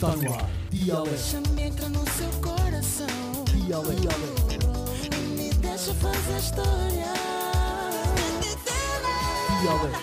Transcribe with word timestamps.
Está 0.00 0.16
no 0.16 0.32
ar, 0.32 0.50
Dialeto. 0.70 1.18
Já 1.18 1.62
entra 1.62 1.88
no 1.90 2.02
seu 2.12 2.30
coração. 2.40 3.44
Dialeto. 3.44 4.08
E 5.04 5.14
Me 5.36 5.50
deixa 5.50 5.92
fazer 5.92 6.38
história. 6.38 7.12
Dialeto. 9.60 10.00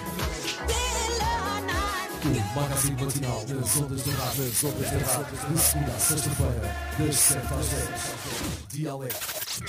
O 2.23 2.59
magazine 2.59 3.03
matinal 3.03 3.43
das 3.45 3.77
ondas 3.77 4.01
do 4.03 4.11
rádio, 4.11 4.43
das 4.43 4.63
ondas 4.63 4.91
da 4.91 4.99
rádio, 4.99 5.37
de 5.51 5.59
segunda 5.59 5.91
a 5.91 5.99
sexta-feira, 5.99 6.75
das 6.99 7.15
7 7.15 7.53
às 7.55 7.67
10. 7.67 7.89
Dialeto. 8.69 9.15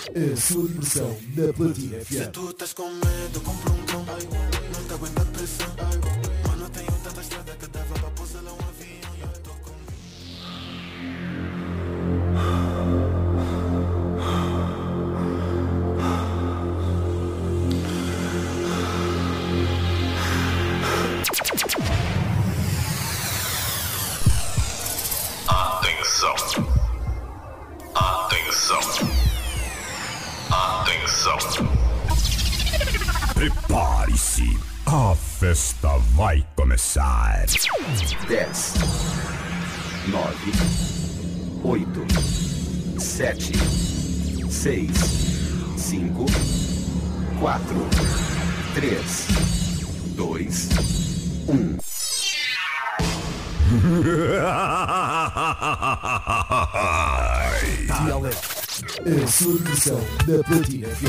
A 0.09 0.37
sua 0.39 0.69
diversão 0.69 1.17
na 1.35 1.53
Platina 1.55 2.05
FM. 2.05 2.13
Se 2.13 2.27
tu 2.27 2.51
estás 2.51 2.75
com 2.75 2.91
medo, 2.91 3.41
compra 3.41 3.73
um 3.73 3.83
cão. 3.87 4.05
Não 4.05 4.85
te 4.85 4.93
aguenta 4.93 5.23
a 5.23 5.25
pressão. 5.25 6.08
Dialeto. 58.05 58.39
A 59.05 59.27
solução 59.27 60.01
da 60.25 60.45
Platina 60.45 60.87
FM. 60.89 61.09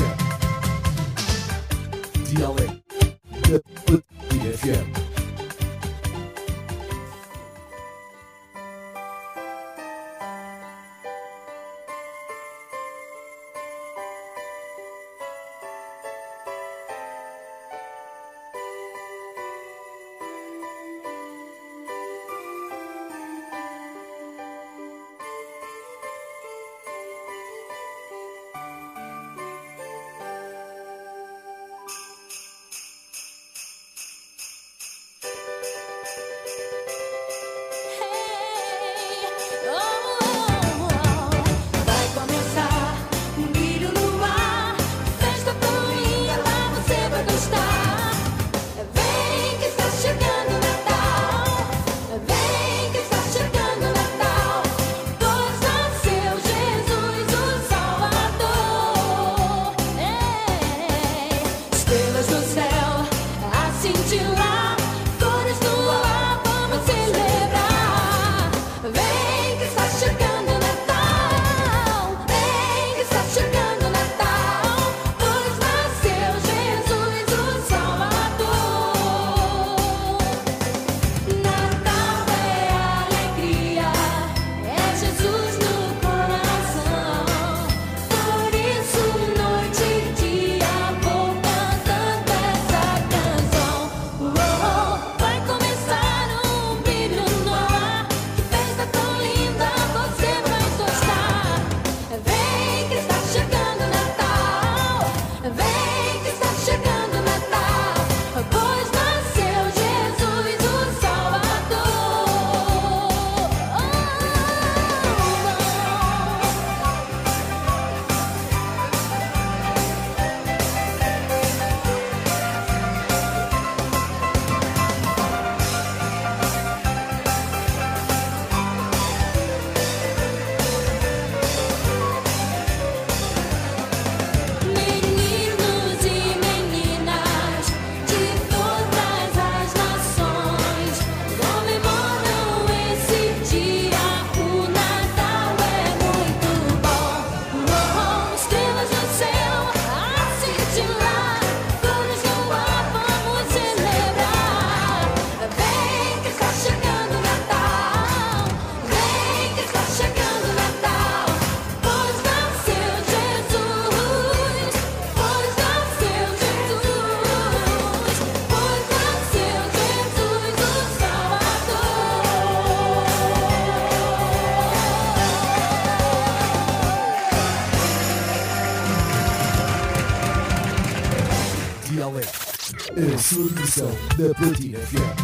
Pixel, 183.70 184.16
the 184.16 184.34
petit 184.34 184.74
fier. 184.74 185.19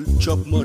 chop 0.03 0.39
Chapman. 0.39 0.64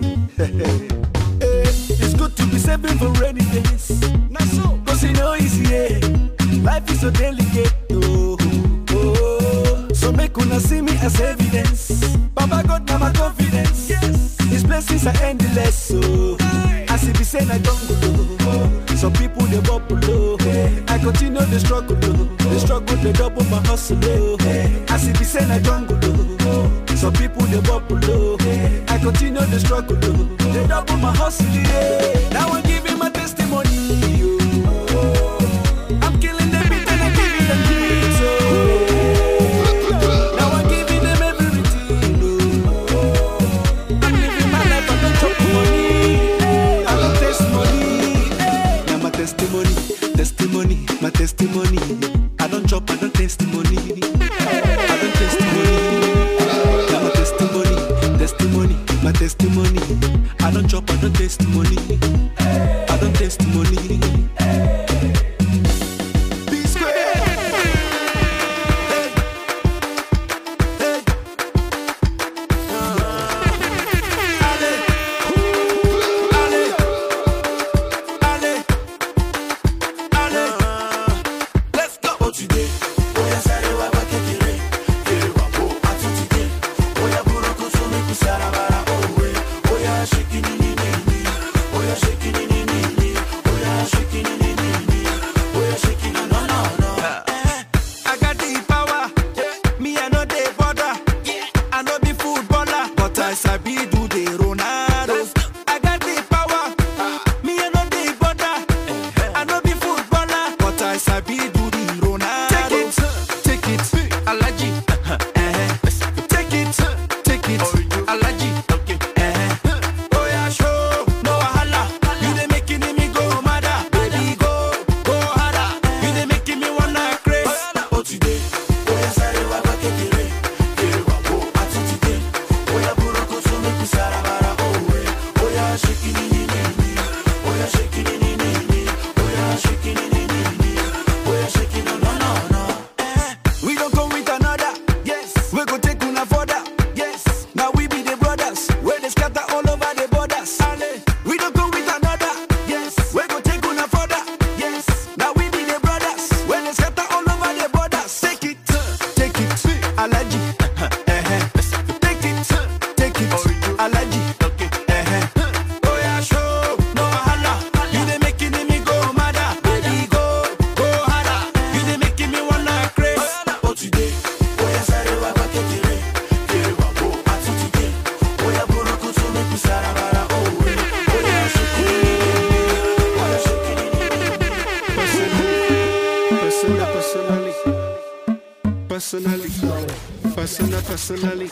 personally 190.89 191.48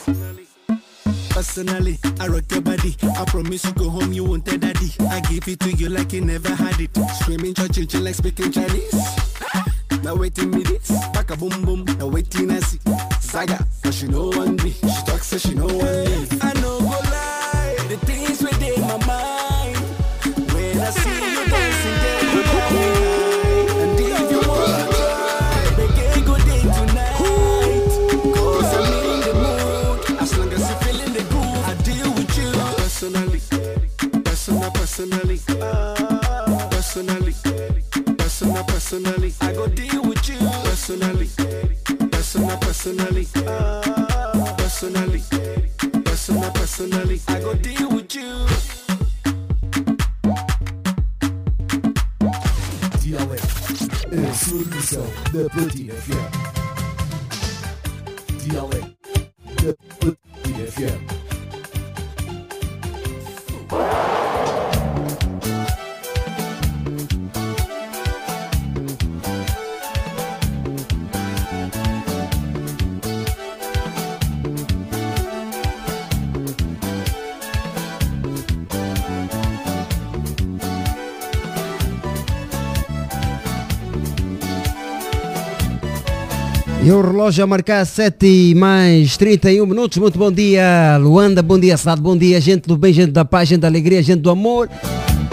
relógio 87.18 87.44
a 87.44 87.48
marcar 87.48 87.84
7 87.84 88.54
mais 88.54 89.18
31 89.18 89.66
minutos. 89.66 89.98
Muito 89.98 90.20
bom 90.20 90.32
dia, 90.32 91.00
Luanda. 91.02 91.42
Bom 91.42 91.60
dia, 91.60 91.76
cidade. 91.76 92.00
Bom 92.00 92.16
dia, 92.16 92.40
gente 92.40 92.68
do 92.68 92.78
bem, 92.78 92.94
gente 92.94 93.12
da 93.12 93.26
paz, 93.26 93.50
gente 93.50 93.62
da 93.62 93.68
alegria, 93.68 94.04
gente 94.04 94.20
do 94.22 94.30
amor. 94.30 94.70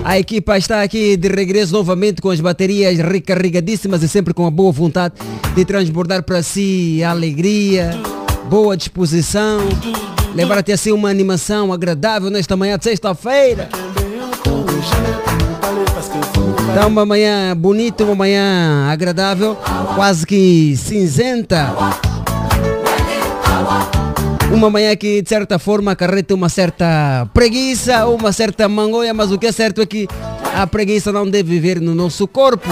A 0.02 0.18
equipa 0.18 0.56
está 0.56 0.82
aqui 0.82 1.14
de 1.14 1.28
regresso 1.28 1.74
novamente 1.74 2.22
com 2.22 2.30
as 2.30 2.40
baterias 2.40 2.98
recarregadíssimas 2.98 4.02
e 4.02 4.08
sempre 4.08 4.32
com 4.32 4.46
a 4.46 4.50
boa 4.50 4.72
vontade 4.72 5.16
de 5.54 5.62
transbordar 5.66 6.22
para 6.22 6.42
si 6.42 7.04
a 7.04 7.10
alegria, 7.10 7.90
boa 8.48 8.78
disposição, 8.78 9.60
levar 10.34 10.56
até 10.56 10.72
assim 10.72 10.90
uma 10.90 11.10
animação 11.10 11.70
agradável 11.70 12.30
nesta 12.30 12.56
manhã 12.56 12.78
de 12.78 12.84
sexta-feira. 12.84 13.68
Então, 16.76 16.88
uma 16.88 17.06
manhã 17.06 17.56
bonita, 17.56 18.02
uma 18.02 18.16
manhã 18.16 18.88
agradável, 18.90 19.56
quase 19.94 20.26
que 20.26 20.76
cinzenta. 20.76 21.72
Uma 24.52 24.68
manhã 24.68 24.96
que, 24.96 25.22
de 25.22 25.28
certa 25.28 25.56
forma, 25.56 25.92
acarreta 25.92 26.34
uma 26.34 26.48
certa 26.48 27.30
preguiça, 27.32 28.04
uma 28.08 28.32
certa 28.32 28.68
mangoia, 28.68 29.14
mas 29.14 29.30
o 29.30 29.38
que 29.38 29.46
é 29.46 29.52
certo 29.52 29.82
é 29.82 29.86
que 29.86 30.08
a 30.52 30.66
preguiça 30.66 31.12
não 31.12 31.30
deve 31.30 31.48
viver 31.48 31.80
no 31.80 31.94
nosso 31.94 32.26
corpo. 32.26 32.68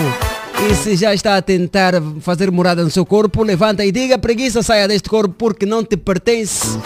E 0.69 0.75
se 0.75 0.97
já 0.97 1.15
está 1.15 1.37
a 1.37 1.43
tentar 1.43 1.95
fazer 2.23 2.51
morada 2.51 2.83
no 2.83 2.91
seu 2.91 3.07
corpo, 3.07 3.45
levanta 3.45 3.85
e 3.85 3.93
diga: 3.93 4.19
preguiça, 4.19 4.65
saia 4.65 4.89
deste 4.89 5.09
corpo 5.09 5.33
porque 5.39 5.65
não 5.65 5.85
te 5.85 5.97
pertence. 5.97 6.77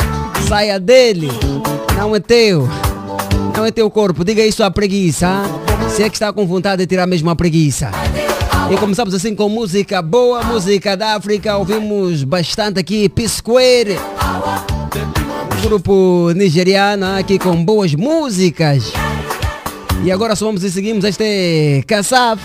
Saia 0.47 0.79
dele, 0.79 1.31
não 1.97 2.15
é 2.15 2.21
teu. 2.21 2.69
Não 3.57 3.65
é 3.65 3.71
teu 3.71 3.91
corpo. 3.91 4.25
Diga 4.25 4.45
isso 4.45 4.63
à 4.63 4.71
preguiça. 4.71 5.43
Se 5.89 6.03
é 6.03 6.09
que 6.11 6.17
está 6.17 6.33
com 6.33 6.47
vontade 6.47 6.83
de 6.83 6.87
tirar 6.87 7.07
mesmo 7.07 7.31
a 7.31 7.35
preguiça. 7.37 7.91
E 8.71 8.77
começamos 8.77 9.15
assim 9.15 9.35
com 9.35 9.49
música 9.49 10.03
boa, 10.03 10.43
música 10.43 10.97
da 10.97 11.15
África. 11.15 11.57
Ouvimos 11.57 12.23
bastante 12.25 12.81
aqui 12.81 13.09
P-Square. 13.09 13.97
Grupo 15.63 16.33
nigeriano 16.35 17.07
aqui 17.19 17.39
com 17.39 17.65
boas 17.65 17.95
músicas. 17.95 18.93
E 20.05 20.13
agora 20.13 20.37
somos 20.37 20.63
e 20.63 20.71
seguimos 20.71 21.05
este 21.05 21.83
Kassaf. 21.87 22.43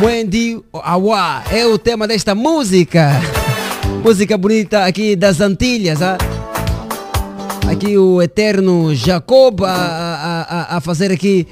Mwendi 0.00 0.60
Awa 0.72 1.44
é 1.52 1.64
o 1.66 1.78
tema 1.78 2.08
desta 2.08 2.34
música. 2.34 3.12
Música 4.04 4.36
bonita 4.36 4.84
aqui 4.84 5.14
das 5.14 5.40
Antilhas. 5.40 6.02
ah. 6.02 6.33
Aqui 7.70 7.96
o 7.98 8.22
eterno 8.22 8.94
Jacob 8.94 9.64
a, 9.64 9.68
a, 9.68 10.42
a- 10.74 10.76
a 10.76 10.80
fazer 10.80 11.10
aqui 11.10 11.46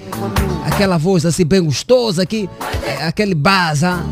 aquela 0.64 0.96
voz 0.98 1.24
assim 1.26 1.44
bem 1.44 1.62
gostosa 1.62 2.22
aqui, 2.22 2.48
é, 2.86 3.06
aquele 3.06 3.34
base. 3.34 3.84
ah. 3.86 4.04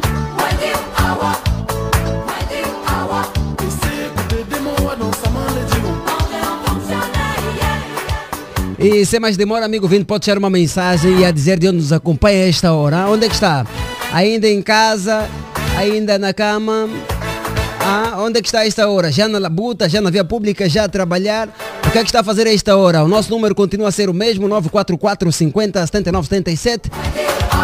E 8.79 9.05
sem 9.05 9.21
mais 9.21 9.37
demora, 9.37 9.67
amigo 9.67 9.87
vindo, 9.87 10.07
pode 10.07 10.25
deixar 10.25 10.39
uma 10.39 10.49
mensagem 10.49 11.19
e 11.21 11.25
a 11.25 11.31
dizer 11.31 11.59
de 11.59 11.69
onde 11.69 11.77
nos 11.79 11.93
acompanha 11.93 12.49
esta 12.49 12.73
hora. 12.73 13.07
Onde 13.09 13.27
é 13.27 13.29
que 13.29 13.35
está? 13.35 13.67
Ainda 14.13 14.49
em 14.49 14.63
casa? 14.63 15.29
Ainda 15.77 16.19
na 16.19 16.33
cama? 16.33 16.89
Ah, 17.83 18.15
onde 18.21 18.39
é 18.39 18.43
que 18.43 18.49
está 18.49 18.65
esta 18.67 18.89
hora? 18.89 19.13
Já 19.13 19.29
na 19.29 19.39
labuta, 19.39 19.87
já 19.89 20.01
na 20.01 20.09
via 20.11 20.25
pública, 20.25 20.67
já 20.69 20.85
a 20.85 20.89
trabalhar? 20.89 21.49
O 21.91 21.93
que 21.93 21.99
é 21.99 22.03
que 22.03 22.09
está 22.09 22.21
a 22.21 22.25
fazer 22.25 22.47
a 22.47 22.55
esta 22.55 22.77
hora? 22.77 23.03
O 23.03 23.09
nosso 23.09 23.29
número 23.33 23.53
continua 23.53 23.89
a 23.89 23.91
ser 23.91 24.09
o 24.09 24.15
mesmo, 24.15 24.47
944 24.47 25.33
50 25.33 25.87
79 25.87 26.29
77. 26.29 26.89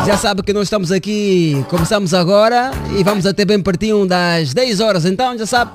Já 0.04 0.16
sabe 0.16 0.42
que 0.42 0.52
nós 0.52 0.64
estamos 0.64 0.90
aqui, 0.90 1.64
começamos 1.68 2.12
agora 2.12 2.72
e 2.98 3.04
vamos 3.04 3.24
até 3.24 3.44
bem 3.44 3.62
pertinho 3.62 4.04
das 4.04 4.52
10 4.52 4.80
horas. 4.80 5.04
Então, 5.04 5.38
já 5.38 5.46
sabe, 5.46 5.70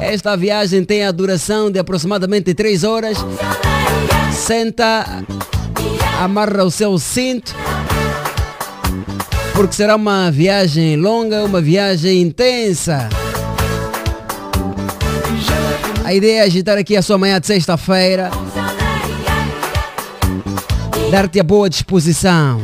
esta 0.00 0.36
viagem 0.36 0.84
tem 0.84 1.04
a 1.04 1.10
duração 1.10 1.68
de 1.68 1.80
aproximadamente 1.80 2.54
3 2.54 2.84
horas. 2.84 3.18
Senta, 4.32 5.24
amarra 6.20 6.62
o 6.62 6.70
seu 6.70 6.96
cinto, 7.00 7.56
porque 9.52 9.74
será 9.74 9.96
uma 9.96 10.30
viagem 10.30 10.96
longa, 10.96 11.42
uma 11.44 11.60
viagem 11.60 12.22
intensa. 12.22 13.08
A 16.06 16.14
ideia 16.14 16.38
é 16.38 16.42
agitar 16.42 16.78
aqui 16.78 16.96
a 16.96 17.02
sua 17.02 17.18
manhã 17.18 17.40
de 17.40 17.48
sexta-feira, 17.48 18.30
dar-te 21.10 21.40
a 21.40 21.42
boa 21.42 21.68
disposição. 21.68 22.60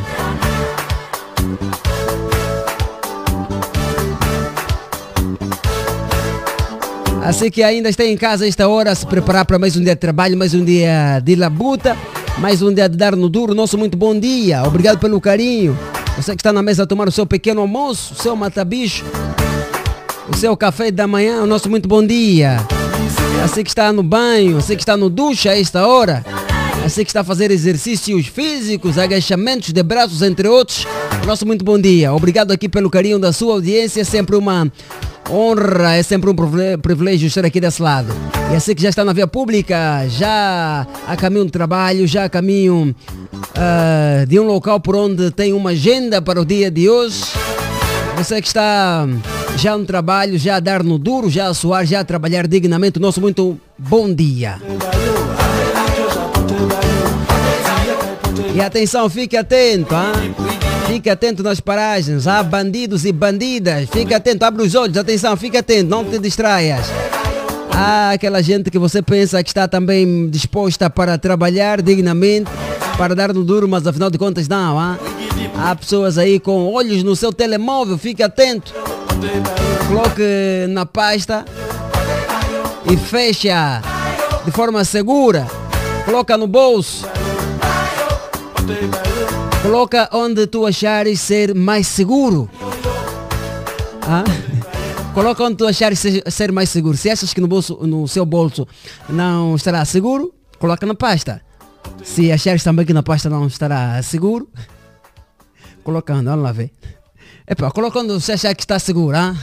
Assim 7.20 7.50
que 7.50 7.64
ainda 7.64 7.88
está 7.88 8.04
em 8.04 8.16
casa 8.16 8.46
esta 8.46 8.68
hora 8.68 8.94
se 8.94 9.04
preparar 9.04 9.44
para 9.44 9.58
mais 9.58 9.76
um 9.76 9.82
dia 9.82 9.96
de 9.96 10.00
trabalho, 10.00 10.38
mais 10.38 10.54
um 10.54 10.64
dia 10.64 11.18
de 11.18 11.34
labuta, 11.34 11.96
mais 12.38 12.62
um 12.62 12.72
dia 12.72 12.88
de 12.88 12.96
dar 12.96 13.16
no 13.16 13.28
duro. 13.28 13.56
Nosso 13.56 13.76
muito 13.76 13.98
bom 13.98 14.16
dia. 14.16 14.62
Obrigado 14.62 15.00
pelo 15.00 15.20
carinho. 15.20 15.76
Você 16.16 16.36
que 16.36 16.40
está 16.40 16.52
na 16.52 16.62
mesa 16.62 16.84
a 16.84 16.86
tomar 16.86 17.08
o 17.08 17.12
seu 17.12 17.26
pequeno 17.26 17.60
almoço, 17.60 18.14
o 18.14 18.22
seu 18.22 18.36
matabicho, 18.36 19.04
o 20.32 20.36
seu 20.36 20.56
café 20.56 20.92
da 20.92 21.08
manhã, 21.08 21.42
o 21.42 21.46
nosso 21.48 21.68
muito 21.68 21.88
bom 21.88 22.06
dia. 22.06 22.58
Assim 23.44 23.62
que 23.62 23.70
está 23.70 23.92
no 23.92 24.02
banho, 24.02 24.58
assim 24.58 24.76
que 24.76 24.82
está 24.82 24.96
no 24.96 25.10
duche 25.10 25.48
a 25.48 25.58
esta 25.58 25.86
hora, 25.86 26.24
assim 26.84 27.04
que 27.04 27.10
está 27.10 27.20
a 27.20 27.24
fazer 27.24 27.50
exercícios 27.50 28.26
físicos, 28.26 28.98
agachamentos 28.98 29.72
de 29.72 29.82
braços, 29.82 30.22
entre 30.22 30.48
outros. 30.48 30.86
Nosso 31.26 31.46
muito 31.46 31.64
bom 31.64 31.78
dia. 31.78 32.12
Obrigado 32.12 32.52
aqui 32.52 32.68
pelo 32.68 32.90
carinho 32.90 33.18
da 33.18 33.32
sua 33.32 33.54
audiência. 33.54 34.00
É 34.00 34.04
sempre 34.04 34.36
uma 34.36 34.70
honra, 35.30 35.94
é 35.94 36.02
sempre 36.02 36.30
um 36.30 36.34
privilégio 36.80 37.26
estar 37.26 37.44
aqui 37.44 37.60
desse 37.60 37.80
lado. 37.80 38.12
E 38.52 38.56
assim 38.56 38.74
que 38.74 38.82
já 38.82 38.88
está 38.88 39.04
na 39.04 39.12
via 39.12 39.26
pública, 39.26 40.06
já 40.08 40.86
a 41.06 41.16
caminho 41.16 41.44
do 41.44 41.50
trabalho, 41.50 42.06
já 42.06 42.24
a 42.24 42.28
caminho 42.28 42.94
ah, 43.54 44.24
de 44.26 44.38
um 44.38 44.44
local 44.44 44.80
por 44.80 44.96
onde 44.96 45.30
tem 45.30 45.52
uma 45.52 45.70
agenda 45.70 46.20
para 46.20 46.40
o 46.40 46.44
dia 46.44 46.70
de 46.70 46.88
hoje. 46.88 47.24
Você 48.16 48.40
que 48.40 48.48
está 48.48 49.06
já 49.56 49.76
no 49.76 49.84
trabalho, 49.84 50.38
já 50.38 50.56
a 50.56 50.60
dar 50.60 50.82
no 50.82 50.98
duro, 50.98 51.30
já 51.30 51.48
a 51.48 51.54
suar, 51.54 51.86
já 51.86 52.00
a 52.00 52.04
trabalhar 52.04 52.46
dignamente, 52.46 52.98
nosso 52.98 53.20
muito 53.20 53.58
bom 53.78 54.12
dia. 54.12 54.60
E 58.54 58.60
atenção, 58.60 59.08
fique 59.08 59.36
atento, 59.36 59.94
ah? 59.94 60.12
Fique 60.86 61.08
atento 61.08 61.42
nas 61.42 61.60
paragens, 61.60 62.26
há 62.26 62.42
bandidos 62.42 63.04
e 63.04 63.12
bandidas. 63.12 63.88
Fique 63.90 64.12
atento, 64.12 64.44
abre 64.44 64.62
os 64.62 64.74
olhos, 64.74 64.96
atenção, 64.96 65.36
fique 65.36 65.56
atento, 65.56 65.88
não 65.88 66.04
te 66.04 66.18
distraias. 66.18 66.86
Há 67.74 68.10
aquela 68.10 68.42
gente 68.42 68.70
que 68.70 68.78
você 68.78 69.00
pensa 69.00 69.42
que 69.42 69.48
está 69.48 69.66
também 69.66 70.28
disposta 70.28 70.90
para 70.90 71.16
trabalhar 71.16 71.80
dignamente, 71.80 72.50
para 72.98 73.14
dar 73.14 73.32
no 73.32 73.42
duro, 73.42 73.66
mas 73.66 73.86
afinal 73.86 74.10
de 74.10 74.18
contas 74.18 74.46
não. 74.46 74.78
ah? 74.78 74.98
Há 75.56 75.74
pessoas 75.74 76.18
aí 76.18 76.38
com 76.38 76.70
olhos 76.70 77.02
no 77.02 77.16
seu 77.16 77.32
telemóvel, 77.32 77.96
fique 77.96 78.22
atento. 78.22 78.74
Coloque 79.88 80.66
na 80.68 80.86
pasta 80.86 81.44
e 82.90 82.96
fecha 82.96 83.82
de 84.44 84.50
forma 84.50 84.84
segura. 84.84 85.46
Coloca 86.04 86.36
no 86.36 86.46
bolso. 86.46 87.06
Coloca 89.62 90.08
onde 90.12 90.46
tu 90.46 90.66
achares 90.66 91.20
ser 91.20 91.54
mais 91.54 91.86
seguro. 91.86 92.50
Ah? 94.02 94.24
Coloca 95.14 95.44
onde 95.44 95.56
tu 95.56 95.66
achares 95.66 95.98
ser, 95.98 96.50
mais 96.52 96.70
seguro. 96.70 96.96
Se 96.96 97.10
achas 97.10 97.34
que 97.34 97.40
no, 97.40 97.46
bolso, 97.46 97.78
no 97.86 98.08
seu 98.08 98.24
bolso 98.24 98.66
não 99.08 99.54
estará 99.54 99.84
seguro, 99.84 100.34
coloca 100.58 100.86
na 100.86 100.94
pasta. 100.94 101.42
Se 102.02 102.32
achares 102.32 102.64
também 102.64 102.86
que 102.86 102.94
na 102.94 103.02
pasta 103.02 103.28
não 103.28 103.46
estará 103.46 104.02
seguro, 104.02 104.48
coloca 105.84 106.14
onde? 106.14 106.24
Vamos 106.24 106.42
lá 106.42 106.52
ver. 106.52 106.72
Epa, 107.52 107.70
coloca 107.70 107.98
onde 107.98 108.14
você 108.14 108.32
achar 108.32 108.54
que 108.54 108.62
está 108.62 108.78
seguro, 108.78 109.14
ah? 109.14 109.36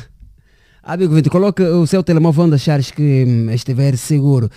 Amigo 0.81 1.13
Vitor, 1.13 1.31
coloque 1.31 1.61
o 1.61 1.85
seu 1.85 2.01
telemóvel 2.01 2.45
onde 2.45 2.55
achares 2.55 2.89
que 2.89 3.23
hum, 3.23 3.51
estiver 3.51 3.95
seguro. 3.97 4.49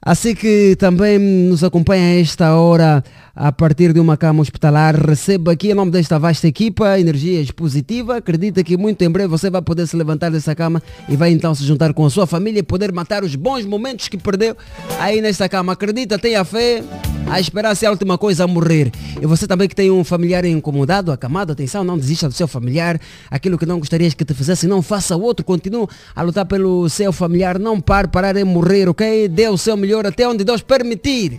Assim 0.00 0.34
que 0.34 0.76
também 0.76 1.18
nos 1.18 1.64
acompanha 1.64 2.04
a 2.04 2.20
esta 2.20 2.54
hora 2.54 3.02
a 3.34 3.50
partir 3.50 3.92
de 3.92 4.00
uma 4.00 4.16
cama 4.16 4.40
hospitalar, 4.40 4.94
receba 4.94 5.52
aqui 5.52 5.70
em 5.70 5.74
nome 5.74 5.90
desta 5.90 6.18
vasta 6.18 6.46
equipa 6.46 6.98
energias 6.98 7.50
positiva. 7.50 8.16
Acredita 8.16 8.62
que 8.62 8.76
muito 8.76 9.02
em 9.02 9.10
breve 9.10 9.28
você 9.28 9.50
vai 9.50 9.60
poder 9.60 9.86
se 9.86 9.96
levantar 9.96 10.30
dessa 10.30 10.54
cama 10.54 10.82
e 11.08 11.16
vai 11.16 11.30
então 11.32 11.54
se 11.54 11.64
juntar 11.64 11.92
com 11.92 12.04
a 12.04 12.10
sua 12.10 12.26
família 12.26 12.60
e 12.60 12.62
poder 12.62 12.92
matar 12.92 13.24
os 13.24 13.34
bons 13.34 13.64
momentos 13.64 14.08
que 14.08 14.16
perdeu 14.16 14.56
aí 15.00 15.20
nesta 15.20 15.48
cama. 15.48 15.72
Acredita, 15.72 16.18
tenha 16.18 16.44
fé. 16.44 16.82
A 17.28 17.40
esperança 17.40 17.84
é 17.84 17.88
a 17.88 17.90
última 17.90 18.16
coisa 18.16 18.44
a 18.44 18.46
morrer. 18.46 18.92
E 19.20 19.26
você 19.26 19.48
também 19.48 19.68
que 19.68 19.74
tem 19.74 19.90
um 19.90 20.04
familiar 20.04 20.44
incomodado, 20.44 21.10
acamado, 21.10 21.52
atenção, 21.52 21.82
não 21.82 21.98
desista 21.98 22.28
do 22.28 22.34
seu 22.34 22.46
familiar. 22.46 23.00
Aquilo 23.28 23.58
que 23.58 23.66
não 23.66 23.80
gostarias 23.80 24.14
que 24.14 24.24
te 24.24 24.32
fizesse, 24.32 24.68
não 24.68 24.80
faça 24.80 25.16
outro. 25.16 25.44
Continue 25.44 25.88
a 26.14 26.22
lutar 26.22 26.46
pelo 26.46 26.88
seu 26.88 27.12
familiar. 27.12 27.58
Não 27.58 27.80
pare, 27.80 28.06
parar 28.06 28.36
em 28.36 28.44
morrer, 28.44 28.88
ok? 28.88 29.26
Dê 29.28 29.48
o 29.48 29.58
seu 29.58 29.76
melhor 29.76 29.95
até 30.04 30.28
onde 30.28 30.44
Deus 30.44 30.60
permitir. 30.60 31.38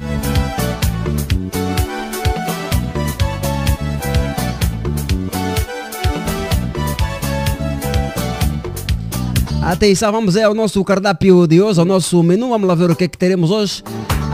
Atenção, 9.67 10.13
vamos 10.13 10.37
ao 10.37 10.53
nosso 10.53 10.81
cardápio 10.85 11.45
de 11.45 11.61
hoje, 11.61 11.77
ao 11.77 11.85
nosso 11.85 12.23
menu. 12.23 12.47
Vamos 12.47 12.69
lá 12.69 12.73
ver 12.73 12.89
o 12.89 12.95
que 12.95 13.03
é 13.03 13.07
que 13.09 13.17
teremos 13.17 13.51
hoje. 13.51 13.83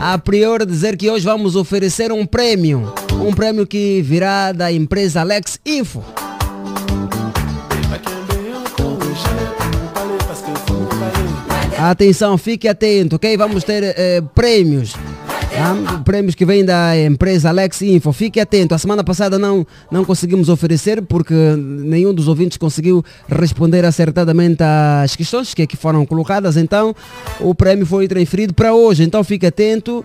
A 0.00 0.16
priori 0.16 0.64
dizer 0.64 0.96
que 0.96 1.10
hoje 1.10 1.24
vamos 1.24 1.56
oferecer 1.56 2.12
um 2.12 2.24
prêmio. 2.24 2.94
Um 3.20 3.32
prêmio 3.32 3.66
que 3.66 4.00
virá 4.00 4.52
da 4.52 4.70
empresa 4.70 5.22
Alex 5.22 5.58
Info. 5.66 6.04
Atenção, 11.90 12.38
fique 12.38 12.66
atento, 12.66 13.16
ok? 13.16 13.36
Vamos 13.36 13.62
ter 13.62 13.82
eh, 13.84 14.22
prêmios. 14.34 14.94
tá? 14.94 16.00
Prêmios 16.02 16.34
que 16.34 16.46
vêm 16.46 16.64
da 16.64 16.98
empresa 16.98 17.50
Alex 17.50 17.82
Info. 17.82 18.10
Fique 18.10 18.40
atento. 18.40 18.74
A 18.74 18.78
semana 18.78 19.04
passada 19.04 19.38
não, 19.38 19.66
não 19.90 20.02
conseguimos 20.02 20.48
oferecer 20.48 21.02
porque 21.02 21.34
nenhum 21.34 22.14
dos 22.14 22.26
ouvintes 22.26 22.56
conseguiu 22.56 23.04
responder 23.28 23.84
acertadamente 23.84 24.62
às 24.62 25.14
questões 25.14 25.52
que 25.52 25.60
aqui 25.60 25.76
foram 25.76 26.06
colocadas. 26.06 26.56
Então, 26.56 26.96
o 27.38 27.54
prêmio 27.54 27.84
foi 27.84 28.08
transferido 28.08 28.54
para 28.54 28.72
hoje. 28.72 29.02
Então, 29.02 29.22
fique 29.22 29.44
atento. 29.44 30.02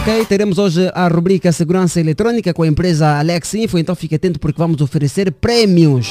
Ok, 0.00 0.24
teremos 0.26 0.58
hoje 0.58 0.90
a 0.92 1.06
rubrica 1.06 1.52
Segurança 1.52 2.00
Eletrônica 2.00 2.52
com 2.52 2.64
a 2.64 2.66
empresa 2.66 3.18
Alex 3.20 3.54
Info, 3.54 3.78
então 3.78 3.94
fique 3.94 4.16
atento 4.16 4.40
porque 4.40 4.58
vamos 4.58 4.80
oferecer 4.80 5.30
prémios. 5.30 6.10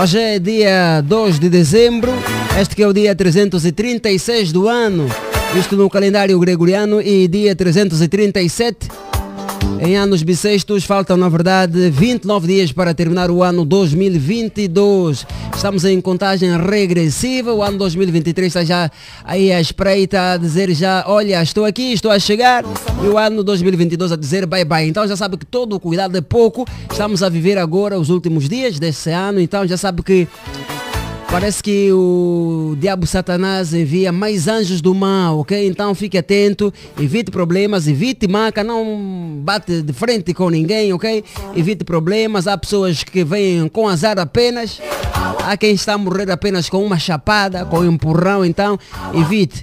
Hoje 0.00 0.18
é 0.18 0.38
dia 0.38 1.02
2 1.02 1.38
de 1.38 1.50
dezembro, 1.50 2.10
este 2.58 2.74
que 2.74 2.82
é 2.82 2.88
o 2.88 2.92
dia 2.92 3.14
336 3.14 4.50
do 4.50 4.66
ano, 4.66 5.06
isto 5.54 5.76
no 5.76 5.90
calendário 5.90 6.38
gregoriano 6.38 7.02
e 7.02 7.28
dia 7.28 7.54
337 7.54 8.88
em 9.78 9.96
anos 9.96 10.22
bissextos. 10.22 10.84
Faltam, 10.84 11.16
na 11.16 11.28
verdade, 11.28 11.90
29 11.90 12.46
dias 12.46 12.72
para 12.72 12.92
terminar 12.92 13.30
o 13.30 13.42
ano 13.42 13.64
2022. 13.64 15.26
Estamos 15.54 15.84
em 15.84 16.00
contagem 16.00 16.56
regressiva, 16.56 17.52
o 17.52 17.62
ano 17.62 17.78
2023 17.78 18.46
está 18.46 18.64
já 18.64 18.90
aí 19.24 19.52
à 19.52 19.60
espreita 19.60 20.32
a 20.32 20.36
dizer 20.36 20.72
já, 20.72 21.04
olha, 21.06 21.42
estou 21.42 21.64
aqui, 21.64 21.92
estou 21.92 22.10
a 22.10 22.18
chegar, 22.18 22.64
e 23.04 23.06
o 23.06 23.18
ano 23.18 23.44
2022 23.44 24.12
a 24.12 24.16
dizer 24.16 24.46
bye 24.46 24.64
bye. 24.64 24.88
Então 24.88 25.06
já 25.06 25.16
sabe 25.16 25.36
que 25.36 25.44
todo 25.44 25.76
o 25.76 25.80
cuidado 25.80 26.16
é 26.16 26.20
pouco, 26.20 26.66
estamos 26.90 27.22
a 27.22 27.28
viver 27.28 27.58
agora 27.58 27.98
os 27.98 28.08
últimos 28.08 28.48
dias 28.48 28.78
desse 28.78 29.10
ano, 29.10 29.40
então 29.40 29.66
já 29.66 29.76
sabe 29.76 30.02
que 30.02 30.26
Parece 31.30 31.62
que 31.62 31.92
o 31.92 32.74
diabo 32.76 33.06
Satanás 33.06 33.72
envia 33.72 34.10
mais 34.10 34.48
anjos 34.48 34.80
do 34.80 34.92
mal, 34.92 35.38
ok? 35.38 35.68
Então 35.68 35.94
fique 35.94 36.18
atento, 36.18 36.74
evite 36.98 37.30
problemas, 37.30 37.86
evite 37.86 38.26
maca, 38.26 38.64
não 38.64 39.38
bate 39.40 39.80
de 39.80 39.92
frente 39.92 40.34
com 40.34 40.50
ninguém, 40.50 40.92
ok? 40.92 41.24
Evite 41.54 41.84
problemas, 41.84 42.48
há 42.48 42.58
pessoas 42.58 43.04
que 43.04 43.22
vêm 43.22 43.68
com 43.68 43.88
azar 43.88 44.18
apenas, 44.18 44.80
há 45.44 45.56
quem 45.56 45.72
está 45.72 45.94
a 45.94 45.98
morrer 45.98 46.28
apenas 46.32 46.68
com 46.68 46.84
uma 46.84 46.98
chapada, 46.98 47.64
com 47.64 47.78
um 47.78 47.92
empurrão, 47.92 48.44
então 48.44 48.76
evite. 49.14 49.62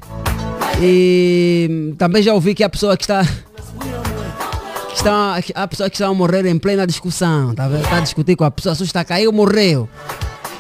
E 0.82 1.93
também 1.97 2.23
já 2.23 2.34
ouvi 2.34 2.56
que 2.56 2.63
a 2.63 2.69
pessoa 2.69 2.95
que 2.95 3.03
está 3.03 3.25
que 3.25 4.95
está, 4.95 5.38
a 5.53 5.67
pessoa 5.67 5.89
que 5.89 5.97
está 5.97 6.08
a 6.08 6.13
morrer 6.13 6.45
em 6.45 6.58
plena 6.58 6.88
discussão, 6.88 7.53
tá? 7.53 7.69
Está 7.69 7.97
a 7.97 7.99
discutir 7.99 8.38
com 8.38 8.45
a 8.45 8.51
pessoa, 8.51 8.71
a 8.71 8.75
pessoa 8.75 8.86
está 8.86 9.03
caiu, 9.03 9.34
morreu 9.34 9.89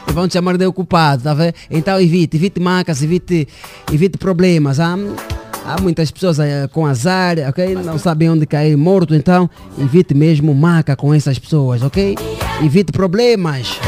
e 0.09 0.13
vão 0.13 0.27
te 0.27 0.33
chamar 0.33 0.57
de 0.57 0.65
ocupado, 0.65 1.23
tá 1.23 1.33
vendo? 1.33 1.53
Então 1.69 1.99
evite, 1.99 2.37
evite 2.37 2.59
macas, 2.59 3.01
evite, 3.01 3.47
evite 3.91 4.17
problemas. 4.17 4.79
Há, 4.79 4.95
há 5.65 5.81
muitas 5.81 6.11
pessoas 6.11 6.39
eh, 6.39 6.67
com 6.71 6.85
azar, 6.85 7.37
ok? 7.49 7.75
Não 7.75 7.97
sabem 7.97 8.29
onde 8.29 8.45
cair 8.45 8.77
morto, 8.77 9.13
então 9.13 9.49
evite 9.77 10.13
mesmo 10.13 10.53
maca 10.53 10.95
com 10.95 11.13
essas 11.13 11.37
pessoas, 11.37 11.81
ok? 11.81 12.15
Evite 12.63 12.91
problemas. 12.91 13.79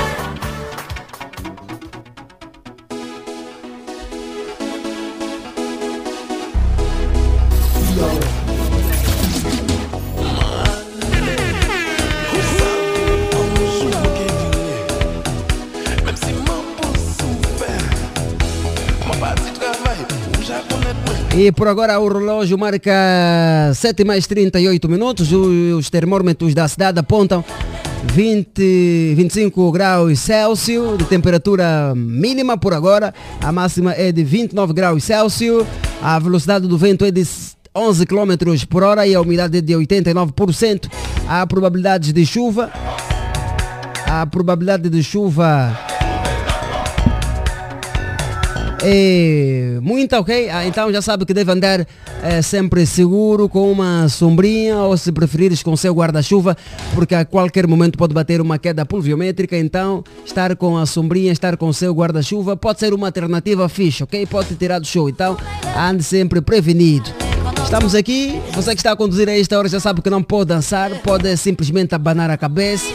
E 21.42 21.54
por 21.54 21.70
agora 21.70 21.98
o 21.98 22.10
relógio 22.10 22.58
marca 22.58 22.92
7 23.74 24.04
mais 24.04 24.28
38 24.28 24.90
minutos. 24.90 25.32
Os 25.32 25.90
termômetros 25.90 26.54
da 26.54 26.68
cidade 26.68 27.00
apontam 27.00 27.46
20, 28.14 29.14
25 29.16 29.72
graus 29.72 30.20
Celsius 30.20 30.98
de 30.98 31.06
temperatura 31.06 31.94
mínima 31.96 32.58
por 32.58 32.74
agora. 32.74 33.14
A 33.42 33.54
máxima 33.54 33.94
é 33.94 34.12
de 34.12 34.22
29 34.22 34.74
graus 34.74 35.06
Celsius. 35.06 35.66
A 36.02 36.20
velocidade 36.20 36.68
do 36.68 36.78
vento 36.78 37.06
é 37.06 37.12
de 37.12 37.26
11 37.74 38.06
km 38.06 38.66
por 38.70 38.84
hora 38.84 39.08
e 39.08 39.16
a 39.16 39.22
umidade 39.22 39.60
é 39.60 39.62
de 39.62 39.72
89%. 39.72 40.92
Há 41.26 41.48
probabilidades 41.48 42.12
de 42.12 42.26
chuva. 42.26 42.70
A 44.06 44.26
probabilidade 44.26 44.90
de 44.90 45.02
chuva 45.02 45.89
é 48.82 49.80
muita, 49.82 50.20
ok? 50.20 50.50
Ah, 50.50 50.66
Então 50.66 50.92
já 50.92 51.02
sabe 51.02 51.26
que 51.26 51.34
deve 51.34 51.52
andar 51.52 51.86
eh, 52.24 52.42
sempre 52.42 52.86
seguro 52.86 53.50
com 53.50 53.72
uma 53.72 54.08
sombrinha 54.10 54.78
ou 54.78 54.96
se 54.98 55.12
preferires 55.12 55.62
com 55.64 55.76
seu 55.76 55.94
guarda-chuva, 55.94 56.56
porque 56.94 57.16
a 57.16 57.26
qualquer 57.26 57.68
momento 57.68 57.98
pode 57.98 58.14
bater 58.14 58.42
uma 58.42 58.58
queda 58.58 58.86
pluviométrica, 58.86 59.58
então 59.58 60.04
estar 60.26 60.56
com 60.56 60.78
a 60.78 60.86
sombrinha, 60.86 61.32
estar 61.32 61.58
com 61.58 61.72
seu 61.74 61.94
guarda-chuva 61.94 62.56
pode 62.56 62.80
ser 62.80 62.94
uma 62.94 63.08
alternativa 63.08 63.68
fixe, 63.68 64.04
ok? 64.04 64.26
Pode 64.26 64.56
tirar 64.56 64.80
do 64.80 64.88
show, 64.88 65.10
então 65.10 65.38
ande 65.78 66.04
sempre 66.04 66.42
prevenido. 66.42 67.10
Estamos 67.64 67.94
aqui, 67.94 68.40
você 68.54 68.72
que 68.72 68.80
está 68.80 68.92
a 68.92 68.96
conduzir 68.96 69.28
a 69.30 69.38
esta 69.38 69.58
hora 69.58 69.68
já 69.68 69.80
sabe 69.80 70.02
que 70.02 70.10
não 70.10 70.24
pode 70.24 70.50
dançar, 70.50 70.90
pode 71.02 71.36
simplesmente 71.38 71.94
abanar 71.94 72.30
a 72.30 72.38
cabeça, 72.38 72.86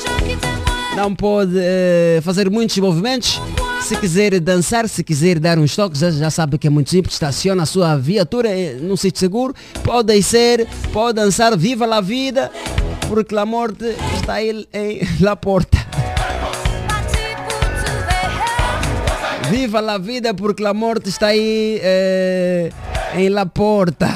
não 0.97 1.15
pode 1.15 1.53
eh, 1.57 2.21
fazer 2.23 2.51
muitos 2.51 2.77
movimentos. 2.79 3.41
Se 3.85 3.97
quiser 3.97 4.41
dançar, 4.41 4.89
se 4.89 5.05
quiser 5.05 5.39
dar 5.39 5.59
uns 5.59 5.77
toques, 5.77 6.01
já, 6.01 6.31
sabe 6.31 6.57
que 6.57 6.67
é 6.67 6.71
muito 6.71 6.89
simples. 6.89 7.17
Estaciona 7.17 7.65
a 7.65 7.67
sua 7.67 7.99
viatura 7.99 8.49
num 8.81 8.97
sítio 8.97 9.21
seguro. 9.21 9.55
Pode 9.83 10.07
descer, 10.15 10.67
pode 10.91 11.17
dançar, 11.17 11.55
viva 11.55 11.85
a 11.95 12.01
vida, 12.01 12.51
porque 13.11 13.37
a 13.37 13.45
morte 13.45 13.85
está 14.19 14.35
aí 14.35 14.67
em 14.73 15.07
la 15.21 15.37
porta. 15.37 15.77
Viva 19.51 19.81
a 19.81 19.99
vida, 19.99 20.33
porque 20.33 20.65
a 20.65 20.73
morte 20.73 21.11
está 21.11 21.27
aí 21.27 21.79
eh, 21.83 22.71
em 23.15 23.29
la 23.29 23.45
porta. 23.45 24.09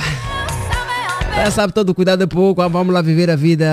Já 1.36 1.50
sabe, 1.50 1.74
todo 1.74 1.94
cuidado 1.94 2.22
é 2.22 2.26
pouco. 2.26 2.66
Vamos 2.70 2.94
lá 2.94 3.02
viver 3.02 3.28
a 3.28 3.36
vida 3.36 3.66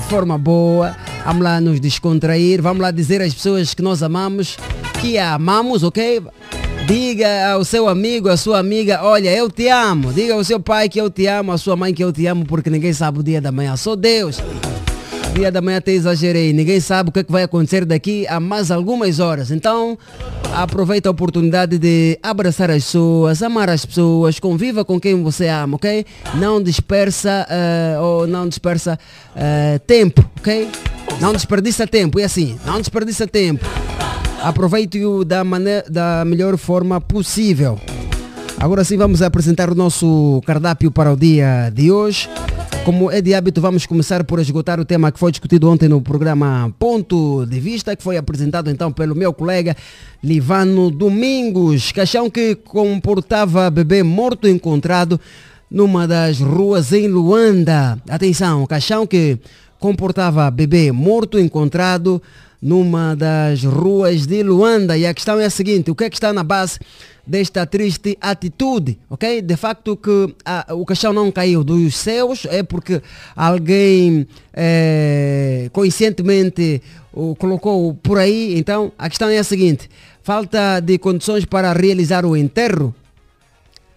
de 0.00 0.08
forma 0.08 0.38
boa. 0.38 0.96
Vamos 1.26 1.42
lá 1.42 1.60
nos 1.60 1.80
descontrair. 1.80 2.62
Vamos 2.62 2.80
lá 2.80 2.92
dizer 2.92 3.20
às 3.20 3.34
pessoas 3.34 3.74
que 3.74 3.82
nós 3.82 4.04
amamos 4.04 4.56
que 5.02 5.18
amamos, 5.18 5.82
ok? 5.82 6.22
Diga 6.86 7.54
ao 7.54 7.64
seu 7.64 7.88
amigo, 7.88 8.28
à 8.28 8.36
sua 8.36 8.60
amiga, 8.60 9.00
olha, 9.02 9.34
eu 9.36 9.50
te 9.50 9.66
amo. 9.66 10.12
Diga 10.12 10.34
ao 10.34 10.44
seu 10.44 10.60
pai 10.60 10.88
que 10.88 11.00
eu 11.00 11.10
te 11.10 11.26
amo, 11.26 11.50
à 11.50 11.58
sua 11.58 11.74
mãe 11.74 11.92
que 11.92 12.04
eu 12.04 12.12
te 12.12 12.24
amo, 12.24 12.44
porque 12.44 12.70
ninguém 12.70 12.92
sabe 12.92 13.18
o 13.18 13.22
dia 13.22 13.40
da 13.40 13.50
manhã. 13.50 13.76
Só 13.76 13.96
Deus. 13.96 14.38
Dia 15.34 15.50
da 15.50 15.60
manhã 15.60 15.78
até 15.78 15.90
exagerei. 15.90 16.52
Ninguém 16.52 16.78
sabe 16.78 17.08
o 17.08 17.12
que, 17.12 17.18
é 17.18 17.24
que 17.24 17.32
vai 17.32 17.42
acontecer 17.42 17.84
daqui 17.84 18.28
a 18.28 18.38
mais 18.38 18.70
algumas 18.70 19.18
horas. 19.18 19.50
Então, 19.50 19.98
aproveita 20.54 21.08
a 21.08 21.10
oportunidade 21.10 21.78
de 21.78 22.16
abraçar 22.22 22.70
as 22.70 22.84
pessoas, 22.84 23.42
amar 23.42 23.70
as 23.70 23.84
pessoas, 23.84 24.38
conviva 24.38 24.84
com 24.84 25.00
quem 25.00 25.20
você 25.20 25.48
ama, 25.48 25.74
ok? 25.74 26.06
Não 26.36 26.62
dispersa 26.62 27.44
eh, 27.50 27.98
ou 27.98 28.28
não 28.28 28.48
dispersa 28.48 28.96
eh, 29.34 29.80
tempo, 29.84 30.24
ok? 30.38 30.70
Não 31.20 31.32
desperdiça 31.32 31.88
tempo, 31.88 32.20
é 32.20 32.24
assim, 32.24 32.56
não 32.64 32.78
desperdiça 32.78 33.26
tempo. 33.26 33.66
Aproveite-o 34.42 35.24
da, 35.24 35.42
da 35.88 36.24
melhor 36.24 36.56
forma 36.56 37.00
possível. 37.00 37.78
Agora 38.58 38.82
sim 38.82 38.96
vamos 38.96 39.22
apresentar 39.22 39.70
o 39.70 39.74
nosso 39.74 40.42
cardápio 40.44 40.90
para 40.90 41.12
o 41.12 41.16
dia 41.16 41.70
de 41.72 41.92
hoje. 41.92 42.28
Como 42.84 43.08
é 43.08 43.20
de 43.20 43.32
hábito, 43.34 43.60
vamos 43.60 43.86
começar 43.86 44.24
por 44.24 44.40
esgotar 44.40 44.80
o 44.80 44.84
tema 44.84 45.12
que 45.12 45.18
foi 45.18 45.30
discutido 45.30 45.70
ontem 45.70 45.88
no 45.88 46.02
programa 46.02 46.74
Ponto 46.76 47.46
de 47.46 47.60
Vista, 47.60 47.94
que 47.94 48.02
foi 48.02 48.16
apresentado 48.16 48.68
então 48.68 48.90
pelo 48.90 49.14
meu 49.14 49.32
colega 49.32 49.76
Livano 50.22 50.90
Domingos. 50.90 51.92
Caixão 51.92 52.28
que 52.28 52.56
comportava 52.56 53.70
bebê 53.70 54.02
morto 54.02 54.48
encontrado 54.48 55.20
numa 55.70 56.08
das 56.08 56.40
ruas 56.40 56.92
em 56.92 57.06
Luanda. 57.06 57.96
Atenção, 58.08 58.66
caixão 58.66 59.06
que 59.06 59.38
comportava 59.78 60.50
bebê 60.50 60.90
morto 60.90 61.38
encontrado 61.38 62.20
numa 62.62 63.16
das 63.16 63.64
ruas 63.64 64.24
de 64.26 64.42
Luanda. 64.44 64.96
E 64.96 65.04
a 65.04 65.12
questão 65.12 65.40
é 65.40 65.46
a 65.46 65.50
seguinte, 65.50 65.90
o 65.90 65.94
que 65.96 66.04
é 66.04 66.10
que 66.10 66.16
está 66.16 66.32
na 66.32 66.44
base 66.44 66.78
desta 67.26 67.66
triste 67.66 68.16
atitude, 68.20 68.98
ok? 69.10 69.42
De 69.42 69.56
facto 69.56 69.96
que 69.96 70.34
ah, 70.44 70.66
o 70.70 70.84
caixão 70.86 71.12
não 71.12 71.30
caiu 71.30 71.64
dos 71.64 71.96
céus, 71.96 72.46
é 72.48 72.62
porque 72.62 73.02
alguém 73.34 74.26
eh, 74.52 75.68
conscientemente 75.72 76.82
o 77.12 77.34
colocou 77.34 77.94
por 77.94 78.18
aí. 78.18 78.58
Então 78.58 78.92
a 78.98 79.08
questão 79.08 79.28
é 79.28 79.38
a 79.38 79.44
seguinte, 79.44 79.88
falta 80.22 80.80
de 80.80 80.98
condições 80.98 81.44
para 81.44 81.72
realizar 81.72 82.24
o 82.24 82.36
enterro, 82.36 82.94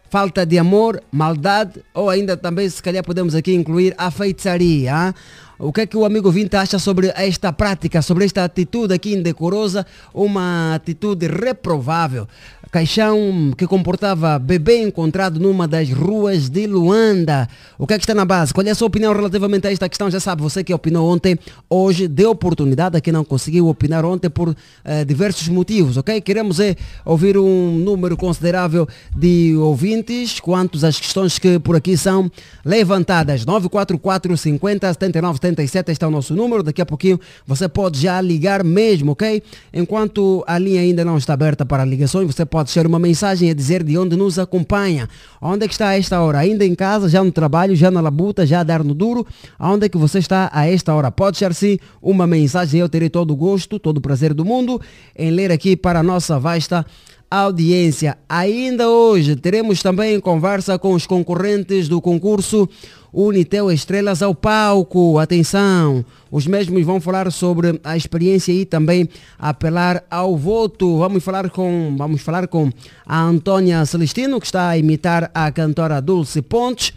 falta 0.10 0.46
de 0.46 0.58
amor, 0.58 1.02
maldade 1.12 1.82
ou 1.94 2.10
ainda 2.10 2.38
também 2.38 2.70
se 2.70 2.82
calhar 2.82 3.04
podemos 3.04 3.34
aqui 3.34 3.54
incluir 3.54 3.94
a 3.98 4.12
feitiçaria. 4.12 4.94
ah? 4.94 5.14
O 5.58 5.72
que 5.72 5.82
é 5.82 5.86
que 5.86 5.96
o 5.96 6.04
amigo 6.04 6.30
Vinte 6.32 6.56
acha 6.56 6.78
sobre 6.78 7.14
esta 7.16 7.54
prática, 7.54 8.02
sobre 8.02 8.26
esta 8.26 8.44
atitude 8.44 8.94
aqui 8.94 9.14
indecorosa, 9.14 9.86
uma 10.14 10.76
atitude 10.76 11.28
reprovável? 11.28 12.28
Caixão 12.76 13.54
que 13.58 13.66
comportava 13.66 14.38
bebê 14.38 14.82
encontrado 14.82 15.40
numa 15.40 15.66
das 15.66 15.90
ruas 15.90 16.50
de 16.50 16.68
Luanda. 16.68 17.48
O 17.78 17.88
que 17.88 17.94
é 17.94 17.98
que 17.98 18.04
está 18.04 18.14
na 18.14 18.26
base? 18.26 18.54
Qual 18.54 18.68
é 18.68 18.70
a 18.70 18.76
sua 18.76 18.88
opinião 18.88 19.14
relativamente 19.14 19.66
a 19.66 19.72
esta 19.72 19.88
questão? 19.88 20.12
Já 20.12 20.20
sabe, 20.20 20.42
você 20.42 20.62
que 20.62 20.74
opinou 20.74 21.10
ontem, 21.10 21.40
hoje 21.70 22.06
deu 22.06 22.32
oportunidade 22.32 22.98
a 22.98 23.00
quem 23.00 23.14
não 23.14 23.24
conseguiu 23.24 23.70
opinar 23.70 24.04
ontem 24.04 24.30
por 24.30 24.54
eh, 24.84 25.06
diversos 25.06 25.48
motivos, 25.48 25.96
ok? 25.96 26.20
Queremos 26.20 26.60
é, 26.60 26.76
ouvir 27.06 27.38
um 27.38 27.78
número 27.78 28.18
considerável 28.18 28.86
de 29.16 29.56
ouvintes 29.56 30.42
quanto 30.42 30.86
às 30.86 31.00
questões 31.00 31.40
que 31.40 31.58
por 31.60 31.78
aqui 31.78 31.96
são 31.96 32.30
levantadas. 32.66 33.46
944 33.46 34.36
50 34.36 34.94
79 34.94 35.38
77, 35.38 35.92
este 35.94 36.04
é 36.04 36.08
o 36.10 36.12
nosso 36.12 36.36
número. 36.36 36.62
Daqui 36.62 36.82
a 36.82 36.86
pouquinho 36.86 37.22
você 37.48 37.70
pode 37.70 38.02
já 38.02 38.20
ligar 38.20 38.66
mesmo, 38.66 39.14
ok? 39.14 39.42
Enquanto 39.74 40.44
a 40.46 40.60
linha 40.60 40.82
ainda 40.82 41.06
não 41.06 41.18
está 41.18 41.34
aberta 41.34 41.66
para 41.66 41.86
ligações, 41.86 42.28
você 42.28 42.46
pode 42.46 42.65
deixar 42.66 42.86
uma 42.86 43.00
mensagem 43.00 43.50
a 43.50 43.54
dizer 43.54 43.84
de 43.84 43.98
onde 43.98 44.16
nos 44.16 44.38
acompanha. 44.38 45.08
Onde 45.42 45.66
é 45.66 45.68
que 45.68 45.74
está 45.74 45.90
a 45.90 45.98
esta 45.98 46.20
hora? 46.22 46.40
Ainda 46.40 46.66
em 46.66 46.76
casa, 46.76 47.08
já 47.08 47.24
no 47.24 47.32
trabalho, 47.32 47.76
já 47.76 47.90
na 47.90 48.02
labuta, 48.02 48.46
já 48.46 48.60
a 48.60 48.64
dar 48.64 48.84
no 48.84 48.94
duro? 48.94 49.26
Onde 49.60 49.86
é 49.86 49.90
que 49.90 49.98
você 49.98 50.20
está 50.20 50.50
a 50.52 50.68
esta 50.68 50.94
hora? 50.94 51.12
Pode 51.12 51.40
deixar 51.40 51.54
sim 51.54 51.78
uma 52.02 52.28
mensagem, 52.28 52.80
eu 52.80 52.90
terei 52.90 53.10
todo 53.10 53.32
o 53.32 53.36
gosto, 53.36 53.80
todo 53.80 53.98
o 53.98 54.02
prazer 54.02 54.34
do 54.34 54.44
mundo 54.44 54.82
em 55.16 55.32
ler 55.32 55.52
aqui 55.52 55.76
para 55.76 56.00
a 56.00 56.04
nossa 56.04 56.40
vasta 56.40 56.86
audiência. 57.30 58.18
Ainda 58.28 58.90
hoje 58.90 59.36
teremos 59.36 59.82
também 59.82 60.20
conversa 60.20 60.78
com 60.78 60.94
os 60.94 61.06
concorrentes 61.06 61.88
do 61.88 62.02
concurso 62.02 62.70
Unitel 63.12 63.72
Estrelas 63.72 64.22
ao 64.22 64.36
Palco. 64.36 65.18
Atenção! 65.18 66.04
Os 66.30 66.46
mesmos 66.46 66.86
vão 66.86 67.00
falar 67.00 67.32
sobre 67.32 67.80
a 67.84 67.96
experiência 67.96 68.52
e 68.52 68.66
também 68.66 69.08
apelar 69.40 70.04
ao 70.12 70.36
voto. 70.36 70.98
Vamos 70.98 71.24
falar 71.24 71.50
com, 71.50 71.96
vamos 71.98 72.22
falar 72.22 72.48
com 72.48 72.70
a 73.06 73.22
Antônia 73.22 73.86
Celestino, 73.86 74.40
que 74.40 74.46
está 74.46 74.70
a 74.70 74.78
imitar 74.78 75.32
a 75.34 75.52
cantora 75.52 76.02
Dulce 76.02 76.42
Pontes 76.42 76.94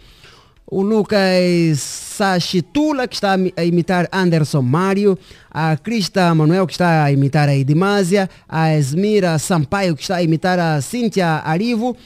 o 0.71 0.83
Lucas 0.83 1.79
Sachitula, 1.79 3.07
que 3.07 3.15
está 3.15 3.33
a 3.33 3.63
imitar 3.63 4.07
Anderson 4.11 4.61
Mário, 4.61 5.17
a 5.49 5.75
Crista 5.77 6.33
Manuel, 6.35 6.67
que 6.67 6.73
está 6.73 7.03
a 7.03 7.11
imitar 7.11 7.49
a 7.49 7.55
Edimásia, 7.55 8.29
a 8.47 8.75
Esmira 8.75 9.39
Sampaio, 9.39 9.95
que 9.95 10.03
está 10.03 10.17
a 10.17 10.23
imitar 10.23 10.59
a 10.59 10.79
Cíntia 10.81 11.37
Arivo, 11.37 11.97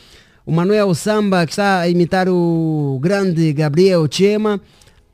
o 0.46 0.52
Manuel 0.52 0.96
Samba, 0.96 1.46
que 1.46 1.52
está 1.52 1.82
a 1.82 1.90
imitar 1.90 2.28
o 2.30 3.00
grande 3.02 3.52
Gabriel 3.52 4.08
Chema, 4.08 4.62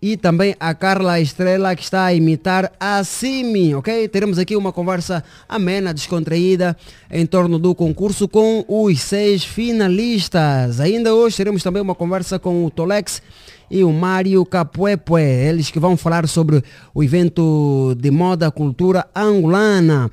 e 0.02 0.16
também 0.16 0.56
a 0.60 0.74
Carla 0.74 1.20
Estrela 1.20 1.76
que 1.76 1.84
está 1.84 2.06
a 2.06 2.14
imitar 2.14 2.72
a 2.80 3.04
Simi, 3.04 3.76
ok? 3.76 4.08
Teremos 4.08 4.40
aqui 4.40 4.56
uma 4.56 4.72
conversa 4.72 5.24
amena, 5.48 5.94
descontraída 5.94 6.76
em 7.12 7.26
torno 7.26 7.60
do 7.60 7.76
concurso 7.76 8.28
com 8.28 8.64
os 8.68 9.02
seis 9.02 9.44
finalistas. 9.44 10.80
Ainda 10.80 11.14
hoje 11.14 11.38
teremos 11.38 11.62
também 11.62 11.82
uma 11.82 11.96
conversa 11.96 12.40
com 12.40 12.66
o 12.66 12.72
Tolex 12.72 13.22
e 13.70 13.84
o 13.84 13.92
Mário 13.92 14.46
Capuepue, 14.46 15.22
eles 15.22 15.70
que 15.70 15.80
vão 15.80 15.96
falar 15.96 16.28
sobre 16.28 16.64
o 16.94 17.04
evento 17.04 17.94
de 18.00 18.10
moda 18.10 18.50
cultura 18.50 19.06
angolana. 19.16 20.10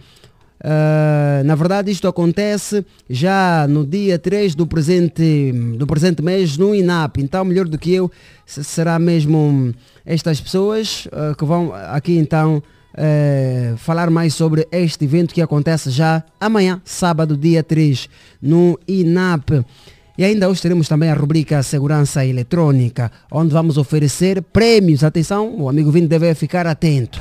Uh, 0.59 1.45
na 1.45 1.55
verdade, 1.55 1.90
isto 1.90 2.09
acontece 2.09 2.85
já 3.09 3.66
no 3.69 3.85
dia 3.87 4.19
3 4.19 4.55
do 4.55 4.66
presente, 4.66 5.53
do 5.77 5.87
presente 5.87 6.23
mês 6.23 6.57
no 6.57 6.75
INAP. 6.75 7.19
Então, 7.19 7.45
melhor 7.45 7.66
do 7.69 7.77
que 7.79 7.92
eu, 7.92 8.11
se- 8.47 8.64
será 8.64 8.99
mesmo 8.99 9.75
estas 10.05 10.40
pessoas 10.40 11.07
uh, 11.07 11.37
que 11.37 11.45
vão 11.45 11.73
aqui 11.75 12.16
então 12.16 12.62
uh, 12.95 13.77
falar 13.77 14.09
mais 14.11 14.35
sobre 14.35 14.66
este 14.73 15.05
evento 15.05 15.35
que 15.35 15.42
acontece 15.42 15.90
já 15.90 16.23
amanhã, 16.40 16.81
sábado, 16.85 17.37
dia 17.37 17.62
3, 17.62 18.09
no 18.40 18.79
INAP. 18.88 19.62
E 20.19 20.25
ainda 20.25 20.49
hoje 20.49 20.62
teremos 20.62 20.88
também 20.88 21.11
a 21.11 21.14
rubrica 21.14 21.62
Segurança 21.62 22.25
Eletrônica, 22.25 23.12
onde 23.31 23.53
vamos 23.53 23.77
oferecer 23.77 24.40
prêmios. 24.40 25.04
Atenção, 25.04 25.54
o 25.61 25.69
amigo 25.69 25.90
Vini 25.90 26.09
deve 26.09 26.35
ficar 26.35 26.67
atento. 26.67 27.21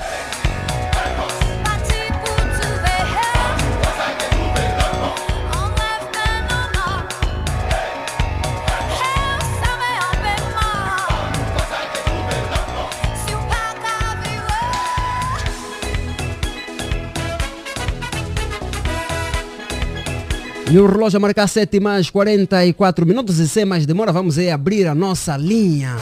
E 20.71 20.79
o 20.79 20.87
relógio 20.87 21.17
a 21.17 21.19
marcar 21.19 21.47
7 21.47 21.79
mais 21.79 22.09
44 22.09 23.05
minutos 23.05 23.37
e 23.37 23.47
sem 23.47 23.65
mais 23.65 23.85
demora, 23.85 24.11
vamos 24.11 24.37
aí 24.37 24.49
abrir 24.49 24.87
a 24.87 24.95
nossa 24.95 25.37
linha. 25.37 25.95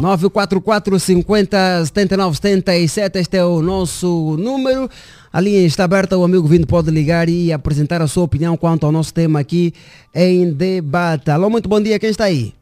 944 0.00 0.98
50 0.98 1.86
79 1.86 2.36
77, 2.36 3.18
este 3.18 3.36
é 3.36 3.44
o 3.44 3.60
nosso 3.60 4.36
número. 4.38 4.88
A 5.32 5.40
linha 5.40 5.66
está 5.66 5.84
aberta, 5.84 6.16
o 6.16 6.24
amigo 6.24 6.46
vindo 6.46 6.66
pode 6.66 6.90
ligar 6.90 7.28
e 7.28 7.52
apresentar 7.52 8.00
a 8.00 8.06
sua 8.06 8.24
opinião 8.24 8.56
quanto 8.56 8.86
ao 8.86 8.92
nosso 8.92 9.12
tema 9.12 9.40
aqui 9.40 9.74
em 10.14 10.52
debate. 10.52 11.30
Alô, 11.30 11.50
muito 11.50 11.68
bom 11.68 11.80
dia, 11.80 11.98
quem 11.98 12.10
está 12.10 12.24
aí? 12.24 12.54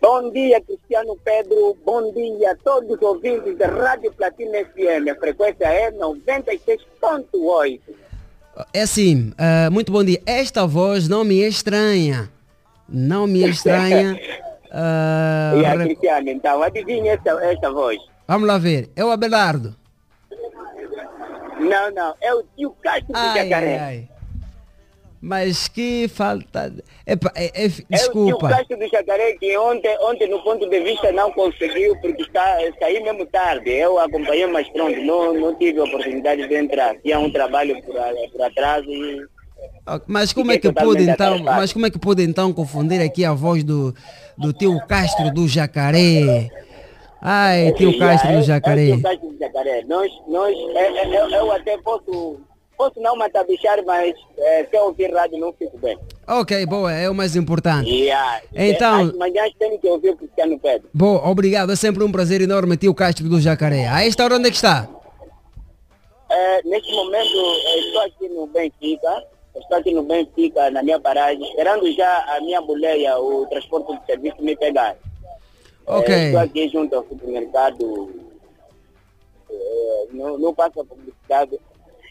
Bom 0.00 0.30
dia, 0.32 0.60
Cristiano 0.62 1.16
Pedro. 1.22 1.76
Bom 1.84 2.12
dia 2.12 2.52
a 2.52 2.56
todos 2.56 2.90
os 2.96 3.02
ouvintes 3.02 3.56
da 3.58 3.66
Rádio 3.66 4.10
Platina 4.12 4.58
FM. 4.64 5.08
A 5.10 5.14
frequência 5.20 5.64
é 5.66 5.90
96.8. 5.92 7.80
É 8.72 8.82
assim, 8.82 9.32
ah, 9.38 9.68
muito 9.70 9.92
bom 9.92 10.02
dia. 10.02 10.20
Esta 10.24 10.66
voz 10.66 11.06
não 11.08 11.22
me 11.24 11.46
estranha. 11.46 12.30
Não 12.88 13.26
me 13.26 13.46
estranha. 13.48 14.18
Ah, 14.72 15.52
E 15.60 15.66
a 15.66 15.70
re- 15.74 15.84
Cristiano, 15.84 16.30
então, 16.30 16.62
adivinha 16.62 17.12
esta, 17.12 17.30
esta 17.44 17.70
voz? 17.70 17.98
Vamos 18.26 18.48
lá 18.48 18.56
ver. 18.58 18.88
É 18.96 19.04
o 19.04 19.10
Abelardo. 19.10 19.76
Não, 21.58 21.90
não, 21.90 22.14
é 22.22 22.34
o 22.34 22.42
tio 22.56 22.70
Castro 22.82 23.12
Ai, 23.12 23.36
Jacaré. 23.44 23.78
ai, 23.78 23.78
ai. 23.78 24.08
Mas 25.22 25.68
que 25.68 26.08
falta. 26.08 26.72
Epa, 27.06 27.30
é, 27.34 27.46
é, 27.46 27.64
É 27.64 27.66
o 27.66 27.70
tio 27.70 27.86
desculpa. 27.90 28.48
Castro 28.48 28.78
do 28.78 28.88
Jacaré 28.88 29.32
que 29.34 29.56
ontem, 29.58 29.96
ontem, 30.00 30.28
no 30.28 30.42
ponto 30.42 30.68
de 30.68 30.80
vista, 30.80 31.12
não 31.12 31.30
conseguiu 31.32 31.94
porque 32.00 32.22
está, 32.22 32.56
saí 32.78 33.02
mesmo 33.02 33.26
tarde. 33.26 33.70
Eu 33.70 33.98
acompanhei, 33.98 34.46
mas 34.46 34.66
pronto, 34.70 34.98
não, 35.02 35.34
não 35.34 35.54
tive 35.56 35.78
a 35.80 35.84
oportunidade 35.84 36.48
de 36.48 36.54
entrar. 36.54 36.96
Tinha 37.02 37.18
um 37.18 37.30
trabalho 37.30 37.80
por, 37.82 37.94
por 38.32 38.42
atrás 38.42 38.82
e 38.86 39.20
Ah, 39.86 40.00
Mas 40.06 40.32
como 40.32 40.52
é 40.52 40.58
que 40.58 40.72
pôde 40.72 41.06
totalmente 41.06 41.10
então, 41.10 41.38
mas 41.44 41.72
como 41.72 41.84
é 41.86 41.90
que 41.90 41.98
pôde 41.98 42.22
então 42.22 42.52
confundir 42.52 43.02
aqui 43.02 43.22
a 43.24 43.34
voz 43.34 43.62
do, 43.62 43.94
do 44.38 44.54
tio 44.54 44.80
Castro 44.88 45.30
do 45.34 45.46
Jacaré? 45.46 46.48
Ai, 47.20 47.72
tio 47.72 47.98
Castro 47.98 48.32
do 48.32 48.38
é- 48.38 48.90
É 48.90 48.94
o 48.94 49.02
Castro 49.02 49.28
do 49.28 49.38
Jacaré. 49.38 49.84
Nós, 49.86 50.10
nós, 50.26 50.56
é, 50.74 51.04
é, 51.04 51.38
eu 51.38 51.52
até 51.52 51.76
posso, 51.78 52.40
posso 52.80 52.98
não 52.98 53.14
matabichar, 53.14 53.78
mas 53.84 54.14
é, 54.38 54.64
se 54.64 54.74
eu 54.74 54.84
ouvir 54.84 55.12
rádio 55.12 55.38
não 55.38 55.52
fico 55.52 55.76
bem. 55.76 55.98
Ok, 56.26 56.64
boa, 56.64 56.90
é 56.90 57.10
o 57.10 57.14
mais 57.14 57.36
importante. 57.36 57.90
E, 57.90 58.10
ah, 58.10 58.40
Então- 58.54 59.02
As 59.02 59.12
manhãs 59.12 59.52
tenho 59.58 59.78
que 59.78 59.86
ouvir 59.86 60.10
o 60.10 60.16
Cristiano 60.16 60.58
Pedro. 60.58 60.88
Bom, 60.94 61.16
obrigado, 61.22 61.70
é 61.72 61.76
sempre 61.76 62.02
um 62.02 62.10
prazer 62.10 62.40
enorme, 62.40 62.78
tio 62.78 62.94
Castro 62.94 63.28
do 63.28 63.38
Jacaré. 63.38 63.86
A 63.86 64.02
esta 64.06 64.24
hora 64.24 64.36
onde 64.36 64.48
é 64.48 64.50
que 64.50 64.56
está? 64.56 64.88
É, 66.30 66.62
neste 66.62 66.90
momento, 66.94 67.34
eu 67.34 67.80
estou 67.80 68.00
aqui 68.02 68.28
no 68.30 68.46
Benfica. 68.46 69.24
Estou 69.56 69.76
aqui 69.76 69.92
no 69.92 70.02
Benfica, 70.04 70.70
na 70.70 70.82
minha 70.82 70.98
paragem, 70.98 71.42
esperando 71.50 71.92
já 71.92 72.24
a 72.34 72.40
minha 72.40 72.62
boleia, 72.62 73.18
o 73.18 73.44
transporte 73.46 73.92
de 73.98 74.06
serviço 74.06 74.36
me 74.40 74.56
pegar. 74.56 74.96
Ok. 75.86 76.14
É, 76.14 76.26
estou 76.28 76.40
aqui 76.40 76.68
junto 76.70 76.96
ao 76.96 77.04
supermercado. 77.06 78.08
É, 79.50 80.06
não, 80.12 80.38
não 80.38 80.54
passa 80.54 80.82
publicidade. 80.82 81.58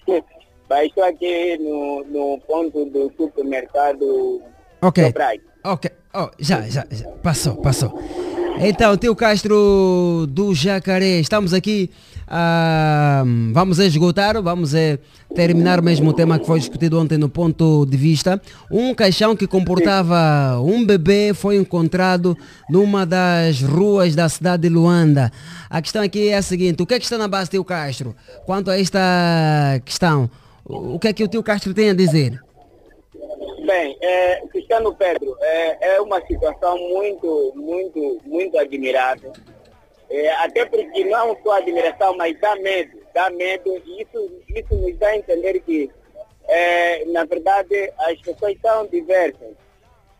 Estou 0.72 1.04
aqui 1.04 1.58
no, 1.58 2.04
no 2.06 2.40
ponto 2.42 2.86
do 2.86 3.12
supermercado 3.18 4.42
Ok. 4.82 5.04
Shoprite. 5.04 5.44
Ok, 5.64 5.92
oh, 6.14 6.30
já, 6.40 6.62
já, 6.62 6.86
já, 6.90 7.06
passou, 7.22 7.58
passou. 7.58 8.00
Então, 8.62 8.96
tio 8.96 9.16
Castro 9.16 10.26
do 10.30 10.54
Jacaré, 10.54 11.20
estamos 11.20 11.54
aqui, 11.54 11.90
ah, 12.28 13.24
vamos 13.52 13.80
esgotar, 13.80 14.42
vamos 14.42 14.74
eh, 14.74 15.00
terminar 15.36 15.82
mesmo 15.82 16.10
o 16.10 16.14
tema 16.14 16.40
que 16.40 16.46
foi 16.46 16.60
discutido 16.60 17.00
ontem 17.00 17.18
no 17.18 17.28
ponto 17.30 17.86
de 17.86 17.98
vista. 17.98 18.42
Um 18.72 18.94
caixão 18.94 19.36
que 19.36 19.48
comportava 19.48 20.60
um 20.62 20.86
bebê 20.86 21.34
foi 21.34 21.58
encontrado 21.58 22.38
numa 22.70 23.06
das 23.06 23.62
ruas 23.62 24.16
da 24.16 24.30
cidade 24.30 24.64
de 24.64 24.70
Luanda. 24.70 25.32
A 25.70 25.82
questão 25.82 26.02
aqui 26.02 26.30
é 26.30 26.38
a 26.38 26.42
seguinte, 26.42 26.82
o 26.82 26.86
que 26.86 26.94
é 26.94 27.00
que 27.00 27.06
está 27.06 27.18
na 27.18 27.28
base, 27.28 27.50
tio 27.50 27.66
Castro? 27.66 28.16
Quanto 28.46 28.72
a 28.72 28.80
esta 28.80 29.00
questão, 29.84 30.30
o 30.70 31.00
que 31.00 31.08
é 31.08 31.14
que 31.14 31.24
o 31.24 31.28
tio 31.28 31.44
Castro 31.44 31.74
tem 31.74 31.90
a 31.90 31.94
dizer? 31.94 32.40
Bem, 33.66 33.98
é, 34.02 34.42
Cristiano 34.48 34.96
Pedro, 34.96 35.36
é, 35.42 35.96
é 35.96 36.02
uma 36.02 36.22
situação 36.26 36.78
muito, 36.78 37.54
muito, 37.56 38.20
muito 38.24 38.58
admirável. 38.58 39.34
É, 40.10 40.32
até 40.38 40.66
porque 40.66 41.04
não 41.06 41.38
só 41.44 41.52
admiração, 41.54 42.16
mas 42.16 42.40
dá 42.40 42.56
medo, 42.56 42.98
dá 43.14 43.30
medo, 43.30 43.82
e 43.86 44.02
isso, 44.02 44.32
isso 44.56 44.76
nos 44.76 44.98
dá 44.98 45.10
a 45.10 45.18
entender 45.18 45.60
que, 45.60 45.90
é, 46.48 47.06
na 47.06 47.26
verdade, 47.26 47.92
as 48.00 48.20
pessoas 48.22 48.58
são 48.62 48.88
diversas. 48.88 49.56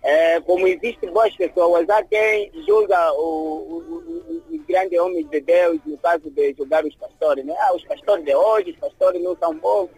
É, 0.02 0.40
como 0.42 0.68
existem 0.68 1.12
boas 1.12 1.36
pessoas, 1.36 1.90
há 1.90 2.04
quem 2.04 2.52
julga 2.68 3.12
os 3.14 4.66
grandes 4.68 5.00
homens 5.00 5.28
de 5.30 5.42
Deus, 5.42 5.80
no 5.86 5.98
caso 5.98 6.30
de 6.30 6.54
julgar 6.54 6.86
os 6.86 6.96
pastores. 6.96 7.46
Né? 7.46 7.56
Ah, 7.60 7.74
os 7.74 7.84
pastores 7.84 8.24
de 8.24 8.34
hoje, 8.34 8.72
os 8.72 8.78
pastores 8.78 9.22
não 9.22 9.36
são 9.38 9.54
bons. 9.56 9.90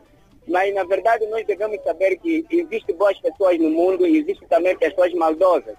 Mas, 0.48 0.74
na 0.74 0.84
verdade, 0.84 1.26
nós 1.28 1.46
devemos 1.46 1.82
saber 1.84 2.18
que 2.18 2.46
existem 2.50 2.96
boas 2.96 3.18
pessoas 3.20 3.60
no 3.60 3.70
mundo 3.70 4.06
e 4.06 4.18
existem 4.18 4.48
também 4.48 4.78
pessoas 4.78 5.14
maldosas. 5.14 5.76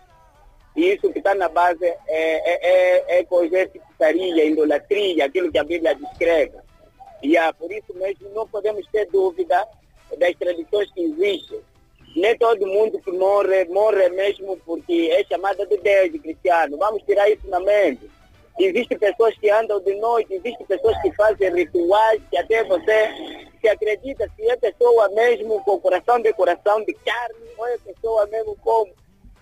E 0.74 0.92
isso 0.92 1.12
que 1.12 1.18
está 1.18 1.34
na 1.34 1.48
base 1.48 1.84
é, 1.84 1.96
é, 2.08 3.16
é, 3.16 3.18
é 3.18 3.24
coisa 3.24 3.68
putaria, 3.68 4.44
idolatria, 4.44 5.26
aquilo 5.26 5.50
que 5.50 5.58
a 5.58 5.64
Bíblia 5.64 5.94
descreve. 5.94 6.56
E 7.22 7.36
ah, 7.36 7.52
por 7.52 7.70
isso 7.70 7.94
mesmo 7.94 8.28
não 8.30 8.48
podemos 8.48 8.86
ter 8.90 9.06
dúvida 9.10 9.66
das 10.18 10.34
tradições 10.36 10.90
que 10.92 11.02
existem. 11.02 11.60
Nem 12.16 12.36
todo 12.36 12.66
mundo 12.66 13.00
que 13.00 13.10
morre, 13.10 13.64
morre 13.66 14.08
mesmo 14.10 14.56
porque 14.64 15.10
é 15.12 15.24
chamada 15.24 15.66
de 15.66 15.76
Deus, 15.78 16.12
de 16.12 16.18
cristiano. 16.18 16.76
Vamos 16.78 17.02
tirar 17.04 17.28
isso 17.30 17.46
na 17.48 17.60
mente. 17.60 18.10
Existem 18.58 18.98
pessoas 18.98 19.36
que 19.38 19.50
andam 19.50 19.80
de 19.80 19.94
noite, 19.96 20.34
existem 20.34 20.66
pessoas 20.66 21.00
que 21.00 21.12
fazem 21.14 21.54
rituais 21.54 22.20
que 22.30 22.36
até 22.36 22.62
você 22.64 23.08
se 23.60 23.68
acredita 23.68 24.30
se 24.36 24.50
é 24.50 24.56
pessoa 24.56 25.08
mesmo 25.10 25.62
com 25.64 25.80
coração 25.80 26.20
de 26.20 26.32
coração 26.34 26.84
de 26.84 26.92
carne 26.94 27.48
ou 27.56 27.66
é 27.66 27.78
pessoa 27.78 28.26
mesmo 28.26 28.56
como 28.56 28.92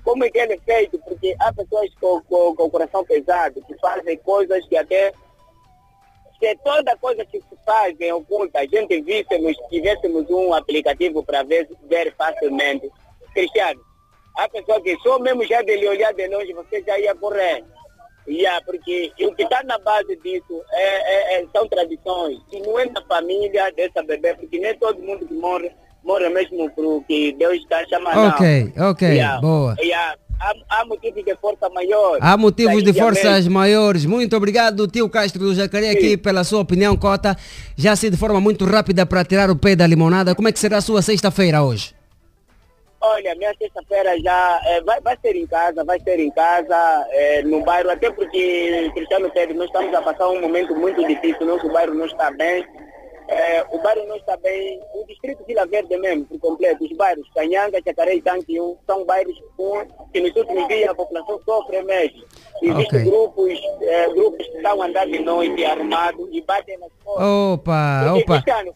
como 0.05 0.25
é 0.25 0.31
que 0.31 0.39
ele 0.39 0.55
é 0.55 0.59
feito, 0.59 0.99
porque 1.01 1.37
há 1.39 1.53
pessoas 1.53 1.91
com, 2.01 2.23
com, 2.23 2.57
com 2.57 2.71
coração 2.71 3.05
pesado 3.05 3.63
que 3.67 3.77
fazem 3.79 4.17
coisas 4.19 4.67
que 4.67 4.77
até 4.77 5.13
se 6.39 6.57
toda 6.65 6.97
coisa 6.97 7.25
que 7.27 7.39
se 7.39 7.57
faz 7.67 8.01
em 8.01 8.11
oculta, 8.13 8.61
a 8.61 8.67
gente 8.67 9.01
víssemos, 9.03 9.55
tivéssemos 9.69 10.29
um 10.31 10.55
aplicativo 10.55 11.23
para 11.23 11.43
ver, 11.43 11.69
ver 11.83 12.15
facilmente. 12.17 12.91
Cristiano, 13.35 13.81
há 14.39 14.49
pessoa 14.49 14.81
que 14.81 14.97
só 15.03 15.19
mesmo 15.19 15.45
já 15.45 15.61
de 15.61 15.77
lhe 15.77 15.87
olhar 15.87 16.15
de 16.15 16.27
longe 16.29 16.55
você 16.55 16.83
já 16.83 16.99
ia 16.99 17.15
correr. 17.15 17.63
Yeah, 18.31 18.63
porque 18.65 19.13
o 19.23 19.35
que 19.35 19.43
está 19.43 19.63
na 19.65 19.79
base 19.79 20.17
disso 20.23 20.63
é, 20.73 20.85
é- 21.39 21.43
é- 21.43 21.47
são 21.53 21.67
tradições. 21.69 22.39
E 22.53 22.61
não 22.61 22.79
é 22.79 22.87
na 22.87 23.03
família 23.03 23.73
dessa 23.77 24.03
bebê, 24.03 24.35
porque 24.35 24.59
nem 24.59 24.75
todo 24.79 25.01
mundo 25.03 25.27
que 25.27 25.35
morre, 25.35 25.71
morre 26.05 26.29
mesmo 26.29 26.71
por 26.71 27.03
que 27.05 27.33
Deus 27.33 27.55
está 27.59 27.85
chamando. 27.89 28.29
Ok, 28.35 28.73
ok, 28.79 29.09
Yeah, 29.09 29.41
boa. 29.41 29.75
yeah. 29.81 30.15
Há, 30.43 30.55
há 30.81 30.85
motivos 30.87 31.23
de 31.23 31.37
força 31.37 31.69
maior. 31.69 32.17
Há 32.19 32.35
motivos 32.35 32.83
de 32.83 32.95
forças 32.95 33.47
maiores. 33.47 34.07
Muito 34.07 34.35
obrigado, 34.35 34.89
tio 34.89 35.07
Castro 35.11 35.41
do 35.45 35.55
Jacaré, 35.55 35.91
aqui 35.91 36.17
pela 36.17 36.45
sua 36.45 36.61
opinião, 36.61 36.97
Cota. 36.97 37.37
Já 37.77 37.95
se 37.95 38.09
de 38.09 38.17
forma 38.17 38.41
muito 38.41 38.65
rápida 38.65 39.05
para 39.05 39.23
tirar 39.23 39.51
o 39.51 39.57
pé 39.57 39.77
da 39.77 39.87
limonada. 39.87 40.35
Como 40.35 40.49
é 40.49 40.53
que 40.53 40.59
será 40.59 40.79
a 40.79 40.81
sua 40.81 41.03
sexta-feira 41.03 41.63
hoje? 41.63 41.95
Olha, 43.03 43.35
minha 43.35 43.55
sexta-feira 43.57 44.19
já 44.21 44.61
eh, 44.67 44.81
vai, 44.83 45.01
vai 45.01 45.17
ser 45.23 45.35
em 45.35 45.47
casa, 45.47 45.83
vai 45.85 45.99
ser 46.01 46.21
em 46.21 46.31
casa, 46.33 47.07
eh, 47.13 47.41
no 47.43 47.63
bairro, 47.63 47.91
até 47.91 48.11
porque, 48.11 48.91
Cristiano 48.95 49.31
Pedro, 49.31 49.57
nós 49.57 49.69
estamos 49.69 49.95
a 49.95 50.03
passar 50.03 50.29
um 50.29 50.41
momento 50.41 50.75
muito 50.77 51.03
difícil, 51.07 51.47
nosso 51.47 51.67
bairro 51.71 51.95
não 51.95 52.05
está 52.05 52.31
bem. 52.31 52.63
Eh, 53.33 53.65
o 53.71 53.79
bairro 53.79 54.07
não 54.07 54.17
está 54.17 54.37
bem, 54.37 54.79
o 54.93 55.07
distrito 55.07 55.43
Vila 55.47 55.65
Verde 55.65 55.97
mesmo, 55.97 56.27
por 56.27 56.39
completo, 56.41 56.85
os 56.85 56.93
bairros 56.95 57.27
Canhanga, 57.33 57.81
Chacaré 57.83 58.17
e 58.17 58.21
Tanquium, 58.23 58.77
são 58.87 59.05
bairros 59.07 59.41
com- 59.57 59.87
que 60.13 60.21
nos 60.21 60.35
últimos 60.37 60.69
dias 60.69 60.91
a 60.91 60.95
população 60.95 61.41
sofre 61.45 61.81
mesmo. 61.83 62.23
Existem 62.61 63.01
Ok. 63.01 63.05
grupos, 63.05 63.59
eh, 63.81 64.09
grupos 64.09 64.47
que 64.47 64.57
estão 64.57 64.83
andando 64.83 65.13
de 65.13 65.21
noite 65.21 65.65
armados 65.65 66.29
e 66.33 66.43
batem 66.43 66.77
nas 66.79 66.91
portas. 67.03 67.25
Opa, 67.27 68.01
Porque, 68.13 68.25
opa. 68.25 68.43
Cristiano, 68.43 68.75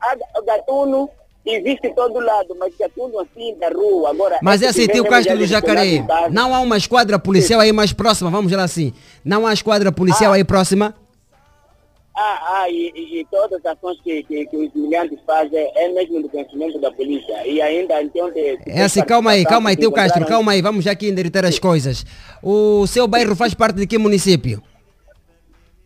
há 0.00 0.40
gatuno 0.42 1.10
existe 1.46 1.92
todo 1.94 2.18
lado, 2.20 2.56
mas 2.58 2.72
gatuno 2.78 3.18
assim 3.20 3.54
da 3.58 3.68
rua. 3.68 4.10
Agora, 4.10 4.38
Mas 4.42 4.62
é 4.62 4.68
assim, 4.68 4.86
vem 4.86 5.02
Castro 5.04 5.36
mesmo 5.36 5.60
do 5.60 5.66
casa. 6.06 6.28
Não 6.30 6.54
há 6.54 6.60
uma 6.60 6.76
esquadra 6.76 7.18
policial 7.18 7.60
aí 7.60 7.72
mais 7.72 7.92
próxima, 7.92 8.30
vamos 8.30 8.50
lá 8.52 8.64
assim. 8.64 8.92
Não 9.24 9.46
há 9.46 9.52
esquadra 9.52 9.90
policial 9.92 10.32
Ah. 10.32 10.36
aí 10.36 10.44
próxima? 10.44 10.94
Ah, 12.16 12.60
ah, 12.62 12.70
e, 12.70 12.92
e- 12.94 13.26
todas 13.28 13.58
as 13.64 13.72
ações 13.76 14.00
que, 14.00 14.22
que, 14.22 14.46
que 14.46 14.56
os 14.56 14.72
militantes 14.72 15.18
fazem 15.26 15.68
é 15.74 15.88
mesmo 15.88 16.22
do 16.22 16.28
conhecimento 16.28 16.78
da 16.80 16.92
polícia. 16.92 17.44
E 17.44 17.60
ainda 17.60 18.00
então 18.00 18.30
de, 18.30 18.56
É 18.66 18.82
assim, 18.84 19.02
calma 19.02 19.32
aí, 19.32 19.44
calma 19.44 19.70
aí, 19.70 19.76
tio 19.76 19.90
Castro, 19.90 20.24
calma 20.24 20.52
aí, 20.52 20.62
vamos 20.62 20.84
já 20.84 20.92
aqui 20.92 21.08
endireitar 21.08 21.44
as 21.44 21.58
coisas. 21.58 22.06
O 22.40 22.86
seu 22.86 23.08
bairro 23.08 23.34
faz 23.34 23.52
parte 23.52 23.76
de 23.76 23.86
que 23.88 23.98
município? 23.98 24.62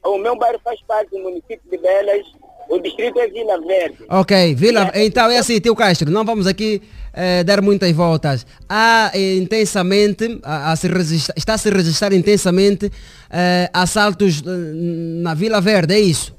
O 0.04 0.18
meu 0.18 0.36
bairro 0.36 0.60
faz 0.62 0.78
parte 0.82 1.10
do 1.10 1.18
município 1.18 1.62
de 1.70 1.78
Belas, 1.78 2.26
o 2.68 2.78
distrito 2.80 3.18
é 3.20 3.28
Vila 3.28 3.60
Verde. 3.60 3.98
Ok, 4.08 4.54
Vila, 4.54 4.90
então 4.94 5.30
é 5.30 5.38
assim, 5.38 5.60
tio 5.60 5.74
Castro, 5.74 6.10
não 6.10 6.24
vamos 6.24 6.46
aqui 6.46 6.82
eh, 7.14 7.42
dar 7.44 7.60
muitas 7.62 7.90
voltas. 7.92 8.46
Há 8.68 9.10
eh, 9.14 9.36
intensamente, 9.36 10.38
a, 10.42 10.72
a 10.72 10.76
se 10.76 10.88
está 11.36 11.54
a 11.54 11.58
se 11.58 11.70
registrar 11.70 12.12
intensamente 12.12 12.90
eh, 13.30 13.70
assaltos 13.72 14.42
na 14.44 15.34
Vila 15.34 15.60
Verde, 15.60 15.94
é 15.94 16.00
isso? 16.00 16.36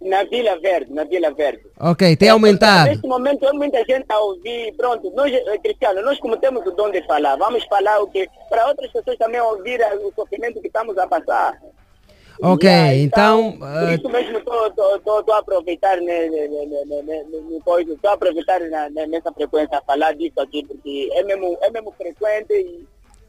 Na 0.00 0.22
Vila 0.24 0.58
Verde, 0.60 0.92
na 0.92 1.04
Vila 1.04 1.32
Verde. 1.32 1.62
Ok, 1.80 2.16
tem 2.16 2.28
É, 2.28 2.30
aumentado. 2.30 2.90
Neste 2.90 3.06
momento, 3.08 3.46
há 3.46 3.52
muita 3.52 3.78
gente 3.78 4.04
a 4.08 4.18
ouvir, 4.20 4.72
pronto, 4.76 5.10
nós, 5.16 5.32
Cristiano, 5.62 6.02
nós 6.02 6.18
como 6.20 6.36
temos 6.36 6.64
o 6.66 6.70
dom 6.72 6.90
de 6.90 7.02
falar, 7.06 7.36
vamos 7.36 7.64
falar 7.64 8.00
o 8.00 8.06
que, 8.06 8.28
para 8.48 8.68
outras 8.68 8.92
pessoas 8.92 9.16
também 9.16 9.40
ouvir 9.40 9.80
o 10.04 10.12
sofrimento 10.14 10.60
que 10.60 10.66
estamos 10.68 10.96
a 10.98 11.06
passar. 11.06 11.58
Ok, 12.42 12.68
Yeah, 12.68 12.94
então, 12.96 13.52
por 13.52 13.66
eh, 13.88 13.94
isso 13.94 14.08
mesmo 14.08 14.38
estou 14.38 15.34
a 15.34 15.38
aproveitar, 15.38 15.96
né, 15.96 16.28
né, 16.28 16.48
né, 16.48 16.66
né, 16.66 17.02
né, 17.02 17.24
né, 17.30 17.58
coisa, 17.64 17.92
estou 17.92 18.10
a 18.10 18.14
aproveitar 18.14 18.60
na- 18.68 18.90
né, 18.90 19.06
nessa 19.06 19.32
frequência 19.32 19.78
a 19.78 19.82
falar 19.82 20.12
disso 20.14 20.40
aqui, 20.40 20.64
porque 20.66 21.08
é 21.12 21.22
mesmo, 21.24 21.56
é 21.62 21.70
mesmo 21.70 21.92
frequente 21.96 22.52
e 22.52 22.84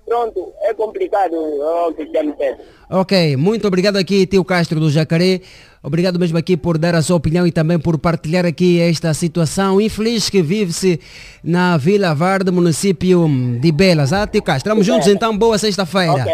pronto, 0.05 0.51
é 0.62 0.74
complicado, 0.74 1.36
oh, 1.36 1.93
Cristiano 1.93 2.34
Pedro. 2.38 2.64
Ok, 2.89 3.36
muito 3.36 3.68
obrigado 3.68 3.97
aqui, 3.97 4.26
tio 4.26 4.43
Castro 4.43 4.80
do 4.80 4.89
Jacaré. 4.89 5.41
Obrigado 5.84 6.20
mesmo 6.20 6.38
aqui 6.38 6.58
por 6.58 6.78
dar 6.78 6.95
a 6.95 7.01
sua 7.01 7.16
opinião 7.16 7.45
e 7.47 7.51
também 7.51 7.80
por 7.80 7.97
partilhar 7.97 8.45
aqui 8.45 8.80
esta 8.80 9.14
situação 9.14 9.80
infeliz 9.80 10.30
que 10.30 10.41
vive-se 10.41 10.99
na 11.43 11.78
Vila 11.78 12.14
Verde, 12.16 12.51
município 12.51 13.26
de 13.62 13.72
Belas. 13.72 14.12
Ah, 14.12 14.26
tio 14.28 14.41
Castro, 14.41 14.70
estamos 14.70 14.86
juntos 14.86 15.08
então, 15.08 15.38
boa 15.38 15.58
sexta-feira. 15.58 16.14
Ok. 16.14 16.34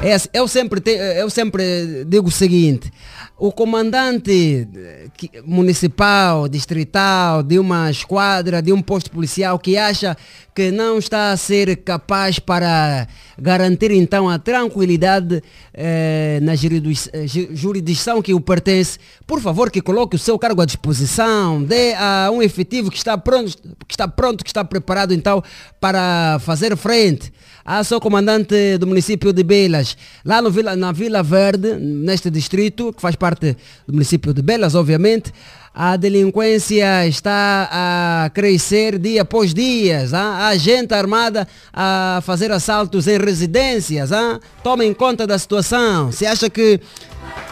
É 0.00 0.16
eu, 0.32 0.46
sempre 0.46 0.80
te- 0.80 0.90
eu 0.92 1.28
sempre 1.28 2.04
digo 2.04 2.28
o 2.28 2.30
seguinte, 2.30 2.88
o 3.36 3.50
comandante 3.50 4.68
eh, 4.76 5.42
municipal, 5.44 6.48
distrital, 6.48 7.42
de 7.42 7.58
uma 7.58 7.90
esquadra, 7.90 8.62
de 8.62 8.72
um 8.72 8.80
posto 8.80 9.10
policial 9.10 9.58
que 9.58 9.76
acha 9.76 10.16
que 10.54 10.70
não 10.70 10.98
está 10.98 11.32
a 11.32 11.36
ser 11.36 11.76
capaz 11.78 12.38
para 12.38 13.08
garantir 13.36 13.90
então 13.90 14.28
a 14.30 14.38
tranquilidade 14.38 15.42
eh, 15.74 16.38
na 16.42 16.52
eh, 16.54 17.26
ju- 17.26 17.48
jurisdição 17.52 18.22
que 18.22 18.32
o 18.32 18.40
pertence, 18.40 19.00
por 19.26 19.40
favor 19.40 19.68
que 19.68 19.80
coloque 19.82 20.14
o 20.14 20.18
seu 20.18 20.38
cargo 20.38 20.62
à 20.62 20.64
disposição, 20.64 21.60
dê 21.60 21.94
a 21.94 22.30
um 22.32 22.40
efetivo 22.40 22.88
que 22.88 22.98
está 22.98 23.18
pronto, 23.18 23.56
que 23.86 23.94
está 23.94 24.06
pronto, 24.06 24.44
que 24.44 24.50
está 24.50 24.64
preparado 24.64 25.12
então 25.12 25.42
para 25.80 26.38
fazer 26.40 26.76
frente 26.76 27.32
a 27.70 27.84
seu 27.84 28.00
comandante 28.00 28.78
do 28.78 28.86
município 28.86 29.30
de 29.30 29.42
Belas, 29.42 29.94
lá 30.24 30.40
no 30.40 30.50
Vila, 30.50 30.74
na 30.74 30.90
Vila 30.90 31.22
Verde, 31.22 31.74
neste 31.74 32.30
distrito, 32.30 32.94
que 32.94 33.02
faz 33.02 33.14
parte 33.14 33.54
do 33.86 33.92
município 33.92 34.32
de 34.32 34.40
Belas, 34.40 34.74
obviamente, 34.74 35.30
a 35.74 35.94
delinquência 35.94 37.06
está 37.06 37.68
a 37.70 38.30
crescer 38.30 38.98
dia 38.98 39.20
após 39.20 39.52
dia. 39.52 40.02
ah? 40.14 40.48
Há 40.48 40.56
gente 40.56 40.94
armada 40.94 41.46
a 41.70 42.22
fazer 42.24 42.50
assaltos 42.50 43.06
em 43.06 43.18
residências. 43.18 44.12
ah? 44.12 44.40
Tomem 44.64 44.94
conta 44.94 45.26
da 45.26 45.38
situação. 45.38 46.10
Se 46.10 46.24
acha 46.24 46.48
que 46.48 46.80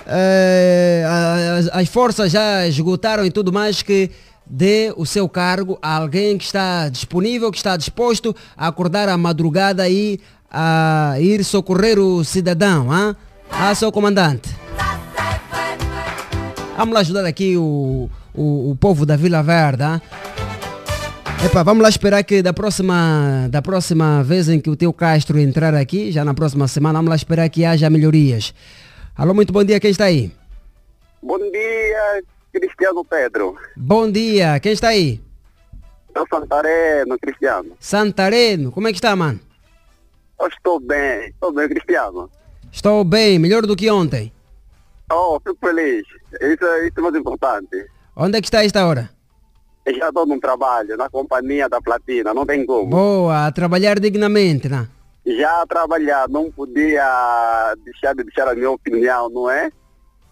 eh, 0.06 1.04
as, 1.58 1.68
as 1.68 1.88
forças 1.90 2.32
já 2.32 2.66
esgotaram 2.66 3.26
e 3.26 3.30
tudo 3.30 3.52
mais 3.52 3.82
que 3.82 4.10
dê 4.46 4.92
o 4.96 5.04
seu 5.04 5.28
cargo 5.28 5.78
a 5.82 5.96
alguém 5.96 6.38
que 6.38 6.44
está 6.44 6.88
disponível, 6.88 7.50
que 7.50 7.56
está 7.56 7.76
disposto 7.76 8.34
a 8.56 8.68
acordar 8.68 9.08
à 9.08 9.16
madrugada 9.16 9.88
e 9.88 10.20
a 10.50 11.16
ir 11.18 11.44
socorrer 11.44 11.98
o 11.98 12.24
cidadão, 12.24 12.90
ah? 12.92 13.16
Ah, 13.50 13.74
seu 13.74 13.90
comandante. 13.90 14.48
Vamos 16.76 16.94
lá 16.94 17.00
ajudar 17.00 17.24
aqui 17.24 17.56
o, 17.56 18.08
o, 18.34 18.70
o 18.70 18.76
povo 18.76 19.04
da 19.04 19.16
Vila 19.16 19.42
Verde, 19.42 19.82
ah? 19.82 20.00
Epa, 21.44 21.62
vamos 21.62 21.82
lá 21.82 21.88
esperar 21.88 22.22
que 22.24 22.42
da 22.42 22.52
próxima, 22.52 23.46
da 23.50 23.60
próxima 23.60 24.22
vez 24.22 24.48
em 24.48 24.58
que 24.58 24.70
o 24.70 24.76
teu 24.76 24.92
Castro 24.92 25.38
entrar 25.38 25.74
aqui, 25.74 26.10
já 26.10 26.24
na 26.24 26.32
próxima 26.32 26.66
semana, 26.66 26.98
vamos 26.98 27.10
lá 27.10 27.16
esperar 27.16 27.48
que 27.48 27.64
haja 27.64 27.90
melhorias. 27.90 28.54
Alô, 29.14 29.34
muito 29.34 29.52
bom 29.52 29.62
dia, 29.62 29.78
quem 29.78 29.90
está 29.90 30.06
aí? 30.06 30.32
Bom 31.22 31.38
dia, 31.38 32.22
Cristiano 32.60 33.04
Pedro. 33.04 33.56
Bom 33.76 34.10
dia, 34.10 34.58
quem 34.60 34.72
está 34.72 34.88
aí? 34.88 35.20
É 36.14 36.20
o 36.20 36.26
Santareno, 36.26 37.18
Cristiano. 37.18 37.76
Santareno, 37.78 38.72
como 38.72 38.88
é 38.88 38.92
que 38.92 38.96
está, 38.98 39.14
mano? 39.14 39.38
Eu 40.40 40.48
estou 40.48 40.80
bem, 40.80 41.28
estou 41.28 41.52
bem, 41.52 41.68
Cristiano. 41.68 42.30
Estou 42.72 43.04
bem, 43.04 43.38
melhor 43.38 43.66
do 43.66 43.76
que 43.76 43.90
ontem. 43.90 44.32
Oh, 45.12 45.38
fico 45.46 45.56
feliz. 45.60 46.04
Isso, 46.40 46.64
é- 46.64 46.86
isso 46.86 46.94
é 46.98 47.00
mais 47.00 47.14
importante. 47.14 47.86
Onde 48.16 48.38
é 48.38 48.40
que 48.40 48.46
está 48.46 48.64
esta 48.64 48.86
hora? 48.86 49.10
Eu 49.84 49.94
já 49.94 50.08
estou 50.08 50.26
num 50.26 50.40
trabalho, 50.40 50.96
na 50.96 51.08
companhia 51.08 51.68
da 51.68 51.80
Platina, 51.80 52.34
não 52.34 52.44
tem 52.46 52.64
como. 52.66 52.86
Boa, 52.88 53.46
a 53.46 53.52
trabalhar 53.52 54.00
dignamente, 54.00 54.68
né? 54.68 54.88
Já 55.26 55.62
a 55.62 55.66
trabalhar, 55.66 56.28
não 56.28 56.50
podia 56.50 57.74
deixar 57.84 58.14
de 58.14 58.24
deixar 58.24 58.48
a 58.48 58.54
minha 58.54 58.70
opinião, 58.70 59.28
não 59.28 59.50
é? 59.50 59.70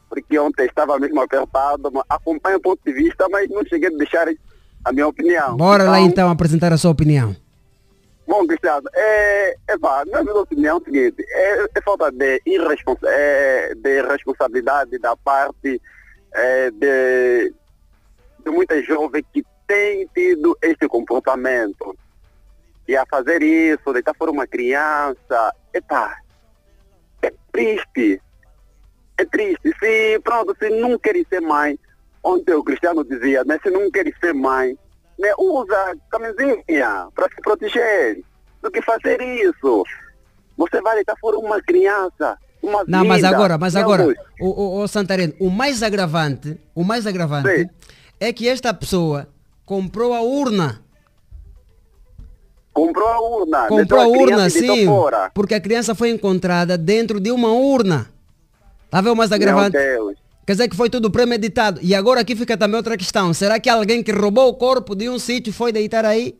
Porque 0.08 0.38
ontem 0.38 0.66
estava 0.66 0.98
mesmo 0.98 1.20
apertado, 1.20 1.90
acompanho 2.08 2.58
o 2.58 2.60
ponto 2.60 2.80
de 2.84 2.92
vista, 2.92 3.26
mas 3.30 3.48
não 3.48 3.64
cheguei 3.64 3.88
a 3.88 3.96
deixar 3.96 4.28
a 4.84 4.92
minha 4.92 5.08
opinião. 5.08 5.56
Bora 5.56 5.84
lá 5.84 6.00
então 6.00 6.30
apresentar 6.30 6.72
a 6.72 6.78
sua 6.78 6.90
opinião. 6.90 7.34
Bom, 8.26 8.46
Cristiano, 8.46 8.88
é, 8.94 9.56
é 9.68 9.78
pá, 9.78 10.02
na 10.06 10.22
minha 10.22 10.34
opinião 10.36 10.78
é 10.78 10.80
o 10.80 10.84
seguinte, 10.84 11.22
é, 11.28 11.64
é 11.74 11.80
falta 11.82 12.10
de, 12.10 12.40
irresponsa 12.46 13.06
é, 13.06 13.74
de 13.74 14.02
responsabilidade 14.02 14.98
da 14.98 15.14
parte 15.14 15.80
é, 16.32 16.70
de, 16.70 17.54
de 18.44 18.50
muitas 18.50 18.84
jovens 18.86 19.24
que 19.30 19.44
têm 19.66 20.08
tido 20.14 20.56
este 20.62 20.88
comportamento. 20.88 21.94
E 22.88 22.96
a 22.96 23.04
fazer 23.06 23.42
isso, 23.42 23.92
deitar 23.92 24.14
fora 24.14 24.30
uma 24.30 24.46
criança, 24.46 25.54
epá, 25.72 26.18
é 27.22 27.32
triste. 27.52 28.20
É 29.18 29.24
triste. 29.24 29.72
Se, 29.78 30.20
pronto, 30.22 30.54
se 30.58 30.68
não 30.70 30.98
querem 30.98 31.24
ser 31.28 31.40
mãe, 31.40 31.78
ontem 32.22 32.54
o 32.54 32.64
Cristiano 32.64 33.04
dizia, 33.04 33.44
né, 33.44 33.58
se 33.62 33.70
não 33.70 33.90
querem 33.90 34.12
ser 34.20 34.32
mãe, 34.34 34.76
né, 35.18 35.32
usa 35.38 35.94
camisinha 36.10 37.06
para 37.14 37.28
se 37.28 37.40
proteger. 37.42 38.22
Do 38.62 38.70
que 38.70 38.80
fazer 38.80 39.20
isso. 39.20 39.84
Você 40.56 40.80
vai 40.80 40.94
deitar 40.94 41.14
fora 41.20 41.36
uma 41.38 41.60
criança, 41.60 42.38
uma 42.62 42.82
Não, 42.88 43.04
mas 43.04 43.16
vida. 43.18 43.28
agora, 43.28 43.58
mas 43.58 43.76
agora, 43.76 44.06
o, 44.40 44.48
o, 44.48 44.82
o 44.82 44.88
Santareno, 44.88 45.34
o 45.38 45.50
mais 45.50 45.82
agravante, 45.82 46.58
o 46.74 46.82
mais 46.82 47.06
agravante 47.06 47.68
é 48.18 48.32
que 48.32 48.48
esta 48.48 48.72
pessoa 48.72 49.28
comprou 49.66 50.14
a 50.14 50.22
urna. 50.22 50.80
Comprou 52.72 53.06
a 53.06 53.20
urna. 53.20 53.66
Comprou 53.68 54.00
a 54.00 54.04
deitou 54.04 54.22
urna, 54.22 54.36
criança 54.36 54.58
e 54.58 54.60
deitou 54.60 54.76
sim, 54.76 54.86
fora. 54.86 55.30
porque 55.34 55.54
a 55.54 55.60
criança 55.60 55.94
foi 55.94 56.08
encontrada 56.10 56.78
dentro 56.78 57.20
de 57.20 57.30
uma 57.30 57.52
urna. 57.52 58.08
Ver 59.00 59.10
o 59.10 59.16
mais 59.16 59.30
Meu 59.30 59.36
agravante? 59.36 59.76
Deus. 59.76 60.16
Quer 60.46 60.52
dizer 60.52 60.68
que 60.68 60.76
foi 60.76 60.90
tudo 60.90 61.10
premeditado. 61.10 61.80
E 61.82 61.94
agora 61.94 62.20
aqui 62.20 62.36
fica 62.36 62.56
também 62.56 62.76
outra 62.76 62.96
questão. 62.96 63.32
Será 63.32 63.58
que 63.58 63.68
alguém 63.68 64.02
que 64.02 64.12
roubou 64.12 64.48
o 64.48 64.54
corpo 64.54 64.94
de 64.94 65.08
um 65.08 65.18
sítio 65.18 65.52
foi 65.52 65.72
deitar 65.72 66.04
aí? 66.04 66.36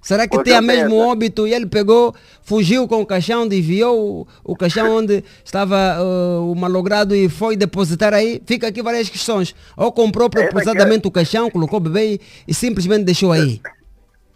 Será 0.00 0.28
que 0.28 0.42
tem 0.42 0.54
certeza. 0.54 0.62
mesmo 0.62 0.96
óbito 0.96 1.46
e 1.46 1.52
ele 1.52 1.66
pegou, 1.66 2.14
fugiu 2.42 2.86
com 2.86 3.02
o 3.02 3.06
caixão, 3.06 3.48
desviou 3.48 4.22
o, 4.44 4.52
o 4.52 4.56
caixão 4.56 4.96
onde 4.96 5.24
estava 5.44 5.98
uh, 6.00 6.50
o 6.50 6.54
malogrado 6.54 7.14
e 7.14 7.28
foi 7.28 7.56
depositar 7.56 8.14
aí? 8.14 8.40
Fica 8.46 8.68
aqui 8.68 8.80
várias 8.80 9.08
questões. 9.08 9.54
Ou 9.76 9.90
comprou 9.90 10.30
propositadamente 10.30 11.08
o 11.08 11.10
caixão, 11.10 11.50
colocou 11.50 11.78
o 11.78 11.80
bebê 11.80 12.14
e, 12.14 12.20
e 12.46 12.54
simplesmente 12.54 13.04
deixou 13.04 13.32
aí. 13.32 13.60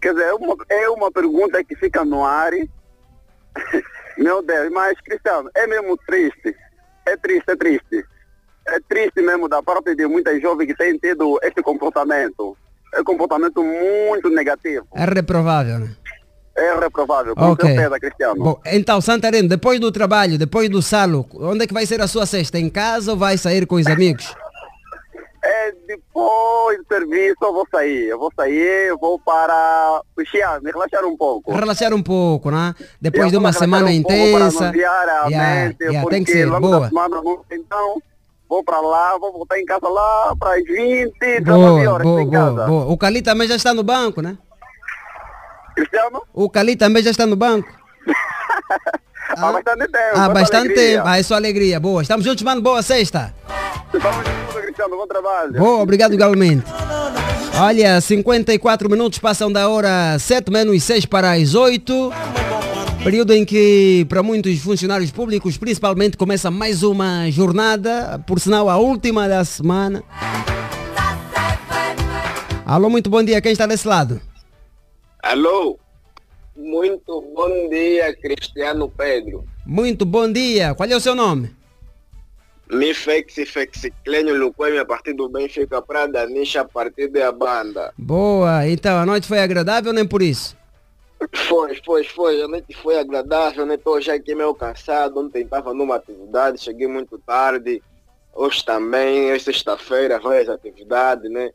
Quer 0.01 0.13
dizer, 0.13 0.25
é 0.25 0.33
uma, 0.33 0.55
é 0.69 0.89
uma 0.89 1.11
pergunta 1.11 1.63
que 1.63 1.75
fica 1.75 2.03
no 2.03 2.25
ar. 2.25 2.51
Meu 4.17 4.43
Deus, 4.43 4.69
mas 4.71 4.99
Cristiano, 4.99 5.49
é 5.55 5.65
mesmo 5.65 5.97
triste. 6.05 6.53
É 7.05 7.17
triste, 7.17 7.43
é 7.49 7.55
triste. 7.55 8.05
É 8.67 8.79
triste 8.87 9.21
mesmo 9.21 9.49
da 9.49 9.61
parte 9.61 9.93
de 9.95 10.07
muitas 10.07 10.41
jovens 10.41 10.67
que 10.67 10.75
têm 10.75 10.97
tido 10.97 11.37
este 11.43 11.61
comportamento. 11.61 12.55
É 12.93 13.01
um 13.01 13.03
comportamento 13.03 13.63
muito 13.63 14.29
negativo. 14.29 14.85
É 14.95 15.05
reprovável, 15.05 15.79
né? 15.79 15.89
É 16.55 16.79
reprovável, 16.79 17.35
com 17.35 17.51
Ok. 17.51 17.67
certeza, 17.67 17.99
Cristiano. 17.99 18.35
Bom, 18.43 18.61
então, 18.67 19.01
Santareno, 19.01 19.49
depois 19.49 19.79
do 19.79 19.91
trabalho, 19.91 20.37
depois 20.37 20.69
do 20.69 20.81
salo, 20.83 21.27
onde 21.33 21.63
é 21.63 21.67
que 21.67 21.73
vai 21.73 21.85
ser 21.85 21.99
a 21.99 22.07
sua 22.07 22.27
sexta? 22.27 22.59
Em 22.59 22.69
casa 22.69 23.11
ou 23.11 23.17
vai 23.17 23.37
sair 23.37 23.65
com 23.65 23.75
os 23.75 23.87
amigos? 23.87 24.33
É, 25.45 25.73
depois 25.87 26.77
do 26.77 26.85
serviço 26.87 27.35
eu 27.41 27.51
vou 27.53 27.67
sair. 27.69 28.05
Eu 28.07 28.17
vou 28.17 28.31
sair, 28.33 28.87
eu 28.87 28.97
vou 28.97 29.19
para 29.19 30.01
puxar, 30.15 30.61
me 30.61 30.71
relaxar 30.71 31.03
um 31.05 31.17
pouco. 31.17 31.51
Relaxar 31.53 31.93
um 31.93 32.01
pouco, 32.01 32.49
né? 32.49 32.73
Depois 33.01 33.25
Eu 33.25 33.31
de 33.31 33.37
uma 33.37 33.51
semana 33.51 33.87
um 33.87 33.89
intensa. 33.89 34.71
Para 34.71 34.73
Yeah, 35.27 35.65
mente, 35.65 35.83
yeah, 35.83 36.09
tem 36.09 36.23
que 36.23 36.31
ser, 36.31 36.49
boa. 36.49 36.87
semana, 36.87 37.21
então, 37.51 38.01
vou 38.47 38.63
para 38.63 38.79
lá, 38.79 39.17
vou 39.17 39.33
voltar 39.33 39.59
em 39.59 39.65
casa 39.65 39.89
lá 39.89 40.33
para 40.39 40.55
as 40.55 40.63
20, 40.63 41.11
19 41.19 41.43
Boa, 41.43 41.93
horas 41.93 42.07
boa, 42.07 42.21
em 42.21 42.25
boa, 42.29 42.39
casa. 42.55 42.65
boa. 42.67 42.85
O 42.85 42.97
Cali 42.97 43.21
também 43.21 43.47
já 43.47 43.55
está 43.57 43.73
no 43.73 43.83
banco, 43.83 44.21
né? 44.21 44.37
Cristiano? 45.75 46.21
O 46.33 46.49
Cali 46.49 46.77
também 46.77 47.03
já 47.03 47.11
está 47.11 47.25
no 47.25 47.35
banco. 47.35 47.67
Há 49.35 49.51
bastante 49.51 49.87
tempo. 49.87 49.97
Há 50.13 50.17
muita 50.19 50.33
bastante 50.33 50.65
alegria. 50.67 50.97
tempo. 50.97 51.07
Ah, 51.07 51.17
é 51.19 51.23
só 51.23 51.35
alegria. 51.35 51.79
Boa. 51.79 52.01
Estamos 52.03 52.23
juntos, 52.23 52.43
mano. 52.43 52.61
Boa 52.61 52.81
sexta. 52.83 53.33
Cristiano, 54.61 54.97
bom 54.97 55.07
trabalho. 55.07 55.53
Boa, 55.53 55.81
obrigado 55.81 56.13
igualmente. 56.13 56.65
Olha, 57.59 58.01
54 58.01 58.89
minutos 58.89 59.19
passam 59.19 59.51
da 59.51 59.69
hora 59.69 60.17
7 60.17 60.51
menos 60.51 60.81
6 60.83 61.05
para 61.05 61.33
as 61.33 61.53
8. 61.53 62.11
Período 63.03 63.33
em 63.33 63.45
que, 63.45 64.05
para 64.09 64.23
muitos 64.23 64.59
funcionários 64.59 65.11
públicos, 65.11 65.57
principalmente, 65.57 66.17
começa 66.17 66.49
mais 66.49 66.81
uma 66.81 67.29
jornada, 67.29 68.23
por 68.25 68.39
sinal, 68.39 68.69
a 68.69 68.77
última 68.77 69.27
da 69.27 69.43
semana. 69.43 70.03
Alô, 72.65 72.89
muito 72.89 73.09
bom 73.09 73.21
dia. 73.21 73.41
Quem 73.41 73.51
está 73.51 73.65
desse 73.67 73.87
lado? 73.87 74.19
Alô? 75.21 75.77
Muito 76.55 77.21
bom 77.35 77.69
dia, 77.69 78.15
Cristiano 78.15 78.89
Pedro. 78.89 79.43
Muito 79.65 80.05
bom 80.05 80.31
dia. 80.31 80.73
Qual 80.73 80.89
é 80.89 80.95
o 80.95 80.99
seu 80.99 81.13
nome? 81.13 81.51
Me 82.71 82.93
fexe, 82.93 83.45
fexe, 83.45 83.91
clenho, 84.03 84.37
luqueme 84.37 84.77
a 84.77 84.85
partir 84.85 85.13
do 85.13 85.29
Benfica 85.29 85.81
para 85.81 86.07
Danisha 86.07 86.61
a 86.61 86.65
partir 86.65 87.07
da 87.07 87.31
banda. 87.31 87.93
Boa. 87.97 88.67
Então, 88.67 88.97
a 88.97 89.05
noite 89.05 89.27
foi 89.27 89.39
agradável 89.39 89.91
nem 89.91 90.07
por 90.07 90.21
isso? 90.21 90.57
Foi, 91.33 91.79
foi, 91.85 92.03
foi. 92.03 92.41
A 92.41 92.47
noite 92.47 92.73
foi 92.75 92.97
agradável, 92.97 93.65
né? 93.65 93.75
Estou 93.75 94.01
já 94.01 94.13
aqui 94.15 94.33
meio 94.33 94.53
cansado. 94.53 95.19
Ontem 95.19 95.43
estava 95.43 95.73
numa 95.73 95.95
atividade, 95.95 96.61
cheguei 96.61 96.87
muito 96.87 97.17
tarde. 97.19 97.81
Hoje 98.33 98.65
também, 98.65 99.29
é 99.29 99.37
sexta-feira, 99.37 100.19
várias 100.19 100.49
atividades, 100.49 101.29
né? 101.31 101.51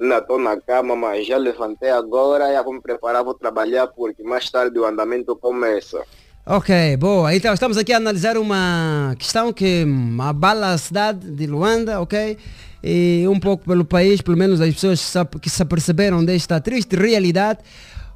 Ainda 0.00 0.18
estou 0.18 0.38
na 0.38 0.60
cama, 0.60 0.96
mas 0.96 1.26
já 1.26 1.36
levantei 1.36 1.90
agora, 1.90 2.52
já 2.52 2.62
vou 2.62 2.72
me 2.72 2.80
preparar, 2.80 3.24
vou 3.24 3.34
trabalhar, 3.34 3.86
porque 3.88 4.22
mais 4.22 4.50
tarde 4.50 4.78
o 4.78 4.84
andamento 4.84 5.34
começa. 5.36 6.04
Ok, 6.48 6.96
boa. 6.96 7.34
Então 7.34 7.52
estamos 7.52 7.76
aqui 7.76 7.92
a 7.92 7.96
analisar 7.96 8.38
uma 8.38 9.16
questão 9.18 9.52
que 9.52 9.84
hum, 9.84 10.16
abala 10.22 10.74
a 10.74 10.78
cidade 10.78 11.28
de 11.28 11.44
Luanda, 11.44 12.00
ok? 12.00 12.38
E 12.84 13.24
um 13.28 13.40
pouco 13.40 13.64
pelo 13.64 13.84
país, 13.84 14.20
pelo 14.22 14.36
menos 14.36 14.60
as 14.60 14.72
pessoas 14.72 15.12
que 15.42 15.50
se, 15.50 15.60
aperceberam 15.60 16.24
desta 16.24 16.60
triste 16.60 16.94
realidade. 16.94 17.58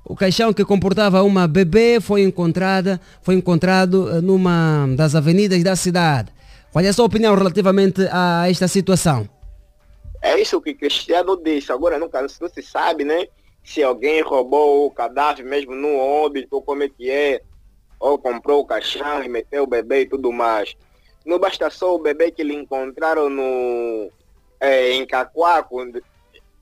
O 0.05 0.14
caixão 0.14 0.53
que 0.53 0.64
comportava 0.64 1.24
uma 1.24 1.49
bebê 1.49 1.99
foi 2.01 2.22
encontrada, 2.22 3.01
foi 3.20 3.35
encontrado 3.35 4.09
eh, 4.09 4.20
numa 4.20 4.87
das 4.97 5.16
avenidas 5.16 5.61
da 5.64 5.74
cidade. 5.74 6.33
Qual 6.70 6.85
é 6.85 6.89
a 6.89 6.93
sua 6.93 7.07
opinião 7.07 7.35
relativamente 7.35 8.07
a 8.12 8.49
esta 8.49 8.68
situação? 8.68 9.28
É 10.22 10.41
isso 10.41 10.61
que 10.61 10.72
Cristiano 10.74 11.37
disse. 11.37 11.72
Agora 11.72 11.99
nunca 11.99 12.22
não 12.22 12.28
se 12.28 12.62
sabe, 12.62 13.03
né? 13.03 13.26
Se 13.64 13.83
alguém 13.83 14.22
roubou 14.22 14.87
o 14.87 14.91
cadáver 14.93 15.45
mesmo 15.45 15.74
no 15.74 15.97
óbito, 15.97 16.55
ou 16.55 16.62
como 16.62 16.85
é 16.85 16.89
que 16.89 17.11
é. 17.11 17.43
Ou 18.01 18.18
comprou 18.18 18.61
o 18.61 18.66
caixão 18.66 19.22
e 19.22 19.28
meteu 19.28 19.64
o 19.64 19.66
bebê 19.66 20.01
e 20.01 20.09
tudo 20.09 20.32
mais. 20.32 20.74
Não 21.24 21.38
basta 21.38 21.68
só 21.68 21.94
o 21.94 21.98
bebê 21.98 22.30
que 22.30 22.42
lhe 22.42 22.55
encontraram 22.55 23.28
no, 23.28 24.11
é, 24.59 24.92
em 24.92 25.07
Cacoaco. 25.07 25.78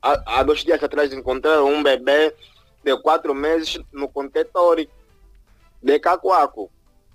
Há, 0.03 0.41
há 0.41 0.43
dois 0.43 0.65
dias 0.65 0.83
atrás 0.83 1.13
encontraram 1.13 1.67
um 1.69 1.83
bebê 1.83 2.35
de 2.85 2.97
quatro 3.01 3.35
meses 3.35 3.79
no 3.93 4.09
contentor 4.09 4.85
de 5.81 5.99
Cacoaco. 6.01 6.71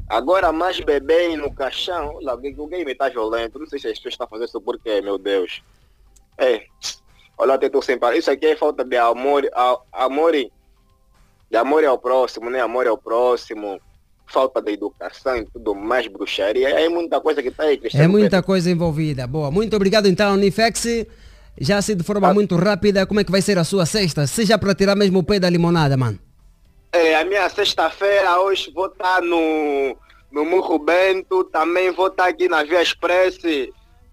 Agora 0.10 0.52
mais 0.52 0.80
bebê 0.80 1.36
no 1.36 1.54
caixão. 1.54 2.16
Olha, 2.16 2.34
o 2.34 2.68
game 2.68 2.92
está 2.92 3.10
violento. 3.10 3.60
Não 3.60 3.68
sei 3.68 3.80
se 3.80 3.88
as 3.88 3.94
pessoas 3.98 4.14
estão 4.14 4.28
fazendo 4.28 4.48
isso 4.48 4.62
por 4.62 4.80
quê, 4.80 5.02
meu 5.02 5.18
Deus. 5.18 5.62
É. 6.38 6.66
Olha, 7.38 7.58
tô 7.70 7.82
sem 7.82 7.98
palavras. 7.98 8.24
Isso 8.24 8.32
aqui 8.32 8.48
é 8.48 8.56
falta 8.56 8.84
de 8.86 8.96
amor, 8.98 9.50
a- 9.54 9.80
amor, 9.92 10.34
de 10.34 11.58
amor 11.58 11.84
ao 11.86 11.98
próximo, 11.98 12.50
né? 12.50 12.62
Amor 12.62 12.88
ao 12.88 12.98
próximo, 12.98 13.82
falta 14.28 14.62
de 14.62 14.74
educação 14.74 15.38
e 15.38 15.46
tudo 15.46 15.76
mais, 15.76 16.08
bruxaria. 16.08 16.70
É 16.70 16.90
muita 16.90 17.20
coisa 17.20 17.42
que 17.42 17.52
tá 17.52 17.64
aí, 17.64 17.78
Cristiano. 17.78 18.06
É 18.06 18.08
muita 18.08 18.42
coisa 18.42 18.70
envolvida. 18.70 19.28
Boa, 19.28 19.52
muito 19.52 19.76
obrigado 19.76 20.08
então, 20.08 20.36
Nifex. 20.36 21.06
Já 21.60 21.78
assim 21.78 21.96
de 21.96 22.04
forma 22.04 22.34
muito 22.34 22.56
rápida, 22.56 23.06
como 23.06 23.20
é 23.20 23.24
que 23.24 23.32
vai 23.32 23.42
ser 23.42 23.58
a 23.58 23.64
sua 23.64 23.86
sexta? 23.86 24.26
Seja 24.26 24.58
para 24.58 24.74
tirar 24.74 24.96
mesmo 24.96 25.20
o 25.20 25.24
pé 25.24 25.40
da 25.40 25.50
limonada, 25.50 25.96
mano. 25.96 26.18
É, 26.92 27.16
a 27.16 27.26
minha 27.26 27.48
sexta-feira 27.50 28.40
hoje 28.40 28.72
vou 28.74 28.88
estar 28.88 29.22
no, 29.22 29.98
no 30.32 30.46
Murro 30.46 30.80
Bento, 30.80 31.44
também 31.46 31.92
vou 31.92 32.08
estar 32.08 32.28
aqui 32.28 32.48
na 32.48 32.64
Via 32.64 32.82
Express 32.82 33.40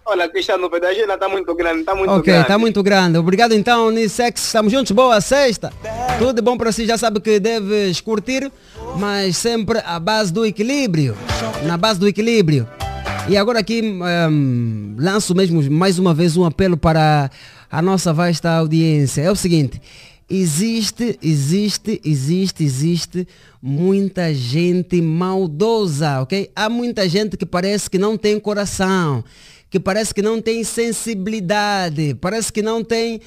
Olha, 0.04 0.28
Cristiano, 0.28 0.66
o 0.66 0.70
pedaço 0.70 0.98
ainda 0.98 1.14
está 1.14 1.28
muito 1.28 1.54
grande, 1.54 1.80
está 1.80 1.94
muito 1.94 2.10
ok, 2.10 2.22
grande. 2.22 2.42
está 2.42 2.58
muito 2.58 2.82
grande. 2.82 3.18
Obrigado 3.18 3.52
então, 3.52 3.90
Nissex. 3.90 4.46
Estamos 4.46 4.72
juntos. 4.72 4.90
Boa 4.92 5.20
sexta. 5.20 5.72
Tudo 6.18 6.32
de 6.32 6.42
bom 6.42 6.56
para 6.56 6.72
si. 6.72 6.86
Já 6.86 6.98
sabe 6.98 7.20
que 7.20 7.38
deves 7.38 8.00
curtir, 8.00 8.50
mas 8.98 9.36
sempre 9.36 9.78
à 9.84 10.00
base 10.00 10.32
do 10.32 10.44
equilíbrio. 10.44 11.16
Na 11.64 11.76
base 11.76 12.00
do 12.00 12.08
equilíbrio. 12.08 12.66
E 13.28 13.36
agora 13.36 13.60
aqui 13.60 13.82
hum, 13.82 14.96
lanço 14.98 15.34
mesmo 15.34 15.62
mais 15.70 15.98
uma 15.98 16.12
vez 16.12 16.36
um 16.36 16.44
apelo 16.44 16.76
para 16.76 17.30
a 17.70 17.82
nossa 17.82 18.12
vasta 18.12 18.50
audiência. 18.50 19.22
É 19.22 19.30
o 19.30 19.36
seguinte. 19.36 19.80
Existe, 20.28 21.18
existe, 21.20 22.00
existe, 22.04 22.64
existe 22.64 23.28
muita 23.60 24.32
gente 24.32 25.00
maldosa, 25.02 26.20
ok? 26.22 26.50
Há 26.54 26.68
muita 26.68 27.08
gente 27.08 27.36
que 27.36 27.44
parece 27.44 27.90
que 27.90 27.98
não 27.98 28.16
tem 28.16 28.38
coração, 28.38 29.24
que 29.70 29.78
parece 29.78 30.12
que 30.12 30.20
não 30.20 30.42
tem 30.42 30.64
sensibilidade, 30.64 32.14
parece 32.20 32.52
que 32.52 32.60
não 32.60 32.82
tem, 32.82 33.20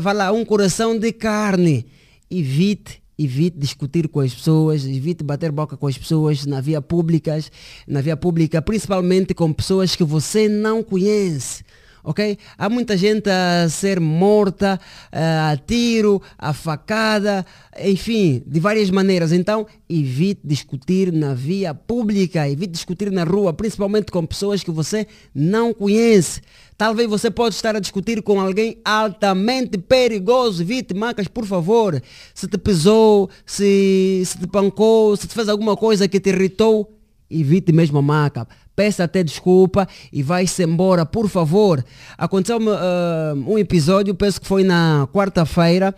vai 0.00 0.14
lá, 0.14 0.30
um 0.30 0.44
coração 0.44 0.96
de 0.96 1.12
carne. 1.12 1.84
Evite, 2.30 3.02
evite 3.18 3.58
discutir 3.58 4.08
com 4.08 4.20
as 4.20 4.32
pessoas, 4.32 4.86
evite 4.86 5.24
bater 5.24 5.50
boca 5.50 5.76
com 5.76 5.86
as 5.86 5.98
pessoas 5.98 6.46
na 6.46 6.60
via 6.60 6.80
pública, 6.80 7.38
na 7.86 8.00
via 8.00 8.16
pública, 8.16 8.62
principalmente 8.62 9.34
com 9.34 9.52
pessoas 9.52 9.96
que 9.96 10.04
você 10.04 10.48
não 10.48 10.82
conhece 10.82 11.64
ok? 12.04 12.38
Há 12.58 12.68
muita 12.68 12.96
gente 12.96 13.28
a 13.30 13.68
ser 13.68 13.98
morta, 13.98 14.78
eh, 15.10 15.18
a 15.18 15.56
tiro, 15.56 16.20
a 16.38 16.52
facada, 16.52 17.44
enfim, 17.82 18.42
de 18.46 18.60
várias 18.60 18.90
maneiras. 18.90 19.32
Então, 19.32 19.66
evite 19.88 20.42
discutir 20.44 21.10
na 21.10 21.34
via 21.34 21.74
pública, 21.74 22.48
evite 22.48 22.72
discutir 22.72 23.10
na 23.10 23.24
rua, 23.24 23.52
principalmente 23.52 24.12
com 24.12 24.24
pessoas 24.26 24.62
que 24.62 24.70
você 24.70 25.06
não 25.34 25.72
conhece. 25.72 26.42
Talvez 26.76 27.08
você 27.08 27.30
pode 27.30 27.54
estar 27.54 27.76
a 27.76 27.80
discutir 27.80 28.20
com 28.20 28.40
alguém 28.40 28.78
altamente 28.84 29.78
perigoso. 29.78 30.62
Evite 30.62 30.92
macas, 30.92 31.28
por 31.28 31.46
favor. 31.46 32.02
Se 32.34 32.48
te 32.48 32.58
pisou, 32.58 33.30
se, 33.46 34.22
se 34.26 34.38
te 34.38 34.46
pancou, 34.48 35.16
se 35.16 35.28
te 35.28 35.34
fez 35.34 35.48
alguma 35.48 35.76
coisa 35.76 36.08
que 36.08 36.18
te 36.18 36.30
irritou, 36.30 36.93
evite 37.30 37.72
mesmo 37.72 37.98
a 37.98 38.02
maca. 38.02 38.46
Peça 38.74 39.04
até 39.04 39.22
desculpa 39.22 39.86
e 40.12 40.22
vai-se 40.22 40.62
embora, 40.64 41.06
por 41.06 41.28
favor. 41.28 41.84
Aconteceu 42.18 42.58
uh, 42.58 43.34
um 43.46 43.58
episódio, 43.58 44.14
penso 44.14 44.40
que 44.40 44.46
foi 44.46 44.64
na 44.64 45.08
quarta-feira. 45.12 45.94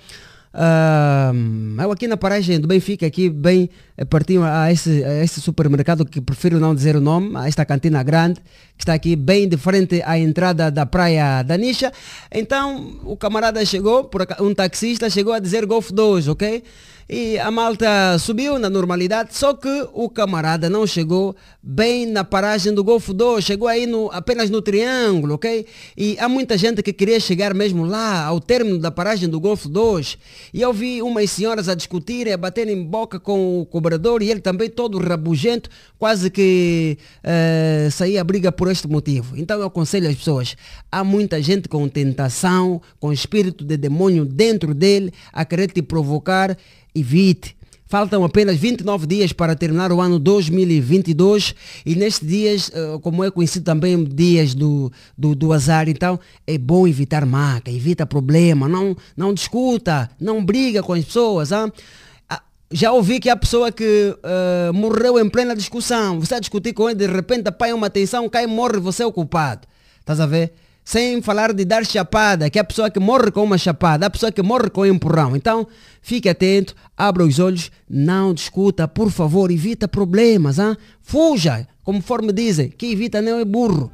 Uh, 0.57 1.83
eu 1.83 1.93
aqui 1.93 2.09
na 2.09 2.16
paragem 2.16 2.59
do 2.59 2.66
Benfica, 2.66 3.07
aqui 3.07 3.29
bem 3.29 3.68
eh, 3.95 4.07
pertinho 4.07 4.43
a 4.43 4.72
esse, 4.72 5.05
a 5.05 5.22
esse 5.22 5.39
supermercado 5.39 6.03
que 6.07 6.18
prefiro 6.18 6.59
não 6.59 6.74
dizer 6.74 6.97
o 6.97 7.01
nome, 7.01 7.37
a 7.37 7.47
esta 7.47 7.62
cantina 7.62 8.03
grande, 8.03 8.41
que 8.74 8.83
está 8.83 8.95
aqui 8.95 9.14
bem 9.16 9.47
de 9.47 9.59
frente 9.59 10.03
à 10.03 10.18
entrada 10.18 10.70
da 10.70 10.87
praia 10.87 11.43
da 11.43 11.59
Nisha. 11.59 11.93
Então 12.33 12.99
o 13.05 13.18
camarada 13.18 13.62
chegou, 13.66 14.11
um 14.41 14.55
taxista 14.55 15.11
chegou 15.11 15.35
a 15.35 15.39
dizer 15.39 15.66
Golf 15.66 15.91
2, 15.91 16.27
ok? 16.29 16.62
E 17.09 17.38
a 17.38 17.52
malta 17.52 18.18
subiu 18.18 18.59
na 18.59 18.68
normalidade, 18.68 19.36
só 19.36 19.54
que 19.54 19.86
o 19.92 20.11
camarada 20.11 20.68
não 20.68 20.84
chegou 20.84 21.36
bem 21.62 22.04
na 22.04 22.24
paragem 22.24 22.74
do 22.74 22.82
Golfo 22.82 23.14
2, 23.14 23.44
chegou 23.44 23.68
aí 23.68 23.86
no, 23.86 24.11
apenas 24.11 24.50
no 24.50 24.61
triângulo, 24.61 25.34
ok? 25.34 25.66
E 25.96 26.16
há 26.18 26.28
muita 26.28 26.59
gente 26.59 26.82
que 26.82 26.92
queria 26.92 27.20
chegar 27.20 27.54
mesmo 27.54 27.84
lá, 27.84 28.24
ao 28.24 28.40
término 28.40 28.78
da 28.78 28.90
paragem 28.90 29.28
do 29.28 29.38
Golfo 29.38 29.68
2. 29.68 30.18
E 30.52 30.61
eu 30.61 30.72
vi 30.72 31.00
umas 31.00 31.30
senhoras 31.30 31.68
a 31.68 31.76
discutirem, 31.76 32.32
a 32.32 32.36
baterem 32.36 32.82
boca 32.82 33.20
com 33.20 33.61
o 33.61 33.66
cobrador 33.66 34.20
e 34.20 34.28
ele 34.28 34.40
também 34.40 34.68
todo 34.68 34.98
rabugento, 34.98 35.70
quase 36.00 36.28
que 36.28 36.98
eh, 37.22 37.88
saía 37.92 38.20
a 38.20 38.24
briga 38.24 38.50
por 38.50 38.68
este 38.68 38.88
motivo. 38.88 39.36
Então 39.36 39.61
eu 39.61 39.66
aconselho 39.66 40.09
as 40.09 40.16
pessoas, 40.16 40.57
há 40.90 41.04
muita 41.04 41.40
gente 41.40 41.68
com 41.68 41.88
tentação, 41.88 42.82
com 42.98 43.12
espírito 43.12 43.64
de 43.64 43.76
demônio 43.76 44.24
dentro 44.24 44.74
dele, 44.74 45.12
a 45.32 45.44
querer 45.44 45.70
te 45.70 45.82
provocar, 45.82 46.57
evite. 46.99 47.57
Faltam 47.88 48.24
apenas 48.24 48.57
29 48.57 49.07
dias 49.07 49.32
para 49.32 49.55
terminar 49.55 49.92
o 49.92 50.01
ano 50.01 50.18
2022 50.18 51.55
e 51.84 51.94
nestes 51.94 52.28
dias, 52.28 52.70
eh, 52.74 52.99
como 53.01 53.22
é 53.22 53.30
conhecido 53.30 53.64
também 53.64 54.03
dias 54.03 54.55
do, 54.55 54.90
do, 55.16 55.36
do 55.36 55.53
azar, 55.53 55.88
então 55.88 56.18
é 56.44 56.59
bom 56.59 56.88
evitar 56.88 57.24
marca, 57.24 57.70
evita 57.70 58.05
problema, 58.05 58.68
não, 58.68 58.97
não 59.16 59.32
discuta, 59.32 60.11
não 60.20 60.44
briga 60.44 60.82
com 60.82 60.94
as 60.94 61.05
pessoas. 61.05 61.53
ah. 61.53 61.70
Ah, 62.28 62.42
Já 62.72 62.90
ouvi 62.90 63.20
que 63.20 63.30
há 63.30 63.36
pessoa 63.36 63.70
que 63.70 64.16
eh, 64.20 64.72
morreu 64.74 65.20
em 65.20 65.28
plena 65.28 65.55
discussão, 65.55 66.18
você 66.18 66.34
a 66.34 66.40
discutir 66.40 66.72
com 66.72 66.90
ele, 66.90 66.99
de 66.99 67.07
repente 67.07 67.47
apanha 67.47 67.76
uma 67.76 67.88
tensão, 67.88 68.28
cai 68.28 68.44
e 68.44 68.47
morre, 68.49 68.80
você 68.80 69.05
é 69.05 69.07
o 69.07 69.12
culpado. 69.12 69.61
Estás 70.01 70.18
a 70.18 70.26
ver? 70.26 70.53
Sem 70.89 71.20
falar 71.20 71.53
de 71.53 71.64
dar 71.64 71.84
chapada, 71.84 72.49
que 72.49 72.61
é 72.61 72.62
a 72.62 72.64
pessoa 72.64 72.89
que 72.89 73.01
morre 73.01 73.32
com 73.32 73.43
uma 73.43 73.59
chapada, 73.59 74.07
a 74.07 74.11
pessoa 74.11 74.30
que 74.30 74.41
morre 74.41 74.70
com 74.70 74.82
um 74.82 74.87
empurrão. 74.87 75.34
Então, 75.34 75.66
fique 76.01 76.28
atento, 76.28 76.76
abra 76.97 77.24
os 77.24 77.41
olhos, 77.41 77.72
não 77.91 78.32
discuta, 78.32 78.87
por 78.87 79.11
favor, 79.11 79.51
evita 79.51 79.89
problemas, 79.89 80.61
ah? 80.61 80.76
Fuja, 81.03 81.66
conforme 81.82 82.32
dizem, 82.32 82.68
que 82.70 82.93
evita 82.93 83.20
não 83.20 83.41
é 83.41 83.45
burro. 83.45 83.91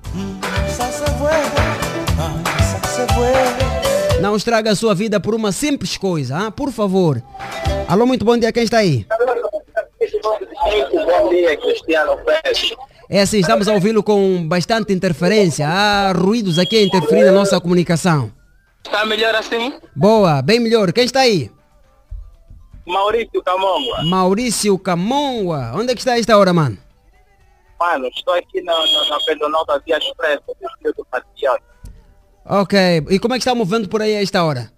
Não 4.21 4.37
estraga 4.37 4.73
a 4.73 4.77
sua 4.77 4.95
vida 4.95 5.19
por 5.19 5.35
uma 5.35 5.51
simples 5.51 5.97
coisa, 5.97 6.49
ah? 6.49 6.51
Por 6.51 6.71
favor. 6.71 7.23
Alô, 7.89 8.05
muito 8.05 8.23
bom 8.23 8.37
dia, 8.37 8.53
quem 8.53 8.65
está 8.65 8.77
aí? 8.77 9.07
Muito 10.67 11.07
bom 11.07 11.31
dia, 11.31 11.57
Cristiano 11.57 12.19
Pérez. 12.19 12.75
É 13.15 13.21
assim, 13.21 13.41
estamos 13.41 13.69
a 13.69 13.75
ouvi-lo 13.75 14.03
com 14.03 14.49
bastante 14.49 14.91
interferência. 14.91 15.69
Há 15.69 16.13
ruídos 16.13 16.59
aqui 16.59 16.79
a 16.79 16.83
interferir 16.83 17.27
na 17.27 17.33
nossa 17.33 17.61
comunicação. 17.61 18.33
Está 18.83 19.05
melhor 19.05 19.35
assim? 19.35 19.79
Boa, 19.95 20.41
bem 20.41 20.59
melhor. 20.59 20.91
Quem 20.95 21.05
está 21.05 21.21
aí? 21.21 21.51
Maurício 22.87 23.43
Camongua. 23.43 24.03
Maurício 24.05 24.79
Camongua. 24.79 25.73
Onde 25.75 25.93
é 25.93 25.95
que 25.95 26.01
está 26.01 26.13
a 26.15 26.19
esta 26.19 26.39
hora, 26.39 26.55
mano? 26.55 26.79
Mano, 27.79 28.09
estou 28.09 28.33
aqui 28.33 28.63
na, 28.63 28.73
na, 28.73 29.09
na 29.11 29.19
Pedonal 29.27 29.67
da 29.67 29.77
Via 29.77 29.99
Expressa, 29.99 30.41
do 30.83 31.05
Patriota. 31.11 31.63
Ok. 32.47 32.79
E 33.11 33.19
como 33.19 33.35
é 33.35 33.37
que 33.37 33.43
está 33.43 33.55
movendo 33.55 33.91
por 33.91 34.01
aí 34.01 34.17
a 34.17 34.23
esta 34.23 34.43
hora? 34.43 34.73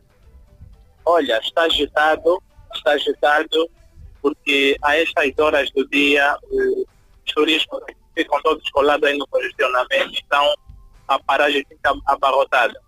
Olha, 1.06 1.38
está 1.38 1.62
agitado, 1.62 2.42
está 2.74 2.90
agitado, 2.94 3.70
porque 4.20 4.76
a 4.82 4.96
estas 4.96 5.30
horas 5.38 5.70
do 5.70 5.88
dia 5.88 6.36
os 6.42 7.32
turistas 8.14 8.22
ficam 8.22 8.40
todos 8.42 8.68
colados 8.70 9.08
aí 9.08 9.16
no 9.18 9.26
congestionamento, 9.26 10.12
então 10.26 10.54
a 11.08 11.18
paragem 11.18 11.64
fica 11.68 11.92
abarrotada. 12.06 12.80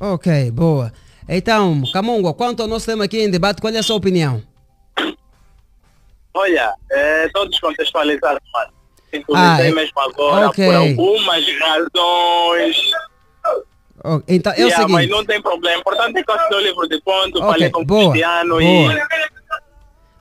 Ok, 0.00 0.50
boa. 0.50 0.92
Então, 1.28 1.82
Camongua, 1.92 2.34
quanto 2.34 2.62
ao 2.62 2.68
nosso 2.68 2.86
tema 2.86 3.04
aqui 3.04 3.20
em 3.20 3.30
debate, 3.30 3.60
qual 3.60 3.72
é 3.72 3.78
a 3.78 3.82
sua 3.82 3.96
opinião? 3.96 4.42
Olha, 6.34 6.72
estou 7.26 7.48
descontextualizado, 7.48 8.40
mano. 8.52 8.72
Sintonizei 9.10 9.66
Ah, 9.66 9.66
é- 9.66 9.72
mesmo 9.72 10.00
agora 10.00 10.48
ok. 10.48 10.64
por 10.66 10.74
algumas 10.74 11.44
razões. 11.58 12.76
Oh, 14.02 14.22
então, 14.26 14.52
é 14.52 14.64
o 14.64 14.68
Yeah, 14.68 14.88
mas 14.88 15.02
seguinte. 15.02 15.10
não 15.10 15.24
tem 15.26 15.42
problema. 15.42 15.76
O 15.76 15.80
importante 15.80 16.18
é 16.18 16.22
que 16.22 16.30
eu 16.30 16.56
o 16.56 16.60
livro 16.60 16.88
de 16.88 17.00
ponto, 17.02 17.38
Ok, 17.38 17.50
falei 17.52 17.70
com 17.70 17.82
o 17.82 17.84
boa, 17.84 18.10
Cristiano 18.12 18.48
boa. 18.50 18.62
e 18.62 19.00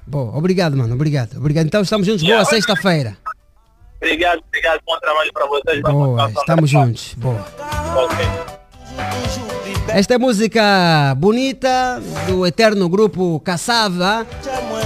Boa, 0.06 0.38
obrigado, 0.38 0.76
mano. 0.76 0.96
Obrigado. 0.96 1.38
Obrigado. 1.38 1.68
Então, 1.68 1.82
estamos 1.82 2.06
juntos. 2.08 2.24
Boa 2.24 2.44
sexta-feira. 2.44 3.16
Obrigado, 4.02 4.42
obrigado, 4.48 4.80
bom 4.86 4.98
trabalho 5.00 5.32
para 5.34 5.46
vocês. 5.48 5.82
boa 5.82 5.94
continuação 5.94 6.42
estamos 6.42 6.70
juntos. 6.70 7.14
Boa. 7.18 7.46
Ok. 7.96 8.18
Esta 9.90 10.14
é 10.14 10.18
música 10.20 11.16
bonita 11.18 12.00
do 12.28 12.46
eterno 12.46 12.88
grupo 12.88 13.40
Caçava. 13.40 14.26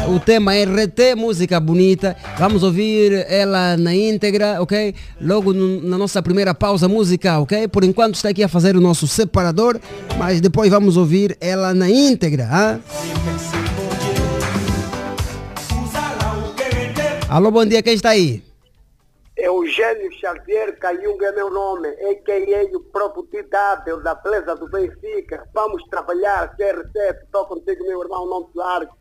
O 0.08 0.18
tema 0.20 0.56
é 0.56 0.64
RT, 0.64 1.16
música 1.18 1.60
bonita. 1.60 2.16
Vamos 2.38 2.64
ouvir 2.64 3.26
ela 3.30 3.76
na 3.76 3.94
íntegra, 3.94 4.62
ok? 4.62 4.96
Logo 5.20 5.52
no- 5.52 5.82
na 5.82 5.98
nossa 5.98 6.22
primeira 6.22 6.54
pausa 6.54 6.88
musical, 6.88 7.42
ok? 7.44 7.68
Por 7.68 7.84
enquanto 7.84 8.16
está 8.16 8.30
aqui 8.30 8.44
a 8.44 8.48
fazer 8.48 8.78
o 8.78 8.82
nosso 8.82 9.06
separador, 9.08 9.78
mas 10.18 10.40
depois 10.40 10.70
vamos 10.70 10.96
ouvir 10.96 11.38
ela 11.42 11.74
na 11.74 11.90
íntegra. 11.90 12.48
ah? 12.50 12.80
Alô, 17.30 17.52
bom 17.52 17.66
dia, 17.66 17.82
quem 17.82 17.94
está 17.94 18.10
aí? 18.12 18.42
Eugênio 19.44 20.10
Xavier 20.14 20.80
Cayunga 20.80 21.28
é 21.28 21.32
meu 21.34 21.50
nome, 21.50 21.90
a.k.a. 21.90 22.78
o 22.78 22.80
próprio 22.80 23.24
TW 23.24 24.02
da 24.02 24.16
beleza 24.16 24.56
do 24.56 24.70
Benfica. 24.70 25.46
Vamos 25.54 25.84
trabalhar, 25.90 26.56
CR7, 26.56 27.24
estou 27.26 27.46
contigo, 27.48 27.84
meu 27.84 28.02
irmão, 28.02 28.26
não 28.26 28.44
te 28.46 28.58
largo. 28.58 28.98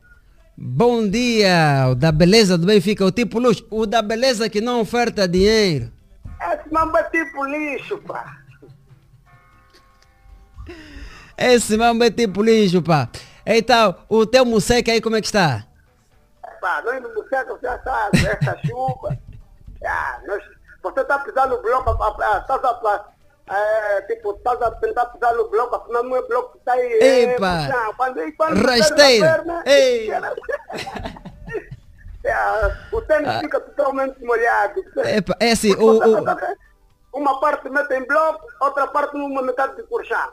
Bom 0.59 1.09
dia, 1.09 1.87
o 1.93 1.95
da 1.95 2.11
beleza 2.11 2.59
do 2.59 2.67
Benfica, 2.67 3.05
o 3.05 3.13
tipo 3.13 3.39
luxo. 3.39 3.65
O 3.71 3.87
da 3.87 4.03
beleza 4.03 4.51
que 4.51 4.61
não 4.61 4.81
oferta 4.81 5.29
dinheiro. 5.29 5.93
Esse 6.41 6.73
mambo 6.73 6.97
é 6.97 7.05
tipo 7.05 7.45
lixo, 7.45 7.99
pá. 7.99 8.37
Esse 11.39 11.77
mambo 11.77 12.03
é 12.03 12.11
tipo 12.11 12.43
lixo, 12.43 12.83
pá. 12.83 13.09
Então, 13.47 13.95
o 14.09 14.27
teu 14.27 14.45
museca 14.45 14.91
aí 14.91 15.01
como 15.01 15.15
é 15.15 15.21
que 15.21 15.29
está? 15.29 15.65
Pá, 16.61 16.83
nós 16.85 17.01
no 17.01 17.15
museu, 17.15 17.47
você 17.47 17.67
já 17.67 17.79
sabe, 17.85 18.27
essa 18.27 18.59
chuva. 18.67 19.22
Ah, 19.87 20.21
nós, 20.27 20.43
você 20.83 21.01
está 21.01 21.19
pisando 21.21 21.57
no 21.57 21.63
bloco, 21.63 21.91
está 21.91 22.13
É, 23.51 24.01
tipo, 24.03 24.33
estás 24.37 24.61
a 24.63 24.71
tentar 24.73 25.07
pisar 25.07 25.35
no 25.35 25.49
bloco, 25.49 25.75
afinal 25.75 26.03
não 26.05 26.17
é 26.17 26.23
bloco 26.23 26.53
que 26.53 26.59
está 26.59 26.73
aí. 26.75 27.25
Epa! 27.25 27.67
É, 27.69 27.93
quando, 27.97 28.21
e 28.23 28.33
quando 28.33 28.59
a 28.59 28.95
perna, 28.95 29.63
Ei. 29.67 30.11
é, 32.25 32.35
o 32.93 33.01
tênis 33.03 33.29
Ah. 33.29 33.41
fica 33.41 33.61
totalmente 33.61 34.25
molhado. 34.25 34.81
Epa, 35.05 35.37
é 35.41 35.51
assim, 35.53 35.75
o- 35.75 35.99
o- 35.99 36.25
tá- 36.25 36.55
Uma 37.13 37.41
parte 37.41 37.69
mete 37.69 37.93
em 37.95 38.07
bloco, 38.07 38.47
outra 38.61 38.87
parte 38.87 39.17
numa 39.19 39.43
metade 39.43 39.75
de 39.77 39.83
colchão. 39.83 40.31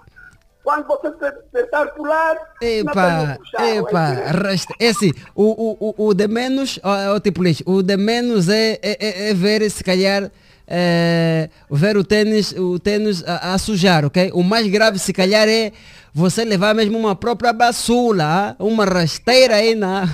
Quando 0.64 0.88
você 0.88 1.12
te- 1.12 1.41
tentar 1.53 1.88
pular, 1.88 2.36
Epa, 2.62 3.38
colchão. 3.38 3.66
epa, 3.88 4.10
é, 4.14 4.32
raste- 4.32 4.76
é 4.80 4.89
assim, 4.89 5.12
o, 5.34 5.43
o, 5.43 5.93
o, 5.97 6.07
o 6.07 6.14
de 6.14 6.28
menos, 6.28 6.80
ó, 6.84 7.16
ó, 7.16 7.20
tipo 7.20 7.41
lixo, 7.41 7.64
o 7.66 7.82
de 7.82 7.95
menos 7.97 8.49
é, 8.49 8.78
é, 8.82 8.97
é- 8.99 9.30
é 9.30 9.34
ver 9.34 9.68
se 9.72 9.84
calhar, 9.84 10.30
é, 10.68 11.49
ver 11.72 11.97
o 11.97 12.03
tênis, 12.03 12.51
o 12.51 12.78
tênis 12.78 13.24
a, 13.26 13.53
a 13.53 13.57
sujar, 13.57 14.05
ok? 14.05 14.32
O 14.34 14.43
mais 14.43 14.68
grave 14.68 14.99
se 14.99 15.14
calhar 15.14 15.47
é 15.47 15.72
você 16.14 16.43
levar 16.43 16.76
mesmo 16.76 16.97
uma 16.97 17.16
própria 17.16 17.53
basula, 17.53 18.24
ah, 18.26 18.55
uma 18.64 18.84
rasteira 18.86 19.55
aí 19.55 19.76
na... 19.76 20.07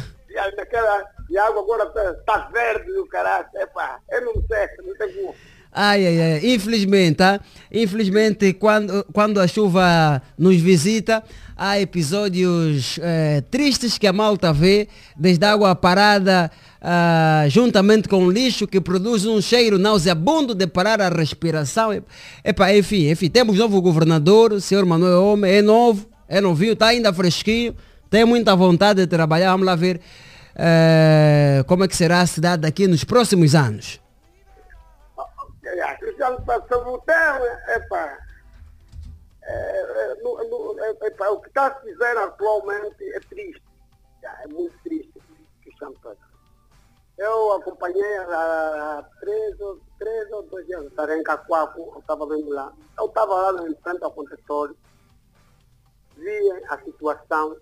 E 1.30 1.38
a 1.38 1.48
água 1.48 1.62
agora 1.64 1.84
está 1.86 2.14
tá 2.26 2.50
verde 2.54 2.94
do 2.94 3.06
caralho. 3.08 3.48
Epa, 3.56 4.00
eu 4.12 4.26
não 4.26 4.34
sei, 4.34 4.68
não 4.86 4.96
tem 4.96 5.12
como. 5.14 5.36
Ai, 5.78 6.08
ai, 6.08 6.22
ai, 6.22 6.54
infelizmente, 6.56 7.18
tá? 7.18 7.38
Infelizmente, 7.70 8.54
quando, 8.54 9.06
quando 9.12 9.42
a 9.42 9.46
chuva 9.46 10.22
nos 10.38 10.56
visita, 10.56 11.22
há 11.54 11.78
episódios 11.78 12.98
eh, 13.02 13.44
tristes 13.52 13.98
que 13.98 14.08
a 14.08 14.14
malta 14.14 14.54
vê, 14.54 14.88
desde 15.18 15.46
água 15.46 15.76
parada, 15.76 16.50
ah, 16.82 17.44
juntamente 17.50 18.08
com 18.08 18.26
o 18.26 18.32
lixo 18.32 18.66
que 18.66 18.80
produz 18.80 19.26
um 19.26 19.42
cheiro 19.42 19.78
nauseabundo 19.78 20.56
de 20.56 20.66
parar 20.66 21.02
a 21.02 21.10
respiração. 21.10 21.92
Epa, 22.42 22.74
enfim, 22.74 23.10
enfim, 23.10 23.30
temos 23.30 23.58
novo 23.58 23.82
governador, 23.82 24.54
o 24.54 24.62
senhor 24.62 24.86
Manuel 24.86 25.26
Homem, 25.26 25.56
é 25.56 25.62
novo, 25.62 26.08
é 26.30 26.40
novinho, 26.40 26.72
está 26.72 26.88
ainda 26.88 27.12
fresquinho, 27.12 27.76
tem 28.10 28.24
muita 28.24 28.56
vontade 28.56 29.02
de 29.02 29.08
trabalhar, 29.08 29.52
vamos 29.52 29.66
lá 29.66 29.76
ver 29.76 30.00
eh, 30.56 31.66
como 31.68 31.84
é 31.84 31.88
que 31.90 31.98
será 31.98 32.22
a 32.22 32.26
cidade 32.26 32.62
daqui 32.62 32.88
nos 32.88 33.04
próximos 33.04 33.54
anos. 33.54 34.05
É, 35.80 35.96
Cristiano 35.98 36.38
sobre 36.68 36.90
o 36.90 36.98
tema, 37.00 37.46
epa, 37.68 38.18
é, 39.44 39.52
é, 40.12 40.16
no- 40.24 40.38
no- 40.50 40.80
é, 40.80 41.30
o 41.30 41.40
que 41.42 41.48
está 41.50 41.68
a 41.68 41.80
se 41.80 41.86
dizer 41.92 42.18
atualmente 42.18 43.04
é 43.14 43.20
triste. 43.20 43.64
Já, 44.22 44.32
É 44.44 44.48
muito 44.48 44.78
triste, 44.80 45.22
Cristiano 45.62 45.96
Pedro. 46.02 46.18
Eu 47.18 47.54
acompanhei 47.54 48.18
há 48.18 49.06
três, 49.20 49.60
ou- 49.60 49.80
três 50.00 50.32
ou 50.32 50.44
dois 50.44 50.66
dias, 50.66 50.86
estava 50.86 51.16
em 51.16 51.24
Cacoaco, 51.24 51.92
eu 51.94 52.00
estava 52.00 52.26
vendo 52.28 52.50
lá. 52.50 52.74
Eu 52.98 53.06
estava 53.06 53.52
lá 53.52 53.68
em 53.70 53.76
frente 53.76 54.04
ao 54.04 54.12
contentor, 54.12 54.76
via 56.16 56.62
a 56.70 56.80
situação, 56.84 57.56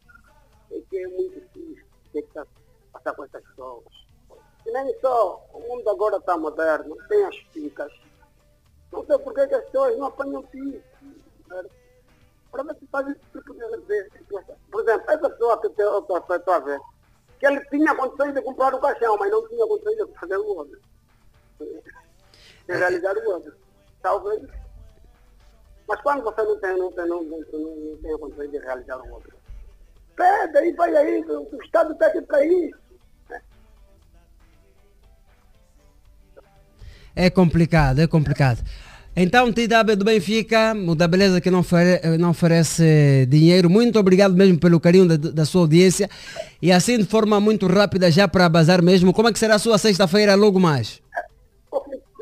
e 0.72 0.82
que 0.84 0.98
é 0.98 1.08
muito 1.08 1.42
triste 1.50 1.86
o 2.08 2.12
que 2.12 2.20
está 2.20 2.42
a 2.44 2.46
passar 2.94 3.16
com 3.16 3.24
essas 3.26 3.44
pessoas. 3.44 4.13
E 4.66 4.72
nem 4.72 5.00
só, 5.00 5.46
o 5.54 5.60
mundo 5.60 5.90
agora 5.90 6.18
está 6.18 6.38
moderno, 6.38 6.96
tem 7.08 7.26
as 7.26 7.36
ficas. 7.52 7.92
Não 8.92 9.06
sei 9.06 9.18
por 9.18 9.34
que 9.34 9.48
que 9.48 9.56
as 9.56 9.66
pessoas 9.66 9.98
não 9.98 10.08
apanham 10.08 10.44
certo? 10.52 11.72
Para 12.52 12.64
ver 12.64 12.76
se 12.78 12.88
faz 12.88 13.08
esse 13.08 13.20
tipo 13.32 13.54
de. 13.54 13.64
Por 14.72 14.82
exemplo, 14.82 15.12
essa 15.12 15.30
pessoa 15.30 15.60
que 15.60 15.82
eu 15.82 16.00
estou 16.00 16.54
a 16.54 16.60
ver, 16.60 16.80
que 17.40 17.48
ele 17.48 17.66
tinha 17.66 17.96
condições 17.96 18.34
de 18.34 18.42
comprar 18.42 18.74
o 18.76 18.80
caixão, 18.80 19.18
mas 19.18 19.32
não 19.32 19.48
tinha 19.48 19.68
condições 19.68 19.98
de 19.98 20.20
fazer 20.20 20.38
o 20.38 20.48
outro. 20.48 20.80
De 22.66 22.74
realizar 22.74 23.14
o 23.18 23.30
outro. 23.30 23.54
Talvez. 24.02 24.42
Mas 25.86 26.02
quando 26.02 26.24
você 26.24 26.44
não 26.44 26.58
tem, 26.62 26.78
não 26.78 26.92
tem, 26.94 27.06
não, 27.08 27.22
não, 27.24 27.40
não, 27.40 27.60
não 27.60 27.98
tem 27.98 28.18
condições 28.18 28.52
de 28.52 28.58
realizar 28.60 29.02
o 29.02 29.14
outro. 29.14 29.34
Pede 30.16 30.58
aí, 30.58 30.72
vai 30.72 30.96
aí, 30.96 31.26
o 31.26 31.62
Estado 31.62 31.92
está 31.92 32.08
aqui 32.08 32.22
para 32.22 32.46
isso. 32.46 32.83
É 37.16 37.30
complicado, 37.30 38.00
é 38.00 38.08
complicado. 38.08 38.64
Então, 39.16 39.54
TW 39.54 39.96
do 39.96 40.04
Benfica, 40.06 40.74
o 40.88 40.96
da 40.96 41.08
Beleza 41.08 41.40
que 41.40 41.52
não, 41.52 41.60
ofere- 41.60 42.18
não 42.18 42.32
oferece 42.32 43.28
dinheiro, 43.30 43.70
muito 43.70 44.00
obrigado 44.00 44.34
mesmo 44.34 44.60
pelo 44.60 44.80
carinho 44.80 45.08
da, 45.08 45.30
da 45.30 45.46
sua 45.46 45.62
audiência. 45.62 46.10
E 46.60 46.72
assim, 46.72 46.98
de 46.98 47.06
forma 47.06 47.40
muito 47.40 47.68
rápida, 47.68 48.10
já 48.10 48.28
para 48.28 48.50
bazar 48.50 48.82
mesmo, 48.82 49.14
como 49.14 49.28
é 49.28 49.32
que 49.34 49.38
será 49.38 49.56
a 49.56 49.60
sua 49.60 49.78
sexta-feira 49.78 50.34
logo 50.34 50.60
mais? 50.60 51.00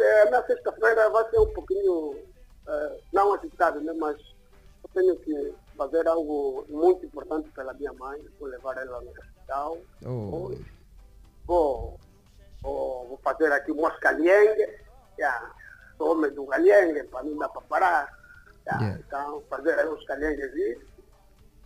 É, 0.02 0.30
na 0.30 0.44
sexta-feira 0.44 1.10
vai 1.12 1.30
ser 1.30 1.39
um 1.39 1.54
pouquinho, 1.54 2.16
é, 2.68 2.98
não 3.14 3.34
agitado, 3.36 3.80
né, 3.80 3.94
mas 3.98 4.18
eu 4.84 4.89
tenho 4.94 5.16
que 5.18 5.54
fazer 5.78 6.06
algo 6.08 6.66
muito 6.70 7.06
importante 7.06 7.48
pela 7.56 7.74
minha 7.74 7.94
mãe, 7.94 8.20
vou 8.38 8.50
levar 8.50 8.76
ela 8.78 9.00
no 9.00 9.12
hospital. 9.12 9.78
Oh. 10.04 10.08
Vou, 10.08 10.60
vou, 11.48 12.00
vou 12.62 13.20
fazer 13.24 13.51
aqui 13.51 13.72
umas 13.72 13.97
calhengue, 13.99 14.80
já, 15.18 15.51
sou 15.97 16.12
homem 16.12 16.32
do 16.32 16.45
calhengue, 16.45 17.03
para 17.03 17.24
não 17.24 17.38
dar 17.38 17.49
para 17.49 17.62
parar. 17.62 18.20
já. 18.66 18.78
Yeah. 18.78 18.99
Então, 18.99 19.43
fazer 19.49 19.80
aí 19.80 19.88
uns 19.88 20.05
calhengues 20.05 20.53
e 20.55 20.80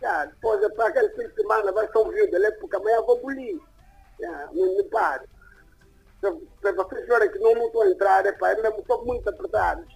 já, 0.00 0.26
depois 0.26 0.62
é 0.62 0.68
para 0.70 0.88
aquele 0.88 1.08
fim 1.10 1.28
de 1.28 1.34
semana 1.34 1.72
vai 1.72 1.90
ser 1.90 1.98
um 1.98 2.10
vídeo 2.10 2.30
dele, 2.30 2.52
porque 2.52 2.76
amanhã 2.76 3.00
vou 3.02 3.20
bulir. 3.20 3.58
Já, 4.20 4.46
não 4.52 4.76
me 4.76 4.84
pare. 4.84 5.26
Se, 6.20 6.30
se 6.62 6.72
vocês 6.72 7.06
verem 7.06 7.30
que 7.30 7.38
não 7.38 7.52
estou 7.66 7.82
a 7.82 7.88
entrar, 7.88 8.26
é 8.26 8.32
para 8.32 8.60
mesmo 8.60 8.80
estou 8.80 9.04
muito 9.04 9.28
apertado. 9.28 9.86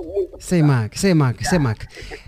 Muito 0.00 0.36
Sem 0.38 0.62
mac, 0.62 0.94
sem 0.96 1.14
mac, 1.14 1.40
sem 1.42 1.58
mac. 1.58 1.82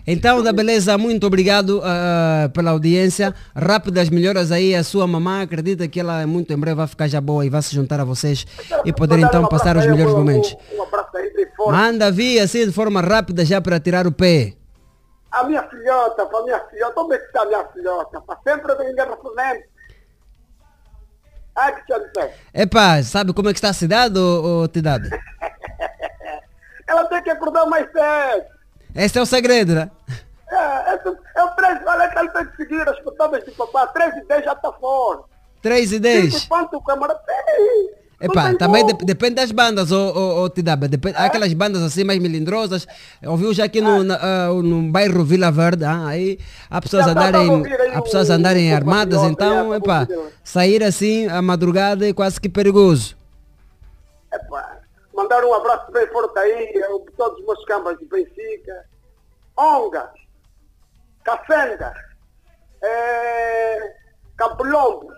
Então, 0.07 0.43
da 0.43 0.53
beleza, 0.53 0.97
muito 0.99 1.27
obrigado 1.27 1.81
ah, 1.85 2.51
pela 2.53 2.71
audiência. 2.71 3.35
Rápidas 3.55 4.09
melhoras 4.11 4.51
aí. 4.53 4.75
A 4.75 4.85
sua 4.85 5.07
mamã 5.07 5.43
acredita 5.43 5.87
que 5.89 6.01
ela 6.01 6.27
muito 6.27 6.53
em 6.53 6.57
breve 6.57 6.77
vai 6.77 6.87
ficar 6.87 7.09
já 7.09 7.21
boa 7.21 7.45
e 7.45 7.51
vai 7.51 7.63
se 7.63 7.75
juntar 7.75 8.01
a 8.01 8.05
vocês 8.05 8.47
e 8.85 8.93
poder 8.93 9.19
então 9.19 9.47
passar 9.49 9.77
os 9.77 9.87
melhores 9.87 10.15
momentos. 10.15 10.57
Um. 11.61 11.71
Manda 11.71 12.11
vir 12.11 12.41
assim 12.41 12.67
de 12.67 12.73
forma 12.73 13.01
rápida 13.01 13.45
já 13.45 13.61
para 13.61 13.81
tirar 13.81 14.07
o 14.07 14.13
pé. 14.13 14.55
A 15.31 15.45
minha 15.45 15.63
filhota, 15.69 16.25
para 16.27 16.43
minha 16.45 16.61
filhota, 16.71 17.01
onde 17.01 17.15
é 17.15 17.19
que 17.19 17.27
está 17.27 17.43
a 17.43 17.47
minha 17.47 17.65
filhota? 17.67 18.21
Para 18.23 18.39
sempre 18.43 18.75
vem 18.77 18.95
garrafamento. 18.95 19.69
Ai, 21.55 21.75
que. 21.83 21.93
Epá, 22.55 23.03
sabe 23.03 23.33
como 23.33 23.49
é 23.49 23.53
que 23.53 23.59
está 23.59 23.71
a 23.71 23.73
cidade, 23.73 24.17
ô, 24.19 24.63
ô 24.63 24.69
Tidado? 24.69 25.09
Ela 26.89 27.05
tem 27.05 27.23
que 27.23 27.31
acordar 27.31 27.67
mais 27.67 27.87
cedo. 27.93 28.45
Esse 28.95 29.19
é 29.19 29.23
o 29.23 29.27
segredo, 29.27 29.75
né? 29.75 29.91
É, 30.51 30.95
esse, 30.95 31.09
é 31.37 31.45
o 31.45 31.49
3, 31.51 31.79
olha 31.87 32.09
que 32.09 32.19
ela 32.19 32.29
tem 32.31 32.47
que 32.47 32.57
seguir 32.57 32.89
as 32.89 32.99
putadas 33.01 33.45
de 33.45 33.51
papá. 33.53 33.87
3 33.89 34.17
e 34.17 34.27
10 34.27 34.45
já 34.45 34.53
está 34.53 34.73
fora. 34.73 35.21
3 35.63 35.85
e 35.85 35.89
Cinco 35.91 36.03
10. 36.03 36.43
e 36.45 36.49
quanto 36.49 36.77
o 36.77 36.83
camarada 36.83 37.21
tem? 37.27 37.99
Epá, 38.21 38.53
também 38.55 38.85
dep- 38.85 39.05
depende 39.05 39.37
das 39.37 39.53
bandas, 39.53 39.93
ô, 39.93 40.11
ô, 40.13 40.43
ô 40.43 40.49
Tidaba. 40.51 40.89
Depende, 40.89 41.17
há 41.17 41.27
aquelas 41.27 41.53
bandas 41.53 41.83
assim 41.83 42.03
mais 42.03 42.19
melindrosas. 42.19 42.85
Ouviu 43.25 43.55
já 43.55 43.65
aqui 43.65 43.81
no, 43.81 44.03
na, 44.03 44.19
ah, 44.21 44.49
no 44.49 44.91
bairro 44.91 45.23
Vila 45.25 45.53
Verde, 45.53 45.85
ah, 45.85 46.07
aí 46.09 46.37
há 46.69 46.81
pessoas 46.81 47.05
Já 47.07 47.15
tá 47.15 47.21
andarem, 47.29 47.63
há 47.95 48.03
pessoas 48.03 48.29
andarem 48.31 48.73
o 48.73 48.75
armadas, 48.75 49.21
patriota, 49.21 49.45
então, 49.45 49.71
tá 49.71 49.77
epá, 49.77 50.01
ouvindo. 50.01 50.33
sair 50.43 50.83
assim 50.83 51.29
à 51.29 51.41
madrugada 51.41 52.09
é 52.09 52.13
quase 52.13 52.41
que 52.41 52.49
perigoso. 52.49 53.17
Epá, 54.33 54.78
mandar 55.19 55.45
um 55.45 55.53
abraço 55.53 55.91
bem 55.91 56.07
forte 56.09 56.39
aí, 56.39 56.83
a 56.85 56.89
todos 57.17 57.41
os 57.41 57.45
meus 57.45 57.65
cambas 57.65 57.99
de 57.99 58.05
Benfica. 58.07 58.85
Onga, 59.57 60.13
Cacenda, 61.25 61.93
é, 62.81 63.97
Capulombo. 64.37 65.13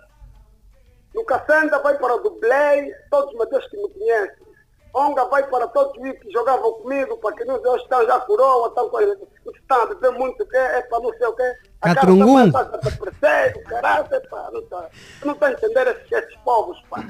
No 1.13 1.23
Cacenda 1.25 1.77
vai 1.79 1.97
para 1.99 2.15
o 2.15 2.23
Dublei, 2.23 2.91
todos 3.11 3.31
os 3.31 3.49
meus 3.49 3.67
que 3.67 3.77
me 3.77 3.89
conhecem. 3.89 4.51
Onga 4.93 5.25
vai 5.25 5.47
para 5.47 5.67
todos 5.67 5.93
os 5.95 6.19
que 6.19 6.31
jogavam 6.31 6.73
comigo, 6.81 7.17
para 7.17 7.35
que 7.35 7.45
não 7.45 7.57
estão 7.75 8.05
já 8.05 8.19
coroa, 8.21 8.69
estão 8.69 8.89
com 8.89 8.99
estão 9.01 9.81
a 9.83 9.85
beber 9.85 10.11
muito, 10.13 10.45
que 10.47 10.57
é 10.57 10.81
para 10.81 10.99
não 10.99 11.13
sei 11.13 11.27
o 11.27 11.33
quê. 11.33 11.57
A 11.81 11.87
cara 11.87 11.95
Catrungum. 11.95 12.47
está 12.47 12.61
a 12.61 12.67
persegue, 12.79 13.63
caralho, 13.65 14.29
pá, 14.29 14.49
não 14.51 14.61
está 14.61 14.89
tá 15.35 15.45
a 15.45 15.51
entender 15.51 15.87
esses, 15.87 16.11
esses 16.11 16.35
povos, 16.37 16.81
pá. 16.89 17.05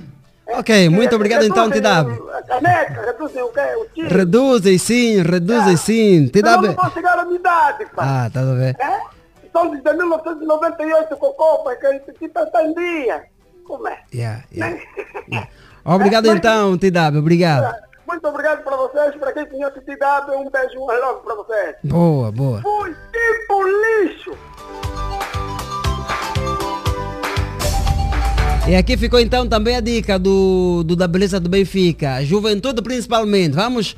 Ok, 0.47 0.89
muito 0.89 1.15
obrigado 1.15 1.43
então, 1.43 1.69
Reduzem 1.69 1.81
Tidaba. 1.81 2.37
A 2.37 2.41
caneca, 2.43 3.05
reduzem 3.05 3.41
o 3.41 3.49
quê? 3.49 3.61
O 3.77 3.85
tiro. 3.93 4.17
Reduzem 4.17 4.77
sim, 4.77 5.21
reduzem 5.21 5.77
sim. 5.77 6.13
Senão 6.17 6.31
Tidaba. 6.31 6.67
não 6.67 6.73
vão 6.73 6.91
chegar 6.91 7.19
à 7.19 7.25
minha 7.25 7.39
idade, 7.39 7.85
pá. 7.95 8.25
Ah, 8.25 8.29
tá 8.29 8.41
a 8.41 8.53
ver. 8.53 8.75
É? 8.79 9.01
São 9.51 9.69
desde 9.69 9.93
1998 9.93 11.15
com 11.17 11.33
Copa, 11.33 11.75
que 11.75 11.85
a 11.85 11.93
gente 11.93 12.25
está 12.25 12.45
tá 12.45 12.63
em 12.63 12.73
dia. 12.73 13.23
Como 13.65 13.87
é? 13.87 13.99
Yeah, 14.13 14.43
yeah. 14.53 14.77
Obrigado 15.85 16.27
então, 16.31 16.77
Tidaba, 16.77 17.19
obrigado. 17.19 17.73
Muito 18.07 18.27
obrigado 18.27 18.63
para 18.63 18.75
vocês, 18.75 19.15
para 19.15 19.31
quem 19.31 19.45
conhece 19.45 19.79
TW, 19.79 20.37
um 20.37 20.49
beijo, 20.49 20.79
um 20.79 20.91
hello 20.91 21.21
para 21.21 21.35
vocês. 21.35 21.75
Boa, 21.83 22.31
boa. 22.31 22.61
Fui 22.61 22.93
tipo 23.11 23.63
lixo. 23.63 24.37
E 28.71 28.75
aqui 28.77 28.95
ficou 28.95 29.19
então 29.19 29.45
também 29.45 29.75
a 29.75 29.81
dica 29.81 30.17
do, 30.17 30.81
do 30.85 30.95
da 30.95 31.05
beleza 31.05 31.41
do 31.41 31.49
Benfica. 31.49 32.23
Juventude 32.23 32.81
principalmente. 32.81 33.51
Vamos, 33.51 33.97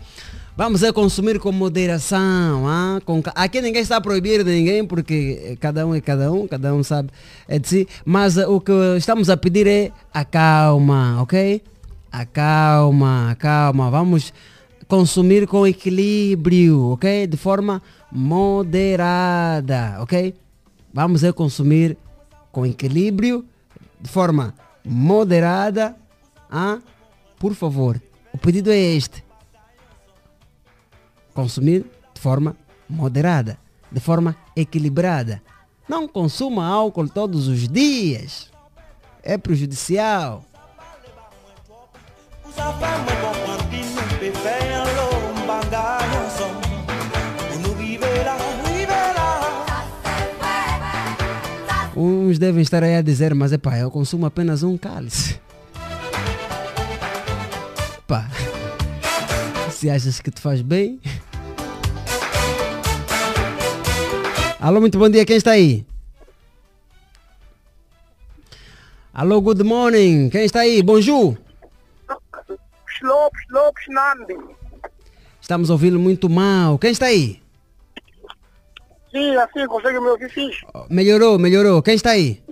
Vamos 0.57 0.82
é 0.82 0.91
consumir 0.91 1.38
com 1.38 1.51
moderação. 1.51 2.67
ah, 2.67 2.99
com 3.05 3.21
Aqui 3.36 3.61
ninguém 3.61 3.84
está 3.84 3.97
a 3.97 4.01
proibir 4.01 4.43
ninguém, 4.43 4.84
porque 4.84 5.39
eh, 5.43 5.55
cada 5.59 5.86
um 5.86 5.93
é 5.93 6.01
cada 6.01 6.32
um, 6.32 6.47
cada 6.47 6.74
um 6.74 6.82
sabe 6.82 7.11
é 7.47 7.59
de 7.59 7.67
si. 7.67 7.88
Mas 8.03 8.36
eh, 8.36 8.47
o 8.47 8.59
que 8.59 8.71
estamos 8.97 9.30
a 9.30 9.38
pedir 9.38 9.67
é 9.67 9.91
a 10.11 10.26
calma, 10.26 11.21
ok? 11.21 11.61
A 12.11 12.26
calma, 12.26 13.30
a 13.30 13.36
calma. 13.36 13.91
Vamos 13.91 14.34
consumir 14.88 15.45
com 15.45 15.67
equilíbrio, 15.67 16.93
ok? 16.93 17.28
De 17.28 17.38
forma 17.38 17.80
moderada, 18.11 19.97
ok? 19.99 20.34
Vamos 20.91 21.24
é 21.24 21.32
consumir 21.32 21.95
com 22.51 22.65
equilíbrio, 22.65 23.45
de 24.03 24.09
forma 24.09 24.53
moderada. 24.83 25.95
Ah, 26.51 26.79
por 27.39 27.55
favor, 27.55 28.01
o 28.33 28.37
pedido 28.37 28.69
é 28.69 28.77
este 28.77 29.23
consumir 31.33 31.85
de 32.13 32.21
forma 32.21 32.55
moderada, 32.87 33.57
de 33.91 33.99
forma 33.99 34.35
equilibrada. 34.55 35.41
Não 35.87 36.07
consuma 36.07 36.67
álcool 36.67 37.09
todos 37.09 37.47
os 37.47 37.67
dias. 37.67 38.51
É 39.23 39.37
prejudicial. 39.37 40.43
Uns 52.34 52.39
devem 52.39 52.63
estar 52.63 52.81
aí 52.81 52.95
a 52.95 53.01
dizer, 53.03 53.36
mas 53.36 53.53
é 53.53 53.59
pá, 53.59 53.77
eu 53.77 53.91
consumo 53.91 54.25
apenas 54.25 54.63
um 54.63 54.75
cálice. 54.75 55.39
Pá, 58.07 58.27
se 59.69 59.88
achas 59.88 60.19
que 60.19 60.31
te 60.31 60.41
faz 60.41 60.63
bem. 60.63 60.99
Alô, 64.59 64.81
muito 64.81 64.97
bom 64.97 65.07
dia, 65.07 65.23
quem 65.23 65.36
está 65.36 65.51
aí? 65.51 65.86
Alô, 69.13 69.39
good 69.39 69.63
morning, 69.63 70.27
quem 70.31 70.43
está 70.43 70.61
aí? 70.61 70.81
Bonjour. 70.81 71.38
Lopes, 73.03 73.41
Lopes 73.51 73.86
Nambi. 73.89 74.38
Estamos 75.39 75.69
ouvindo 75.69 75.99
muito 75.99 76.27
mal. 76.27 76.79
Quem 76.79 76.89
está 76.89 77.05
aí? 77.05 77.42
Sim, 79.14 79.36
assim, 79.38 79.68
consegue 79.68 79.99
me 79.99 80.07
ouvir 80.09 80.30
fixe? 80.30 80.66
Melhorou, 80.89 81.38
melhorou. 81.38 81.82
Quem 81.82 81.95
está 81.95 82.11
aí? 82.11 82.43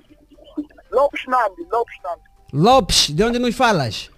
Lopes 0.92 1.26
Nambi, 1.28 1.66
Lopes 1.72 1.96
Nambi. 2.04 2.22
Lopes, 2.54 3.10
de 3.10 3.24
onde 3.24 3.40
nos 3.40 3.56
falas? 3.56 4.12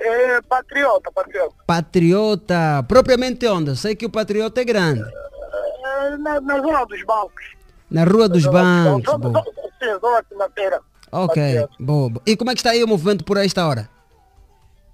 É 0.00 0.40
patriota, 0.42 1.12
patriota. 1.12 1.54
Patriota, 1.66 2.84
propriamente 2.88 3.46
onde? 3.46 3.76
Sei 3.76 3.94
que 3.94 4.06
o 4.06 4.10
Patriota 4.10 4.60
é 4.60 4.64
grande. 4.64 5.02
É, 5.02 6.16
na, 6.16 6.40
na 6.40 6.60
zona 6.60 6.84
dos 6.86 7.04
bancos. 7.04 7.44
Na 7.90 8.04
Rua 8.04 8.28
dos 8.28 8.44
Bancos. 8.46 9.04
Zona- 9.04 9.18
Boa. 9.18 9.44
zona- 9.44 9.68
Sim, 9.78 10.00
zona 10.00 10.22
financeira. 10.28 10.80
Ok, 11.12 11.42
Patriota. 11.42 11.74
boa. 11.80 12.12
E 12.26 12.36
como 12.36 12.50
é 12.50 12.54
que 12.54 12.60
está 12.60 12.70
aí 12.70 12.82
o 12.82 12.88
movimento 12.88 13.24
por 13.24 13.36
esta 13.36 13.66
hora? 13.66 13.88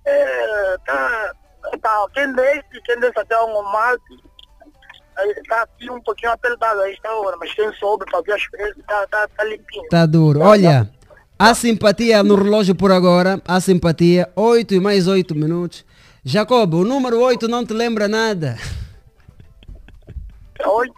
É, 0.05 0.77
tá, 0.85 1.33
tá, 1.81 2.07
quem 2.13 2.33
desce, 2.35 2.81
quem 2.85 3.01
desce 3.01 3.19
até 3.19 3.37
o 3.39 3.49
aí 3.53 4.01
tá 5.49 5.67
assim 5.77 5.91
um 5.91 6.01
pouquinho 6.01 6.33
apertado 6.33 6.81
aí 6.81 6.93
esta 6.93 7.12
hora, 7.12 7.37
mas 7.39 7.53
quem 7.55 7.73
soube 7.75 8.05
fazer 8.11 8.33
as 8.33 8.47
coisas 8.47 8.75
tá, 8.87 9.07
tá, 9.07 9.29
tá 9.29 9.45
limpinho. 9.45 9.89
Tá 9.89 10.07
duro. 10.07 10.41
Olha, 10.41 10.91
há 11.39 11.55
simpatia 11.55 12.23
no 12.23 12.35
relógio 12.35 12.75
por 12.75 12.91
agora. 12.93 13.41
Há 13.47 13.61
simpatia. 13.61 14.31
8 14.35 14.75
e 14.75 14.81
mais 14.81 15.07
8 15.07 15.35
minutos. 15.35 15.85
Jacob, 16.25 16.75
o 16.75 16.85
número 16.85 17.21
8 17.21 17.47
não 17.49 17.65
te 17.65 17.75
lembra 17.75 18.09
nada. 18.09 18.57
Oito. 20.65 20.95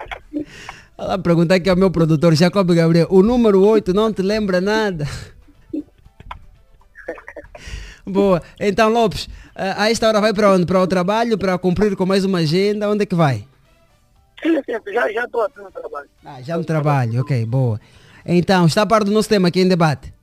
Olha 0.99 1.09
lá 1.09 1.19
perguntar 1.19 1.57
aqui 1.57 1.69
ao 1.69 1.77
meu 1.77 1.91
produtor, 1.91 2.35
Jacob 2.35 2.73
Gabriel. 2.73 3.09
O 3.11 3.23
número 3.23 3.61
8 3.61 3.93
não 3.93 4.13
te 4.13 4.23
lembra 4.23 4.61
nada. 4.61 5.07
Boa. 8.07 8.41
Então, 8.61 8.89
Lopes, 8.89 9.29
a 9.55 9.83
a 9.83 9.91
esta 9.91 10.07
hora 10.07 10.21
vai 10.21 10.33
para 10.33 10.53
onde? 10.53 10.65
Para 10.65 10.81
o 10.81 10.87
trabalho, 10.87 11.37
para 11.37 11.59
cumprir 11.59 11.97
com 11.97 12.07
mais 12.07 12.25
uma 12.25 12.39
agenda? 12.39 12.89
Onde 12.89 13.03
é 13.03 13.07
que 13.07 13.15
vai? 13.15 13.47
Sim, 14.47 14.63
sim, 14.65 14.93
já 14.93 15.13
já 15.13 15.25
estou 15.25 15.43
aqui 15.43 15.59
no 15.59 15.71
trabalho. 15.73 16.09
Ah, 16.25 16.41
já 16.41 16.57
no 16.57 16.65
trabalho, 16.65 17.21
ok, 17.21 17.45
boa. 17.45 17.81
Então, 18.25 18.67
está 18.67 18.83
a 18.83 18.87
par 18.87 19.03
do 19.03 19.11
nosso 19.11 19.29
tema 19.29 19.49
aqui 19.49 19.61
em 19.61 19.69
debate? 19.69 20.15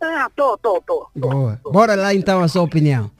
É, 0.00 0.28
tô, 0.36 0.56
tô, 0.58 0.80
tô. 0.82 1.08
Boa. 1.14 1.60
Bora 1.64 1.94
lá 1.94 2.14
então 2.14 2.42
a 2.42 2.48
sua 2.48 2.62
opinião. 2.62 3.10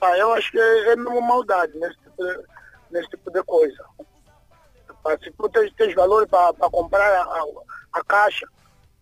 Ah, 0.00 0.16
eu 0.18 0.32
acho 0.34 0.50
que 0.52 0.58
é, 0.58 0.92
é 0.92 0.96
mesmo 0.96 1.20
maldade 1.20 1.72
nesse 1.78 1.96
tipo 1.96 2.24
de, 2.24 2.38
nesse 2.90 3.08
tipo 3.10 3.30
de 3.30 3.42
coisa. 3.42 3.84
Ah, 5.04 5.16
se 5.22 5.30
tu 5.32 5.48
tens, 5.48 5.72
tens 5.74 5.94
valor 5.94 6.28
para 6.28 6.52
comprar 6.70 7.02
a, 7.02 7.22
a, 7.22 7.44
a 7.94 8.04
caixa, 8.04 8.46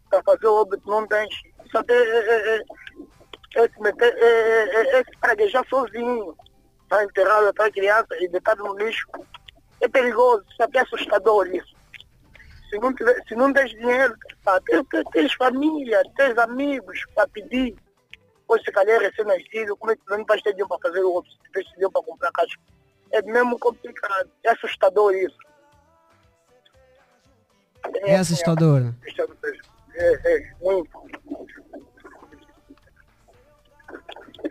para 0.08 0.22
fazer 0.22 0.46
o 0.46 0.60
óbito, 0.62 0.88
não 0.88 1.06
tens. 1.06 1.34
Isso 1.66 1.76
até 1.76 1.92
é, 1.92 2.18
é, 2.18 2.56
é, 2.56 2.62
é, 3.56 3.64
é, 3.90 4.98
é, 4.98 5.04
é, 5.42 5.44
é 5.44 5.64
sozinho. 5.68 6.36
Está 6.84 7.04
enterrado 7.04 7.48
atrás 7.48 7.70
da 7.70 7.74
criança 7.74 8.06
e 8.20 8.28
deitado 8.28 8.62
no 8.62 8.76
lixo. 8.76 9.06
É 9.80 9.88
perigoso, 9.88 10.44
até 10.60 10.78
é 10.78 10.82
assustador 10.82 11.46
isso. 11.48 11.74
Se 12.70 12.78
não, 12.78 12.94
tiver, 12.94 13.22
se 13.26 13.34
não 13.34 13.52
tens 13.52 13.70
dinheiro, 13.70 14.14
pá, 14.44 14.60
tens, 14.60 14.84
tens, 15.12 15.32
família, 15.34 16.02
tens 16.16 16.36
amigos 16.38 16.98
para 17.14 17.28
pedir. 17.28 17.76
Pois 18.46 18.62
se 18.62 18.72
calhar 18.72 19.00
é 19.00 19.06
recém-nascido, 19.06 19.76
como 19.76 19.92
é 19.92 19.96
que 19.96 20.02
não 20.08 20.24
vais 20.24 20.42
ter 20.42 20.50
dinheiro 20.50 20.68
para 20.68 20.88
fazer 20.88 21.02
o 21.04 21.12
outro? 21.12 21.30
Se 21.30 21.52
tens 21.52 21.66
dinheiro 21.70 21.90
para 21.90 22.02
comprar 22.02 22.32
caixa. 22.32 22.58
É 23.12 23.22
mesmo 23.22 23.58
complicado, 23.58 24.30
é 24.42 24.50
assustador 24.50 25.14
isso. 25.14 25.38
É 28.02 28.16
assustador. 28.16 28.80
né? 28.80 28.94
É, 29.94 30.34
é, 30.34 30.54
muito. 30.60 30.90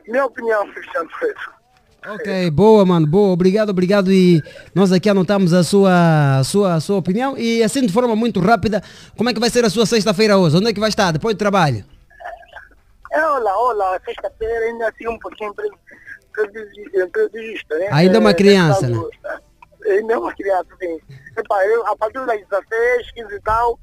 Minha 0.07 0.25
opinião, 0.25 0.71
Cristiano 0.71 1.09
Pedro. 1.19 1.62
Ok, 2.05 2.51
boa, 2.51 2.85
mano, 2.85 3.07
boa, 3.07 3.31
obrigado, 3.31 3.69
obrigado. 3.69 4.11
E 4.11 4.41
nós 4.75 4.91
aqui 4.91 5.09
anotamos 5.09 5.53
a 5.53 5.63
sua, 5.63 6.39
a 6.39 6.43
sua, 6.43 6.73
a 6.75 6.79
sua 6.79 6.97
opinião. 6.97 7.37
E 7.37 7.63
assim, 7.63 7.85
de 7.85 7.93
forma 7.93 8.15
muito 8.15 8.39
rápida, 8.39 8.81
como 9.17 9.29
é 9.29 9.33
que 9.33 9.39
vai 9.39 9.49
ser 9.49 9.63
a 9.63 9.69
sua 9.69 9.85
sexta-feira 9.85 10.37
hoje? 10.37 10.57
Onde 10.57 10.67
é 10.69 10.73
que 10.73 10.79
vai 10.79 10.89
estar? 10.89 11.11
Depois 11.11 11.35
do 11.35 11.39
trabalho? 11.39 11.85
É, 13.11 13.25
olá, 13.25 13.57
olá, 13.57 13.99
sexta-feira 14.03 14.65
ainda 14.65 14.89
assim 14.89 15.07
um 15.07 15.17
pouquinho 15.19 15.53
pre- 15.53 15.69
previsi- 16.33 16.89
prevista, 17.11 17.77
né? 17.77 17.87
Ainda 17.91 18.17
é 18.17 18.19
uma 18.19 18.33
criança, 18.33 18.81
caso, 18.81 19.09
é, 19.85 19.91
Ainda 19.93 20.13
é 20.13 20.17
uma 20.17 20.33
criança, 20.33 20.67
sim. 20.79 20.97
Epá, 21.37 21.65
eu, 21.67 21.85
a 21.87 21.95
partir 21.95 22.25
das 22.25 22.39
16, 22.49 23.11
15 23.13 23.35
e 23.35 23.41
tal, 23.41 23.79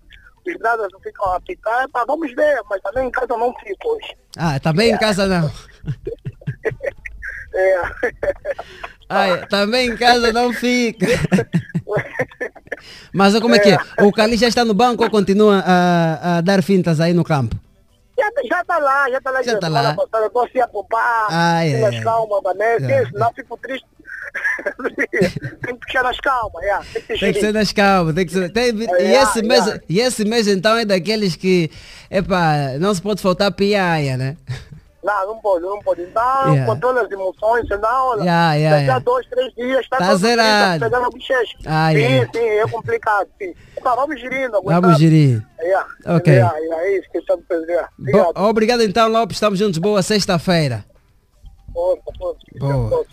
os 0.47 0.55
não 0.93 1.01
ficam 1.01 1.33
a 1.33 1.41
ficar, 1.47 1.85
epá, 1.85 2.05
vamos 2.07 2.35
ver, 2.35 2.61
mas 2.69 2.81
também 2.83 3.07
em 3.07 3.11
casa 3.11 3.37
não 3.37 3.55
fico 3.55 3.89
hoje. 3.95 4.17
Ah, 4.37 4.59
também 4.59 4.91
em 4.91 4.99
casa 4.99 5.27
não. 5.27 5.51
É. 7.55 7.83
Ai, 9.09 9.47
também 9.49 9.91
em 9.91 9.97
casa 9.97 10.33
não 10.33 10.53
fica. 10.53 11.07
Mas 13.13 13.39
como 13.41 13.55
é 13.57 13.59
que 13.59 13.71
é? 13.71 13.79
O 14.03 14.13
Cali 14.13 14.37
já 14.37 14.47
está 14.49 14.65
no 14.65 14.73
banco 14.73 15.03
ou 15.03 15.11
continua 15.11 15.63
a, 15.67 16.39
a 16.39 16.41
dar 16.41 16.63
fintas 16.63 17.01
aí 17.01 17.13
no 17.13 17.25
campo? 17.25 17.57
Já, 18.17 18.31
já 18.49 18.65
tá 18.65 18.79
lá, 18.79 19.11
já 19.11 19.21
tá 19.21 19.31
lá. 19.31 19.43
Já 19.43 19.59
tá 19.59 19.69
lá. 19.69 19.95
Passada, 19.95 20.25
eu 20.27 20.31
tô 20.31 20.41
assim 20.41 20.61
a 20.61 20.69
poupar, 20.69 21.27
Ai, 21.31 21.71
tem 21.73 21.85
ai, 21.85 21.91
as 21.91 21.97
ai. 21.97 22.03
calmas, 22.03 22.41
É. 22.61 22.77
que 23.05 23.11
senão 23.11 23.33
fico 23.35 23.57
triste. 23.59 23.87
tem 25.67 25.75
que 25.77 25.87
puxar 25.87 26.05
nas 26.05 26.21
calmas, 26.21 26.63
yeah, 26.63 26.85
tem 26.93 27.03
que 27.03 27.19
Tem 27.19 27.33
que 27.33 27.41
ser 27.41 27.53
nas 27.53 27.73
calmas, 27.73 28.15
tem 28.15 28.27
que 28.27 28.33
ser. 28.33 28.53
tem- 28.53 28.73
e, 28.77 28.87
É, 28.87 29.23
esse 29.23 29.41
é, 29.41 29.43
mês, 29.43 29.67
é. 29.67 29.81
e 29.89 30.01
esse 30.01 30.25
mês 30.25 30.47
então 30.47 30.77
é 30.77 30.85
daqueles 30.85 31.35
que, 31.35 31.69
epá, 32.09 32.75
não 32.79 32.95
se 32.95 33.03
pode 33.03 33.21
faltar 33.21 33.51
piaia, 33.51 34.17
né? 34.17 34.37
Não, 35.03 35.27
não 35.29 35.39
pode, 35.41 35.65
não 35.65 35.79
pode. 35.81 36.03
Então, 36.03 36.23
Yeah. 36.53 36.67
controla 36.67 37.03
as 37.03 37.11
emoções, 37.11 37.67
senão, 37.67 38.19
Yeah, 38.19 38.55
yeah, 38.55 38.77
daqui 38.79 38.91
a 38.91 38.99
dois, 38.99 39.27
três 39.29 39.55
dias 39.55 39.81
está 39.81 39.97
Tá 39.97 40.15
zerado. 40.15 40.79
dia 40.79 40.91
pegando 40.91 41.11
bochecha. 41.11 41.57
Ah, 41.67 41.89
sim, 41.91 41.99
yeah. 41.99 42.31
sim, 42.35 42.39
é 42.47 42.69
complicado, 42.69 43.29
sim. 43.39 43.55
Epá, 43.77 43.95
vamos 43.95 44.21
gerindo, 44.21 44.57
aguentando. 44.57 44.83
Vamos 44.83 44.99
gerir. 44.99 45.43
Yeah. 45.61 45.87
Ok. 46.07 46.33
Yeah, 46.35 46.59
yeah, 46.59 46.83
é 46.85 46.99
isso 46.99 47.11
que 47.11 47.19
estamos 47.19 47.45
fazendo. 47.49 47.89
Bo- 47.99 48.33
obrigado 48.49 48.83
então, 48.83 49.09
Lopes. 49.09 49.37
Estamos 49.37 49.59
juntos. 49.59 49.79
Boa 49.79 50.03
sexta-feira. 50.03 50.85
Força, 51.73 52.03
força. 52.19 52.41
Boa. 52.59 53.07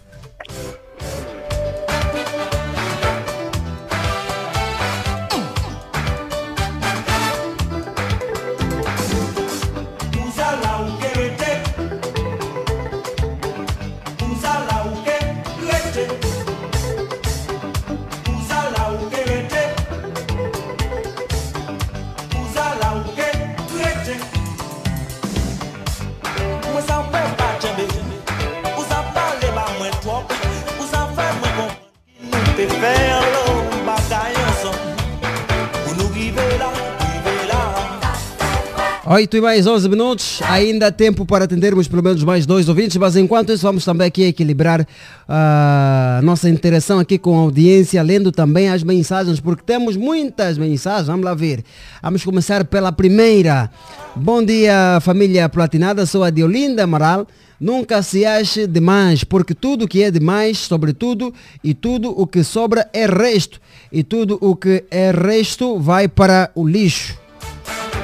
faire 32.69 33.26
8 39.09 39.37
e 39.37 39.41
mais 39.41 39.65
11 39.65 39.87
minutos, 39.87 40.41
ainda 40.43 40.87
há 40.87 40.91
tempo 40.91 41.25
para 41.25 41.45
atendermos 41.45 41.87
pelo 41.87 42.03
menos 42.03 42.21
mais 42.25 42.45
dois 42.45 42.67
ouvintes, 42.67 42.97
mas 42.97 43.15
enquanto 43.15 43.53
isso 43.53 43.63
vamos 43.63 43.85
também 43.85 44.05
aqui 44.05 44.23
equilibrar 44.23 44.85
ah, 45.29 46.17
a 46.19 46.21
nossa 46.21 46.49
interação 46.49 46.99
aqui 46.99 47.17
com 47.17 47.33
a 47.37 47.43
audiência, 47.43 48.03
lendo 48.03 48.33
também 48.33 48.67
as 48.67 48.83
mensagens, 48.83 49.39
porque 49.39 49.63
temos 49.65 49.95
muitas 49.95 50.57
mensagens, 50.57 51.07
vamos 51.07 51.23
lá 51.23 51.33
ver. 51.33 51.63
Vamos 52.03 52.25
começar 52.25 52.65
pela 52.65 52.91
primeira. 52.91 53.71
Bom 54.13 54.43
dia 54.43 54.99
família 55.01 55.47
platinada, 55.47 56.05
sou 56.05 56.21
a 56.21 56.29
Diolinda 56.29 56.83
Amaral. 56.83 57.25
Nunca 57.61 58.03
se 58.03 58.25
ache 58.25 58.67
demais, 58.67 59.23
porque 59.23 59.55
tudo 59.55 59.87
que 59.87 60.03
é 60.03 60.11
demais, 60.11 60.57
sobretudo, 60.57 61.33
e 61.63 61.73
tudo 61.73 62.09
o 62.09 62.27
que 62.27 62.43
sobra 62.43 62.89
é 62.91 63.05
resto, 63.05 63.61
e 63.89 64.03
tudo 64.03 64.37
o 64.41 64.53
que 64.53 64.83
é 64.91 65.11
resto 65.11 65.79
vai 65.79 66.09
para 66.09 66.51
o 66.53 66.67
lixo. 66.67 67.26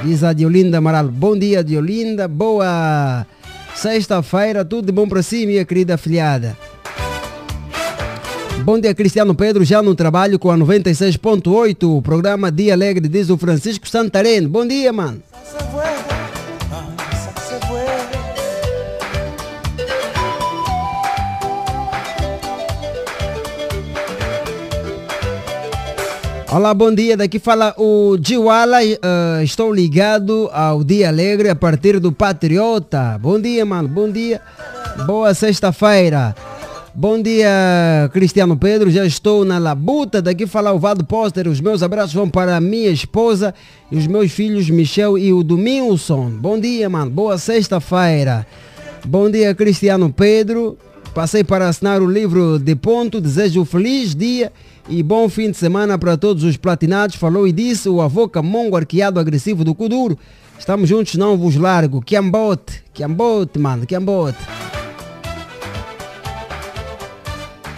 Diz 0.03 0.21
a 0.21 0.33
Diolinda 0.33 0.79
Amaral. 0.79 1.07
Bom 1.07 1.37
dia, 1.37 1.63
Diolinda. 1.63 2.27
Boa 2.27 3.25
sexta-feira. 3.73 4.65
Tudo 4.65 4.87
de 4.87 4.91
bom 4.91 5.07
para 5.07 5.23
si, 5.23 5.45
minha 5.45 5.63
querida 5.63 5.95
afilhada. 5.95 6.57
Bom 8.65 8.77
dia, 8.79 8.93
Cristiano 8.93 9.33
Pedro. 9.33 9.63
Já 9.63 9.81
no 9.81 9.95
trabalho 9.95 10.37
com 10.37 10.51
a 10.51 10.57
96.8. 10.57 12.01
Programa 12.01 12.51
Dia 12.51 12.73
Alegre, 12.73 13.07
diz 13.07 13.29
o 13.29 13.37
Francisco 13.37 13.87
Santareno. 13.87 14.49
Bom 14.49 14.67
dia, 14.67 14.91
mano. 14.91 15.21
Olá, 26.53 26.71
bom 26.71 26.93
dia. 26.93 27.17
Daqui 27.17 27.39
fala 27.39 27.73
o 27.79 28.15
Jiwala. 28.21 28.77
Uh, 28.83 29.41
estou 29.41 29.73
ligado 29.73 30.51
ao 30.53 30.83
Dia 30.83 31.07
Alegre 31.07 31.49
a 31.49 31.55
partir 31.55 31.99
do 31.99 32.11
Patriota. 32.11 33.17
Bom 33.19 33.41
dia, 33.41 33.65
mano. 33.65 33.87
Bom 33.87 34.07
dia. 34.07 34.39
Boa 35.07 35.33
sexta-feira. 35.33 36.35
Bom 36.93 37.19
dia, 37.19 37.49
Cristiano 38.13 38.55
Pedro. 38.55 38.91
Já 38.91 39.03
estou 39.03 39.43
na 39.43 39.57
labuta. 39.57 40.21
Daqui 40.21 40.45
fala 40.45 40.71
o 40.71 40.77
Vado 40.77 41.03
Póster. 41.03 41.47
Os 41.47 41.59
meus 41.59 41.81
abraços 41.81 42.13
vão 42.13 42.29
para 42.29 42.55
a 42.55 42.61
minha 42.61 42.91
esposa 42.91 43.51
e 43.91 43.97
os 43.97 44.05
meus 44.05 44.31
filhos 44.31 44.69
Michel 44.69 45.17
e 45.17 45.33
o 45.33 45.41
Domingson. 45.41 46.29
Bom 46.29 46.59
dia, 46.59 46.87
mano. 46.87 47.09
Boa 47.09 47.39
sexta-feira. 47.39 48.45
Bom 49.03 49.27
dia, 49.27 49.55
Cristiano 49.55 50.13
Pedro. 50.13 50.77
Passei 51.15 51.43
para 51.43 51.67
assinar 51.67 51.99
o 51.99 52.05
livro 52.05 52.59
de 52.59 52.75
ponto. 52.75 53.19
Desejo 53.19 53.61
um 53.61 53.65
feliz 53.65 54.13
dia 54.13 54.51
e 54.87 55.01
bom 55.01 55.29
fim 55.29 55.51
de 55.51 55.57
semana 55.57 55.97
para 55.97 56.17
todos 56.17 56.43
os 56.43 56.57
platinados. 56.57 57.15
Falou 57.15 57.47
e 57.47 57.51
disse 57.51 57.87
o 57.89 58.01
avô 58.01 58.27
Camongo 58.27 58.75
arqueado 58.75 59.19
agressivo 59.19 59.63
do 59.63 59.73
Kuduro. 59.73 60.17
Estamos 60.57 60.87
juntos, 60.87 61.15
não 61.15 61.37
vos 61.37 61.55
largo. 61.55 62.01
Quiambote, 62.01 62.83
Quiambote, 62.93 63.59
mano, 63.59 63.85
Quiambote. 63.85 64.37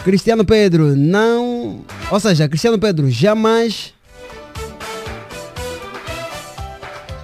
Cristiano 0.03 0.45
Pedro, 0.45 0.95
não. 0.95 1.81
Ou 2.11 2.19
seja, 2.19 2.47
Cristiano 2.47 2.77
Pedro 2.77 3.09
jamais. 3.09 3.93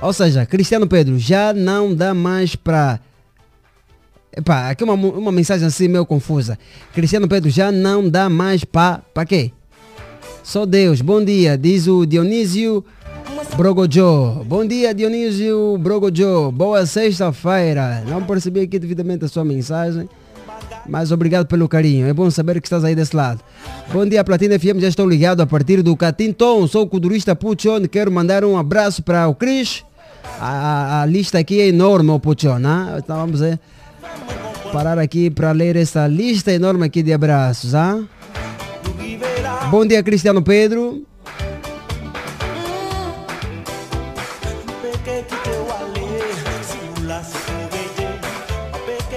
Ou 0.02 0.12
seja, 0.12 0.48
Cristiano 0.48 0.88
Pedro 0.88 1.20
já 1.20 1.54
não 1.54 1.94
dá 1.94 2.14
mais 2.14 2.56
para. 2.56 3.00
Epá, 4.36 4.70
aqui 4.70 4.84
uma, 4.84 4.94
uma 4.94 5.32
mensagem 5.32 5.68
assim 5.68 5.88
meio 5.88 6.06
confusa. 6.06 6.58
Cristiano 6.92 7.28
Pedro 7.28 7.52
já 7.52 7.72
não 7.72 8.10
dá 8.10 8.30
mais 8.30 8.64
para. 8.64 9.04
Para 9.14 9.26
quê? 9.26 9.52
Só 10.44 10.66
Deus. 10.66 11.02
Bom 11.02 11.24
dia, 11.24 11.58
diz 11.58 11.88
o 11.88 12.06
Dionísio 12.06 12.84
Brogojo. 13.56 14.44
Bom 14.46 14.66
dia, 14.66 14.94
Dionísio 14.94 15.78
Brogojo. 15.78 16.52
Boa 16.52 16.86
sexta-feira. 16.86 18.04
Não 18.08 18.24
percebi 18.24 18.62
aqui 18.62 18.80
devidamente 18.80 19.26
a 19.26 19.28
sua 19.28 19.46
mensagem, 19.46 20.10
mas 20.88 21.12
obrigado 21.12 21.46
pelo 21.46 21.70
carinho. 21.70 22.08
É 22.08 22.14
bom 22.14 22.30
saber 22.32 22.60
que 22.60 22.68
estás 22.68 22.84
aí 22.84 22.96
desse 22.96 23.16
lado. 23.16 23.39
Bom 23.94 24.06
dia, 24.06 24.24
Platina 24.24 24.58
FM. 24.58 24.80
Já 24.80 24.88
estou 24.88 25.08
ligado 25.08 25.42
a 25.42 25.48
partir 25.48 25.82
do 25.82 25.96
Catinton. 25.96 26.68
Sou 26.68 26.84
o 26.84 26.88
culturista 26.88 27.36
Puchon. 27.36 27.88
Quero 27.89 28.12
mandar 28.12 28.44
um 28.44 28.58
abraço 28.58 29.04
para 29.04 29.28
o 29.28 29.36
Cris. 29.36 29.84
A, 30.39 30.50
a, 30.50 31.02
a, 31.02 31.06
lista 31.06 31.38
aqui 31.38 31.62
é 31.62 31.68
enorme, 31.68 32.10
o. 32.20 32.58
Né? 32.60 32.96
Então 32.98 33.16
vamos 33.16 33.42
é, 33.42 33.60
parar 34.72 34.98
aqui 34.98 35.30
para 35.30 35.52
ler 35.52 35.76
essa 35.76 36.08
lista 36.08 36.52
enorme 36.52 36.86
aqui 36.86 37.04
de 37.04 37.14
abraços. 37.14 37.74
Hein? 37.74 38.08
Bom 39.72 39.86
dia, 39.86 40.03
Cristiano 40.03 40.41
Pedro. 40.41 41.01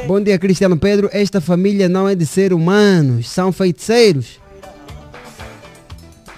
Bom 0.07 0.21
dia, 0.21 0.39
Cristiano 0.39 0.77
Pedro. 0.77 1.11
Esta 1.13 1.41
família 1.41 1.89
não 1.89 2.09
é 2.09 2.15
de 2.15 2.25
ser 2.25 2.53
humanos, 2.53 3.29
são 3.29 3.51
feiticeiros. 3.51 4.39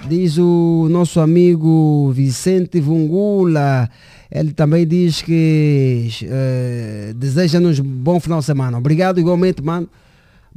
Diz 0.09 0.39
o 0.39 0.89
nosso 0.91 1.21
amigo 1.21 2.11
Vicente 2.15 2.81
Vungula. 2.81 3.91
Ele 4.31 4.55
também 4.55 4.87
diz 4.87 5.21
que 5.21 6.09
uh, 6.23 7.13
deseja-nos 7.13 7.81
bom 7.81 8.19
final 8.19 8.39
de 8.39 8.47
semana. 8.47 8.79
Obrigado 8.79 9.21
igualmente, 9.21 9.63
mano. 9.63 9.87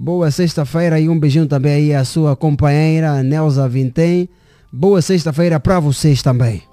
Boa 0.01 0.31
sexta-feira 0.31 0.97
e 0.97 1.09
um 1.09 1.19
beijinho 1.19 1.45
também 1.45 1.73
aí 1.73 1.93
à 1.93 2.05
sua 2.05 2.33
companheira 2.33 3.21
Nelza 3.21 3.67
Vintem. 3.67 4.29
Boa 4.71 5.01
sexta-feira 5.01 5.59
para 5.59 5.77
vocês 5.77 6.23
também. 6.23 6.63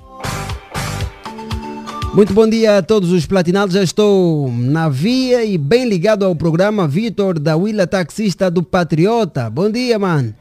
Muito 2.14 2.33
bom 2.33 2.49
dia 2.49 2.79
a 2.79 2.83
todos 2.83 3.11
os 3.11 3.27
platinados. 3.27 3.74
Já 3.74 3.83
estou 3.83 4.49
na 4.53 4.89
via 4.89 5.45
e 5.45 5.59
bem 5.59 5.89
ligado 5.89 6.24
ao 6.24 6.37
programa 6.37 6.87
Vitor 6.87 7.41
da 7.41 7.57
Willa 7.57 7.85
Taxista 7.85 8.49
do 8.49 8.62
Patriota. 8.62 9.51
Bom 9.51 9.68
dia, 9.68 9.99
mano. 9.99 10.33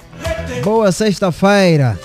Boa 0.63 0.91
sexta-feira. 0.91 1.99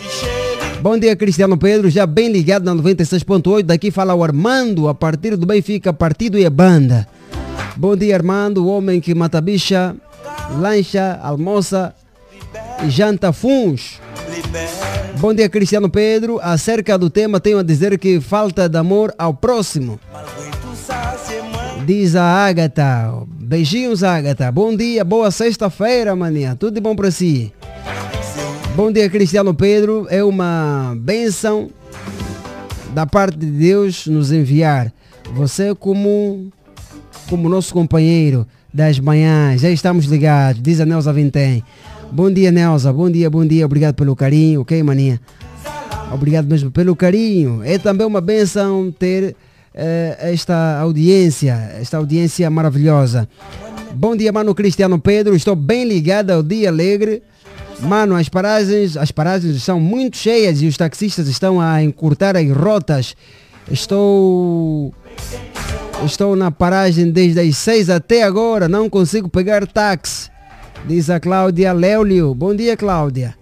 Bom 0.81 0.97
dia, 0.99 1.14
Cristiano 1.14 1.59
Pedro. 1.59 1.91
Já 1.91 2.07
bem 2.07 2.33
ligado 2.33 2.64
na 2.64 2.74
96.8. 2.74 3.64
Daqui 3.64 3.91
fala 3.91 4.14
o 4.14 4.24
Armando, 4.24 4.89
a 4.89 4.95
partir 4.95 5.37
do 5.37 5.45
Benfica, 5.45 5.93
partido 5.93 6.39
e 6.39 6.47
a 6.47 6.51
banda. 6.51 7.07
Bom 7.76 7.95
dia, 7.95 8.16
Armando, 8.16 8.64
o 8.64 8.68
homem 8.68 8.99
que 8.99 9.14
mata 9.14 9.43
bicha, 9.43 9.95
lancha, 10.59 11.19
almoça 11.23 11.95
e 12.85 12.91
janta 12.91 13.33
funs. 13.33 14.01
Bom 15.19 15.35
dia, 15.35 15.49
Cristiano 15.49 15.89
Pedro. 15.89 16.41
Acerca 16.43 16.97
do 16.97 17.11
tema, 17.11 17.41
tenho 17.41 17.59
a 17.59 17.63
dizer 17.63 17.99
que 17.99 18.21
falta 18.21 18.69
de 18.69 18.79
amor 18.79 19.15
ao 19.19 19.35
próximo. 19.35 20.01
Diz 21.85 22.15
a 22.17 22.25
Ágata. 22.25 23.13
Beijinhos, 23.27 24.03
Ágata. 24.03 24.51
Bom 24.51 24.75
dia, 24.75 25.05
boa 25.05 25.31
sexta-feira, 25.31 26.15
maninha. 26.15 26.57
Tudo 26.57 26.75
de 26.75 26.81
bom 26.81 26.95
para 26.95 27.11
si. 27.11 27.53
Bom 28.77 28.93
dia, 28.93 29.11
Cristiano 29.11 29.53
Pedro. 29.53 30.07
É 30.09 30.23
uma 30.23 30.95
benção 30.99 31.71
da 32.95 33.07
parte 33.07 33.37
de 33.37 33.47
Deus 33.47 34.07
nos 34.07 34.33
enviar. 34.33 34.93
Você 35.33 35.75
como, 35.75 36.51
como 37.29 37.49
nosso 37.49 37.73
companheiro 37.73 38.47
das 38.73 38.99
manhãs. 38.99 39.61
Já 39.61 39.71
estamos 39.71 40.07
ligados, 40.07 40.62
diz 40.62 40.81
a 40.81 40.87
Nelza 40.87 41.12
Vintem. 41.12 41.62
Bom 42.11 42.31
dia, 42.31 42.51
Nelza. 42.51 42.93
Bom 42.93 43.11
dia, 43.11 43.31
bom 43.31 43.47
dia. 43.47 43.64
Obrigado 43.64 43.95
pelo 43.95 44.16
carinho, 44.16 44.62
ok, 44.62 44.83
maninha? 44.83 45.21
Obrigado 46.12 46.47
mesmo 46.47 46.71
pelo 46.71 46.97
carinho. 46.97 47.62
É 47.64 47.79
também 47.79 48.07
uma 48.07 48.21
benção 48.21 48.93
ter 48.97 49.37
eh, 49.75 50.16
esta 50.21 50.81
audiência, 50.81 51.73
esta 51.81 51.97
audiência 51.97 52.51
maravilhosa. 52.51 53.29
Bom 53.95 54.16
dia, 54.16 54.33
mano 54.33 54.55
Cristiano 54.55 54.99
Pedro. 54.99 55.35
Estou 55.35 55.55
bem 55.55 55.85
ligado 55.85 56.31
ao 56.31 56.43
Dia 56.43 56.68
Alegre. 56.68 57.23
Mano, 57.81 58.14
as 58.14 58.29
paragens, 58.29 58.97
as 58.97 59.11
paragens 59.11 59.62
são 59.62 59.81
muito 59.81 60.16
cheias 60.16 60.61
e 60.61 60.66
os 60.66 60.77
taxistas 60.77 61.29
estão 61.29 61.61
a 61.61 61.83
encurtar 61.83 62.37
as 62.37 62.51
rotas. 62.51 63.16
Estou 63.71 64.93
Estou 66.05 66.35
na 66.35 66.51
paragem 66.51 67.11
desde 67.11 67.41
as 67.41 67.57
6 67.59 67.91
até 67.91 68.23
agora, 68.23 68.69
não 68.69 68.89
consigo 68.89 69.29
pegar 69.29 69.67
táxi. 69.67 70.31
Diz 70.87 71.11
a 71.11 71.21
Cláudia 71.21 71.73
Léolio. 71.73 72.35
Bom 72.35 72.55
dia, 72.55 72.77
Cláudia. 72.77 73.35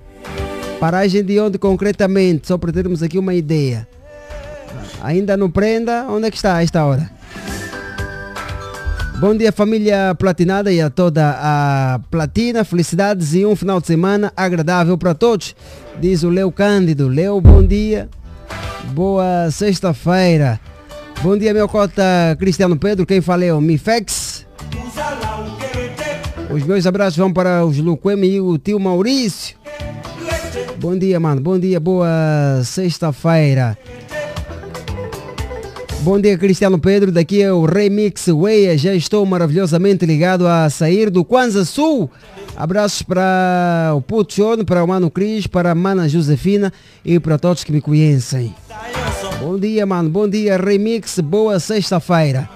Paragem 0.81 1.25
de 1.25 1.39
onde 1.39 1.59
concretamente? 1.59 2.49
Só 2.49 2.59
para 2.59 2.73
termos 2.73 3.03
aqui 3.03 3.19
uma 3.19 3.35
ideia. 3.35 3.87
Ainda 5.03 5.37
não 5.37 5.51
prenda? 5.51 6.07
Onde 6.09 6.27
é 6.27 6.31
que 6.31 6.37
está 6.37 6.57
a 6.57 6.62
esta 6.62 6.85
hora? 6.85 7.11
Bom 9.21 9.37
dia, 9.37 9.51
família 9.51 10.14
platinada 10.16 10.73
e 10.73 10.81
a 10.81 10.91
toda 10.91 11.37
a 11.41 12.01
platina. 12.11 12.64
Felicidades 12.64 13.35
e 13.35 13.45
um 13.45 13.57
final 13.57 13.81
de 13.81 13.87
semana 13.87 14.33
agradável 14.37 14.97
para 14.99 15.14
todos. 15.14 15.55
Diz 16.01 16.23
o 16.23 16.29
Leo 16.29 16.53
Cândido. 16.53 17.09
Leo, 17.09 17.41
bom 17.41 17.64
dia. 17.64 18.09
Boa 18.93 19.51
sexta-feira. 19.51 20.61
Bom 21.21 21.37
dia, 21.37 21.53
meu 21.53 21.69
cota 21.69 22.37
Cristiano 22.39 22.79
Pedro. 22.79 23.05
Quem 23.05 23.21
fala 23.21 23.45
é 23.45 23.53
o 23.53 23.61
Mifex. 23.61 24.47
Os 26.49 26.62
meus 26.62 26.87
abraços 26.87 27.16
vão 27.16 27.33
para 27.33 27.64
os 27.64 27.77
Luquemi 27.79 28.29
e 28.29 28.41
o 28.41 28.57
tio 28.57 28.79
Maurício. 28.79 29.57
Bom 30.79 30.97
dia, 30.97 31.19
mano. 31.19 31.41
Bom 31.41 31.59
dia, 31.59 31.81
boa 31.81 32.62
sexta-feira. 32.64 33.77
Bom 36.03 36.21
dia, 36.21 36.39
Cristiano 36.39 36.79
Pedro. 36.79 37.11
Daqui 37.11 37.43
é 37.43 37.53
o 37.53 37.66
Remix 37.66 38.29
Weia. 38.29 38.79
Já 38.79 38.95
estou 38.95 39.27
maravilhosamente 39.27 40.07
ligado 40.07 40.47
a 40.47 40.71
sair 40.71 41.11
do 41.11 41.25
Kwanza 41.25 41.64
Sul. 41.64 42.09
Abraços 42.57 43.03
para 43.03 43.93
o 43.95 44.01
Puchon, 44.01 44.64
para 44.64 44.85
o 44.85 44.87
Mano 44.89 45.11
Cris, 45.11 45.49
para 45.49 45.73
a 45.73 45.75
Mana 45.75 46.09
Josefina 46.09 46.73
e 47.05 47.19
para 47.19 47.39
todos 47.39 47.64
que 47.64 47.73
me 47.73 47.81
conhecem. 47.81 48.55
Bom 49.41 49.57
dia, 49.57 49.86
mano. 49.86 50.11
Bom 50.11 50.28
dia, 50.28 50.57
Remix. 50.57 51.20
Boa 51.20 51.61
sexta-feira. 51.61 52.51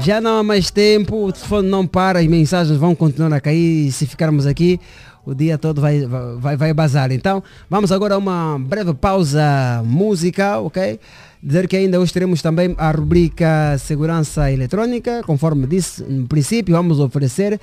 Já 0.00 0.18
não 0.18 0.38
há 0.38 0.42
mais 0.42 0.70
tempo, 0.70 1.26
o 1.26 1.32
telefone 1.32 1.68
não 1.68 1.86
para, 1.86 2.20
as 2.20 2.26
mensagens 2.26 2.78
vão 2.78 2.94
continuar 2.94 3.34
a 3.34 3.40
cair. 3.40 3.92
Se 3.92 4.06
ficarmos 4.06 4.46
aqui, 4.46 4.80
o 5.26 5.34
dia 5.34 5.58
todo 5.58 5.80
vai, 5.80 6.06
vai, 6.38 6.56
vai 6.56 6.72
bazar. 6.72 7.12
Então, 7.12 7.42
vamos 7.68 7.92
agora 7.92 8.14
a 8.14 8.18
uma 8.18 8.58
breve 8.58 8.94
pausa 8.94 9.82
musical, 9.84 10.66
ok? 10.66 10.98
Dizer 11.42 11.68
que 11.68 11.76
ainda 11.76 12.00
hoje 12.00 12.12
teremos 12.12 12.40
também 12.40 12.74
a 12.78 12.90
rubrica 12.90 13.76
Segurança 13.78 14.50
Eletrônica, 14.50 15.22
conforme 15.24 15.66
disse 15.66 16.02
no 16.02 16.26
princípio, 16.26 16.74
vamos 16.74 16.98
oferecer 16.98 17.60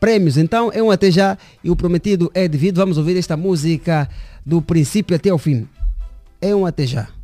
prêmios. 0.00 0.36
Então, 0.36 0.70
é 0.72 0.82
um 0.82 0.90
até 0.90 1.10
já 1.10 1.36
e 1.62 1.70
o 1.70 1.76
prometido 1.76 2.30
é 2.34 2.46
devido. 2.46 2.76
Vamos 2.76 2.98
ouvir 2.98 3.16
esta 3.16 3.36
música 3.36 4.08
do 4.44 4.60
princípio 4.62 5.16
até 5.16 5.32
o 5.32 5.38
fim. 5.38 5.68
É 6.40 6.54
um 6.54 6.66
até 6.66 6.86
já. 6.86 7.15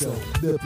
A 0.00 0.02
sua 0.02 0.59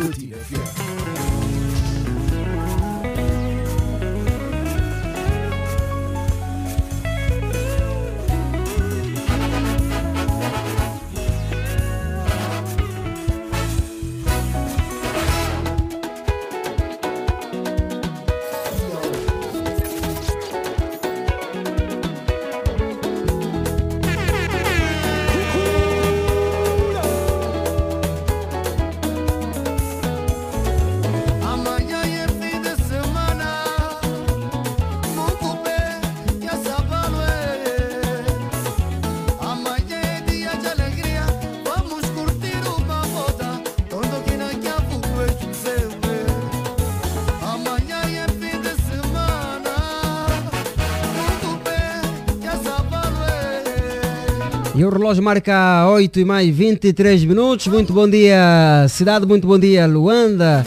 relógio 54.95 55.23
marca 55.23 55.89
8 55.91 56.21
e 56.21 56.25
mais 56.25 56.55
23 56.55 57.25
minutos. 57.25 57.67
Muito 57.67 57.93
bom 57.93 58.09
dia, 58.09 58.87
cidade. 58.89 59.27
Muito 59.27 59.47
bom 59.47 59.59
dia, 59.59 59.87
Luanda. 59.87 60.65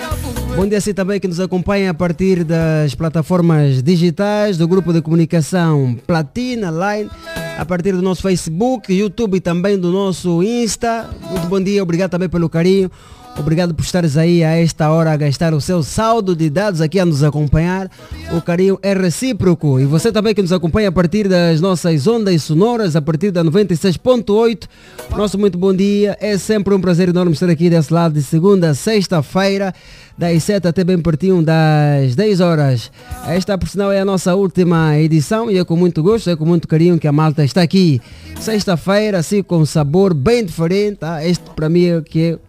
Bom 0.56 0.68
dia 0.68 0.80
a 0.80 0.82
si 0.82 0.94
também 0.94 1.20
que 1.20 1.28
nos 1.28 1.40
acompanha 1.40 1.92
a 1.92 1.94
partir 1.94 2.44
das 2.44 2.94
plataformas 2.94 3.82
digitais 3.82 4.58
do 4.58 4.68
grupo 4.68 4.92
de 4.92 5.02
comunicação 5.02 5.98
Platina 6.06 6.72
Line, 6.72 7.10
a 7.58 7.66
partir 7.66 7.94
do 7.94 8.02
nosso 8.02 8.22
Facebook, 8.22 8.92
YouTube 8.92 9.38
e 9.38 9.40
também 9.40 9.78
do 9.78 9.92
nosso 9.92 10.44
Insta. 10.44 11.10
Muito 11.30 11.48
bom 11.48 11.62
dia, 11.62 11.82
obrigado 11.82 12.12
também 12.12 12.28
pelo 12.28 12.50
carinho. 12.50 12.92
Obrigado 13.38 13.74
por 13.74 13.84
estares 13.84 14.18
aí 14.18 14.44
a 14.44 14.60
esta 14.60 14.90
hora 14.90 15.12
a 15.12 15.16
gastar 15.16 15.54
o 15.54 15.62
seu 15.62 15.84
saldo 15.84 16.36
de 16.36 16.50
dados 16.50 16.82
aqui 16.82 17.00
a 17.00 17.06
nos 17.06 17.24
acompanhar. 17.24 17.90
O 18.30 18.42
carinho 18.42 18.78
é 18.84 18.94
recíproco. 18.94 19.80
E 19.80 19.86
você 19.86 20.12
também 20.12 20.36
que 20.36 20.42
nos 20.42 20.52
acompanha 20.52 20.90
a 20.90 20.92
partir 20.92 21.30
das 21.30 21.62
nossas 21.62 22.06
ondas 22.08 22.44
sonoras, 22.44 22.94
a 22.94 23.02
partir 23.02 23.32
da 23.32 23.42
96.8. 23.42 24.68
Nosso 25.16 25.40
muito 25.40 25.58
bom 25.58 25.74
dia. 25.74 26.18
É 26.20 26.38
sempre 26.38 26.74
um 26.74 26.82
prazer 26.82 27.08
enorme 27.08 27.32
estar 27.32 27.50
aqui 27.50 27.70
desse 27.70 27.94
lado 27.94 28.14
de 28.16 28.22
segunda 28.22 28.72
a 28.72 28.76
sexta-feira, 28.76 29.74
das 30.18 30.44
7 30.44 30.68
até 30.68 30.84
bem 30.84 31.00
pertinho 31.00 31.42
das 31.42 32.16
10 32.16 32.42
horas. 32.42 32.92
Esta, 33.28 33.58
por 33.58 33.70
sinal, 33.70 33.94
é 33.94 34.02
a 34.02 34.06
nossa 34.06 34.36
última 34.36 35.00
edição 35.00 35.50
e 35.50 35.58
é 35.58 35.64
com 35.64 35.78
muito 35.78 36.04
gosto, 36.04 36.30
é 36.30 36.36
com 36.36 36.46
muito 36.46 36.68
carinho 36.68 37.00
que 37.00 37.08
a 37.08 37.14
malta 37.14 37.46
está 37.46 37.62
aqui. 37.62 38.02
Sexta-feira, 38.42 39.20
assim, 39.20 39.42
com 39.42 39.66
sabor 39.66 40.14
bem 40.14 40.44
diferente. 40.44 40.98
Tá? 40.98 41.26
Este, 41.26 41.50
para 41.56 41.70
mim, 41.70 41.86
é 41.86 42.02
que 42.02 42.22
é 42.22 42.40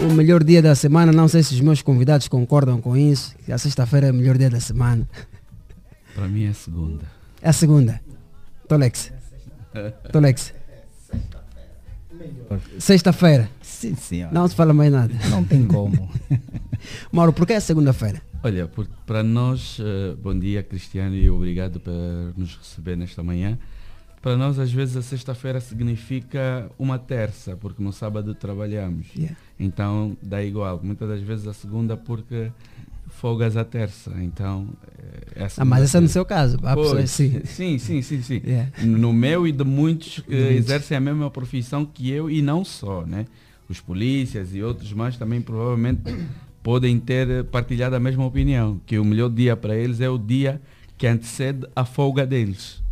o 0.00 0.12
melhor 0.12 0.42
dia 0.44 0.62
da 0.62 0.74
semana. 0.74 1.12
Não 1.12 1.28
sei 1.28 1.42
se 1.42 1.54
os 1.54 1.60
meus 1.60 1.82
convidados 1.82 2.28
concordam 2.28 2.80
com 2.80 2.96
isso. 2.96 3.34
Que 3.44 3.52
a 3.52 3.58
sexta-feira 3.58 4.08
é 4.08 4.10
o 4.10 4.14
melhor 4.14 4.36
dia 4.38 4.50
da 4.50 4.60
semana. 4.60 5.08
Para 6.14 6.28
mim 6.28 6.44
é 6.46 6.52
segunda. 6.52 7.04
É 7.42 7.48
a 7.50 7.52
segunda. 7.52 8.00
Tolex. 8.68 9.12
Tolex. 10.12 10.52
Sexta-feira. 12.78 13.48
Sim, 13.62 13.94
senhor. 13.94 14.32
Não 14.32 14.48
se 14.48 14.54
fala 14.54 14.72
mais 14.72 14.90
nada. 14.90 15.14
Não 15.30 15.44
tem 15.44 15.64
como. 15.66 16.10
Mauro, 17.12 17.32
por 17.32 17.46
que 17.46 17.52
é 17.52 17.60
segunda-feira? 17.60 18.20
Olha, 18.42 18.66
por- 18.66 18.86
para 19.06 19.22
nós, 19.22 19.78
eh, 19.80 20.14
bom 20.22 20.36
dia 20.38 20.62
Cristiano 20.62 21.14
e 21.14 21.28
obrigado 21.28 21.80
por 21.80 21.92
nos 22.36 22.56
receber 22.56 22.96
nesta 22.96 23.22
manhã. 23.22 23.58
Para 24.20 24.36
nós, 24.36 24.58
às 24.58 24.72
vezes, 24.72 24.96
a 24.96 25.02
sexta-feira 25.02 25.60
significa 25.60 26.70
uma 26.78 26.98
terça, 26.98 27.56
porque 27.56 27.82
no 27.82 27.92
sábado 27.92 28.34
trabalhamos. 28.34 29.06
Yeah. 29.16 29.36
Então, 29.58 30.16
dá 30.22 30.42
igual. 30.42 30.80
Muitas 30.82 31.08
das 31.08 31.20
vezes 31.20 31.46
a 31.46 31.52
segunda, 31.52 31.96
porque 31.96 32.50
folgas 33.08 33.56
a 33.56 33.64
terça. 33.64 34.12
Então, 34.20 34.68
é 35.36 35.44
a 35.44 35.48
Ah, 35.58 35.64
mas 35.64 35.84
esse 35.84 35.96
é 35.96 36.00
no 36.00 36.08
seu 36.08 36.24
caso. 36.24 36.58
Há 36.62 36.74
Pois, 36.74 36.88
pessoas 36.88 37.10
sim. 37.10 37.40
sim, 37.44 37.78
sim, 37.78 38.02
sim, 38.02 38.22
sim. 38.22 38.42
Yeah. 38.44 38.70
No 38.84 39.12
meu 39.12 39.46
e 39.46 39.52
de 39.52 39.64
muitos 39.64 40.20
que 40.20 40.30
De 40.30 40.54
exercem 40.56 40.96
a 40.96 41.00
mesma 41.00 41.30
profissão 41.30 41.84
que 41.84 42.10
eu 42.10 42.30
e 42.30 42.42
não 42.42 42.64
só, 42.64 43.04
né? 43.06 43.24
Os 43.68 43.80
polícias 43.80 44.54
e 44.54 44.62
outros 44.62 44.92
mais 44.92 45.16
também 45.16 45.40
provavelmente 45.40 46.02
podem 46.62 46.98
ter 46.98 47.44
partilhado 47.44 47.94
a 47.96 48.00
mesma 48.00 48.24
opinião, 48.26 48.80
que 48.84 48.98
o 48.98 49.04
melhor 49.04 49.30
dia 49.30 49.56
para 49.56 49.76
eles 49.76 50.00
é 50.00 50.08
o 50.08 50.18
dia 50.18 50.60
que 50.96 51.06
antecede 51.06 51.66
a 51.76 51.84
folga 51.84 52.26
deles. 52.26 52.82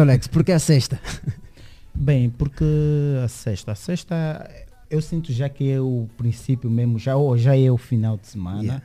Tolex, 0.00 0.26
por 0.28 0.42
que 0.42 0.52
a 0.52 0.58
sexta? 0.58 0.98
Bem, 1.94 2.30
porque 2.30 2.64
a 3.22 3.28
sexta, 3.28 3.72
a 3.72 3.74
sexta 3.74 4.50
eu 4.88 5.02
sinto 5.02 5.30
já 5.32 5.46
que 5.48 5.70
é 5.70 5.78
o 5.80 6.08
princípio 6.16 6.70
mesmo, 6.70 6.98
já, 6.98 7.16
ou 7.16 7.36
já 7.36 7.54
é 7.56 7.70
o 7.70 7.76
final 7.76 8.16
de 8.16 8.26
semana 8.26 8.62
Yeah. 8.62 8.82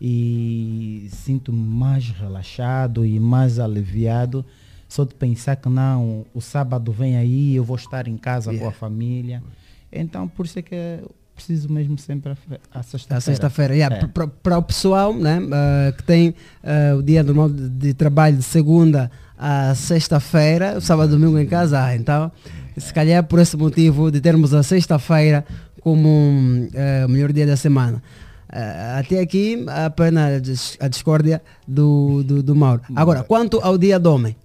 e 0.00 1.08
sinto 1.10 1.52
mais 1.52 2.08
relaxado 2.10 3.04
e 3.04 3.18
mais 3.18 3.58
aliviado 3.58 4.44
só 4.88 5.04
de 5.04 5.14
pensar 5.14 5.56
que 5.56 5.68
não, 5.68 6.24
o 6.34 6.40
sábado 6.40 6.92
vem 6.92 7.16
aí, 7.16 7.56
eu 7.56 7.64
vou 7.64 7.76
estar 7.76 8.06
em 8.06 8.16
casa 8.16 8.50
com 8.50 8.56
Yeah. 8.56 8.76
a 8.76 8.78
família. 8.78 9.42
Então 9.90 10.28
por 10.28 10.46
isso 10.46 10.58
é 10.58 10.62
que 10.62 10.74
eu 10.74 11.10
preciso 11.34 11.72
mesmo 11.72 11.98
sempre 11.98 12.32
a, 12.32 12.34
fe- 12.36 12.60
a 12.72 12.82
sexta-feira. 12.82 13.18
A 13.18 13.20
sexta-feira. 13.20 13.74
Yeah, 13.74 13.96
É. 13.96 14.06
Para- 14.06 14.58
o 14.58 14.62
pessoal 14.62 15.12
né, 15.14 15.40
ah, 15.52 15.92
que 15.96 16.02
tem 16.04 16.34
ah, 16.62 16.94
o 16.96 17.02
dia 17.02 17.22
normal 17.24 17.48
de, 17.48 17.68
de 17.68 17.94
trabalho 17.94 18.36
de 18.36 18.42
segunda 18.42 19.10
a 19.44 19.74
sexta-feira, 19.74 20.80
sábado 20.80 21.08
e 21.08 21.18
domingo 21.18 21.36
em 21.38 21.46
casa, 21.46 21.82
ah, 21.84 21.96
então 21.96 22.30
se 22.76 22.92
calhar 22.94 23.18
é 23.18 23.22
por 23.22 23.38
esse 23.40 23.56
motivo 23.56 24.10
de 24.10 24.20
termos 24.20 24.54
a 24.54 24.62
sexta-feira 24.62 25.44
como 25.80 26.08
um, 26.08 26.68
eh, 26.72 27.04
o 27.04 27.08
melhor 27.08 27.32
dia 27.32 27.44
da 27.46 27.56
semana. 27.56 28.00
Ah, 28.48 28.98
até 29.00 29.18
aqui 29.18 29.64
apenas 29.68 30.36
a 30.36 30.38
dis- 30.38 30.76
a 30.80 30.86
discórdia 30.88 31.42
do, 31.66 32.22
do, 32.22 32.42
do 32.42 32.54
Mauro. 32.54 32.82
Agora, 32.94 33.24
quanto 33.24 33.58
ao 33.60 33.76
dia 33.76 33.98
do 33.98 34.14
homem? 34.14 34.36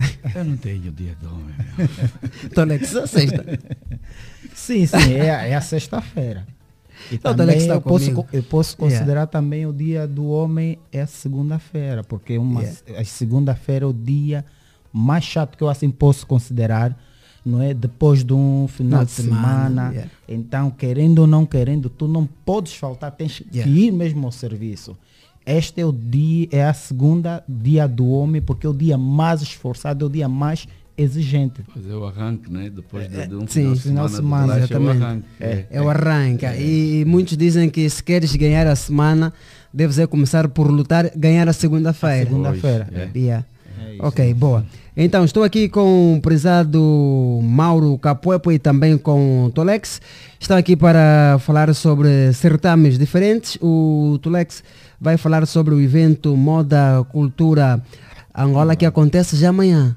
Eu 0.34 0.44
não 0.44 0.56
tenho 0.56 0.90
dia 0.90 1.14
de 1.20 1.26
homem. 1.26 1.54
meu. 1.76 2.50
Tolex, 2.54 2.96
a 2.96 3.06
sexta. 3.06 3.44
Sim, 4.54 4.86
sim, 4.86 5.14
é, 5.14 5.50
é 5.50 5.54
a 5.54 5.60
sexta-feira. 5.60 6.46
E 7.10 7.18
também 7.18 7.44
Alex 7.46 7.62
está 7.62 7.74
eu, 7.74 7.80
posso, 7.80 8.10
eu 8.32 8.42
posso 8.42 8.76
Yeah. 8.78 8.96
considerar 8.98 9.26
também 9.26 9.66
o 9.66 9.72
dia 9.72 10.06
do 10.06 10.26
homem 10.28 10.78
é 10.92 11.02
a 11.02 11.06
segunda-feira, 11.06 12.02
porque 12.04 12.38
uma, 12.38 12.62
Yeah. 12.62 13.00
a 13.00 13.04
segunda-feira 13.04 13.84
é 13.84 13.88
o 13.88 13.92
dia 13.92 14.44
mais 14.92 15.24
chato 15.24 15.56
que 15.56 15.64
eu 15.64 15.68
assim 15.68 15.90
posso 15.90 16.26
considerar, 16.26 16.96
não 17.44 17.60
é? 17.62 17.72
Depois 17.74 18.22
de 18.24 18.32
um 18.32 18.68
final 18.68 19.04
de 19.04 19.10
semana, 19.10 19.42
semana. 19.68 19.90
yeah. 19.92 20.10
Então, 20.28 20.70
querendo 20.70 21.20
ou 21.20 21.26
não 21.26 21.44
querendo, 21.46 21.88
tu 21.90 22.06
não 22.06 22.26
podes 22.44 22.74
faltar, 22.74 23.10
tens 23.12 23.42
Yeah. 23.52 23.62
que 23.72 23.86
ir 23.86 23.90
mesmo 23.90 24.24
ao 24.26 24.32
serviço. 24.32 24.96
Este 25.44 25.80
é 25.80 25.84
o 25.84 25.90
dia, 25.92 26.46
é 26.52 26.64
a 26.64 26.72
segunda 26.72 27.42
dia 27.48 27.88
do 27.88 28.06
homem, 28.08 28.40
porque 28.40 28.64
é 28.64 28.70
o 28.70 28.72
dia 28.74 28.96
mais 28.96 29.42
esforçado, 29.42 30.04
é 30.04 30.06
o 30.06 30.10
dia 30.10 30.28
mais 30.28 30.68
exigente. 30.96 31.62
Pois 31.72 31.88
é 31.88 31.94
o 31.94 32.04
arranque, 32.04 32.52
né? 32.52 32.70
Depois 32.70 33.08
de, 33.08 33.26
de 33.26 33.34
um 33.34 33.46
Sim, 33.46 33.74
final 33.74 33.74
de 33.74 33.80
semana, 33.80 34.06
final 34.06 34.08
de 34.08 34.16
semana, 34.16 34.46
de 34.46 34.52
relaxa, 34.52 34.74
é 34.74 34.78
o 34.78 34.82
exatamente. 34.82 35.04
arranque. 35.04 35.26
É. 35.40 35.66
É 35.70 35.82
o 35.82 35.88
arranque. 35.90 36.46
E 36.46 37.04
muitos 37.06 37.36
dizem 37.36 37.70
que 37.70 37.88
se 37.88 38.02
queres 38.02 38.34
ganhar 38.36 38.66
a 38.66 38.76
semana, 38.76 39.32
deves 39.72 39.98
é 39.98 40.06
começar 40.06 40.48
por 40.48 40.70
lutar, 40.70 41.10
ganhar 41.16 41.48
a 41.48 41.52
segunda-feira. 41.52 42.26
Segunda-feira. 42.28 42.88
É. 42.92 43.18
Yeah. 43.18 43.46
É 43.80 43.94
isso. 43.94 44.04
Ok, 44.04 44.34
boa. 44.34 44.64
Então, 44.94 45.24
estou 45.24 45.42
aqui 45.42 45.70
com 45.70 46.16
o 46.16 46.20
prezado 46.20 47.40
Mauro 47.42 47.96
Capuepo 47.96 48.52
e 48.52 48.58
também 48.58 48.98
com 48.98 49.46
o 49.46 49.50
Tolex. 49.50 50.02
Estão 50.38 50.56
aqui 50.56 50.76
para 50.76 51.38
falar 51.40 51.74
sobre 51.74 52.32
certames 52.34 52.98
diferentes. 52.98 53.56
O 53.62 54.18
Tolex 54.20 54.62
vai 55.00 55.16
falar 55.16 55.46
sobre 55.46 55.74
o 55.74 55.80
evento 55.80 56.36
Moda 56.36 57.04
Cultura 57.10 57.82
Angola 58.34 58.76
que 58.76 58.84
acontece 58.84 59.36
já 59.36 59.48
amanhã. 59.48 59.96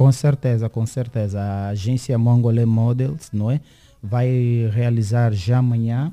Com 0.00 0.10
certeza, 0.10 0.66
com 0.66 0.86
certeza. 0.86 1.38
A 1.38 1.68
agência 1.68 2.16
Mongolê 2.16 2.64
Models, 2.64 3.28
não 3.34 3.50
é? 3.50 3.60
Vai 4.02 4.30
realizar 4.72 5.30
já 5.30 5.58
amanhã 5.58 6.10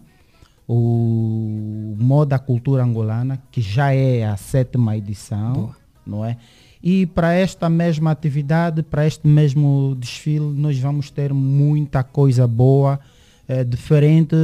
o 0.67 1.95
Moda 1.97 2.37
Cultura 2.37 2.83
Angolana, 2.83 3.41
que 3.49 3.61
já 3.61 3.93
é 3.93 4.25
a 4.25 4.35
sétima 4.35 4.97
edição, 4.97 5.53
Boa. 5.53 5.75
não 6.05 6.25
é? 6.25 6.35
E 6.83 7.05
para 7.05 7.33
esta 7.33 7.69
mesma 7.69 8.11
atividade, 8.11 8.83
para 8.83 9.07
este 9.07 9.25
mesmo 9.25 9.95
desfile, 9.97 10.51
nós 10.53 10.77
vamos 10.77 11.09
ter 11.09 11.33
muita 11.33 12.03
coisa 12.03 12.45
boa, 12.45 12.99
eh, 13.47 13.63
diferente 13.63 14.35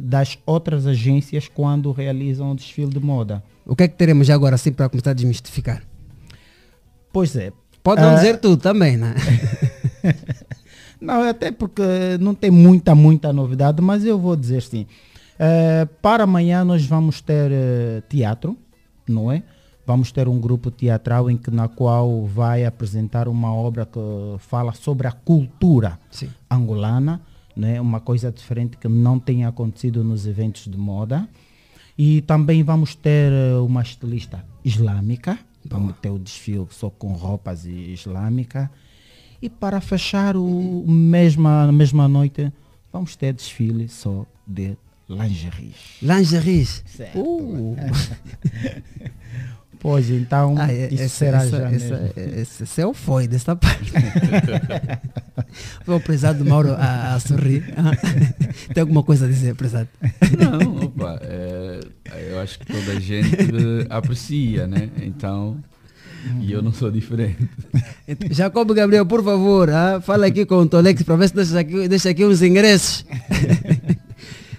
das 0.00 0.38
outras 0.46 0.86
agências 0.86 1.48
quando 1.48 1.90
realizam 1.90 2.52
o 2.52 2.54
desfile 2.54 2.90
de 2.90 3.00
moda. 3.00 3.42
O 3.66 3.74
que 3.74 3.82
é 3.82 3.88
que 3.88 3.96
teremos 3.96 4.30
agora 4.30 4.54
assim 4.54 4.70
para 4.70 4.88
começar 4.88 5.10
a 5.10 5.14
desmistificar? 5.14 5.82
Pois 7.12 7.34
é. 7.34 7.52
Pode 7.82 8.00
não 8.00 8.10
Ah, 8.10 8.14
dizer 8.14 8.38
tudo 8.38 8.56
também, 8.60 8.96
né? 8.96 9.14
Não, 11.00 11.28
até 11.28 11.50
porque 11.50 11.82
não 12.20 12.32
tem 12.32 12.48
muita, 12.48 12.94
muita 12.94 13.32
novidade, 13.32 13.82
mas 13.82 14.04
eu 14.04 14.16
vou 14.16 14.36
dizer 14.36 14.62
sim. 14.62 14.86
Eh, 15.36 15.84
para 16.00 16.22
amanhã 16.22 16.64
nós 16.64 16.86
vamos 16.86 17.20
ter 17.20 17.50
eh, 17.50 18.02
teatro, 18.08 18.56
não 19.08 19.32
é? 19.32 19.42
Vamos 19.84 20.12
ter 20.12 20.28
um 20.28 20.38
grupo 20.38 20.70
teatral 20.70 21.28
em 21.28 21.36
que, 21.36 21.50
na 21.50 21.66
qual 21.66 22.24
vai 22.24 22.64
apresentar 22.64 23.26
uma 23.26 23.52
obra 23.52 23.84
que 23.84 23.98
fala 24.38 24.72
sobre 24.74 25.08
a 25.08 25.10
cultura 25.12 25.98
angolana, 26.48 27.20
né? 27.56 27.80
uma 27.80 27.98
coisa 27.98 28.30
diferente 28.30 28.76
que 28.76 28.86
não 28.86 29.18
tem 29.18 29.44
acontecido 29.44 30.04
nos 30.04 30.24
eventos 30.24 30.68
de 30.68 30.78
moda. 30.78 31.28
E 31.98 32.20
também 32.22 32.62
vamos 32.62 32.94
ter 32.94 33.32
eh, 33.32 33.56
uma 33.56 33.82
estilista 33.82 34.44
islâmica, 34.64 35.36
vamos 35.64 35.96
ter 36.00 36.10
o 36.10 36.18
desfile 36.18 36.66
só 36.70 36.90
com 36.90 37.12
roupas 37.12 37.64
islâmicas. 37.64 38.68
E 39.40 39.48
para 39.48 39.80
fechar 39.80 40.36
o 40.36 40.84
mesma, 40.86 41.64
a 41.64 41.72
mesma 41.72 42.06
noite, 42.06 42.52
vamos 42.92 43.16
ter 43.16 43.32
desfile 43.32 43.88
só 43.88 44.24
de 44.46 44.76
lingeries. 45.08 45.98
Lingeries? 46.00 46.84
Certo. 46.86 47.18
Uh. 47.18 47.76
Pois 49.82 50.08
então, 50.08 50.54
Ah, 50.56 50.72
é- 50.72 50.86
isso 50.94 51.02
essa- 51.02 51.08
será 51.16 51.38
essa- 51.44 51.56
já 51.58 51.70
essa- 51.72 51.96
mesmo. 51.96 52.40
esse, 52.40 52.62
esse 52.62 52.80
é 52.80 52.86
o 52.86 52.94
foi 52.94 53.26
desta 53.26 53.56
parte. 53.56 53.92
Foi 55.84 55.96
o 55.96 56.00
prezado 56.00 56.44
Mauro 56.44 56.72
a, 56.78 57.14
a 57.14 57.20
sorrir. 57.20 57.64
Tem 58.72 58.80
alguma 58.80 59.02
coisa 59.02 59.26
a 59.26 59.28
dizer, 59.28 59.54
prezado? 59.56 59.88
Não, 60.38 60.84
opa, 60.84 61.18
é, 61.22 61.80
eu 62.30 62.40
acho 62.40 62.60
que 62.60 62.66
toda 62.66 62.92
a 62.92 63.00
gente 63.00 63.36
aprecia, 63.90 64.66
né? 64.68 64.88
Então, 65.02 65.56
e 66.40 66.52
eu 66.52 66.62
não 66.62 66.72
sou 66.72 66.88
diferente. 66.90 67.48
Então, 68.06 68.28
Jacob 68.30 68.70
Gabriel, 68.72 69.04
por 69.04 69.22
favor, 69.24 69.68
ah, 69.70 70.00
fala 70.00 70.26
aqui 70.26 70.46
com 70.46 70.56
o 70.56 70.66
Tolex 70.68 71.02
para 71.02 71.16
ver 71.16 71.28
se 71.28 71.34
deixa 71.34 71.58
aqui, 71.58 71.88
deixa 71.88 72.10
aqui 72.10 72.24
uns 72.24 72.40
ingressos. 72.42 73.04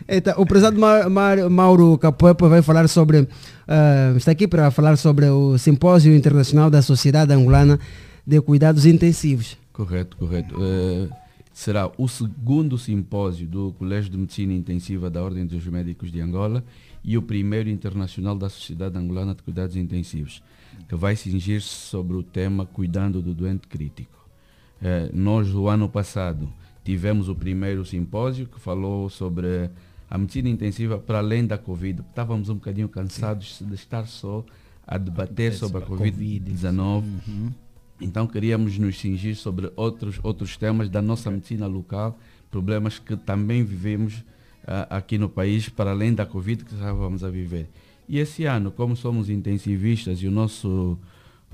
Então, 0.06 0.34
o 0.38 0.46
prezado 0.46 0.78
Ma- 0.78 1.08
Ma- 1.10 1.50
Mauro 1.50 1.98
Capoepa 1.98 2.50
vai 2.50 2.62
falar 2.62 2.90
sobre, 2.90 3.26
ah, 3.68 4.14
está 4.16 4.32
aqui 4.32 4.48
para 4.48 4.70
falar 4.72 4.98
sobre 4.98 5.28
o 5.28 5.58
Simpósio 5.58 6.16
Internacional 6.16 6.70
da 6.70 6.82
Sociedade 6.82 7.34
Angolana 7.34 7.80
de 8.26 8.42
Cuidados 8.42 8.86
Intensivos. 8.86 9.58
Correto, 9.72 10.18
correto. 10.18 10.56
Eh, 10.62 11.10
será 11.52 11.92
o 11.98 12.08
segundo 12.08 12.78
simpósio 12.78 13.48
do 13.48 13.74
Colégio 13.74 14.12
de 14.12 14.18
Medicina 14.18 14.54
Intensiva 14.54 15.10
da 15.10 15.22
Ordem 15.24 15.46
dos 15.46 15.66
Médicos 15.66 16.12
de 16.12 16.22
Angola 16.22 16.64
e 17.04 17.18
o 17.18 17.22
primeiro 17.22 17.70
internacional 17.70 18.36
da 18.38 18.50
Sociedade 18.50 18.98
Angolana 18.98 19.36
de 19.36 19.44
Cuidados 19.44 19.76
Intensivos, 19.76 20.42
que 20.88 20.96
vai 20.96 21.16
cingir-se 21.16 21.68
sobre 21.68 22.16
o 22.16 22.24
tema 22.24 22.66
Cuidando 22.66 23.22
do 23.22 23.34
Doente 23.34 23.68
Crítico. 23.68 24.28
Eh, 24.82 25.10
nós, 25.14 25.54
o 25.54 25.68
ano 25.68 25.90
passado, 25.90 26.52
tivemos 26.84 27.30
o 27.30 27.36
primeiro 27.36 27.86
simpósio 27.86 28.46
que 28.46 28.60
falou 28.60 29.10
sobre 29.10 29.70
a 30.14 30.18
medicina 30.20 30.48
intensiva 30.48 31.00
para 31.00 31.18
além 31.18 31.44
da 31.44 31.58
Covid. 31.58 32.02
Estávamos 32.08 32.48
um 32.48 32.54
bocadinho 32.54 32.88
cansados 32.88 33.64
de 33.66 33.74
estar 33.74 34.06
só 34.06 34.46
a 34.86 34.96
debater 35.00 35.52
sobre 35.54 35.78
a 35.80 35.88
Covid-19. 35.88 37.04
Então 38.00 38.28
queríamos 38.28 38.78
nos 38.78 39.00
cingir 39.00 39.36
sobre 39.36 39.72
outros, 39.76 40.20
outros 40.22 40.56
temas 40.56 40.88
da 40.88 41.02
nossa 41.02 41.32
medicina 41.32 41.66
local, 41.66 42.20
problemas 42.52 43.00
que 43.00 43.16
também 43.18 43.64
vivemos 43.64 44.24
ah, 44.68 44.98
aqui 44.98 45.18
no 45.18 45.28
país, 45.30 45.68
para 45.68 45.90
além 45.90 46.14
da 46.14 46.28
Covid 46.28 46.64
que 46.64 46.76
estávamos 46.76 47.24
a 47.24 47.30
viver. 47.32 47.68
E 48.08 48.20
esse 48.20 48.46
ano, 48.46 48.72
como 48.72 48.96
somos 48.96 49.30
intensivistas 49.32 50.20
e 50.22 50.28
o 50.28 50.32
nosso, 50.32 50.96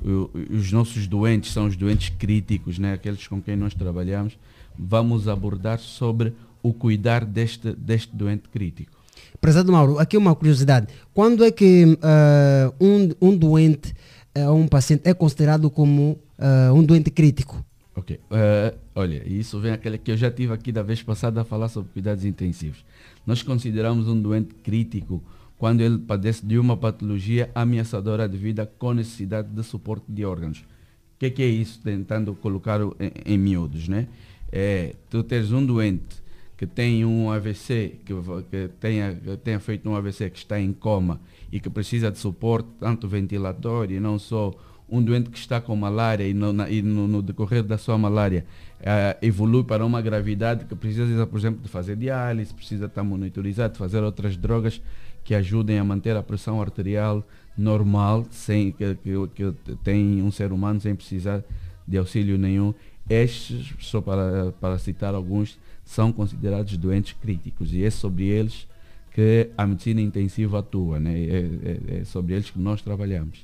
o- 0.04 0.30
os 0.52 0.70
nossos 0.72 1.08
doentes 1.08 1.54
são 1.54 1.66
os 1.68 1.78
doentes 1.78 2.10
críticos, 2.10 2.78
né, 2.78 2.92
aqueles 2.94 3.26
com 3.26 3.42
quem 3.42 3.56
nós 3.56 3.74
trabalhamos, 3.74 4.38
vamos 4.78 5.28
abordar 5.30 5.80
sobre 5.80 6.34
o 6.62 6.74
cuidar 6.74 7.26
deste, 7.26 7.74
deste 7.74 8.16
doente 8.16 8.50
crítico. 8.50 8.98
Prezado 9.40 9.72
Mauro, 9.72 10.00
aqui 10.00 10.18
uma 10.18 10.36
curiosidade. 10.36 10.88
Quando 11.14 11.44
é 11.44 11.52
que 11.52 11.98
ah, 12.02 12.74
um, 12.80 13.10
um 13.22 13.38
doente 13.38 13.94
ou 14.36 14.58
um 14.58 14.68
paciente 14.68 15.02
é 15.06 15.14
considerado 15.14 15.70
como 15.70 16.20
ah, 16.38 16.72
um 16.74 16.84
doente 16.84 17.10
crítico? 17.10 17.64
Ok. 17.96 18.18
Eh, 18.32 18.76
olha, 18.96 19.28
isso 19.28 19.60
vem 19.60 19.74
aquele 19.74 19.98
que 19.98 20.12
eu 20.12 20.16
já 20.16 20.32
tive 20.32 20.54
aqui 20.54 20.72
da 20.72 20.82
vez 20.82 21.04
passada 21.04 21.42
a 21.42 21.44
falar 21.44 21.68
sobre 21.68 21.92
cuidados 21.92 22.24
intensivos. 22.24 22.86
Nós 23.26 23.44
consideramos 23.44 24.08
um 24.08 24.20
doente 24.20 24.56
crítico 24.56 25.22
quando 25.58 25.82
ele 25.82 25.98
padece 25.98 26.46
de 26.46 26.58
uma 26.58 26.78
patologia 26.78 27.52
ameaçadora 27.54 28.28
de 28.30 28.38
vida 28.38 28.66
com 28.66 28.94
necessidade 28.94 29.50
de 29.50 29.64
suporte 29.64 30.06
de 30.08 30.24
órgãos. 30.24 30.60
O 30.60 31.20
que, 31.20 31.26
é 31.26 31.30
que 31.30 31.44
é 31.44 31.48
isso? 31.48 31.82
Tentando 31.84 32.34
colocar 32.36 32.80
em, 32.82 33.34
em 33.34 33.38
miúdos, 33.38 33.90
né? 33.90 34.08
É, 34.50 34.96
tu 35.10 35.22
teres 35.22 35.52
um 35.52 35.66
doente 35.66 36.24
que 36.60 36.68
tem 36.68 37.06
um 37.06 37.32
AVC, 37.32 38.02
que, 38.04 38.14
que 38.52 38.68
tenha, 38.82 39.16
tenha 39.42 39.62
feito 39.62 39.90
um 39.90 39.96
AVC, 39.96 40.30
que 40.30 40.38
está 40.40 40.60
em 40.60 40.74
coma 40.74 41.22
e 41.50 41.58
que 41.58 41.70
precisa 41.70 42.12
de 42.12 42.18
suporte, 42.18 42.68
tanto 42.78 43.08
ventilatório 43.08 43.96
e 43.96 44.00
não 44.02 44.20
só 44.20 44.52
um 44.90 45.02
doente 45.02 45.30
que 45.30 45.38
está 45.38 45.62
com 45.62 45.74
malária 45.74 46.28
e 46.28 46.34
no, 46.34 46.52
na- 46.52 46.70
e 46.70 46.82
no- 46.82 47.08
no 47.08 47.22
decorrer 47.22 47.64
da 47.64 47.78
sua 47.78 47.98
malária 47.98 48.46
eh, 48.82 49.18
evolui 49.22 49.64
para 49.64 49.86
uma 49.86 50.02
gravidade 50.02 50.66
que 50.66 50.76
precisa, 50.76 51.26
por 51.26 51.40
exemplo, 51.40 51.62
de 51.64 51.70
fazer 51.70 51.96
diálise, 51.96 52.54
precisa 52.54 52.88
estar 52.88 53.06
monitorizado, 53.06 53.78
fazer 53.78 54.04
outras 54.04 54.36
drogas 54.36 54.82
que 55.24 55.34
ajudem 55.34 55.80
a 55.80 55.84
manter 55.86 56.18
a 56.18 56.22
pressão 56.24 56.62
arterial 56.62 57.26
normal, 57.58 58.26
sem 58.32 58.74
que, 58.74 58.96
que, 58.96 59.14
que 59.34 59.76
tem 59.82 60.22
um 60.22 60.32
ser 60.32 60.52
humano 60.52 60.82
sem 60.82 60.94
precisar 60.94 61.42
de 61.88 61.98
auxílio 61.98 62.38
nenhum. 62.38 62.74
Estes, 63.10 63.74
só 63.80 64.02
para, 64.02 64.52
para 64.60 64.78
citar 64.78 65.16
alguns, 65.16 65.58
são 65.90 66.12
considerados 66.12 66.78
doentes 66.78 67.16
críticos 67.20 67.74
e 67.74 67.84
é 67.84 67.90
sobre 67.90 68.26
eles 68.26 68.68
que 69.12 69.50
a 69.58 69.66
medicina 69.66 70.00
intensiva 70.00 70.60
atua, 70.60 71.00
né? 71.00 71.20
é, 71.20 71.50
é- 71.98 72.00
é 72.02 72.06
sobre 72.06 72.36
eles 72.36 72.52
que 72.52 72.60
nós 72.60 72.80
trabalhamos. 72.82 73.40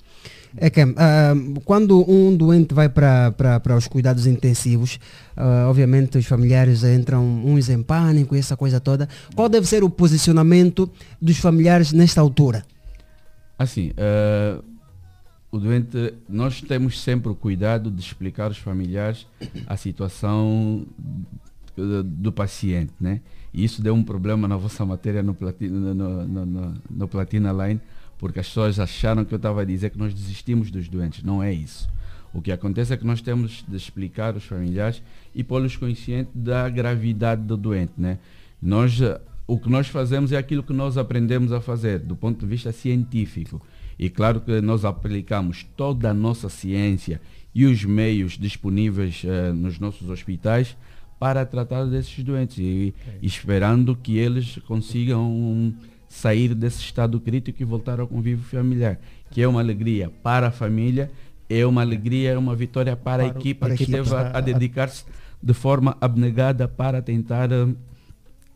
É 0.56 0.70
que 0.70 0.80
ah, 0.80 1.34
quando 1.66 2.08
um 2.10 2.38
doente 2.38 2.72
vai 2.74 2.88
para 2.88 3.76
os 3.76 3.88
cuidados 3.88 4.28
intensivos, 4.28 5.00
ah, 5.36 5.66
obviamente 5.68 6.20
os 6.20 6.26
familiares 6.28 6.84
entram 6.84 7.26
uns 7.44 7.68
em 7.68 7.82
pânico 7.82 8.36
e 8.36 8.40
essa 8.40 8.56
coisa 8.56 8.80
toda. 8.80 9.10
Qual 9.36 9.50
deve 9.50 9.66
ser 9.66 9.84
o 9.84 9.90
posicionamento 9.90 10.88
dos 11.20 11.38
familiares 11.38 11.92
nesta 11.92 12.22
altura? 12.22 12.64
Assim, 13.58 13.92
eh, 13.98 14.60
o 15.52 15.58
doente, 15.58 16.14
nós 16.30 16.62
temos 16.62 17.02
sempre 17.02 17.32
o 17.32 17.36
cuidado 17.36 17.90
de 17.90 18.02
explicar 18.02 18.46
aos 18.46 18.58
familiares 18.58 19.26
a 19.66 19.78
situação 19.78 20.86
do 22.04 22.32
paciente, 22.32 22.94
né? 23.00 23.22
E 23.54 23.64
isso 23.64 23.82
deu 23.82 23.94
um 23.94 24.04
problema 24.04 24.48
na 24.48 24.58
vossa 24.58 24.86
matéria 24.86 25.24
no 25.24 25.34
Platina, 25.34 25.94
no, 25.94 26.28
no, 26.28 26.46
no- 26.46 26.76
no 26.90 27.08
Platina 27.08 27.52
Line, 27.52 27.80
porque 28.18 28.40
as 28.40 28.48
pessoas 28.48 28.80
acharam 28.80 29.24
que 29.26 29.34
eu 29.34 29.38
estava 29.38 29.62
a 29.62 29.66
dizer 29.66 29.90
que 29.92 29.98
nós 29.98 30.14
desistimos 30.14 30.72
dos 30.72 30.88
doentes. 30.88 31.24
Não 31.24 31.42
é 31.44 31.54
isso. 31.54 31.90
O 32.34 32.42
que 32.42 32.52
acontece 32.52 32.94
é 32.94 32.98
que 32.98 33.06
nós 33.06 33.22
temos 33.22 33.64
de 33.68 33.76
explicar 33.78 34.34
aos 34.34 34.44
familiares 34.44 35.02
e 35.34 35.44
pô-los 35.44 35.76
conscientes 35.78 36.32
da 36.36 36.68
gravidade 36.70 37.42
do 37.44 37.56
doente, 37.56 37.94
né? 37.98 38.20
Nós, 38.62 39.00
eh, 39.02 39.20
o 39.48 39.58
que 39.58 39.70
nós 39.70 39.88
fazemos 39.88 40.32
é 40.34 40.38
aquilo 40.38 40.64
que 40.64 40.74
nós 40.74 40.98
aprendemos 40.98 41.52
a 41.54 41.62
fazer, 41.62 42.00
do 42.00 42.16
ponto 42.16 42.40
de 42.40 42.46
vista 42.46 42.72
científico. 42.74 43.62
E 43.98 44.10
claro 44.10 44.42
que 44.42 44.60
nós 44.60 44.84
aplicamos 44.84 45.66
toda 45.78 46.10
a 46.10 46.14
nossa 46.14 46.50
ciência 46.50 47.22
e 47.54 47.66
os 47.66 47.86
meios 47.86 48.38
disponíveis 48.38 49.22
eh, 49.26 49.54
nos 49.54 49.80
nossos 49.80 50.10
hospitais 50.10 50.76
para 51.20 51.46
tratar 51.46 51.86
desses 51.86 52.24
doentes 52.24 52.58
e, 52.60 52.94
e 53.22 53.26
esperando 53.28 53.96
que 53.96 54.18
eles 54.18 54.58
consigam 54.68 55.74
sair 56.10 56.54
desse 56.54 56.80
estado 56.82 57.20
crítico 57.20 57.62
e 57.62 57.66
voltar 57.66 58.00
ao 58.00 58.08
convívio 58.08 58.44
familiar, 58.46 59.00
que 59.32 59.42
é 59.42 59.48
uma 59.48 59.60
alegria 59.60 60.10
para 60.24 60.48
a 60.48 60.52
família, 60.52 61.12
é 61.50 61.66
uma 61.66 61.82
alegria, 61.82 62.32
é 62.32 62.38
uma 62.38 62.56
vitória 62.56 62.96
para, 62.96 63.24
a 63.26 63.28
Para 63.30 63.38
o- 63.38 63.42
equipa 63.42 63.66
para 63.66 63.74
a 63.74 63.78
que 63.78 63.84
equipa. 63.84 64.00
esteve 64.00 64.16
a, 64.16 64.38
a 64.38 64.42
dedicar-se 64.42 65.04
de 65.42 65.54
forma 65.54 65.96
abnegada 66.02 66.68
para 66.68 67.02
tentar 67.02 67.52
eh, 67.52 67.68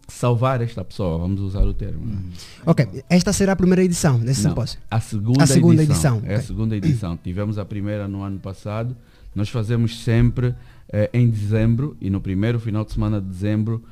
salvar 0.08 0.62
esta 0.62 0.84
pessoa, 0.84 1.18
vamos 1.20 1.40
usar 1.42 1.62
o 1.68 1.74
termo. 1.74 2.06
né? 2.06 2.18
Ok, 2.66 3.04
esta 3.10 3.32
será 3.32 3.52
a 3.54 3.56
primeira 3.56 3.84
edição 3.84 4.20
desse 4.20 4.44
Não, 4.44 4.52
simpósio. 4.52 4.80
A 4.90 5.00
segunda, 5.00 5.44
A 5.44 5.48
segunda 5.48 5.84
edição. 5.84 6.18
edição, 6.18 6.30
É 6.32 6.34
a 6.34 6.38
ok. 6.38 6.48
segunda 6.48 6.76
edição. 6.78 7.18
Tivemos 7.18 7.58
a 7.60 7.66
primeira 7.66 8.08
no 8.08 8.24
ano 8.24 8.40
passado. 8.40 8.96
Nós 9.36 9.50
fazemos 9.50 10.00
sempre 10.04 10.56
eh, 10.92 11.10
em 11.14 11.30
dezembro 11.30 11.96
e 12.02 12.10
no 12.10 12.20
primeiro 12.20 12.60
final 12.60 12.84
de 12.84 12.92
semana 12.92 13.22
de 13.22 13.28
dezembro, 13.28 13.84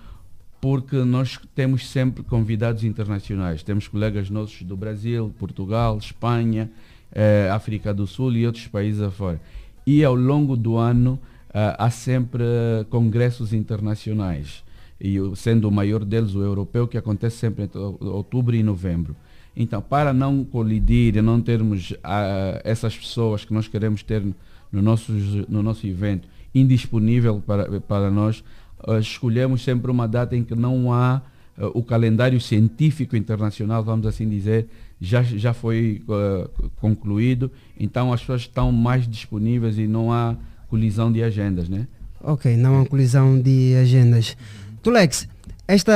porque 0.59 0.97
nós 0.97 1.39
temos 1.53 1.87
sempre 1.87 2.23
convidados 2.23 2.83
internacionais. 2.83 3.63
Temos 3.63 3.87
colegas 3.87 4.29
nossos 4.29 4.63
do 4.63 4.75
Brasil, 4.75 5.33
Portugal, 5.37 5.97
Espanha, 5.97 6.69
eh, 7.11 7.49
África 7.51 7.93
do 7.93 8.07
Sul 8.07 8.33
e 8.33 8.45
outros 8.45 8.67
países 8.67 9.01
afora. 9.01 9.39
E 9.85 10.03
ao 10.03 10.15
longo 10.15 10.57
do 10.57 10.77
ano 10.77 11.19
ah, 11.53 11.85
há 11.85 11.89
sempre 11.89 12.43
eh, 12.43 12.85
congressos 12.89 13.53
internacionais. 13.53 14.63
E 14.99 15.17
sendo 15.35 15.67
o 15.67 15.71
maior 15.71 16.03
deles 16.03 16.35
o 16.35 16.41
europeu, 16.41 16.87
que 16.87 16.97
acontece 16.97 17.37
sempre 17.37 17.63
entre 17.65 17.79
outubro 17.79 18.55
e 18.55 18.63
novembro. 18.63 19.15
Então, 19.55 19.81
para 19.81 20.13
não 20.13 20.43
colidir 20.43 21.15
e 21.15 21.21
não 21.21 21.41
termos 21.41 21.93
ah, 22.03 22.59
essas 22.63 22.97
pessoas 22.97 23.45
que 23.45 23.53
nós 23.53 23.67
queremos 23.67 24.03
ter 24.03 24.23
no 24.71 24.81
nosso, 24.81 25.11
no 25.47 25.63
nosso 25.63 25.87
evento 25.87 26.27
indisponível 26.53 27.41
para, 27.45 27.79
para 27.81 28.11
nós, 28.11 28.43
eh, 28.87 28.99
escolhemos 28.99 29.63
sempre 29.63 29.91
uma 29.91 30.07
data 30.07 30.35
em 30.35 30.43
que 30.43 30.55
não 30.55 30.93
há 30.93 31.21
eh, 31.57 31.69
o 31.73 31.83
calendário 31.83 32.39
científico 32.39 33.15
internacional, 33.15 33.83
vamos 33.83 34.05
assim 34.05 34.27
dizer, 34.29 34.67
já, 34.99 35.23
já 35.23 35.53
foi 35.53 36.01
eh, 36.07 36.47
concluído, 36.79 37.51
então 37.79 38.13
as 38.13 38.21
pessoas 38.21 38.41
estão 38.41 38.71
mais 38.71 39.07
disponíveis 39.07 39.77
e 39.77 39.87
não 39.87 40.11
há 40.11 40.35
colisão 40.69 41.11
de 41.11 41.23
agendas, 41.23 41.69
né? 41.69 41.87
Ok, 42.21 42.55
não 42.57 42.81
há 42.81 42.85
colisão 42.85 43.39
de 43.39 43.75
agendas. 43.75 44.35
Tulex, 44.81 45.27
esta 45.67 45.93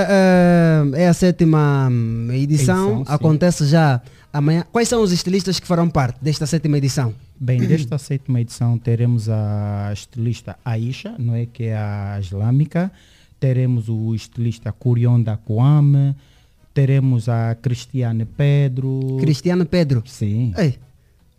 é 0.96 1.08
a 1.08 1.14
sétima 1.14 1.88
hum, 1.90 2.28
edição, 2.32 2.98
Edição, 2.98 3.06
sim. 3.06 3.12
acontece 3.14 3.66
já 3.66 4.02
amanhã. 4.32 4.66
Quais 4.72 4.88
são 4.88 5.02
os 5.02 5.12
estilistas 5.12 5.60
que 5.60 5.68
farão 5.68 5.90
parte 5.90 6.24
desta 6.24 6.46
sétima 6.46 6.78
edição? 6.78 7.14
Bem, 7.40 7.60
desta 7.60 7.98
sétima 7.98 8.40
edição 8.40 8.78
teremos 8.78 9.30
a 9.30 9.90
estilista 9.94 10.58
Aisha, 10.64 11.16
não 11.18 11.36
é 11.36 11.46
que 11.46 11.66
é 11.66 11.76
a 11.76 12.18
islâmica, 12.20 12.92
teremos 13.40 13.90
o 13.90 14.14
estilista 14.14 14.72
Curion 14.72 15.22
da 15.22 15.38
Coame, 15.38 16.16
teremos 16.74 17.28
a 17.28 17.56
Cristiane 17.56 18.26
Pedro. 18.26 19.18
Cristiano 19.20 19.66
Pedro. 19.66 20.04
Sim. 20.06 20.54
Ei, 20.58 20.78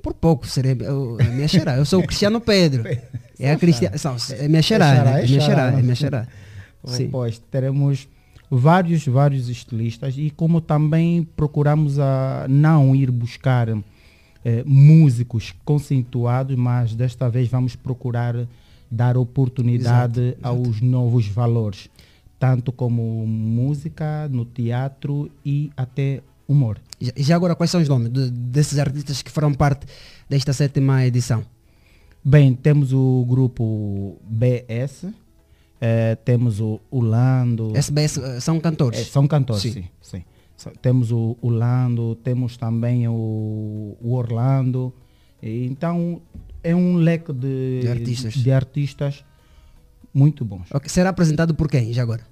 por 0.02 0.14
pouco 0.14 0.47
serei 0.47 0.77
eu, 0.81 1.16
é 1.20 1.24
minha. 1.24 1.47
Eu 1.77 1.85
sou 1.85 2.01
o 2.01 2.06
Cristiano 2.06 2.40
Pedro. 2.40 2.85
É 3.40 3.51
a 3.51 3.59
Cristiano. 3.59 3.97
É 4.39 4.47
minha 4.47 4.62
xerá, 4.62 5.02
né? 5.02 5.24
É 5.24 5.27
minha 5.27 5.40
xerá, 5.40 5.73
é 5.73 5.82
minha. 5.82 6.28
Sim. 6.85 7.09
Pois 7.10 7.39
teremos 7.51 8.06
vários, 8.55 9.07
vários 9.07 9.49
estilistas 9.49 10.15
e 10.19 10.31
como 10.31 10.61
também 10.61 11.24
procuramos 11.24 11.99
a 11.99 12.47
não 12.49 12.95
ir 12.95 13.11
buscar 13.11 13.69
eh, 14.45 14.62
músicos 14.66 15.55
conceituados, 15.65 16.55
mas 16.57 16.95
desta 16.95 17.31
vez 17.31 17.49
vamos 17.49 17.74
procurar 17.74 18.47
dar 18.91 19.16
oportunidade 19.16 20.20
Exato, 20.20 20.39
aos 20.43 20.83
novos 20.83 21.27
valores, 21.27 21.89
tanto 22.39 22.70
como 22.70 23.27
música, 23.27 24.29
no 24.29 24.45
teatro 24.45 25.31
e 25.45 25.70
até 25.74 26.20
humor. 26.47 26.79
Já, 27.01 27.12
já 27.16 27.37
agora, 27.37 27.55
quais 27.55 27.70
são 27.70 27.81
os 27.81 27.89
nomes 27.89 28.11
de- 28.12 28.31
desses 28.31 28.79
artistas 28.79 29.23
que 29.23 29.31
farão 29.31 29.55
parte 29.55 29.87
desta 30.29 30.53
sétima 30.53 31.07
edição? 31.07 31.43
Bem, 32.23 32.55
temos 32.55 32.93
o 32.93 33.24
grupo 33.27 34.19
BS, 34.29 35.07
eh, 35.85 36.15
temos 36.25 36.61
o 36.61 36.79
Ulando. 36.93 37.73
SBS 37.77 38.17
eh, 38.19 38.39
são 38.41 38.61
cantores? 38.61 39.01
É, 39.01 39.05
são 39.05 39.27
cantores, 39.27 39.63
Sim. 39.63 39.85
sim. 40.01 40.23
sim, 40.57 40.71
Temos 40.81 41.11
o 41.11 41.37
Ulando, 41.43 42.15
temos 42.23 42.57
também 42.57 43.09
o, 43.09 43.97
o 44.01 44.15
Orlando. 44.15 44.93
E 45.43 45.67
Então 45.67 46.23
é 46.63 46.73
um 46.75 46.95
leque 46.95 47.33
de, 47.33 47.81
De 47.81 47.89
artistas. 47.89 48.35
de 48.35 48.53
artistas 48.53 49.25
muito 50.15 50.45
bons. 50.45 50.69
Ok, 50.73 50.89
Será 50.89 51.11
apresentado 51.11 51.53
por 51.53 51.69
quem, 51.69 51.93
já 51.93 52.03
agora? 52.03 52.23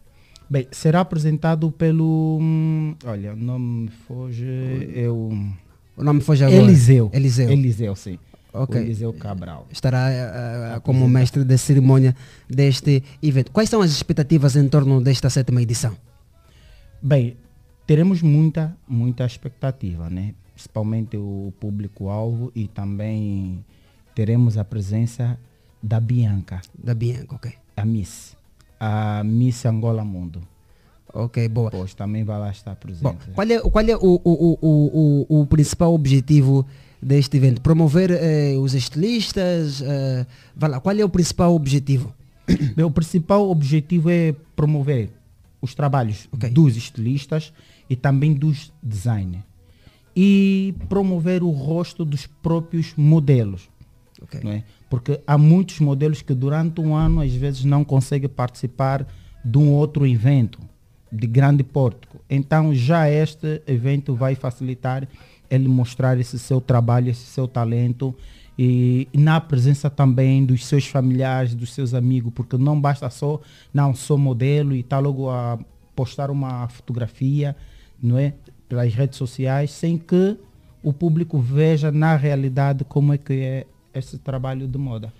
Bem, 0.48 0.66
será 0.70 1.00
apresentado 1.00 1.70
pelo. 1.72 2.38
hum, 2.40 2.94
Olha, 3.04 3.32
o 3.32 3.36
nome 3.36 3.82
me 3.84 3.88
foge. 4.06 4.46
É 4.94 5.08
o. 5.08 5.30
O 5.96 6.02
nome 6.04 6.20
foge 6.20 6.44
agora. 6.44 6.60
Eliseu. 6.62 7.10
Eliseu. 7.12 7.50
Eliseu, 7.50 7.94
sim. 7.96 8.18
Ok. 8.52 8.80
O 8.80 8.84
Eliseu 8.84 9.12
Cabral. 9.12 9.66
Estará 9.70 10.08
ah, 10.76 10.80
como 10.80 11.08
mestre 11.08 11.44
da 11.44 11.56
cerimônia 11.56 12.14
deste 12.48 13.02
evento. 13.22 13.50
Quais 13.52 13.68
são 13.68 13.80
as 13.80 13.90
expectativas 13.90 14.56
em 14.56 14.68
torno 14.68 15.00
desta 15.00 15.30
sétima 15.30 15.62
edição? 15.62 15.96
Bem, 17.02 17.36
teremos 17.86 18.22
muita, 18.22 18.76
muita 18.86 19.24
expectativa, 19.24 20.10
né? 20.10 20.34
Principalmente 20.54 21.16
o 21.16 21.52
público-alvo 21.58 22.52
e 22.54 22.68
também 22.68 23.64
teremos 24.14 24.58
a 24.58 24.64
presença 24.64 25.38
da 25.82 25.98
Bianca. 25.98 26.60
Da 26.76 26.94
Bianca, 26.94 27.36
ok. 27.36 27.52
A 27.76 27.84
Miss. 27.84 28.36
A 28.78 29.24
Miss 29.24 29.64
Angola 29.64 30.04
Mundo. 30.04 30.42
Ok, 31.12 31.48
boa. 31.48 31.70
Pois 31.70 31.94
também 31.94 32.24
vai 32.24 32.38
lá 32.38 32.50
estar 32.50 32.76
presente. 32.76 33.02
Bom, 33.02 33.16
qual 33.34 33.50
é, 33.50 33.60
qual 33.60 33.84
é 33.84 33.96
o, 33.96 34.20
o, 34.22 34.58
o, 34.60 35.26
o, 35.28 35.40
o 35.40 35.46
principal 35.46 35.92
objetivo 35.94 36.66
deste 37.02 37.36
evento? 37.36 37.60
Promover 37.60 38.10
eh, 38.10 38.56
os 38.58 38.74
estilistas? 38.74 39.82
eh, 39.82 40.26
lá, 40.60 40.80
qual 40.80 40.96
é 40.96 41.04
o 41.04 41.08
principal 41.08 41.54
objetivo? 41.54 42.14
Bem, 42.76 42.84
o 42.84 42.90
principal 42.90 43.48
objetivo 43.48 44.10
é 44.10 44.34
promover 44.54 45.10
os 45.60 45.74
trabalhos 45.74 46.28
dos 46.52 46.76
estilistas 46.76 47.52
e 47.88 47.96
também 47.96 48.32
dos 48.32 48.72
designers. 48.82 49.44
E 50.14 50.74
promover 50.88 51.42
o 51.42 51.50
rosto 51.50 52.04
dos 52.04 52.26
próprios 52.26 52.94
modelos. 52.96 53.68
não 54.42 54.52
é? 54.52 54.64
Porque 54.88 55.20
há 55.26 55.38
muitos 55.38 55.78
modelos 55.80 56.20
que 56.20 56.34
durante 56.34 56.80
um 56.80 56.94
ano 56.94 57.20
às 57.20 57.32
vezes 57.32 57.64
não 57.64 57.84
conseguem 57.84 58.28
participar 58.28 59.06
de 59.44 59.56
um 59.56 59.70
outro 59.72 60.06
evento 60.06 60.60
de 61.12 61.26
grande 61.26 61.62
porte. 61.62 62.08
Então 62.28 62.74
já 62.74 63.08
este 63.08 63.62
evento 63.66 64.14
vai 64.14 64.34
facilitar 64.34 65.08
ele 65.50 65.68
mostrar 65.68 66.18
esse 66.18 66.38
seu 66.38 66.60
trabalho, 66.60 67.10
esse 67.10 67.26
seu 67.26 67.48
talento 67.48 68.14
e 68.62 69.08
na 69.14 69.40
presença 69.40 69.88
também 69.88 70.44
dos 70.44 70.66
seus 70.66 70.86
familiares, 70.86 71.54
dos 71.54 71.72
seus 71.72 71.94
amigos, 71.94 72.30
porque 72.34 72.58
não 72.58 72.78
basta 72.78 73.08
só, 73.08 73.40
não, 73.72 73.94
sou 73.94 74.18
modelo 74.18 74.74
e 74.74 74.80
está 74.80 74.98
logo 74.98 75.30
a 75.30 75.58
postar 75.96 76.30
uma 76.30 76.68
fotografia, 76.68 77.56
não 78.02 78.18
é, 78.18 78.34
pelas 78.68 78.92
redes 78.92 79.16
sociais, 79.16 79.70
sem 79.70 79.96
que 79.96 80.36
o 80.82 80.92
público 80.92 81.38
veja 81.38 81.90
na 81.90 82.16
realidade 82.16 82.84
como 82.84 83.14
é 83.14 83.18
que 83.18 83.32
é 83.32 83.66
esse 83.94 84.18
trabalho 84.18 84.68
de 84.68 84.76
moda. 84.76 85.10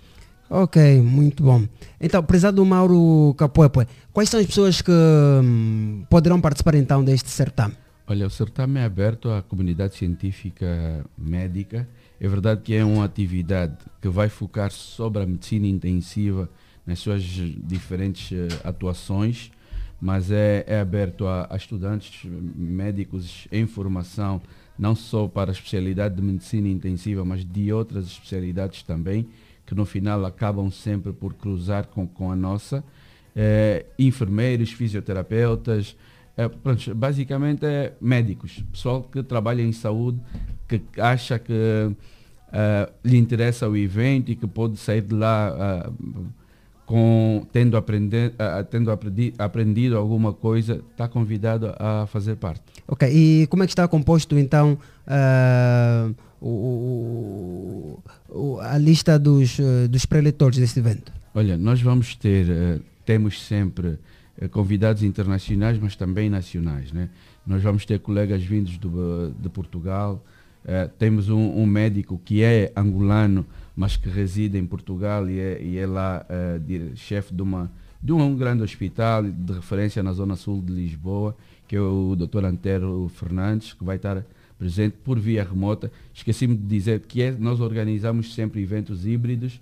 Ok, 0.47 1.01
muito 1.01 1.41
bom. 1.41 1.63
Então, 1.99 2.21
prezado 2.21 2.63
Mauro 2.63 3.33
Capoepoe, 3.37 3.87
quais 4.13 4.29
são 4.29 4.39
as 4.39 4.45
pessoas 4.45 4.81
que 4.83 4.91
hum, 4.91 6.03
poderão 6.09 6.39
participar 6.39 6.75
então 6.75 7.03
deste 7.03 7.29
certame? 7.29 7.73
Olha, 8.11 8.27
o 8.27 8.29
certame 8.29 8.77
é 8.77 8.83
aberto 8.83 9.29
à 9.29 9.41
comunidade 9.41 9.95
científica 9.95 11.05
médica. 11.17 11.87
É 12.19 12.27
verdade 12.27 12.59
que 12.61 12.73
é 12.73 12.83
uma 12.83 13.05
atividade 13.05 13.77
que 14.01 14.09
vai 14.09 14.27
focar 14.27 14.69
sobre 14.69 15.23
a 15.23 15.25
medicina 15.25 15.65
intensiva 15.65 16.49
nas 16.85 16.99
suas 16.99 17.23
diferentes 17.23 18.37
eh, 18.37 18.67
atuações, 18.67 19.49
mas 20.01 20.29
é, 20.29 20.65
é 20.67 20.81
aberto 20.81 21.25
a, 21.25 21.47
a 21.49 21.55
estudantes 21.55 22.29
médicos 22.53 23.47
em 23.49 23.65
formação, 23.65 24.41
não 24.77 24.93
só 24.93 25.25
para 25.29 25.49
a 25.49 25.53
especialidade 25.53 26.13
de 26.15 26.21
medicina 26.21 26.67
intensiva, 26.67 27.23
mas 27.23 27.45
de 27.45 27.71
outras 27.71 28.07
especialidades 28.07 28.83
também, 28.83 29.25
que 29.65 29.73
no 29.73 29.85
final 29.85 30.25
acabam 30.25 30.69
sempre 30.69 31.13
por 31.13 31.33
cruzar 31.33 31.87
com, 31.87 32.05
com 32.05 32.29
a 32.29 32.35
nossa. 32.35 32.83
Eh, 33.33 33.85
enfermeiros, 33.97 34.73
fisioterapeutas, 34.73 35.95
é, 36.43 36.49
pronto, 36.49 36.95
basicamente 36.95 37.65
é 37.65 37.93
médicos, 38.01 38.63
pessoal 38.71 39.03
que 39.03 39.21
trabalha 39.23 39.61
em 39.61 39.71
saúde, 39.71 40.19
que 40.67 40.81
acha 40.99 41.37
que 41.39 41.91
eh, 42.53 42.89
lhe 43.03 43.17
interessa 43.17 43.67
o 43.69 43.75
evento 43.77 44.31
e 44.31 44.35
que 44.35 44.47
pode 44.47 44.77
sair 44.77 45.01
de 45.01 45.13
lá 45.15 45.55
ah, 45.57 45.91
com, 46.85 47.45
tendo, 47.53 47.77
aprender, 47.77 48.33
ah, 48.37 48.63
tendo 48.63 48.91
aprendi, 48.91 49.33
aprendido 49.37 49.97
alguma 49.97 50.33
coisa, 50.33 50.81
está 50.91 51.07
convidado 51.07 51.73
a 51.79 52.05
fazer 52.07 52.35
parte. 52.35 52.61
Ok, 52.87 53.07
e 53.09 53.47
como 53.47 53.63
é 53.63 53.65
que 53.65 53.71
está 53.71 53.87
composto 53.87 54.37
então 54.37 54.77
o, 56.41 57.99
o- 58.29 58.59
a 58.61 58.77
lista 58.77 59.17
dos, 59.19 59.59
eh, 59.59 59.87
dos 59.87 60.05
preletores 60.05 60.57
deste 60.57 60.79
evento? 60.79 61.11
Olha, 61.33 61.57
nós 61.57 61.81
vamos 61.81 62.15
ter, 62.15 62.49
eh, 62.49 62.79
temos 63.05 63.41
sempre 63.45 63.87
eh, 63.89 63.97
convidados 64.47 65.03
internacionais, 65.03 65.77
mas 65.79 65.95
também 65.95 66.29
nacionais. 66.29 66.91
Né? 66.91 67.09
Nós 67.45 67.61
vamos 67.61 67.85
ter 67.85 67.99
colegas 67.99 68.43
vindos 68.43 68.77
do, 68.77 69.31
de 69.39 69.49
Portugal, 69.49 70.23
eh, 70.65 70.89
temos 70.99 71.29
um, 71.29 71.57
um 71.57 71.65
médico 71.65 72.21
que 72.23 72.43
é 72.43 72.71
angolano, 72.75 73.45
mas 73.75 73.97
que 73.97 74.09
reside 74.09 74.57
em 74.57 74.65
Portugal 74.65 75.29
e 75.29 75.39
é, 75.39 75.61
e 75.61 75.77
é 75.77 75.87
lá 75.87 76.25
eh, 76.29 76.59
dire- 76.59 76.91
chefe 76.95 77.33
de, 77.33 77.41
uma, 77.41 77.71
de 78.01 78.11
um 78.11 78.35
grande 78.35 78.61
hospital 78.61 79.23
de 79.23 79.53
referência 79.53 80.03
na 80.03 80.13
zona 80.13 80.35
sul 80.35 80.61
de 80.61 80.71
Lisboa, 80.71 81.35
que 81.67 81.75
é 81.75 81.81
o 81.81 82.15
Dr. 82.15 82.45
Antero 82.45 83.09
Fernandes, 83.15 83.73
que 83.73 83.83
vai 83.83 83.95
estar 83.95 84.23
presente 84.59 84.95
por 85.03 85.17
via 85.19 85.43
remota. 85.43 85.91
Esqueci-me 86.13 86.55
de 86.55 86.67
dizer 86.67 86.99
que 86.99 87.21
é, 87.21 87.31
nós 87.31 87.59
organizamos 87.59 88.35
sempre 88.35 88.61
eventos 88.61 89.05
híbridos, 89.05 89.59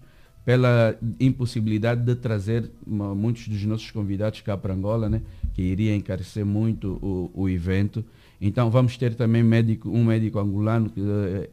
pela 0.49 0.97
impossibilidade 1.19 2.01
de 2.03 2.15
trazer 2.15 2.71
muitos 2.87 3.47
dos 3.47 3.63
nossos 3.65 3.91
convidados 3.91 4.41
cá 4.41 4.57
para 4.57 4.73
Angola, 4.73 5.07
né, 5.07 5.21
que 5.53 5.61
iria 5.61 5.95
encarecer 5.95 6.43
muito 6.43 6.93
o, 7.03 7.29
o 7.35 7.47
evento. 7.47 8.03
Então 8.41 8.71
vamos 8.71 8.97
ter 8.97 9.13
também 9.13 9.43
médico, 9.43 9.87
um 9.91 10.03
médico 10.03 10.39
angolano 10.39 10.89
que 10.89 10.99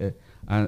é, 0.01 0.07
é- 0.07 0.15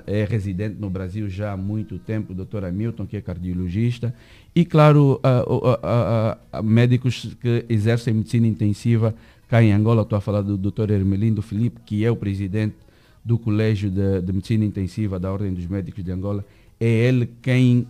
é 0.07 0.25
residente 0.27 0.77
no 0.79 0.91
Brasil 0.91 1.27
já 1.31 1.53
há 1.53 1.57
muito 1.57 1.99
tempo, 1.99 2.35
o 2.35 2.37
Dr. 2.45 2.67
Hamilton, 2.67 3.07
que 3.07 3.17
é 3.17 3.23
cardiologista, 3.23 4.15
e 4.55 4.63
claro, 4.63 5.19
a- 5.23 5.45
a- 5.83 6.39
a- 6.59 6.63
médicos 6.63 7.35
que 7.41 7.65
exercem 7.67 8.13
medicina 8.13 8.47
intensiva 8.47 9.15
cá 9.49 9.63
em 9.63 9.73
Angola. 9.73 10.03
Estou 10.03 10.19
a 10.19 10.21
falar 10.21 10.43
do 10.43 10.59
Dr. 10.59 10.91
Hermelindo 10.91 11.41
Felipe, 11.41 11.81
que 11.87 12.05
é 12.05 12.11
o 12.11 12.17
presidente 12.17 12.77
do 13.25 13.39
Colégio 13.39 13.89
de, 13.91 14.21
de 14.21 14.33
Medicina 14.35 14.67
Intensiva 14.67 15.19
da 15.19 15.33
Ordem 15.33 15.55
dos 15.55 15.67
Médicos 15.67 16.05
de 16.05 16.13
Angola. 16.13 16.45
É 16.79 16.87
ele 16.87 17.31
quem 17.43 17.87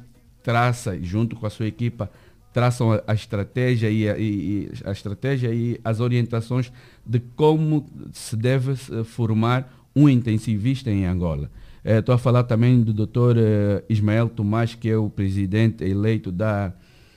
traça, 0.48 0.98
junto 1.02 1.36
com 1.36 1.46
a 1.46 1.50
sua 1.50 1.66
equipa, 1.66 2.10
traçam 2.54 2.90
a, 2.90 3.02
a 3.06 3.12
estratégia 3.12 3.90
e 3.90 4.08
a, 4.08 4.18
e- 4.18 4.70
a 4.82 4.92
estratégia 4.92 5.52
e 5.52 5.78
as 5.84 6.00
orientações 6.00 6.72
de 7.06 7.20
como 7.36 7.84
se 8.12 8.34
deve 8.34 8.72
eh, 8.72 9.04
formar 9.04 9.70
um 9.94 10.08
intensivista 10.08 10.90
em 10.90 11.04
Angola. 11.04 11.50
Eh, 11.84 11.98
Estou 11.98 12.14
a 12.14 12.18
falar 12.18 12.44
também 12.44 12.80
do 12.80 12.94
Dr. 12.94 13.36
eh, 13.36 13.84
Ismael 13.90 14.30
Tomás, 14.30 14.74
que 14.74 14.88
é 14.88 14.96
o 14.96 15.10
presidente 15.10 15.84
eleito 15.84 16.32
da 16.32 16.72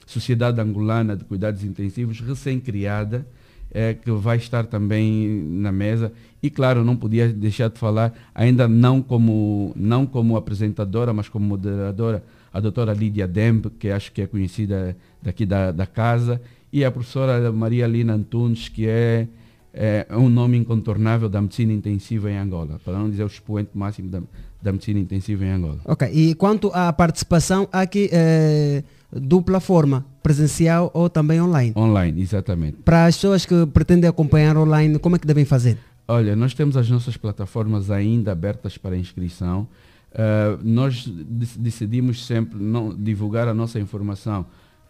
Sociedade 0.05 0.59
Angolana 0.59 1.15
de 1.15 1.23
Cuidados 1.23 1.63
Intensivos, 1.63 2.19
recém-criada, 2.19 3.25
eh, 3.73 3.93
que 3.93 4.11
vai 4.11 4.35
estar 4.35 4.65
também 4.65 5.41
na 5.47 5.71
mesa. 5.71 6.11
E 6.43 6.49
claro, 6.49 6.83
não 6.83 6.97
podia 6.97 7.29
deixar 7.29 7.69
de 7.69 7.79
falar, 7.79 8.11
ainda 8.35 8.67
não 8.67 9.01
como, 9.01 9.71
não 9.73 10.05
como 10.05 10.35
apresentadora, 10.35 11.13
mas 11.13 11.29
como 11.29 11.45
moderadora, 11.45 12.21
a 12.53 12.59
doutora 12.59 12.93
Lídia 12.93 13.27
Dembe, 13.27 13.69
que 13.69 13.89
acho 13.89 14.11
que 14.11 14.21
é 14.21 14.27
conhecida 14.27 14.95
daqui 15.21 15.45
da, 15.45 15.71
da 15.71 15.85
casa, 15.85 16.41
e 16.71 16.85
a 16.85 16.91
professora 16.91 17.51
Maria 17.51 17.87
Lina 17.87 18.13
Antunes, 18.13 18.69
que 18.69 18.87
é, 18.87 19.27
é 19.73 20.05
um 20.11 20.29
nome 20.29 20.57
incontornável 20.57 21.29
da 21.29 21.41
medicina 21.41 21.73
intensiva 21.73 22.29
em 22.31 22.37
Angola, 22.37 22.79
para 22.83 22.97
não 22.97 23.09
dizer 23.09 23.23
o 23.23 23.27
expoente 23.27 23.71
máximo 23.73 24.09
da, 24.09 24.21
da 24.61 24.71
medicina 24.71 24.99
intensiva 24.99 25.45
em 25.45 25.51
Angola. 25.51 25.79
Ok, 25.85 26.09
e 26.11 26.33
quanto 26.35 26.71
à 26.73 26.91
participação, 26.93 27.67
aqui 27.71 28.09
eh, 28.11 28.83
dupla 29.11 29.59
forma, 29.59 30.05
presencial 30.23 30.91
ou 30.93 31.09
também 31.09 31.41
online. 31.41 31.73
Online, 31.75 32.21
exatamente. 32.21 32.77
Para 32.83 33.05
as 33.05 33.15
pessoas 33.15 33.45
que 33.45 33.65
pretendem 33.67 34.09
acompanhar 34.09 34.55
online, 34.57 34.97
como 34.99 35.15
é 35.15 35.19
que 35.19 35.27
devem 35.27 35.45
fazer? 35.45 35.77
Olha, 36.07 36.35
nós 36.35 36.53
temos 36.53 36.75
as 36.77 36.89
nossas 36.89 37.17
plataformas 37.17 37.89
ainda 37.89 38.31
abertas 38.31 38.77
para 38.77 38.97
inscrição. 38.97 39.67
Uh, 40.11 40.59
nós 40.61 41.07
dec- 41.07 41.57
decidimos 41.57 42.25
sempre 42.25 42.61
não 42.61 42.93
divulgar 42.93 43.47
a 43.47 43.53
nossa 43.53 43.79
informação 43.79 44.45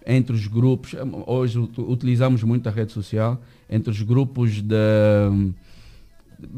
entre 0.05 0.35
os 0.35 0.47
grupos. 0.47 0.95
Hoje 1.27 1.59
ut- 1.59 1.79
utilizamos 1.79 2.41
muito 2.41 2.67
a 2.67 2.71
rede 2.71 2.91
social 2.91 3.39
entre 3.69 3.91
os 3.91 4.01
grupos 4.01 4.63
de, 4.63 4.75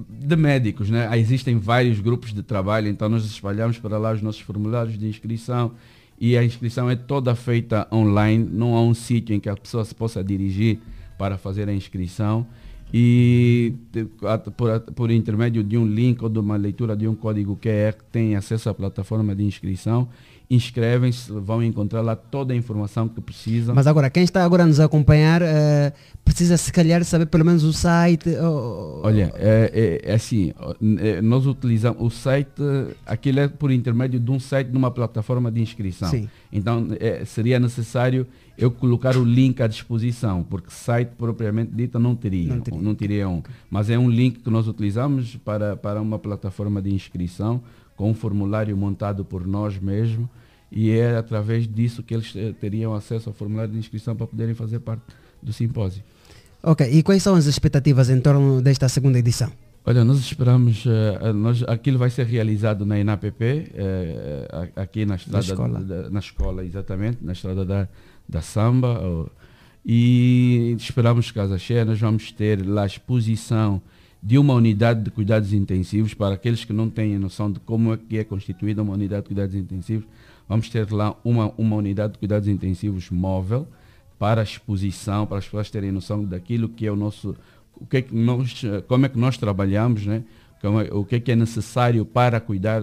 de 0.09 0.35
médicos, 0.37 0.89
né? 0.89 1.07
Ah, 1.09 1.17
Existem 1.17 1.57
vários 1.57 1.99
grupos 1.99 2.33
de 2.33 2.41
trabalho, 2.41 2.87
então 2.87 3.09
nós 3.09 3.25
espalhamos 3.25 3.77
para 3.79 3.97
lá 3.97 4.13
os 4.13 4.21
nossos 4.21 4.39
formulários 4.41 4.97
de 4.97 5.07
inscrição 5.07 5.73
e 6.17 6.37
a 6.37 6.43
inscrição 6.43 6.89
é 6.89 6.95
toda 6.95 7.35
feita 7.35 7.85
online, 7.91 8.47
não 8.49 8.75
há 8.75 8.81
um 8.81 8.93
sítio 8.93 9.35
em 9.35 9.41
que 9.41 9.49
a 9.49 9.57
pessoa 9.57 9.83
se 9.83 9.93
possa 9.93 10.23
dirigir 10.23 10.79
para 11.17 11.37
fazer 11.37 11.67
a 11.67 11.73
inscrição 11.73 12.47
e 12.93 13.73
de- 13.91 14.05
por, 14.55 14.79
por 14.93 15.09
intermédio 15.11 15.63
de 15.63 15.77
um 15.77 15.85
link 15.85 16.21
ou 16.23 16.29
de 16.29 16.37
uma 16.39 16.55
leitura 16.55 16.95
de 16.95 17.07
um 17.07 17.15
código 17.15 17.57
QR 17.61 17.95
tem 18.11 18.35
acesso 18.35 18.69
à 18.69 18.73
plataforma 18.73 19.35
de 19.35 19.43
inscrição, 19.43 20.07
inscrevem-se, 20.49 21.31
vão 21.31 21.63
encontrar 21.63 22.01
lá 22.01 22.15
toda 22.15 22.53
a 22.53 22.55
informação 22.55 23.07
que 23.07 23.19
precisam. 23.19 23.73
Mas 23.73 23.87
agora, 23.87 24.09
quem 24.11 24.23
está 24.23 24.43
agora 24.43 24.61
a 24.63 24.65
nos 24.67 24.79
acompanhar, 24.79 25.41
eh, 25.41 25.91
precisa 26.23 26.55
se 26.57 26.71
calhar 26.71 27.03
saber 27.03 27.25
pelo 27.25 27.43
menos 27.43 27.63
o 27.63 27.73
site. 27.73 28.29
ou- 28.37 29.01
Olha, 29.03 29.31
é, 29.35 29.99
é- 30.05 30.11
é 30.11 30.13
assim, 30.13 30.53
é, 30.99 31.21
nós 31.21 31.47
utilizamos 31.47 31.99
o 31.99 32.09
site, 32.11 32.61
aquilo 33.05 33.39
é 33.39 33.47
por 33.47 33.71
intermédio 33.71 34.19
de 34.19 34.29
um 34.29 34.39
site 34.39 34.67
numa 34.67 34.91
plataforma 34.91 35.51
de 35.51 35.61
inscrição. 35.61 36.09
Sim. 36.09 36.29
Então 36.51 36.87
é, 36.99 37.25
seria 37.25 37.59
necessário 37.59 38.27
eu 38.57 38.69
colocar 38.71 39.17
o 39.17 39.23
link 39.23 39.61
à 39.61 39.67
disposição, 39.67 40.43
porque 40.43 40.69
site 40.69 41.11
propriamente 41.17 41.71
dito 41.73 41.97
não 41.99 42.15
teria, 42.15 42.49
Não 42.49 42.57
não 42.57 42.63
teria. 42.63 42.95
teria, 42.95 43.29
um. 43.29 43.41
Mas 43.69 43.89
é 43.89 43.97
um 43.97 44.09
link 44.09 44.39
que 44.39 44.49
nós 44.49 44.67
utilizamos 44.67 45.35
para, 45.37 45.75
para 45.75 46.01
uma 46.01 46.19
plataforma 46.19 46.81
de 46.81 46.93
inscrição, 46.93 47.61
com 47.95 48.09
um 48.11 48.13
formulário 48.13 48.75
montado 48.77 49.23
por 49.25 49.45
nós 49.47 49.77
mesmos, 49.79 50.27
e 50.71 50.89
é 50.91 51.15
através 51.17 51.67
disso 51.67 52.01
que 52.01 52.13
eles 52.13 52.33
eh, 52.35 52.51
teriam 52.59 52.93
acesso 52.95 53.29
ao 53.29 53.33
formulário 53.35 53.71
de 53.71 53.77
inscrição 53.77 54.15
para 54.15 54.25
poderem 54.27 54.55
fazer 54.55 54.79
parte 54.79 55.03
do 55.41 55.53
simpósio. 55.53 56.03
Ok, 56.63 56.87
e 56.91 57.03
quais 57.03 57.21
são 57.21 57.35
as 57.35 57.45
expectativas 57.45 58.09
em 58.09 58.19
torno 58.21 58.61
desta 58.61 58.87
segunda 58.89 59.19
edição? 59.19 59.51
Olha, 59.85 60.03
nós 60.05 60.17
esperamos, 60.19 60.85
eh, 60.87 61.33
nós, 61.33 61.61
aquilo 61.63 61.97
vai 61.99 62.09
ser 62.09 62.25
realizado 62.25 62.85
na 62.85 62.97
INAPP, 62.99 63.71
a- 64.77 64.81
aqui 64.81 65.05
na 65.05 65.15
estrada 65.15 65.45
escola. 65.45 65.79
da- 65.83 66.09
na 66.09 66.19
escola, 66.19 66.63
exatamente, 66.65 67.17
na 67.21 67.33
estrada 67.33 67.65
da, 67.65 67.87
da 68.27 68.41
Samba. 68.41 69.29
e 69.85 70.75
esperamos 70.77 71.29
casa 71.31 71.57
cheia, 71.57 71.83
nós 71.83 71.99
vamos 71.99 72.31
ter 72.31 72.65
lá 72.65 72.83
a 72.83 72.85
exposição 72.85 73.81
de 74.21 74.37
uma 74.37 74.53
unidade 74.53 75.03
de 75.03 75.11
cuidados 75.11 75.51
intensivos 75.51 76.13
para 76.13 76.35
aqueles 76.35 76.63
que 76.63 76.71
não 76.71 76.89
têm 76.89 77.19
noção 77.19 77.51
de 77.51 77.59
como 77.59 77.93
é 77.93 77.97
que 77.97 78.17
é 78.17 78.23
constituída 78.23 78.81
uma 78.81 78.93
unidade 78.93 79.23
de 79.23 79.27
cuidados 79.27 79.53
intensivos. 79.53 80.07
Vamos 80.47 80.69
ter 80.69 80.89
lá 80.91 81.13
uma, 81.25 81.53
uma 81.57 81.75
unidade 81.75 82.13
de 82.13 82.19
cuidados 82.19 82.47
intensivos 82.47 83.09
móvel 83.09 83.67
para 84.17 84.41
exposição, 84.41 85.25
para 85.25 85.39
as 85.39 85.45
pessoas 85.45 85.69
terem 85.69 85.91
noção 85.91 86.23
daquilo 86.23 86.69
que 86.69 86.87
é 86.87 86.91
o 86.91 86.95
nosso, 86.95 87.35
o 87.75 87.85
que 87.85 87.97
é 87.97 88.01
que 88.01 88.15
nós, 88.15 88.61
como 88.87 89.05
é 89.05 89.09
que 89.09 89.19
nós 89.19 89.37
trabalhamos, 89.37 90.05
né? 90.05 90.23
É- 90.63 90.93
o 90.93 91.03
que 91.03 91.15
é 91.15 91.19
que 91.19 91.29
é 91.29 91.35
necessário 91.35 92.05
para 92.05 92.39
cuidar, 92.39 92.81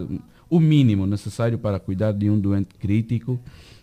o 0.51 0.61
mínimo 0.61 1.07
necessário 1.07 1.57
para 1.59 1.81
cuidar 1.81 2.13
de 2.13 2.29
um 2.29 2.39
doente 2.39 2.75
crítico. 2.79 3.41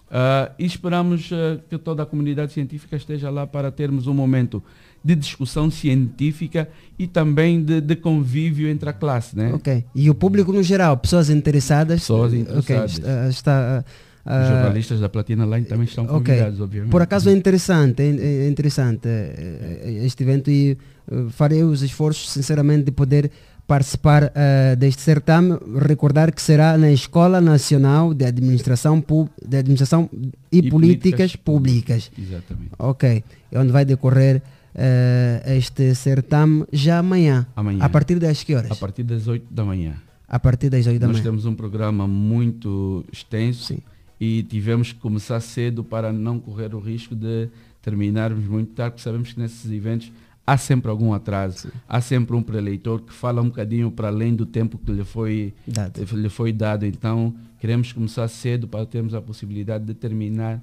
Ah, 0.10 0.52
e 0.58 0.66
esperamos 0.66 1.30
eh, 1.32 1.60
que 1.70 1.78
toda 1.78 2.04
a 2.04 2.06
comunidade 2.06 2.54
científica 2.54 2.96
esteja 2.96 3.30
lá 3.30 3.46
para 3.46 3.70
termos 3.72 4.08
um 4.08 4.14
momento 4.14 4.64
de 5.04 5.16
discussão 5.16 5.70
científica 5.70 6.68
e 6.98 7.08
também 7.08 7.62
de, 7.64 7.82
de 7.82 7.96
convívio 7.96 8.68
entre 8.70 8.90
a 8.90 8.94
classe, 8.94 9.36
né? 9.38 9.54
Ok. 9.54 9.84
E 9.94 10.10
o 10.10 10.16
público 10.16 10.52
no 10.52 10.64
geral, 10.64 10.98
pessoas 10.98 11.30
interessadas? 11.30 12.02
Pessoas 12.02 12.34
interessadas. 12.34 13.00
Ok, 13.00 13.30
está... 13.30 13.84
ah, 14.26 14.42
Os 14.42 14.48
jornalistas 14.50 15.00
da 15.00 15.10
Platina 15.10 15.46
Line 15.46 15.66
também 15.66 15.86
estão 15.86 16.06
convidados, 16.06 16.60
obviamente. 16.60 16.92
Por 16.92 17.02
acaso 17.02 17.30
é 17.30 17.34
interessante, 17.34 18.02
é, 18.02 18.46
é 18.46 18.48
interessante 18.50 19.08
eh, 19.08 19.82
eh, 19.84 20.06
este 20.06 20.24
evento 20.24 20.50
e 20.50 20.78
eh, 21.10 21.26
farei 21.32 21.64
os 21.64 21.82
esforços, 21.82 22.30
sinceramente, 22.32 22.86
de 22.86 22.92
poder 22.92 23.32
participar 23.68 24.31
eh, 24.34 24.76
deste 24.77 25.02
certame. 25.02 25.57
Recordar 25.77 26.31
que 26.34 26.41
será 26.41 26.77
na 26.77 26.91
Escola 26.91 27.41
Nacional 27.41 28.14
de 28.14 28.26
Administração, 28.26 29.02
Pu- 29.02 29.30
de 29.45 29.57
Administração 29.57 30.10
e, 30.52 30.60
E 30.60 30.69
Políticas, 30.69 31.35
Políticas 31.35 31.35
Públicas. 31.35 32.11
Exatamente. 32.18 32.72
Ok. 32.80 33.23
É 33.52 33.60
onde 33.60 33.72
vai 33.72 33.84
decorrer 33.85 34.41
eh, 34.73 35.44
este 35.57 35.94
certame 35.95 36.65
já 36.72 36.99
amanhã. 36.99 37.45
Amanhã. 37.56 37.84
A 37.84 37.89
partir 37.89 38.18
das 38.19 38.41
que 38.44 38.56
horas? 38.56 38.72
A 38.72 38.76
partir 38.76 39.03
das 39.03 39.27
8 39.27 39.45
da 39.53 39.64
manhã. 39.65 39.95
A 40.30 40.39
partir 40.39 40.69
das 40.69 40.85
8 40.88 40.99
da 40.99 41.07
Nós 41.07 41.18
manhã. 41.18 41.23
temos 41.23 41.45
um 41.45 41.53
programa 41.56 42.07
muito 42.07 43.03
extenso 43.11 43.77
e 44.19 44.44
tivemos 44.44 44.91
que 44.94 44.99
começar 44.99 45.39
cedo 45.41 45.84
para 45.84 46.11
não 46.11 46.39
correr 46.39 46.73
o 46.73 46.80
risco 46.80 47.15
de 47.15 47.49
terminarmos 47.81 48.45
muito 48.45 48.73
tarde, 48.73 48.94
porque 48.95 49.03
sabemos 49.03 49.31
que 49.31 49.39
nesses 49.39 49.72
eventos 49.72 50.11
há 50.48 50.57
sempre 50.57 50.90
algum 50.90 51.14
atraso, 51.14 51.69
há 51.90 51.99
sempre 51.99 52.34
um 52.34 52.41
preleitor 52.41 53.02
que 53.02 53.14
fala 53.14 53.41
um 53.41 53.48
bocadinho 53.49 53.91
para 53.91 54.07
além 54.07 54.34
do 54.34 54.45
tempo 54.45 54.78
que 54.78 54.94
lhe 54.94 55.03
foi 55.03 55.53
Dado. 55.68 56.02
lhe 56.15 56.30
foi 56.30 56.53
dado. 56.53 56.86
Então 56.86 57.36
queremos 57.60 57.91
começar 57.91 58.26
cedo 58.30 58.65
para 58.65 58.86
termos 58.86 59.14
a 59.14 59.22
possibilidade 59.22 59.84
de 59.84 59.94
terminar 59.94 60.61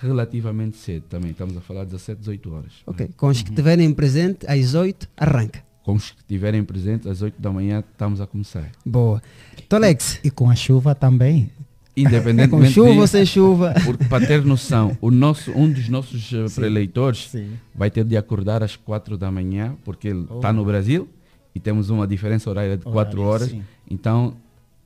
relativamente 0.00 0.76
cedo 0.76 1.04
também. 1.08 1.32
Estamos 1.32 1.56
a 1.56 1.60
falar 1.60 1.84
de 1.84 1.90
17, 1.90 2.20
18 2.20 2.52
horas. 2.54 2.72
Ok. 2.86 3.10
Com 3.16 3.26
os 3.26 3.42
que 3.42 3.50
estiverem 3.50 3.92
presentes, 3.92 4.48
às 4.48 4.74
8, 4.74 5.08
arranca. 5.16 5.64
Com 5.82 5.94
os 5.94 6.10
que 6.12 6.20
estiverem 6.20 6.64
presentes, 6.64 7.06
às 7.06 7.20
8 7.20 7.40
da 7.40 7.50
manhã 7.50 7.80
estamos 7.92 8.20
a 8.20 8.26
começar. 8.26 8.70
Boa. 8.86 9.20
Tolex. 9.68 10.20
E 10.24 10.30
com 10.30 10.48
a 10.48 10.54
chuva 10.54 10.94
também. 10.94 11.50
Independentemente 11.96 12.50
Com 12.50 12.64
chuva 12.72 13.00
ou 13.02 13.06
sem 13.06 13.24
chuva? 13.24 13.72
Porque 13.84 14.04
para 14.06 14.26
ter 14.26 14.44
noção, 14.44 14.96
o 15.00 15.10
nosso, 15.10 15.52
um 15.52 15.70
dos 15.70 15.88
nossos 15.88 16.32
eh, 16.32 16.46
preleitores 16.54 17.28
sim. 17.30 17.50
vai 17.74 17.88
ter 17.90 18.04
de 18.04 18.16
acordar 18.16 18.62
às 18.64 18.74
4 18.74 19.16
da 19.16 19.30
manhã, 19.30 19.76
porque 19.84 20.08
ele 20.08 20.22
está 20.22 20.50
Oh. 20.50 20.52
no 20.52 20.64
Brasil 20.64 21.08
e 21.54 21.60
temos 21.60 21.90
uma 21.90 22.06
diferença 22.06 22.50
horária 22.50 22.76
de 22.76 22.82
4 22.82 22.98
Horário, 23.20 23.22
horas. 23.22 23.48
sim. 23.50 23.62
Então 23.88 24.34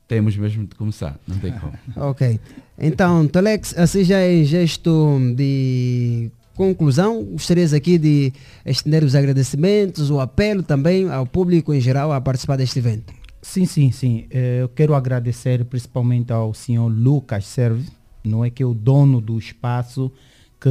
temos 0.07 0.37
mesmo 0.37 0.67
de 0.67 0.75
começar, 0.75 1.19
não 1.27 1.37
tem 1.39 1.53
como. 1.53 1.73
Ok. 1.97 2.39
Então, 2.79 3.27
Tolex, 3.27 3.75
assim 3.79 4.05
já 4.05 4.27
em 4.27 4.45
gesto 4.45 5.19
de 5.35 6.31
conclusão, 6.55 7.23
gostarias 7.25 7.73
aqui 7.73 7.97
de 7.99 8.33
estender 8.67 9.03
os 9.05 9.15
agradecimentos, 9.15 10.11
o 10.11 10.21
apelo 10.21 10.63
também 10.63 11.09
ao 11.11 11.25
público 11.25 11.73
em 11.73 11.81
geral 11.81 12.13
a 12.13 12.21
participar 12.21 12.57
deste 12.57 12.79
evento. 12.79 13.13
Sim, 13.49 13.65
sim, 13.65 13.91
sim. 13.91 14.27
Eh, 14.31 14.59
Eu 14.61 14.69
quero 14.69 14.95
agradecer 14.95 15.65
principalmente 15.65 16.31
ao 16.31 16.53
senhor 16.53 16.87
Lucas 16.89 17.47
Serve, 17.47 17.89
não 18.23 18.45
é 18.45 18.51
que 18.51 18.63
é 18.63 18.67
o 18.67 18.75
dono 18.75 19.23
do 19.23 19.39
espaço 19.39 20.13
que 20.61 20.69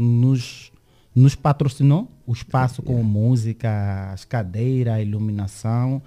nos, 0.00 0.72
nos 1.14 1.36
patrocinou, 1.36 2.10
o 2.26 2.32
espaço 2.32 2.82
com 2.82 3.00
música, 3.04 4.10
as 4.12 4.24
cadeiras, 4.24 4.94
a 4.94 5.00
iluminação. 5.00 6.02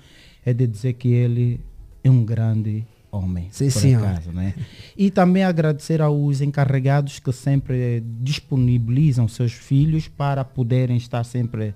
É 0.45 0.53
de 0.53 0.67
dizer 0.67 0.93
que 0.93 1.07
ele 1.07 1.61
é 2.03 2.09
um 2.09 2.25
grande 2.25 2.85
homem, 3.09 3.47
Sim, 3.51 3.95
acaso, 3.95 4.31
né? 4.33 4.53
E 4.97 5.09
também 5.11 5.43
agradecer 5.45 6.01
aos 6.01 6.41
encarregados 6.41 7.19
que 7.19 7.31
sempre 7.31 8.03
disponibilizam 8.21 9.29
seus 9.29 9.53
filhos 9.53 10.09
para 10.09 10.43
poderem 10.43 10.97
estar 10.97 11.23
sempre 11.23 11.73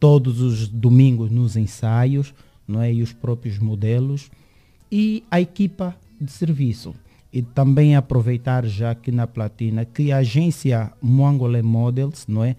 todos 0.00 0.40
os 0.40 0.66
domingos 0.66 1.30
nos 1.30 1.54
ensaios, 1.56 2.34
não 2.66 2.80
é? 2.80 2.92
E 2.92 3.02
os 3.02 3.12
próprios 3.12 3.58
modelos 3.58 4.30
e 4.90 5.24
a 5.30 5.40
equipa 5.40 5.96
de 6.20 6.30
serviço. 6.30 6.94
E 7.32 7.40
também 7.40 7.96
aproveitar 7.96 8.66
já 8.66 8.90
aqui 8.90 9.10
na 9.10 9.26
Platina 9.26 9.86
que 9.86 10.12
a 10.12 10.18
agência 10.18 10.92
Moangole 11.00 11.62
Models, 11.62 12.26
não 12.28 12.44
é? 12.44 12.56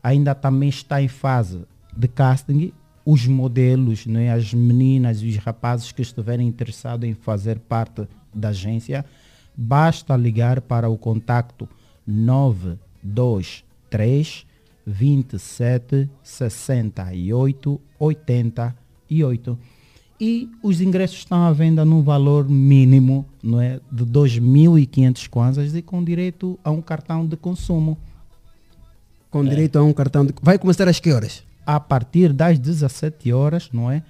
Ainda 0.00 0.32
também 0.34 0.68
está 0.68 1.02
em 1.02 1.08
fase 1.08 1.62
de 1.96 2.06
casting. 2.08 2.72
Os 3.04 3.26
modelos, 3.26 4.06
não 4.06 4.20
é? 4.20 4.30
as 4.30 4.54
meninas 4.54 5.22
e 5.22 5.28
os 5.28 5.36
rapazes 5.38 5.90
que 5.90 6.02
estiverem 6.02 6.46
interessados 6.46 7.08
em 7.08 7.14
fazer 7.14 7.58
parte 7.58 8.06
da 8.32 8.50
agência, 8.50 9.04
basta 9.56 10.16
ligar 10.16 10.60
para 10.60 10.88
o 10.88 10.96
contacto 10.96 11.68
923 12.06 14.46
27 14.86 16.08
68 16.22 17.80
88 19.12 19.58
e 20.24 20.48
os 20.62 20.80
ingressos 20.80 21.18
estão 21.18 21.42
à 21.42 21.52
venda 21.52 21.84
num 21.84 22.00
valor 22.00 22.48
mínimo 22.48 23.26
não 23.42 23.60
é, 23.60 23.80
de 23.90 24.04
2.500 24.04 25.28
kwanzas 25.28 25.74
e 25.74 25.82
com 25.82 26.02
direito 26.04 26.56
a 26.62 26.70
um 26.70 26.80
cartão 26.80 27.26
de 27.26 27.36
consumo. 27.36 27.98
Com 29.28 29.44
direito 29.44 29.80
a 29.80 29.82
um 29.82 29.92
cartão 29.92 30.24
de... 30.24 30.32
Vai 30.40 30.60
começar 30.60 30.86
às 30.86 31.00
que 31.00 31.10
horas? 31.10 31.42
A 31.66 31.80
partir 31.80 32.32
das 32.32 32.56
17 32.56 33.32
horas, 33.32 33.68
não 33.72 33.90
é? 33.90 34.04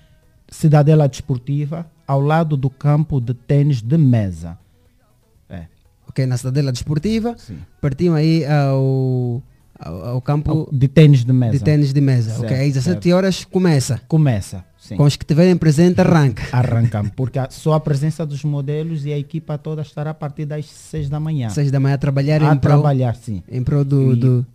Cidadela 0.51 1.09
Desportiva, 1.09 1.87
ao 2.07 2.20
lado 2.20 2.59
do 2.59 2.69
campo 2.69 3.19
de 3.19 3.33
tênis 3.33 3.81
de 3.81 3.97
mesa. 3.97 4.59
É. 5.49 5.65
Ok, 6.07 6.27
na 6.27 6.37
Cidadela 6.37 6.73
Desportiva, 6.73 7.35
pertinho 7.81 8.12
aí 8.12 8.45
ao, 8.45 9.43
ao, 9.79 10.05
ao 10.09 10.20
campo 10.20 10.69
de 10.70 10.89
tênis 10.89 11.24
de 11.24 11.33
mesa. 11.33 11.53
de 11.53 11.65
tênis 11.65 11.91
de 11.91 12.01
mesa. 12.03 12.33
Certo, 12.33 12.45
ok, 12.45 12.55
às 12.55 12.74
17 12.74 12.85
certo. 12.85 13.16
horas 13.16 13.45
começa. 13.47 13.99
Começa, 14.07 14.62
sim. 14.82 14.96
Com 14.96 15.04
os 15.04 15.14
que 15.16 15.24
tiverem 15.24 15.56
presente, 15.56 16.00
arranca. 16.00 16.42
Arrancamos, 16.52 17.12
porque 17.14 17.38
a- 17.38 17.48
só 17.50 17.74
a 17.74 17.80
presença 17.80 18.26
dos 18.26 18.42
modelos 18.44 19.06
e 19.06 19.12
a 19.12 19.18
equipa 19.18 19.56
toda 19.56 19.82
estará 19.82 20.10
a 20.10 20.14
partir 20.14 20.44
das 20.44 20.66
6 20.66 21.09
da 21.09 21.20
manhã. 21.20 21.48
6 21.48 21.70
da 21.70 21.78
manhã 21.78 21.94
a 21.94 21.98
trabalhar 21.98 22.42
a 22.42 22.52
em 22.54 22.59
prol, 22.59 22.80
trabalhar, 22.80 23.14
sim. 23.14 23.42
em 23.50 23.62
prol 23.62 23.84
do, 23.84 24.12
E 24.12 24.16
do, 24.16 24.46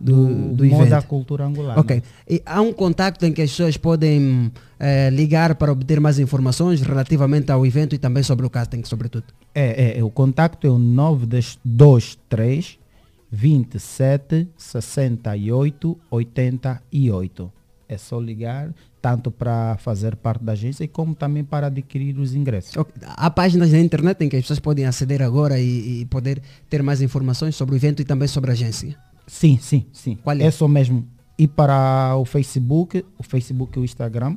do, 0.00 0.26
do 0.54 0.64
modo 0.66 0.88
da 0.90 0.96
evento. 0.98 1.06
cultura 1.06 1.44
angular. 1.46 1.78
Ok. 1.78 1.96
né? 1.96 2.02
E 2.28 2.42
há 2.44 2.60
um 2.60 2.72
contacto 2.72 3.24
em 3.26 3.32
que 3.32 3.42
as 3.42 3.50
pessoas 3.50 3.76
podem 3.76 4.50
eh, 4.80 5.10
ligar 5.10 5.54
para 5.56 5.70
obter 5.72 6.00
mais 6.00 6.18
informações 6.18 6.80
relativamente 6.82 7.50
ao 7.52 7.64
evento 7.66 7.94
e 7.94 7.98
também 7.98 8.22
sobre 8.22 8.46
o 8.46 8.50
casting, 8.50 8.82
sobretudo. 8.84 9.24
É, 9.54 9.96
é, 9.96 9.98
é, 9.98 10.04
o 10.04 10.10
contacto 10.10 10.66
é 10.66 10.70
o 10.70 10.78
923 10.78 12.78
27 13.30 14.48
68 14.56 15.98
88. 16.10 17.52
É 17.88 17.96
só 17.98 18.20
ligar, 18.20 18.70
tanto 19.00 19.30
para 19.30 19.76
fazer 19.78 20.16
parte 20.16 20.42
da 20.44 20.52
agência 20.52 20.86
como 20.88 21.14
também 21.14 21.44
para 21.44 21.68
adquirir 21.68 22.18
os 22.18 22.34
ingressos. 22.34 22.72
Há 23.02 23.30
páginas 23.30 23.72
na 23.72 23.78
internet 23.78 24.24
em 24.24 24.28
que 24.28 24.36
as 24.36 24.42
pessoas 24.42 24.58
podem 24.58 24.84
aceder 24.84 25.22
agora 25.22 25.58
e, 25.58 26.00
e 26.00 26.04
poder 26.06 26.42
ter 26.68 26.82
mais 26.82 27.00
informações 27.00 27.54
sobre 27.56 27.74
o 27.74 27.76
evento 27.76 28.02
e 28.02 28.04
também 28.04 28.28
sobre 28.28 28.50
a 28.50 28.52
agência. 28.52 28.96
Sim, 29.26 29.58
sim, 29.60 29.86
sim. 29.92 30.18
Qual 30.22 30.36
é? 30.36 30.44
é 30.44 30.50
só 30.50 30.66
mesmo 30.66 31.06
ir 31.38 31.48
para 31.48 32.16
o 32.16 32.24
Facebook, 32.24 33.04
o 33.16 33.22
Facebook 33.22 33.78
e 33.78 33.80
o 33.80 33.84
Instagram, 33.84 34.36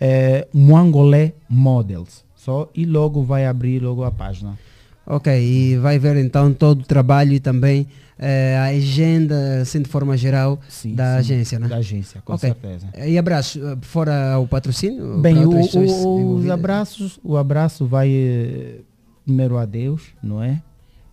é, 0.00 0.46
Moangolé 0.52 1.32
Models. 1.48 2.24
Só 2.34 2.70
e 2.74 2.84
logo 2.84 3.22
vai 3.22 3.46
abrir 3.46 3.82
logo 3.82 4.04
a 4.04 4.10
página. 4.10 4.58
Ok, 5.06 5.32
e 5.32 5.76
vai 5.78 5.98
ver 5.98 6.16
então 6.16 6.52
todo 6.52 6.80
o 6.80 6.84
trabalho 6.84 7.32
e 7.32 7.38
também 7.40 7.86
eh, 8.18 8.56
a 8.58 8.64
agenda, 8.76 9.60
assim 9.62 9.80
de 9.80 9.88
forma 9.88 10.16
geral, 10.16 10.56
da 10.56 10.68
sim, 10.68 10.94
agência, 11.18 11.58
né? 11.60 11.68
da 11.68 11.76
agência, 11.76 12.20
com 12.24 12.32
Ok. 12.34 12.48
certeza. 12.48 12.88
E 13.06 13.16
abraço, 13.16 13.60
eh, 13.64 13.76
fora 13.82 14.36
o 14.38 14.48
patrocínio? 14.48 15.18
Bem, 15.20 15.44
o, 15.44 15.50
o- 15.50 16.34
os 16.34 16.50
abraços, 16.50 17.20
o 17.22 17.36
abraço 17.36 17.86
vai 17.86 18.10
eh, 18.10 18.80
primeiro 19.24 19.56
a 19.58 19.64
Deus, 19.64 20.02
não 20.22 20.42
é? 20.42 20.60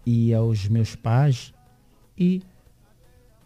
E 0.05 0.33
aos 0.33 0.67
meus 0.67 0.95
pais 0.95 1.53
e 2.17 2.41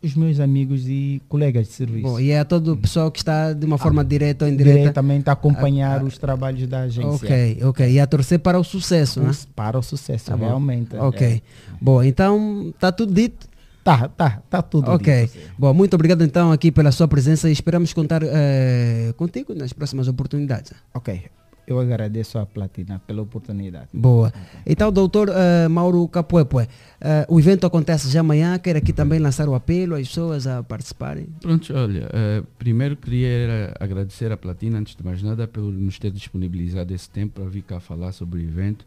os 0.07 0.15
meus 0.15 0.39
amigos 0.39 0.87
e 0.87 1.21
colegas 1.29 1.67
de 1.67 1.73
serviço. 1.73 2.01
Bom, 2.07 2.19
e 2.19 2.31
é 2.31 2.39
a 2.39 2.45
todo 2.45 2.73
o 2.73 2.77
pessoal 2.77 3.11
que 3.11 3.19
está 3.19 3.53
de 3.53 3.65
uma 3.65 3.77
forma 3.77 4.03
direta 4.03 4.45
ou 4.45 4.51
indireta. 4.51 4.77
Diretamente 4.79 5.29
a 5.29 5.33
acompanhar 5.33 6.01
Ah, 6.01 6.03
os 6.03 6.17
trabalhos 6.17 6.67
da 6.67 6.81
agência. 6.81 7.09
Ok, 7.09 7.59
ok. 7.63 7.91
E 7.91 7.99
a 7.99 8.07
torcer 8.07 8.39
para 8.39 8.59
o 8.59 8.63
sucesso, 8.63 9.21
né? 9.21 9.31
Para 9.55 9.77
o 9.77 9.83
sucesso, 9.83 10.25
Tá 10.31 10.37
bom. 10.37 10.45
realmente. 10.45 10.95
Ok. 10.95 11.27
é. 11.27 11.41
Bom, 11.81 12.01
então 12.03 12.71
está 12.73 12.91
tudo 12.91 13.13
dito. 13.13 13.47
Tá, 13.83 14.09
tá, 14.09 14.41
tá 14.49 14.61
tudo 14.61 14.91
Ok. 14.91 15.27
dito. 15.27 15.37
Bom, 15.57 15.73
muito 15.73 15.93
obrigado 15.93 16.21
então 16.23 16.51
aqui 16.51 16.71
pela 16.71 16.91
sua 16.91 17.07
presença 17.07 17.47
e 17.47 17.53
esperamos 17.53 17.93
contar 17.93 18.21
eh, 18.23 19.13
contigo 19.15 19.53
nas 19.55 19.71
próximas 19.71 20.07
oportunidades. 20.09 20.73
Ok. 20.93 21.21
Eu 21.67 21.81
agradeço 21.81 22.39
à 22.39 22.45
Platina 22.45 23.01
pela 23.05 23.21
oportunidade. 23.21 23.89
Boa. 23.93 24.31
Então, 24.65 24.89
doutor 24.89 25.27
eh, 25.27 25.67
Mauro 25.67 26.07
Capuepue, 26.07 26.65
eh, 27.01 27.25
o 27.27 27.37
evento 27.37 27.67
acontece 27.67 28.09
já 28.09 28.21
amanhã. 28.21 28.57
Quero 28.57 28.77
aqui 28.77 28.93
também 28.93 29.19
lançar 29.19 29.49
o 29.49 29.53
apelo 29.53 29.95
às 29.95 30.07
pessoas 30.07 30.47
a 30.47 30.63
participarem. 30.63 31.27
Pronto, 31.41 31.73
olha, 31.75 32.09
eh, 32.13 32.41
primeiro 32.57 32.95
queria 32.95 33.73
agradecer 33.81 34.31
a 34.31 34.37
Platina, 34.37 34.79
antes 34.79 34.95
de 34.95 35.03
mais 35.03 35.21
nada, 35.21 35.45
por 35.45 35.61
nos 35.61 35.99
ter 35.99 36.09
disponibilizado 36.09 36.93
esse 36.93 37.09
tempo 37.09 37.41
para 37.41 37.49
vir 37.49 37.63
cá 37.63 37.81
falar 37.81 38.13
sobre 38.13 38.39
o 38.39 38.43
evento. 38.43 38.85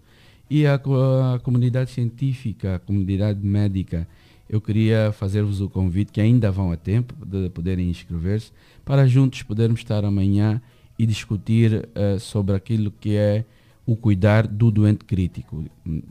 E 0.49 0.67
a, 0.67 0.77
a 0.77 1.39
comunidade 1.41 1.91
científica, 1.91 2.77
a 2.77 2.79
comunidade 2.79 3.45
médica, 3.45 4.09
eu 4.49 4.59
queria 4.59 5.13
fazer-vos 5.13 5.61
o 5.61 5.69
convite, 5.69 6.11
que 6.11 6.21
ainda 6.21 6.51
vão 6.51 6.73
a 6.73 6.79
tempo 6.79 7.15
de 7.27 7.51
poderem 7.51 7.91
inscrever-se, 7.91 8.51
para 8.87 9.07
juntos 9.07 9.43
podermos 9.43 9.81
estar 9.81 10.03
amanhã 10.03 10.63
e 11.03 11.07
discutir 11.07 11.89
eh, 11.95 12.19
sobre 12.19 12.55
aquilo 12.55 12.91
que 13.01 13.17
é 13.17 13.45
o 13.87 13.97
cuidar 13.97 14.47
do 14.47 14.71
doente 14.71 15.05
crítico 15.05 15.65
hum, 15.87 16.03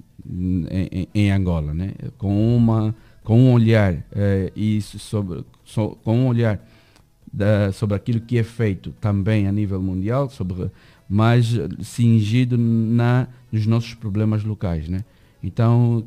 em, 0.71 1.07
em- 1.13 1.31
Angola, 1.31 1.73
né? 1.73 1.93
com, 2.17 2.55
uma, 2.57 2.95
com 3.23 3.39
um 3.39 3.53
olhar 3.53 4.03
isso 4.55 4.97
sobre, 4.99 5.43
so- 5.63 5.97
com 6.03 6.17
um 6.17 6.27
olhar 6.27 6.59
da- 7.31 7.71
sobre 7.71 7.95
aquilo 7.95 8.19
que 8.19 8.37
é 8.37 8.43
feito 8.43 8.91
também 8.99 9.47
a 9.47 9.51
nível 9.51 9.81
mundial, 9.81 10.29
sobre, 10.29 10.69
mas 11.07 11.45
cingido 11.81 12.57
na, 12.57 13.27
nos 13.51 13.65
nossos 13.65 13.93
problemas 13.93 14.43
locais. 14.43 14.89
Né? 14.89 15.05
Então, 15.43 16.03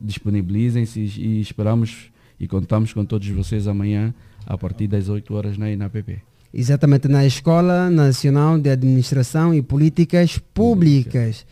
disponibilizem-se 0.00 1.00
e 1.00 1.40
esperamos 1.40 2.10
e 2.38 2.46
contamos 2.46 2.92
com 2.92 3.04
todos 3.04 3.26
vocês 3.28 3.66
amanhã 3.66 4.14
a 4.46 4.56
partir 4.58 4.86
das 4.86 5.08
8 5.08 5.34
horas 5.34 5.56
na 5.58 5.70
INAPP. 5.70 6.20
Exatamente 6.58 7.06
na 7.06 7.26
Escola 7.26 7.90
Nacional 7.90 8.58
de 8.58 8.70
Administração 8.70 9.52
e 9.52 9.60
Políticas 9.60 10.38
Públicas. 10.38 11.44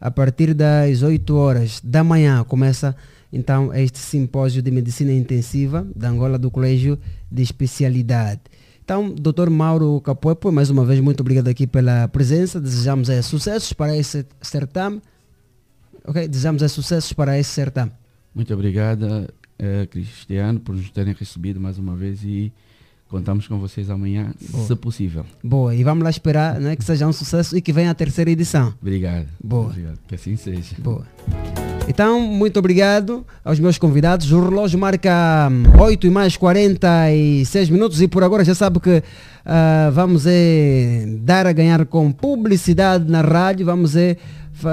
A 0.00 0.12
partir 0.12 0.54
das 0.54 1.02
8 1.02 1.34
horas 1.34 1.80
da 1.82 2.04
manhã 2.04 2.44
começa 2.44 2.94
então 3.32 3.74
este 3.74 3.98
simpósio 3.98 4.62
de 4.62 4.70
medicina 4.70 5.12
intensiva 5.12 5.84
da 5.96 6.08
Angola 6.08 6.38
do 6.38 6.52
Colégio 6.52 6.96
de 7.28 7.42
Especialidade. 7.42 8.42
Então, 8.84 9.12
Dr. 9.12 9.50
Mauro 9.50 10.00
Capuepo, 10.00 10.52
mais 10.52 10.70
uma 10.70 10.84
vez 10.84 11.00
muito 11.00 11.22
obrigado 11.22 11.48
aqui 11.48 11.66
pela 11.66 12.06
presença. 12.06 12.60
Desejamos 12.60 13.08
eh, 13.08 13.22
sucessos 13.22 13.72
para 13.72 13.96
esse 13.96 14.24
certame. 14.40 15.02
Ok, 16.06 16.28
desejamos 16.28 16.62
eh, 16.62 16.68
sucessos 16.68 17.12
para 17.12 17.36
esse 17.36 17.50
certame. 17.50 17.90
Muito 18.32 18.54
obrigada, 18.54 19.28
eh, 19.58 19.88
Cristiano, 19.90 20.60
por 20.60 20.76
nos 20.76 20.90
terem 20.90 21.12
recebido 21.12 21.60
mais 21.60 21.76
uma 21.76 21.96
vez 21.96 22.22
e 22.22 22.52
contamos 23.08 23.46
com 23.46 23.58
vocês 23.58 23.88
amanhã, 23.90 24.32
Boa. 24.50 24.66
se 24.66 24.74
possível. 24.76 25.24
Boa, 25.42 25.74
e 25.74 25.84
vamos 25.84 26.02
lá 26.04 26.10
esperar 26.10 26.58
né, 26.60 26.74
que 26.76 26.84
seja 26.84 27.06
um 27.06 27.12
sucesso 27.12 27.56
e 27.56 27.60
que 27.60 27.72
venha 27.72 27.90
a 27.90 27.94
terceira 27.94 28.30
edição. 28.30 28.74
Obrigado. 28.80 29.26
Boa. 29.42 29.66
Obrigado. 29.66 29.98
Que 30.08 30.14
assim 30.16 30.36
seja. 30.36 30.74
Boa. 30.78 31.02
Então, 31.86 32.18
muito 32.20 32.58
obrigado 32.58 33.26
aos 33.44 33.60
meus 33.60 33.76
convidados. 33.76 34.32
O 34.32 34.40
relógio 34.48 34.78
marca 34.78 35.48
hum, 35.52 35.64
8 35.80 36.06
e 36.06 36.10
mais 36.10 36.34
46 36.36 37.68
minutos 37.70 38.00
e 38.00 38.08
por 38.08 38.24
agora 38.24 38.42
já 38.44 38.54
sabe 38.54 38.80
que 38.80 39.02
ah, 39.44 39.90
vamos 39.92 40.24
é, 40.26 41.04
dar 41.20 41.46
a 41.46 41.52
ganhar 41.52 41.84
com 41.84 42.10
publicidade 42.10 43.10
na 43.10 43.20
rádio, 43.20 43.66
vamos 43.66 43.94
é, 43.96 44.16
fa- 44.54 44.70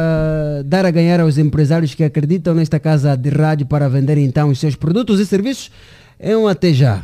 dar 0.66 0.86
a 0.86 0.92
ganhar 0.92 1.20
aos 1.20 1.38
empresários 1.38 1.94
que 1.94 2.04
acreditam 2.04 2.56
nesta 2.56 2.80
casa 2.80 3.16
de 3.18 3.30
rádio 3.30 3.66
para 3.66 3.90
vender 3.90 4.18
então 4.18 4.50
os 4.50 4.58
seus 4.60 4.76
produtos 4.78 5.20
e 5.20 5.26
serviços. 5.26 5.70
É 6.18 6.36
um 6.38 6.48
até 6.48 6.72
já. 6.74 7.04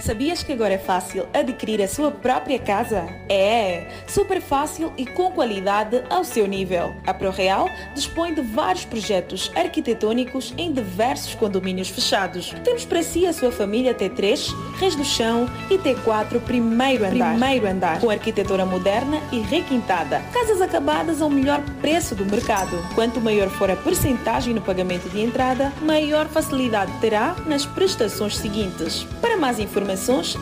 Sabias 0.00 0.42
que 0.42 0.52
agora 0.52 0.74
é 0.74 0.78
fácil 0.78 1.26
adquirir 1.34 1.82
a 1.82 1.86
sua 1.86 2.10
própria 2.10 2.58
casa? 2.58 3.06
É, 3.28 3.86
super 4.06 4.40
fácil 4.40 4.92
e 4.96 5.04
com 5.04 5.30
qualidade 5.30 6.02
ao 6.08 6.24
seu 6.24 6.46
nível. 6.46 6.94
A 7.06 7.12
ProReal 7.12 7.68
dispõe 7.94 8.34
de 8.34 8.40
vários 8.40 8.86
projetos 8.86 9.52
arquitetônicos 9.54 10.54
em 10.56 10.72
diversos 10.72 11.34
condomínios 11.34 11.90
fechados. 11.90 12.54
Temos 12.64 12.86
para 12.86 13.02
si 13.02 13.26
a 13.26 13.32
sua 13.32 13.52
família 13.52 13.94
T3, 13.94 14.48
Reis 14.78 14.96
do 14.96 15.04
Chão 15.04 15.46
e 15.70 15.76
T4 15.76 16.40
primeiro 16.40 17.04
andar. 17.04 17.32
Primeiro 17.32 17.66
andar, 17.68 18.00
com 18.00 18.08
arquitetura 18.08 18.64
moderna 18.64 19.20
e 19.30 19.40
requintada. 19.40 20.22
Casas 20.32 20.62
acabadas 20.62 21.20
ao 21.20 21.28
melhor 21.28 21.60
preço 21.82 22.14
do 22.14 22.24
mercado. 22.24 22.82
Quanto 22.94 23.20
maior 23.20 23.50
for 23.50 23.70
a 23.70 23.76
percentagem 23.76 24.54
no 24.54 24.62
pagamento 24.62 25.10
de 25.10 25.20
entrada, 25.20 25.70
maior 25.82 26.26
facilidade 26.26 26.90
terá 27.00 27.36
nas 27.46 27.66
prestações 27.66 28.36
seguintes. 28.36 29.06
Para 29.20 29.36
mais 29.36 29.58
informações, 29.58 29.89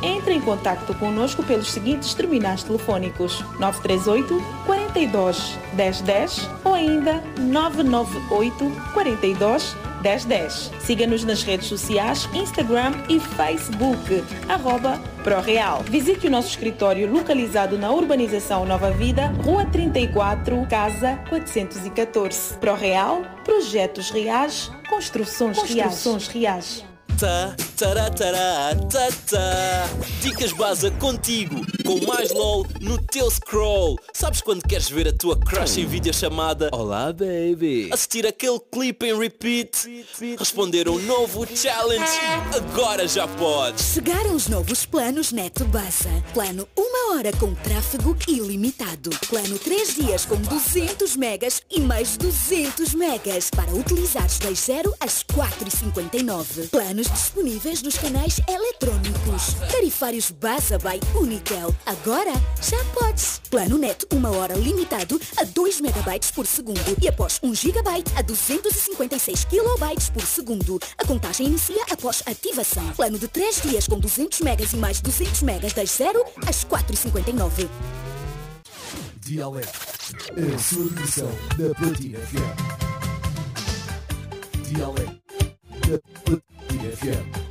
entre 0.02 0.34
em 0.34 0.40
contato 0.40 0.94
conosco 0.94 1.42
pelos 1.42 1.70
seguintes 1.70 2.14
terminais 2.14 2.62
telefónicos 2.62 3.40
938 3.58 4.42
42 4.66 5.58
1010 5.74 6.50
ou 6.64 6.74
ainda 6.74 7.22
998 7.38 8.72
42 8.92 9.76
1010. 10.02 10.70
Siga-nos 10.80 11.24
nas 11.24 11.42
redes 11.42 11.66
sociais, 11.68 12.28
Instagram 12.34 12.92
e 13.08 13.18
Facebook, 13.18 14.24
arroba 14.48 15.00
ProReal. 15.24 15.82
Visite 15.82 16.26
o 16.26 16.30
nosso 16.30 16.48
escritório 16.48 17.10
localizado 17.10 17.76
na 17.76 17.90
urbanização 17.90 18.64
Nova 18.64 18.90
Vida, 18.90 19.28
Rua 19.44 19.64
34, 19.66 20.66
Casa 20.68 21.16
414. 21.28 22.56
ProReal, 22.58 23.22
projetos 23.44 24.10
reais, 24.10 24.70
construções, 24.88 25.58
construções 25.58 26.28
reais. 26.28 26.97
Tá, 27.18 27.56
tará, 27.76 28.08
tará, 28.10 28.76
tá, 28.88 29.08
tá. 29.28 29.88
Dicas 30.22 30.52
Baza 30.52 30.88
contigo, 30.92 31.66
com 31.84 32.06
mais 32.06 32.30
LOL 32.30 32.64
no 32.80 32.96
teu 32.96 33.28
scroll. 33.28 33.98
Sabes 34.14 34.40
quando 34.40 34.62
queres 34.62 34.88
ver 34.88 35.08
a 35.08 35.12
tua 35.12 35.36
crush 35.36 35.78
em 35.78 35.86
videochamada? 35.86 36.70
Olá, 36.72 37.12
baby. 37.12 37.88
Assistir 37.92 38.24
aquele 38.24 38.60
clipe 38.70 39.04
em 39.04 39.18
repeat? 39.18 40.06
Responder 40.38 40.88
um 40.88 41.00
novo 41.00 41.44
challenge? 41.44 42.04
Agora 42.54 43.08
já 43.08 43.26
podes. 43.26 43.84
Chegaram 43.94 44.36
os 44.36 44.46
novos 44.46 44.86
planos 44.86 45.32
Neto 45.32 45.64
Baza. 45.64 46.10
Plano 46.32 46.68
1 46.78 46.98
hora 47.18 47.32
com 47.32 47.54
tráfego 47.54 48.16
ilimitado. 48.28 49.10
Plano 49.28 49.58
3 49.58 49.94
dias 49.94 50.24
com 50.24 50.36
200 50.36 51.16
megas 51.16 51.62
e 51.70 51.80
mais 51.80 52.16
200 52.16 52.94
megas 52.94 53.50
para 53.50 53.72
utilizares 53.72 54.38
das 54.38 54.58
0 54.60 54.94
às 55.00 55.24
4h59. 55.24 56.68
Planos 56.70 57.07
disponíveis 57.10 57.82
nos 57.82 57.96
canais 57.98 58.40
eletrônicos. 58.48 59.54
Tarifários 59.70 60.30
Baza 60.30 60.78
by 60.78 61.00
Unitel. 61.18 61.74
Agora 61.86 62.32
já 62.62 62.84
podes. 62.94 63.40
Plano 63.50 63.78
Net 63.78 64.06
1 64.12 64.24
hora 64.36 64.54
limitado 64.54 65.20
a 65.36 65.44
2 65.44 65.80
megabytes 65.80 66.30
por 66.30 66.46
segundo 66.46 66.96
e 67.00 67.08
após 67.08 67.38
1 67.42 67.54
gigabyte 67.54 68.10
a 68.16 68.22
256 68.22 69.44
kilobytes 69.44 70.10
por 70.10 70.22
segundo. 70.22 70.78
A 70.96 71.04
contagem 71.04 71.46
inicia 71.46 71.82
após 71.90 72.22
ativação. 72.26 72.88
Plano 72.92 73.18
de 73.18 73.28
3 73.28 73.62
dias 73.62 73.86
com 73.86 73.98
200 73.98 74.40
megas 74.40 74.72
e 74.72 74.76
mais 74.76 75.00
200 75.00 75.42
megas 75.42 75.72
das 75.72 75.90
0 75.90 76.24
às 76.46 76.64
4h59. 76.64 77.68
Dialeto, 79.16 79.68
a 80.32 80.58
sua 80.58 80.88
versão 80.88 81.30
da 81.58 81.74
Platina 81.74 82.18
FM. 82.18 82.78
Dialeto, 84.68 85.20
da 85.86 86.57
FM. 87.00 87.47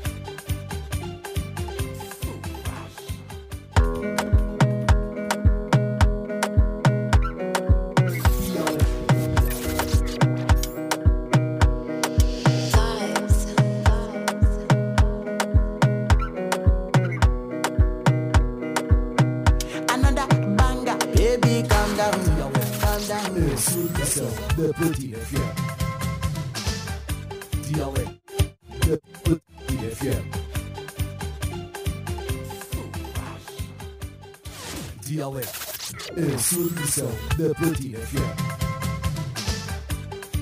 Sua 36.48 36.70
versão 36.70 37.12
da 37.38 37.54
Platina 37.56 38.00
FM. 38.00 38.36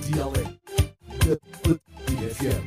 Dialeto, 0.05 0.59
da 1.25 1.35
Platina 1.63 2.29
FM. 2.29 2.63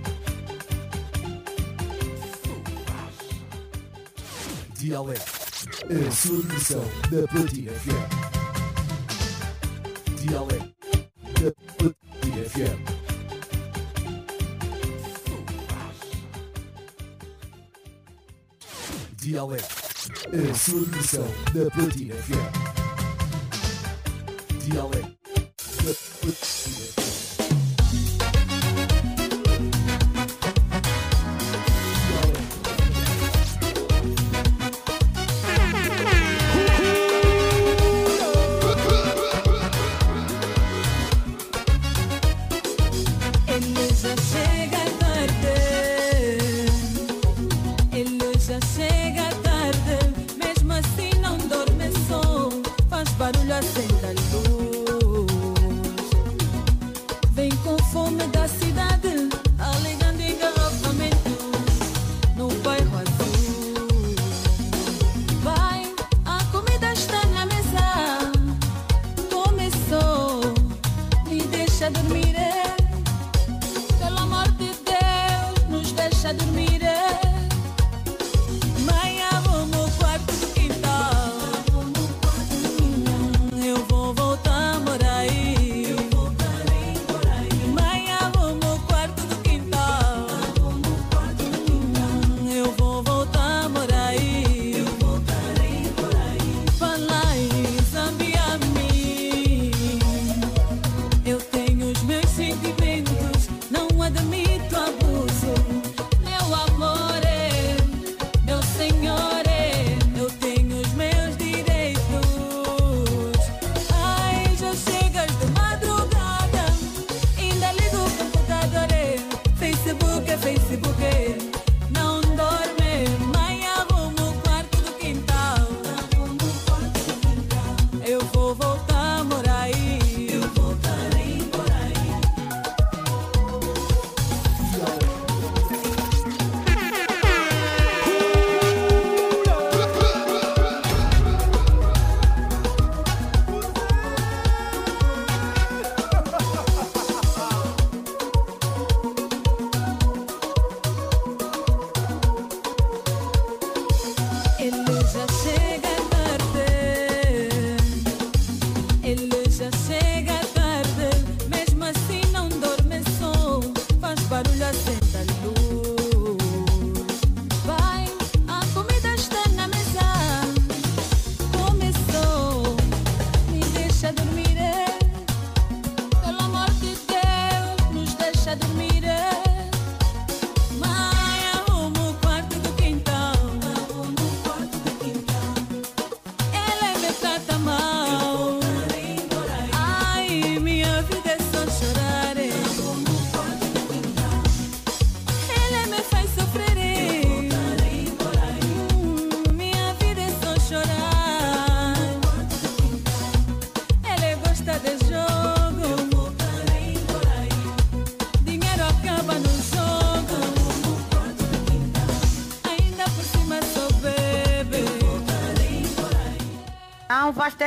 Dialeto, 4.74 5.32
a 5.84 6.10
sua 6.10 6.42
da 7.10 7.28
Platina 7.28 7.70
FM. 7.74 8.08
Dialeto, 10.16 10.74
da 11.40 11.52
Platina 11.76 12.42
FM. 12.48 12.78
A 20.26 20.54
sua 20.54 20.84
da 21.54 21.70
Platina 21.70 22.14
FM. 22.16 22.57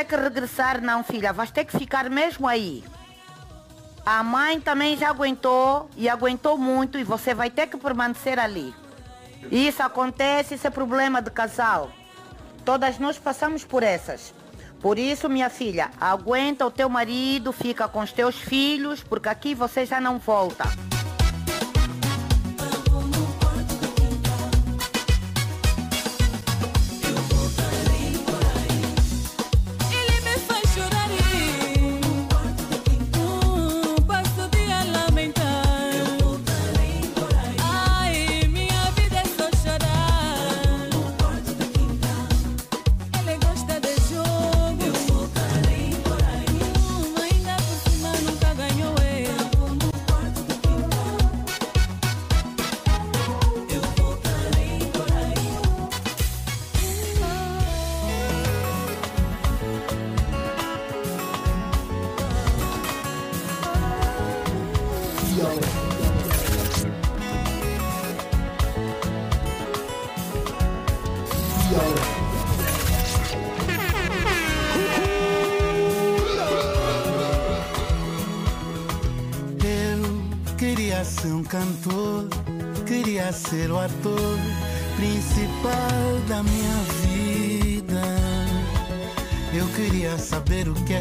Ter 0.02 0.06
que 0.06 0.16
regressar 0.16 0.82
não, 0.82 1.04
filha. 1.04 1.32
Vais 1.32 1.52
ter 1.52 1.66
que 1.66 1.78
ficar 1.78 2.10
mesmo 2.10 2.48
aí. 2.48 2.84
A 4.06 4.24
mãe 4.24 4.60
também 4.60 4.98
já 4.98 5.10
aguentou 5.10 5.90
e 5.96 6.10
aguentou 6.10 6.58
muito 6.58 6.98
e 6.98 7.04
você 7.04 7.34
vai 7.34 7.50
ter 7.50 7.68
que 7.68 7.78
permanecer 7.78 8.40
ali. 8.40 8.74
Isso 9.52 9.84
acontece, 9.84 10.56
isso 10.56 10.66
é 10.66 10.70
problema 10.70 11.22
de 11.22 11.30
casal. 11.30 11.92
Todas 12.66 12.98
nós 12.98 13.18
passamos 13.18 13.64
por 13.64 13.84
essas. 13.84 14.34
Por 14.82 14.98
isso, 14.98 15.30
minha 15.30 15.50
filha, 15.50 15.92
aguenta 16.00 16.66
o 16.66 16.72
teu 16.72 16.90
marido, 16.90 17.52
fica 17.52 17.88
com 17.88 18.00
os 18.00 18.12
teus 18.12 18.36
filhos, 18.36 19.04
porque 19.04 19.30
aqui 19.30 19.54
você 19.54 19.86
já 19.86 20.02
não 20.02 20.18
volta. 20.18 20.64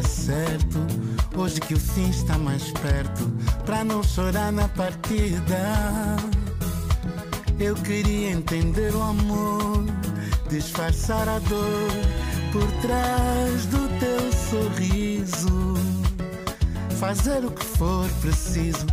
Certo, 0.01 0.79
hoje 1.35 1.59
que 1.59 1.73
o 1.73 1.79
fim 1.79 2.09
está 2.09 2.37
mais 2.37 2.71
perto, 2.71 3.31
pra 3.65 3.83
não 3.83 4.03
chorar 4.03 4.51
na 4.51 4.67
partida. 4.69 6.17
Eu 7.59 7.75
queria 7.75 8.31
entender 8.31 8.93
o 8.95 9.01
amor, 9.01 9.85
disfarçar 10.49 11.27
a 11.29 11.39
dor 11.39 11.91
por 12.51 12.67
trás 12.81 13.65
do 13.67 13.87
teu 13.99 14.31
sorriso 14.33 15.71
fazer 17.01 17.43
o 17.43 17.49
que 17.49 17.65
for 17.65 18.07
preciso 18.21 18.85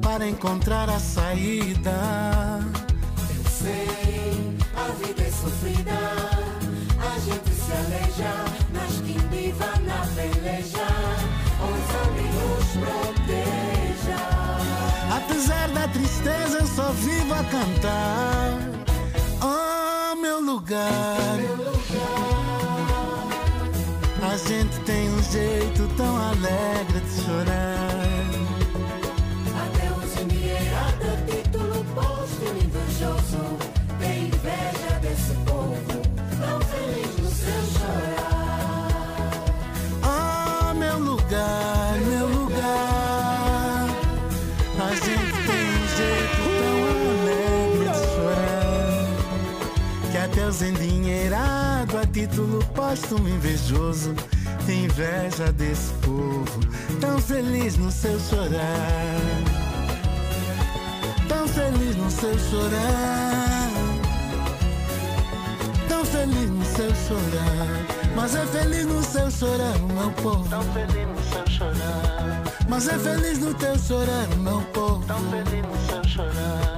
para 0.00 0.28
encontrar 0.28 0.88
a 0.88 1.00
saída. 1.00 1.90
Eu 3.34 3.50
sei, 3.50 4.56
a 4.76 4.92
vida 4.92 5.22
é 5.22 5.30
sofrida, 5.32 6.37
se 7.68 7.74
aleja, 7.74 8.32
mas 8.72 9.00
quem 9.00 9.18
viva 9.28 9.66
na 9.84 10.06
peleja, 10.14 10.88
os 11.68 11.88
nos 12.34 12.68
proteja. 12.84 14.20
Apesar 15.14 15.68
da 15.68 15.88
tristeza, 15.88 16.58
eu 16.60 16.66
só 16.66 16.90
vivo 16.92 17.34
a 17.34 17.44
cantar. 17.44 18.58
Oh, 19.42 20.16
meu 20.16 20.40
lugar. 20.40 21.38
A 24.20 24.36
gente 24.36 24.78
tem 24.80 25.10
um 25.10 25.22
jeito 25.22 25.88
tão 25.96 26.16
alegre 26.16 27.00
de 27.00 27.22
chorar. 27.22 27.77
Póstumo 52.88 53.28
invejoso 53.28 54.14
inveja 54.66 55.52
desse 55.52 55.92
povo 56.00 56.60
tão 57.00 57.18
feliz 57.18 57.76
no 57.76 57.90
seu 57.90 58.18
chorar. 58.18 59.20
Tão 61.28 61.46
feliz 61.48 61.96
no 61.96 62.10
seu 62.10 62.38
chorar. 62.38 63.70
Tão 65.88 66.04
feliz 66.04 66.50
no 66.50 66.64
seu 66.64 66.94
chorar. 66.94 67.86
Mas 68.16 68.34
é 68.34 68.46
feliz 68.46 68.86
no 68.86 69.02
seu 69.02 69.30
chorar, 69.30 69.78
meu 69.78 70.10
povo. 70.22 70.48
Tão 70.48 70.62
feliz 70.62 71.08
no 71.08 71.22
seu 71.30 71.46
chorar. 71.46 72.42
Mas 72.68 72.88
é 72.88 72.98
feliz 72.98 73.38
no 73.38 73.54
teu 73.54 73.78
chorar, 73.78 74.28
meu 74.38 74.62
povo. 74.72 75.04
Tão 75.06 75.20
feliz 75.30 75.62
no 75.62 75.86
seu 75.86 76.04
chorar. 76.08 76.77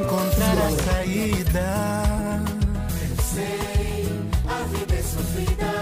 encontrar 0.00 0.56
a 0.58 0.70
saída. 0.84 1.68
Eu 3.08 3.16
sei, 3.22 4.08
a 4.48 4.62
vida 4.64 4.94
é 4.94 5.02
sofrida, 5.02 5.72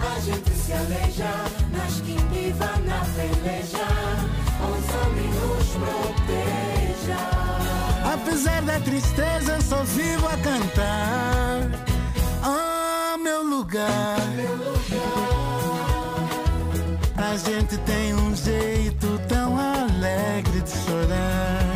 a 0.00 0.20
gente 0.20 0.50
se 0.50 0.72
aleja, 0.72 1.32
nas 1.72 2.00
que 2.00 2.16
viva 2.32 2.70
na 2.86 3.00
peleja, 3.14 3.88
os 4.64 4.86
homens 4.94 5.34
nos 5.42 5.68
protejam. 5.76 7.28
Apesar 8.14 8.62
da 8.62 8.80
tristeza, 8.80 9.60
só 9.60 9.82
vivo 9.84 10.26
a 10.26 10.36
cantar. 10.38 11.70
Ah, 12.42 13.14
oh. 13.14 13.18
Meu 13.18 13.42
lugar. 13.42 14.16
A 17.16 17.36
gente 17.36 17.76
tem 17.78 18.14
um 18.14 18.34
jeito 18.34 19.20
tão 19.28 19.58
alegre 19.58 20.60
de 20.60 20.70
chorar. 20.70 21.67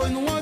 foi 0.00 0.08
no 0.08 0.20
ano 0.30 0.39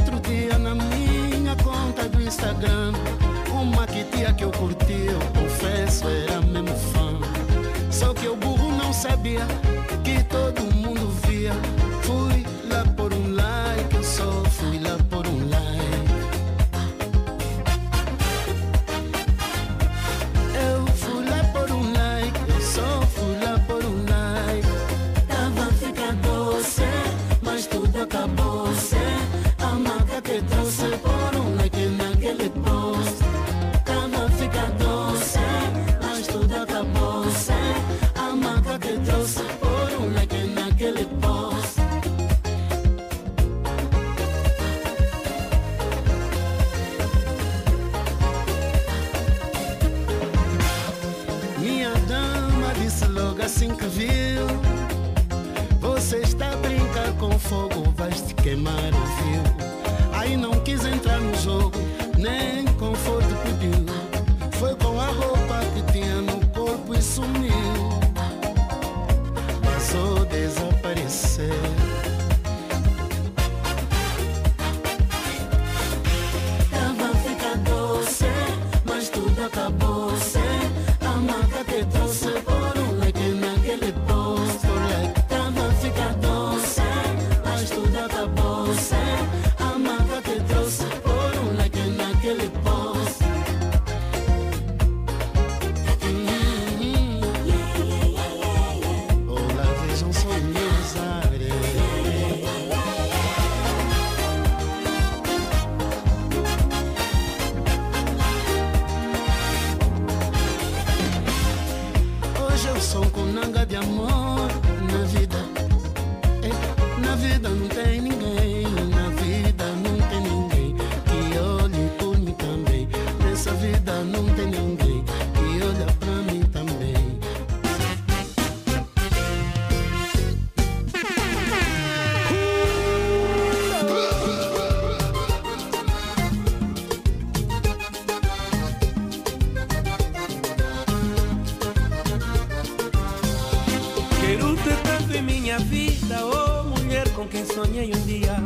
Quero-te 144.28 144.76
tanto 144.82 145.16
em 145.16 145.22
minha 145.22 145.58
vida, 145.58 146.18
oh 146.22 146.64
mulher 146.64 147.08
com 147.14 147.26
quem 147.26 147.46
sonhei 147.46 147.90
um 147.94 148.00
dia. 148.04 148.36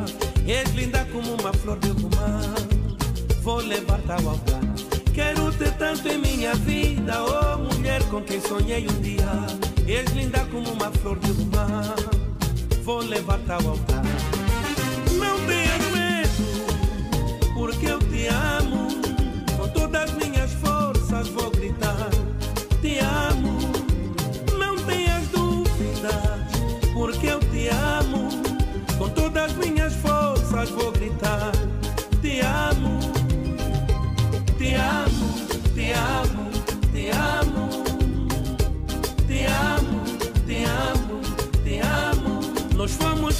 És 0.46 0.72
linda 0.74 1.04
como 1.06 1.34
uma 1.34 1.52
flor 1.52 1.76
de 1.80 1.88
romã, 1.88 2.54
vou 3.42 3.56
levar-te 3.56 4.12
altar. 4.12 4.60
Quero-te 5.12 5.72
tanto 5.72 6.06
em 6.06 6.18
minha 6.18 6.54
vida, 6.54 7.24
oh 7.24 7.58
mulher 7.58 8.00
com 8.10 8.22
quem 8.22 8.40
sonhei 8.40 8.86
um 8.88 9.00
dia. 9.00 9.26
És 9.88 10.08
linda 10.12 10.46
como 10.52 10.70
uma 10.70 10.88
flor 10.92 11.18
de 11.18 11.32
romã, 11.32 11.96
vou 12.84 13.00
levar-te 13.00 13.50
altar. 13.50 14.11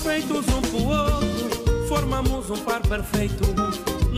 feitos 0.03 0.45
um 0.49 0.61
pro 0.63 0.89
outro, 0.89 1.87
formamos 1.89 2.51
um 2.51 2.57
par 2.59 2.81
perfeito. 2.83 3.45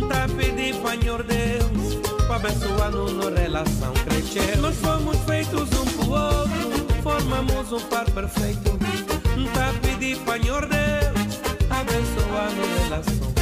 Tá 0.08 0.26
pedindo, 0.36 0.88
Senhor 0.88 1.22
Deus, 1.22 1.94
para 2.26 2.36
abençoar 2.36 2.90
no, 2.90 3.30
na 3.30 3.40
relação 3.40 3.92
crescer. 4.04 4.54
É. 4.54 4.56
Nós 4.56 4.76
fomos 4.76 5.16
feitos 5.24 5.68
um 5.72 5.84
pro 5.84 6.10
outro, 6.10 7.02
formamos 7.02 7.72
um 7.72 7.80
par 7.88 8.10
perfeito. 8.10 8.78
Tá 9.54 9.72
pedindo, 9.82 10.24
Senhor 10.24 10.66
Deus, 10.66 11.40
abençoar-nos 11.70 12.68
na 12.68 12.96
relação 12.96 13.33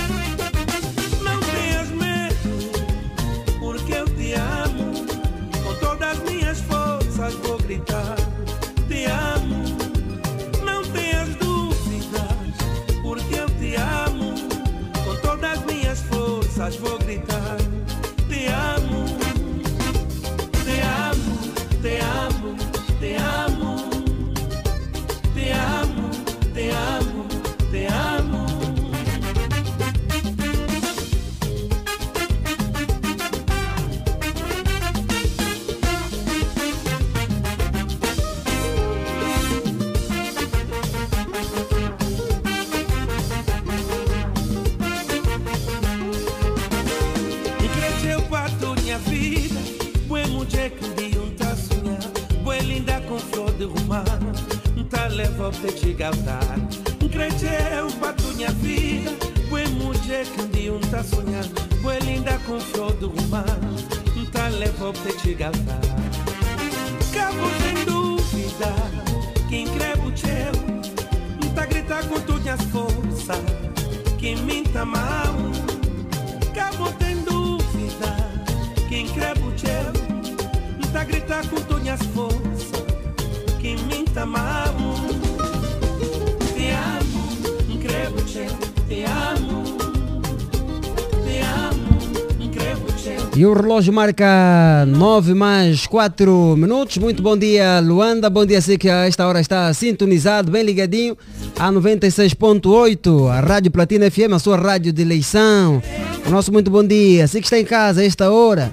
o 93.52 93.54
relógio 93.54 93.92
marca 93.92 94.86
9 94.88 95.34
mais 95.34 95.86
4 95.86 96.56
minutos. 96.56 96.96
Muito 96.96 97.22
bom 97.22 97.36
dia, 97.36 97.80
Luanda. 97.80 98.30
Bom 98.30 98.46
dia, 98.46 98.62
sei 98.62 98.78
que 98.78 98.88
a 98.88 99.06
esta 99.06 99.26
hora 99.26 99.42
está 99.42 99.72
sintonizado, 99.74 100.50
bem 100.50 100.62
ligadinho, 100.62 101.18
a 101.58 101.70
96.8, 101.70 103.30
a 103.30 103.40
Rádio 103.40 103.70
Platina 103.70 104.10
FM, 104.10 104.32
a 104.34 104.38
sua 104.38 104.56
rádio 104.56 104.90
de 104.90 105.02
eleição. 105.02 105.82
O 106.26 106.30
nosso 106.30 106.50
muito 106.50 106.70
bom 106.70 106.82
dia. 106.82 107.28
Sei 107.28 107.42
que 107.42 107.46
está 107.46 107.58
em 107.58 107.64
casa 107.64 108.00
a 108.00 108.04
esta 108.04 108.30
hora, 108.30 108.72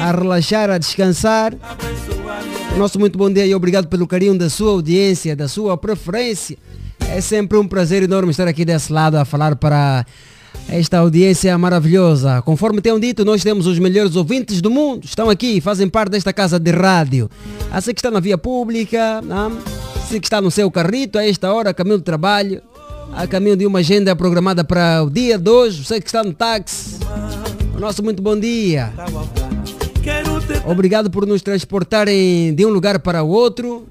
a 0.00 0.10
relaxar, 0.10 0.70
a 0.70 0.78
descansar. 0.78 1.54
O 2.74 2.78
nosso 2.78 2.98
muito 2.98 3.18
bom 3.18 3.30
dia 3.30 3.44
e 3.44 3.54
obrigado 3.54 3.88
pelo 3.88 4.06
carinho 4.06 4.38
da 4.38 4.48
sua 4.48 4.70
audiência, 4.70 5.36
da 5.36 5.48
sua 5.48 5.76
preferência. 5.76 6.56
É 7.10 7.20
sempre 7.20 7.58
um 7.58 7.68
prazer 7.68 8.02
enorme 8.02 8.30
estar 8.30 8.48
aqui 8.48 8.64
desse 8.64 8.90
lado 8.90 9.16
a 9.16 9.26
falar 9.26 9.54
para 9.54 10.06
esta 10.68 10.98
audiência 10.98 11.56
maravilhosa. 11.58 12.40
Conforme 12.42 12.80
tenham 12.80 12.98
dito, 12.98 13.24
nós 13.24 13.42
temos 13.42 13.66
os 13.66 13.78
melhores 13.78 14.16
ouvintes 14.16 14.60
do 14.60 14.70
mundo. 14.70 15.04
Estão 15.04 15.28
aqui, 15.28 15.60
fazem 15.60 15.88
parte 15.88 16.10
desta 16.10 16.32
casa 16.32 16.58
de 16.58 16.70
rádio. 16.70 17.30
A 17.70 17.80
você 17.80 17.92
que 17.92 18.00
está 18.00 18.10
na 18.10 18.20
via 18.20 18.38
pública, 18.38 19.20
você 20.06 20.18
que 20.18 20.26
está 20.26 20.40
no 20.40 20.50
seu 20.50 20.70
carrito 20.70 21.18
a 21.18 21.26
esta 21.26 21.52
hora, 21.52 21.70
a 21.70 21.74
caminho 21.74 21.98
do 21.98 22.04
trabalho, 22.04 22.62
a 23.14 23.26
caminho 23.26 23.56
de 23.56 23.66
uma 23.66 23.80
agenda 23.80 24.16
programada 24.16 24.64
para 24.64 25.02
o 25.02 25.10
dia 25.10 25.38
de 25.38 25.50
hoje, 25.50 25.84
você 25.84 26.00
que 26.00 26.06
está 26.06 26.22
no 26.24 26.32
táxi. 26.32 26.98
O 27.76 27.80
nosso 27.80 28.02
muito 28.02 28.22
bom 28.22 28.38
dia. 28.38 28.92
Obrigado 30.64 31.10
por 31.10 31.26
nos 31.26 31.42
transportarem 31.42 32.54
de 32.54 32.64
um 32.64 32.70
lugar 32.70 32.98
para 33.00 33.22
o 33.22 33.28
outro. 33.28 33.86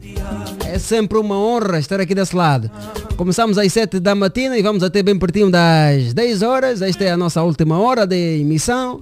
É 0.65 0.80
sempre 0.80 1.18
uma 1.18 1.38
honra 1.38 1.80
estar 1.80 1.99
aqui 1.99 2.15
desse 2.15 2.36
lado. 2.36 2.72
Começamos 3.18 3.57
às 3.57 3.72
7 3.72 3.99
da 3.99 4.15
matina 4.15 4.57
e 4.57 4.61
vamos 4.61 4.84
até 4.84 5.03
bem 5.03 5.19
pertinho 5.19 5.52
das 5.52 6.14
10 6.14 6.41
horas. 6.41 6.82
Esta 6.82 7.03
é 7.03 7.11
a 7.11 7.18
nossa 7.18 7.44
última 7.44 7.78
hora 7.80 8.07
de 8.07 8.40
emissão. 8.40 9.02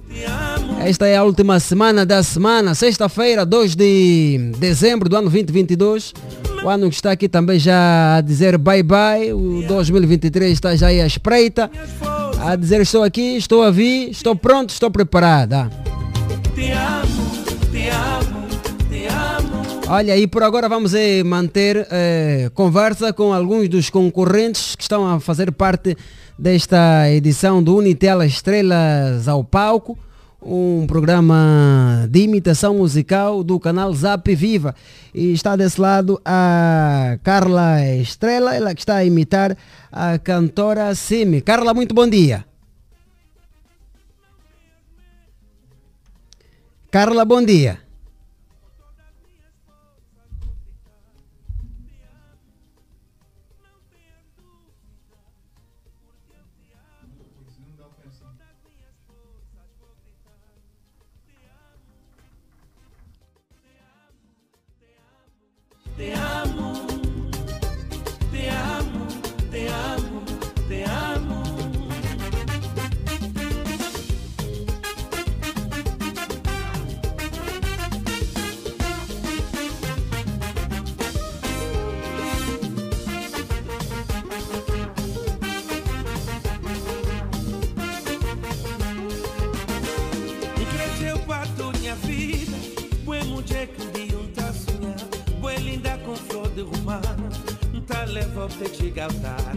Esta 0.84 1.06
é 1.06 1.16
a 1.16 1.24
última 1.24 1.60
semana 1.60 2.04
da 2.04 2.22
semana, 2.22 2.74
sexta-feira, 2.74 3.46
2 3.46 3.76
de 3.76 4.52
dezembro 4.58 5.08
do 5.08 5.16
ano 5.16 5.30
2022. 5.30 6.12
O 6.62 6.68
ano 6.68 6.88
que 6.88 6.94
está 6.94 7.12
aqui 7.12 7.28
também 7.28 7.58
já 7.58 8.16
a 8.16 8.20
dizer 8.20 8.58
bye 8.58 8.82
bye. 8.82 9.32
O 9.32 9.62
2023 9.66 10.52
está 10.52 10.74
já 10.76 10.88
aí 10.88 11.00
à 11.00 11.06
espreita. 11.06 11.70
A 12.42 12.56
dizer 12.56 12.80
estou 12.80 13.02
aqui, 13.02 13.36
estou 13.36 13.62
a 13.62 13.70
vir, 13.70 14.10
estou 14.10 14.34
pronto, 14.34 14.70
estou 14.70 14.90
preparada. 14.90 15.70
Olha, 19.92 20.16
e 20.16 20.24
por 20.28 20.44
agora 20.44 20.68
vamos 20.68 20.94
eh, 20.94 21.24
manter 21.24 21.84
eh, 21.90 22.48
conversa 22.54 23.12
com 23.12 23.32
alguns 23.32 23.68
dos 23.68 23.90
concorrentes 23.90 24.76
que 24.76 24.82
estão 24.82 25.04
a 25.04 25.18
fazer 25.18 25.50
parte 25.50 25.96
desta 26.38 27.10
edição 27.10 27.60
do 27.60 27.76
Unitel 27.76 28.22
Estrelas 28.22 29.26
ao 29.26 29.42
Palco, 29.42 29.98
um 30.40 30.86
programa 30.86 32.06
de 32.08 32.20
imitação 32.20 32.78
musical 32.78 33.42
do 33.42 33.58
canal 33.58 33.92
Zap 33.92 34.32
Viva. 34.32 34.76
E 35.12 35.32
está 35.32 35.56
desse 35.56 35.80
lado 35.80 36.20
a 36.24 37.18
Carla 37.24 37.84
Estrela, 37.96 38.54
ela 38.54 38.72
que 38.76 38.82
está 38.82 38.94
a 38.94 39.04
imitar 39.04 39.56
a 39.90 40.20
cantora 40.20 40.94
Simi. 40.94 41.40
Carla, 41.40 41.74
muito 41.74 41.92
bom 41.92 42.08
dia. 42.08 42.44
Carla, 46.92 47.24
bom 47.24 47.44
dia. 47.44 47.89
Te 98.68 98.90
galtar. 98.90 99.56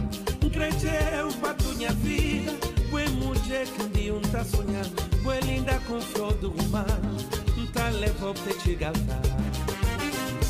Cresceu 0.52 1.28
para 1.40 1.56
minha 1.76 1.92
vida, 1.92 2.52
boa 2.90 3.08
mulher 3.10 3.66
que 3.66 3.82
um 3.82 3.88
dia 3.88 4.14
um 4.14 4.20
tá 4.20 4.44
sonhar, 4.44 4.86
boa 5.22 5.40
linda 5.40 5.80
com 5.86 6.00
flor 6.00 6.34
tá 7.72 7.88
leva 7.90 8.32
pra 8.32 8.54
te 8.54 8.74
galtar. 8.76 9.20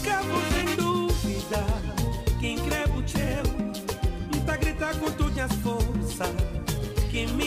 Cabo 0.05 0.39
sem 0.53 0.77
dúvida, 0.77 1.65
quem 2.39 2.59
crê 2.59 2.85
o 2.85 3.09
céu, 3.09 3.43
tá 4.45 4.57
gritar 4.57 4.95
com 4.99 5.11
todas 5.13 5.39
as 5.39 5.53
forças, 5.55 6.55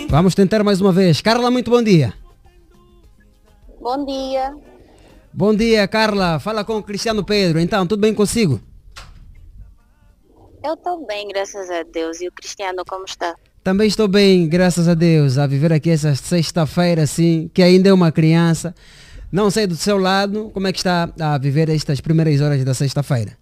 Vamos 0.09 0.33
tentar 0.33 0.63
mais 0.63 0.81
uma 0.81 0.91
vez. 0.91 1.21
Carla, 1.21 1.51
muito 1.51 1.69
bom 1.69 1.83
dia. 1.83 2.13
Bom 3.79 4.05
dia. 4.05 4.55
Bom 5.33 5.53
dia, 5.53 5.87
Carla. 5.87 6.39
Fala 6.39 6.63
com 6.63 6.77
o 6.77 6.83
Cristiano 6.83 7.23
Pedro. 7.23 7.59
Então, 7.59 7.85
tudo 7.85 7.99
bem 7.99 8.13
consigo? 8.13 8.61
Eu 10.63 10.73
estou 10.73 11.05
bem, 11.05 11.27
graças 11.27 11.69
a 11.69 11.83
Deus. 11.83 12.21
E 12.21 12.27
o 12.27 12.31
Cristiano, 12.31 12.83
como 12.87 13.05
está? 13.05 13.35
Também 13.63 13.87
estou 13.87 14.07
bem, 14.07 14.47
graças 14.47 14.87
a 14.87 14.93
Deus, 14.93 15.37
a 15.37 15.45
viver 15.45 15.73
aqui 15.73 15.89
essa 15.89 16.15
sexta-feira, 16.15 17.03
assim, 17.03 17.49
que 17.53 17.61
ainda 17.61 17.89
é 17.89 17.93
uma 17.93 18.11
criança. 18.11 18.73
Não 19.31 19.51
sei 19.51 19.67
do 19.67 19.75
seu 19.75 19.97
lado, 19.97 20.49
como 20.53 20.67
é 20.67 20.71
que 20.71 20.79
está 20.79 21.11
a 21.19 21.37
viver 21.37 21.69
estas 21.69 21.99
primeiras 21.99 22.39
horas 22.39 22.63
da 22.63 22.73
sexta-feira? 22.73 23.37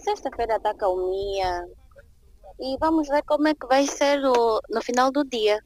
sexta-feira 0.00 0.56
está 0.56 0.74
calminha. 0.74 1.64
E 2.60 2.76
vamos 2.78 3.08
ver 3.08 3.22
como 3.22 3.48
é 3.48 3.54
que 3.54 3.66
vai 3.66 3.86
ser 3.86 4.20
o, 4.24 4.60
no 4.68 4.82
final 4.82 5.10
do 5.10 5.24
dia. 5.24 5.60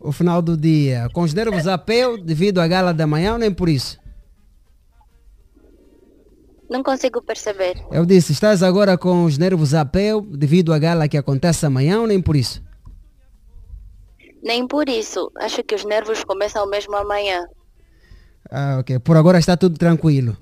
O 0.00 0.12
final 0.12 0.40
do 0.40 0.56
dia. 0.56 1.08
Com 1.12 1.22
os 1.22 1.34
nervos 1.34 1.66
a 1.66 1.76
pé 1.76 2.16
devido 2.16 2.60
à 2.60 2.66
gala 2.66 2.94
da 2.94 3.06
manhã 3.06 3.34
ou 3.34 3.38
nem 3.38 3.52
por 3.52 3.68
isso? 3.68 4.00
Não 6.72 6.82
consigo 6.82 7.20
perceber. 7.20 7.84
Eu 7.90 8.06
disse, 8.06 8.32
estás 8.32 8.62
agora 8.62 8.96
com 8.96 9.24
os 9.24 9.36
nervos 9.36 9.74
a 9.74 9.84
pé 9.84 10.12
devido 10.26 10.72
à 10.72 10.78
gala 10.78 11.06
que 11.06 11.18
acontece 11.18 11.66
amanhã 11.66 12.00
ou 12.00 12.06
nem 12.06 12.18
por 12.18 12.34
isso? 12.34 12.62
Nem 14.42 14.66
por 14.66 14.88
isso. 14.88 15.30
Acho 15.36 15.62
que 15.62 15.74
os 15.74 15.84
nervos 15.84 16.24
começam 16.24 16.66
mesmo 16.66 16.96
amanhã. 16.96 17.44
Ah, 18.50 18.78
ok. 18.80 18.98
Por 19.00 19.18
agora 19.18 19.38
está 19.38 19.54
tudo 19.54 19.76
tranquilo. 19.76 20.34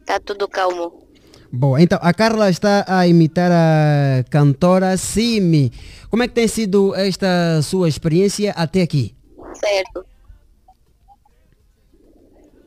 Está 0.00 0.20
tudo 0.20 0.46
calmo. 0.46 1.02
Bom, 1.50 1.78
então 1.78 1.98
a 2.02 2.12
Carla 2.12 2.50
está 2.50 2.84
a 2.86 3.06
imitar 3.06 3.50
a 3.50 4.22
cantora 4.28 4.98
Simi. 4.98 5.72
Como 6.10 6.22
é 6.22 6.28
que 6.28 6.34
tem 6.34 6.46
sido 6.46 6.94
esta 6.94 7.62
sua 7.62 7.88
experiência 7.88 8.52
até 8.52 8.82
aqui? 8.82 9.16
Certo. 9.54 10.07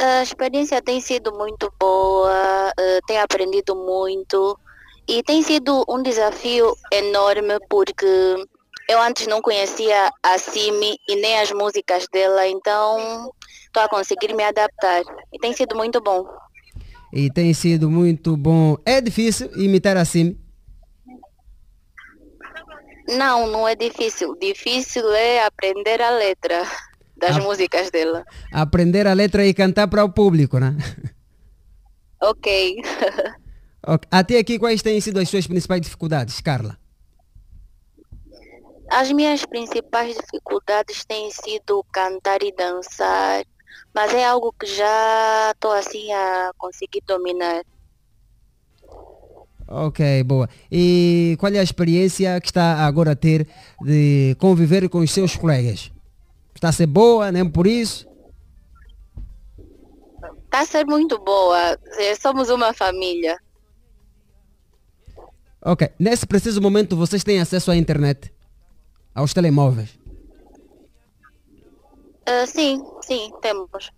A 0.02 0.23
experiência 0.23 0.82
tem 0.82 0.99
sido 0.99 1.32
muito 1.32 1.72
boa, 1.80 2.73
eh, 2.76 2.99
tenho 3.06 3.22
aprendido 3.22 3.76
muito 3.76 4.57
e 5.07 5.22
tem 5.22 5.44
sido 5.44 5.86
um 5.88 6.02
desafio 6.02 6.73
enorme 6.91 7.60
porque 7.69 8.07
eu 8.90 8.99
antes 8.99 9.28
não 9.28 9.44
conhecia 9.44 10.11
a 10.23 10.40
Simi 10.40 10.98
e 11.07 11.15
nem 11.18 11.40
as 11.40 11.52
músicas 11.52 12.07
dela, 12.11 12.48
então 12.48 13.30
estou 13.68 13.84
a 13.84 13.88
conseguir 13.88 14.34
me 14.34 14.44
adaptar 14.44 15.03
e 15.32 15.38
tem 15.38 15.53
sido 15.53 15.76
muito 15.76 16.02
bom. 16.02 16.26
E 17.14 17.32
tem 17.32 17.53
sido 17.53 17.88
muito 17.88 18.36
bom. 18.36 18.78
É 18.84 18.99
difícil 19.02 19.52
imitar 19.56 19.98
a 19.98 20.06
Simi? 20.06 20.36
Não, 23.07 23.45
não 23.45 23.68
é 23.68 23.76
difícil. 23.76 24.36
Difícil 24.40 25.11
é 25.11 25.45
aprender 25.45 26.02
a 26.02 26.10
letra 26.10 26.65
das 27.22 27.38
Ah. 27.38 27.39
músicas 27.39 27.89
dela. 27.91 28.26
Aprender 28.52 29.06
a 29.07 29.14
letra 29.14 29.45
e 29.45 29.53
cantar 29.53 29.88
para 29.88 30.03
o 30.03 30.10
público, 30.11 30.60
né? 30.60 30.76
Ok. 32.22 32.77
Ok. 33.84 34.07
Até 34.11 34.38
aqui, 34.38 34.60
quais 34.60 34.84
têm 34.84 35.02
sido 35.02 35.19
as 35.19 35.27
suas 35.27 35.48
principais 35.48 35.81
dificuldades, 35.81 36.39
Carla? 36.39 36.77
As 38.91 39.11
minhas 39.11 39.43
principais 39.43 40.15
dificuldades 40.15 41.03
têm 41.03 41.31
sido 41.31 41.84
cantar 41.91 42.43
e 42.43 42.53
dançar, 42.56 43.43
mas 43.91 44.14
é 44.14 44.23
algo 44.23 44.53
que 44.53 44.68
já 44.68 45.49
estou 45.56 45.72
assim 45.72 46.11
a 46.14 46.52
conseguir 46.60 47.02
dominar. 47.07 47.64
Ok, 49.68 50.23
boa. 50.26 50.48
E 50.72 51.35
qual 51.39 51.52
é 51.52 51.57
a 51.57 51.64
experiência 51.64 52.39
que 52.39 52.48
está 52.49 52.85
agora 52.85 53.14
a 53.14 53.15
ter 53.15 53.48
de 53.84 54.35
conviver 54.39 54.88
com 54.89 54.99
os 54.99 55.10
seus 55.11 55.35
colegas? 55.35 55.91
Está 56.56 56.69
a 56.69 56.72
ser 56.72 56.86
boa, 56.88 57.32
nem 57.32 57.49
por 57.49 57.65
isso? 57.65 58.07
Está 60.45 60.61
a 60.61 60.65
ser 60.65 60.86
muito 60.86 61.18
boa. 61.19 61.78
eh, 61.98 62.15
Somos 62.15 62.49
uma 62.49 62.73
família. 62.73 63.38
Ok. 65.64 65.90
Nesse 65.99 66.26
preciso 66.26 66.61
momento, 66.61 66.95
vocês 66.95 67.23
têm 67.23 67.40
acesso 67.40 67.72
à 67.72 67.76
internet? 67.76 68.34
Aos 69.14 69.34
telemóveis? 69.34 69.98
Ah, 72.26 72.45
sim, 72.45 72.82
sim, 73.02 73.32
temos. 73.41 73.91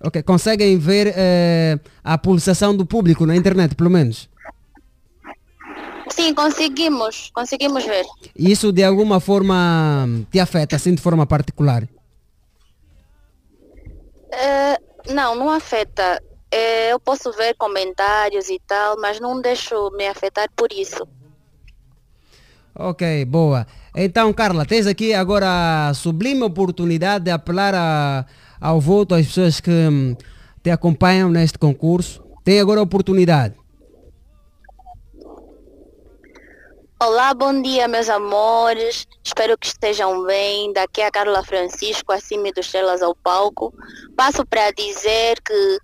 Ok. 0.00 0.22
Conseguem 0.22 0.78
ver 0.78 1.12
eh, 1.16 1.78
a 2.04 2.16
pulsação 2.16 2.76
do 2.76 2.86
público 2.86 3.26
na 3.26 3.34
internet, 3.36 3.74
pelo 3.74 3.90
menos? 3.90 4.28
Sim, 6.10 6.34
conseguimos, 6.34 7.30
conseguimos 7.34 7.84
ver. 7.84 8.04
E 8.36 8.50
isso 8.50 8.72
de 8.72 8.82
alguma 8.84 9.20
forma 9.20 10.06
te 10.30 10.40
afeta, 10.40 10.76
assim, 10.76 10.94
de 10.94 11.02
forma 11.02 11.26
particular? 11.26 11.88
Eh, 14.32 14.76
não, 15.12 15.34
não 15.34 15.50
afeta. 15.50 16.20
Eh, 16.50 16.92
eu 16.92 16.98
posso 17.00 17.30
ver 17.32 17.54
comentários 17.56 18.48
e 18.48 18.60
tal, 18.66 18.96
mas 19.00 19.20
não 19.20 19.40
deixo 19.40 19.90
me 19.96 20.06
afetar 20.06 20.48
por 20.56 20.68
isso. 20.72 21.06
Ok, 22.74 23.24
boa. 23.24 23.66
Então, 23.94 24.32
Carla, 24.32 24.64
tens 24.64 24.86
aqui 24.86 25.12
agora 25.12 25.88
a 25.88 25.94
sublime 25.94 26.42
oportunidade 26.44 27.24
de 27.24 27.30
apelar 27.30 27.74
a- 27.74 28.24
ao 28.60 28.80
voto 28.80 29.14
às 29.14 29.26
pessoas 29.26 29.60
que 29.60 29.70
hum, 29.70 30.14
te 30.62 30.70
acompanham 30.70 31.28
neste 31.28 31.58
concurso. 31.58 32.22
Tem 32.44 32.60
agora 32.60 32.78
a 32.80 32.82
oportunidade. 32.84 33.54
Olá, 37.00 37.32
bom 37.32 37.62
dia, 37.62 37.86
meus 37.86 38.08
amores. 38.08 39.06
Espero 39.24 39.56
que 39.56 39.68
estejam 39.68 40.24
bem. 40.24 40.72
Daqui 40.72 41.00
é 41.00 41.06
a 41.06 41.10
Carla 41.12 41.44
Francisco, 41.44 42.10
acima 42.10 42.50
dos 42.50 42.66
Estrelas 42.66 43.00
ao 43.02 43.14
palco. 43.14 43.72
Passo 44.16 44.44
para 44.44 44.72
dizer 44.72 45.40
que 45.40 45.78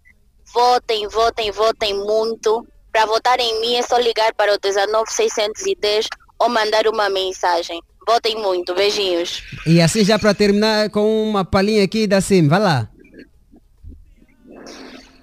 votem, 0.53 1.07
votem, 1.07 1.53
votem 1.53 1.95
muito. 1.95 2.67
Para 2.91 3.07
votar 3.07 3.39
em 3.39 3.61
mim 3.61 3.77
é 3.77 3.83
só 3.83 3.97
ligar 3.97 4.35
para 4.35 4.57
o 4.57 4.59
19610 4.59 6.09
ou 6.37 6.49
mandar 6.49 6.89
uma 6.89 7.09
mensagem. 7.09 7.81
Votem 8.05 8.35
muito. 8.35 8.75
Beijinhos. 8.75 9.45
E 9.65 9.81
assim 9.81 10.05
já 10.05 10.19
para 10.19 10.35
terminar 10.35 10.91
com 10.91 11.31
uma 11.31 11.45
palhinha 11.45 11.85
aqui 11.85 12.09
da 12.09 12.21
Sim, 12.21 12.49
vai 12.49 12.59
lá. 12.59 12.89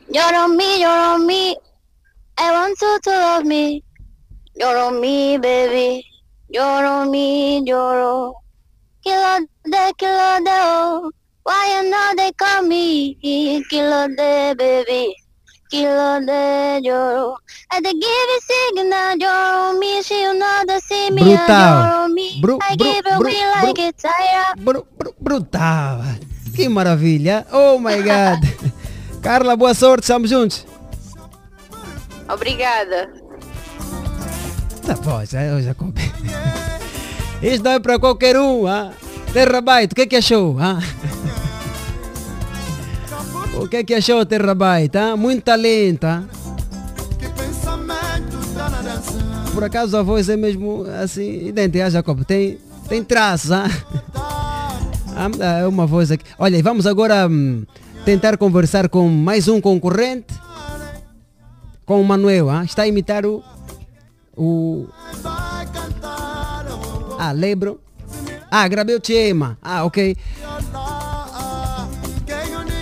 You're 0.08 0.38
on 0.38 0.56
me, 0.56 0.82
you're 0.82 1.16
on 1.16 1.26
me. 1.26 1.58
I 2.40 2.50
want 2.50 2.82
you 2.82 3.00
to 3.02 3.10
love 3.10 3.46
me. 3.46 3.84
You're 4.56 4.78
on 4.78 5.00
me, 5.00 5.38
baby. 5.38 6.06
You're 6.50 6.86
on 6.86 7.10
me, 7.12 7.60
you're 7.66 7.78
on. 8.04 8.34
Kilo 9.04 9.40
de, 9.66 9.94
kilo 9.98 10.40
de, 10.44 10.52
oh. 10.52 11.12
Why 11.44 11.82
you 11.84 11.90
know 11.90 12.14
they 12.18 12.32
call 12.34 12.62
me? 12.64 13.16
Kilo 13.70 14.08
de, 14.10 14.54
baby. 14.58 15.16
Kilo 15.70 16.20
de, 16.26 16.80
you're 16.84 17.18
on. 17.32 17.36
I 17.72 17.80
dey 17.80 17.94
give 17.94 18.04
you 18.04 18.40
signal, 18.44 19.16
you're 19.18 19.32
on 19.32 19.80
me. 19.80 20.04
She 20.04 20.22
you 20.22 20.34
know 20.38 20.64
the 20.68 20.80
see 20.82 21.10
me, 21.12 21.22
Brutal. 21.22 21.48
you're 21.48 21.94
on 22.04 22.14
me. 22.14 22.42
Bru- 22.42 22.60
I 22.62 22.76
bru- 22.76 22.86
give 22.86 23.06
you 23.08 23.18
bru- 23.20 23.30
me 23.30 23.40
like 23.64 23.80
it's 23.80 24.02
fire. 24.04 24.54
Bru- 24.58 24.88
bru- 24.98 25.16
brutal. 25.20 26.04
Que 26.56 26.68
maravilha. 26.68 27.48
Oh 27.54 27.80
my 27.80 28.02
God. 28.02 28.40
Carla, 29.24 29.56
boa 29.56 29.74
sorte, 29.74 30.02
estamos 30.04 30.30
juntos. 30.30 30.66
Obrigada. 32.28 33.10
Tá 34.86 34.96
bom, 34.96 35.24
já, 35.26 35.44
eu 35.44 35.62
já 35.62 35.74
comprei. 35.74 36.12
Isso 37.42 37.64
não 37.64 37.72
é 37.72 37.80
para 37.80 38.00
qualquer 38.00 38.38
um, 38.38 38.68
ah. 38.68 38.92
Terra 39.34 39.62
Byte, 39.62 39.94
o 39.94 39.96
que 39.96 40.02
é 40.02 40.06
que 40.08 40.16
achou? 40.16 40.58
Ah? 40.60 40.80
O 43.54 43.68
que 43.68 43.78
é 43.78 43.84
que 43.84 43.94
achou, 43.94 44.26
Terra? 44.26 44.56
Ah? 44.96 45.16
Muito 45.16 45.44
talento, 45.44 46.06
ah? 46.06 46.24
Por 49.54 49.64
acaso 49.64 49.98
a 49.98 50.02
voz 50.02 50.30
é 50.30 50.38
mesmo 50.38 50.86
assim, 51.04 51.48
idêntica, 51.48 51.86
ah, 51.86 51.90
Jacob? 51.90 52.24
Tem, 52.24 52.58
tem 52.88 53.04
traços, 53.04 53.52
ah? 53.52 53.66
Ah, 55.14 55.60
É 55.60 55.68
uma 55.68 55.86
voz 55.86 56.10
aqui. 56.10 56.24
Olha, 56.40 56.64
vamos 56.64 56.88
agora 56.88 57.28
hum, 57.30 57.64
tentar 58.06 58.38
conversar 58.38 58.90
com 58.90 59.08
mais 59.10 59.48
um 59.48 59.60
concorrente. 59.62 60.34
Com 61.86 62.02
o 62.02 62.06
Manuel, 62.06 62.50
ah? 62.50 62.64
Está 62.64 62.84
a 62.84 62.88
imitar 62.88 63.26
o, 63.26 63.44
o. 64.36 64.88
Ah, 67.18 67.32
lembro. 67.32 67.80
Ah, 68.50 68.68
gravei 68.68 68.96
o 68.96 69.00
tema. 69.00 69.58
Ah, 69.62 69.84
ok. 69.84 70.18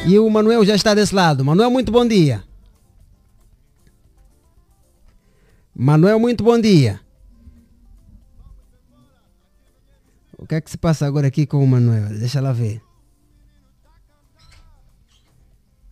E 0.08 0.18
o 0.18 0.30
Manuel 0.30 0.66
já 0.66 0.76
está 0.76 0.94
desse 0.94 1.14
lado. 1.14 1.44
Manuel, 1.46 1.70
muito 1.70 1.92
bom 1.92 2.08
dia. 2.08 2.44
Manuel, 5.76 6.20
muito 6.20 6.44
bom 6.44 6.60
dia. 6.60 7.00
O 10.38 10.48
que 10.48 10.56
é 10.56 10.62
que 10.62 10.72
se 10.72 10.78
passa 10.78 11.06
agora 11.06 11.28
aqui 11.28 11.46
com 11.46 11.64
o 11.64 11.68
Manuel? 11.68 12.10
Deixa 12.18 12.42
lá 12.42 12.52
ver. 12.52 12.82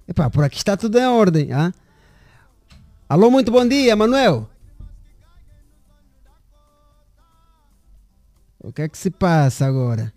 Epá, 0.08 0.30
por 0.30 0.44
aqui 0.44 0.58
está 0.58 0.76
tudo 0.76 0.98
em 0.98 1.06
ordem. 1.06 1.52
Ah? 1.52 1.72
Alô, 3.10 3.30
muito 3.30 3.52
bom 3.52 3.68
dia, 3.68 3.96
Manuel. 3.96 4.50
O 8.68 8.74
que 8.74 8.82
é 8.82 8.90
que 8.90 8.98
se 8.98 9.10
passa 9.10 9.66
agora? 9.66 10.14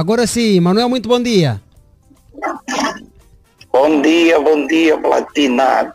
Agora 0.00 0.26
sim, 0.26 0.58
Manuel, 0.60 0.88
muito 0.88 1.06
bom 1.06 1.22
dia. 1.22 1.60
Bom 3.70 4.00
dia, 4.00 4.40
bom 4.40 4.66
dia, 4.66 4.96
platinado. 4.96 5.92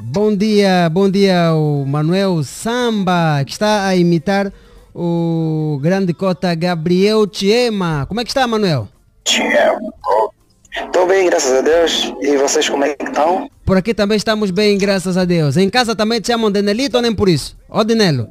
Bom 0.00 0.34
dia, 0.36 0.90
bom 0.90 1.08
dia, 1.08 1.54
o 1.54 1.86
Manuel 1.86 2.42
Samba, 2.42 3.44
que 3.46 3.52
está 3.52 3.86
a 3.86 3.94
imitar 3.94 4.52
o 4.92 5.78
grande 5.80 6.12
cota 6.12 6.52
Gabriel 6.56 7.24
Tiema. 7.28 8.06
Como 8.08 8.20
é 8.20 8.24
que 8.24 8.30
está, 8.30 8.44
Manuel? 8.48 8.88
Estou 10.74 11.06
bem, 11.06 11.24
graças 11.26 11.52
a 11.52 11.60
Deus. 11.60 12.12
E 12.20 12.36
vocês 12.38 12.68
como 12.68 12.82
é 12.82 12.92
que 12.96 13.04
estão? 13.04 13.48
Por 13.64 13.76
aqui 13.76 13.94
também 13.94 14.16
estamos 14.16 14.50
bem, 14.50 14.76
graças 14.76 15.16
a 15.16 15.24
Deus. 15.24 15.56
Em 15.56 15.70
casa 15.70 15.94
também 15.94 16.20
te 16.20 16.26
chamam 16.26 16.50
de 16.50 16.60
Nelito 16.60 16.96
ou 16.96 17.02
nem 17.02 17.14
por 17.14 17.28
isso? 17.28 17.56
Ó 17.70 17.84
Dinelo. 17.84 18.26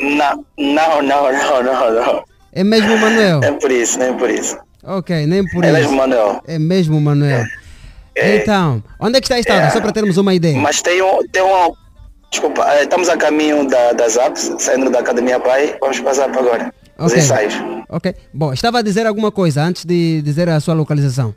Não, 0.00 0.46
não, 0.56 1.02
não, 1.02 1.30
não, 1.30 1.62
não, 1.62 1.92
não. 1.92 2.35
É 2.56 2.64
mesmo 2.64 2.94
o 2.94 2.98
Manuel? 2.98 3.40
Nem 3.40 3.58
por 3.58 3.70
isso, 3.70 3.98
nem 3.98 4.14
por 4.16 4.30
isso. 4.30 4.56
Ok, 4.82 5.26
nem 5.26 5.44
por 5.50 5.62
É 5.62 5.68
isso. 5.68 5.78
mesmo 5.80 5.96
Manuel. 5.96 6.40
É 6.46 6.58
mesmo 6.58 6.96
o 6.96 7.00
Manuel. 7.00 7.44
Então, 8.16 8.82
onde 8.98 9.18
é 9.18 9.20
que 9.20 9.26
está 9.26 9.34
a 9.34 9.40
estrada? 9.40 9.66
É. 9.66 9.70
Só 9.70 9.80
para 9.80 9.92
termos 9.92 10.16
uma 10.16 10.32
ideia. 10.32 10.56
Mas 10.58 10.80
tem 10.80 11.02
um, 11.02 11.18
tem 11.30 11.42
um, 11.42 11.72
desculpa, 12.30 12.64
eh, 12.72 12.84
estamos 12.84 13.10
a 13.10 13.16
caminho 13.18 13.68
da, 13.68 13.92
das 13.92 14.16
apps, 14.16 14.50
saindo 14.58 14.88
da 14.88 15.00
Academia 15.00 15.38
Pai, 15.38 15.76
vamos 15.80 16.00
passar 16.00 16.30
para 16.30 16.40
agora. 16.40 16.74
Os 16.98 17.12
Ok. 17.12 17.18
ensaios. 17.18 17.54
Ok. 17.90 18.14
Bom, 18.32 18.54
estava 18.54 18.78
a 18.78 18.82
dizer 18.82 19.06
alguma 19.06 19.30
coisa 19.30 19.62
antes 19.62 19.84
de 19.84 20.22
dizer 20.22 20.48
a 20.48 20.58
sua 20.60 20.72
localização. 20.72 21.34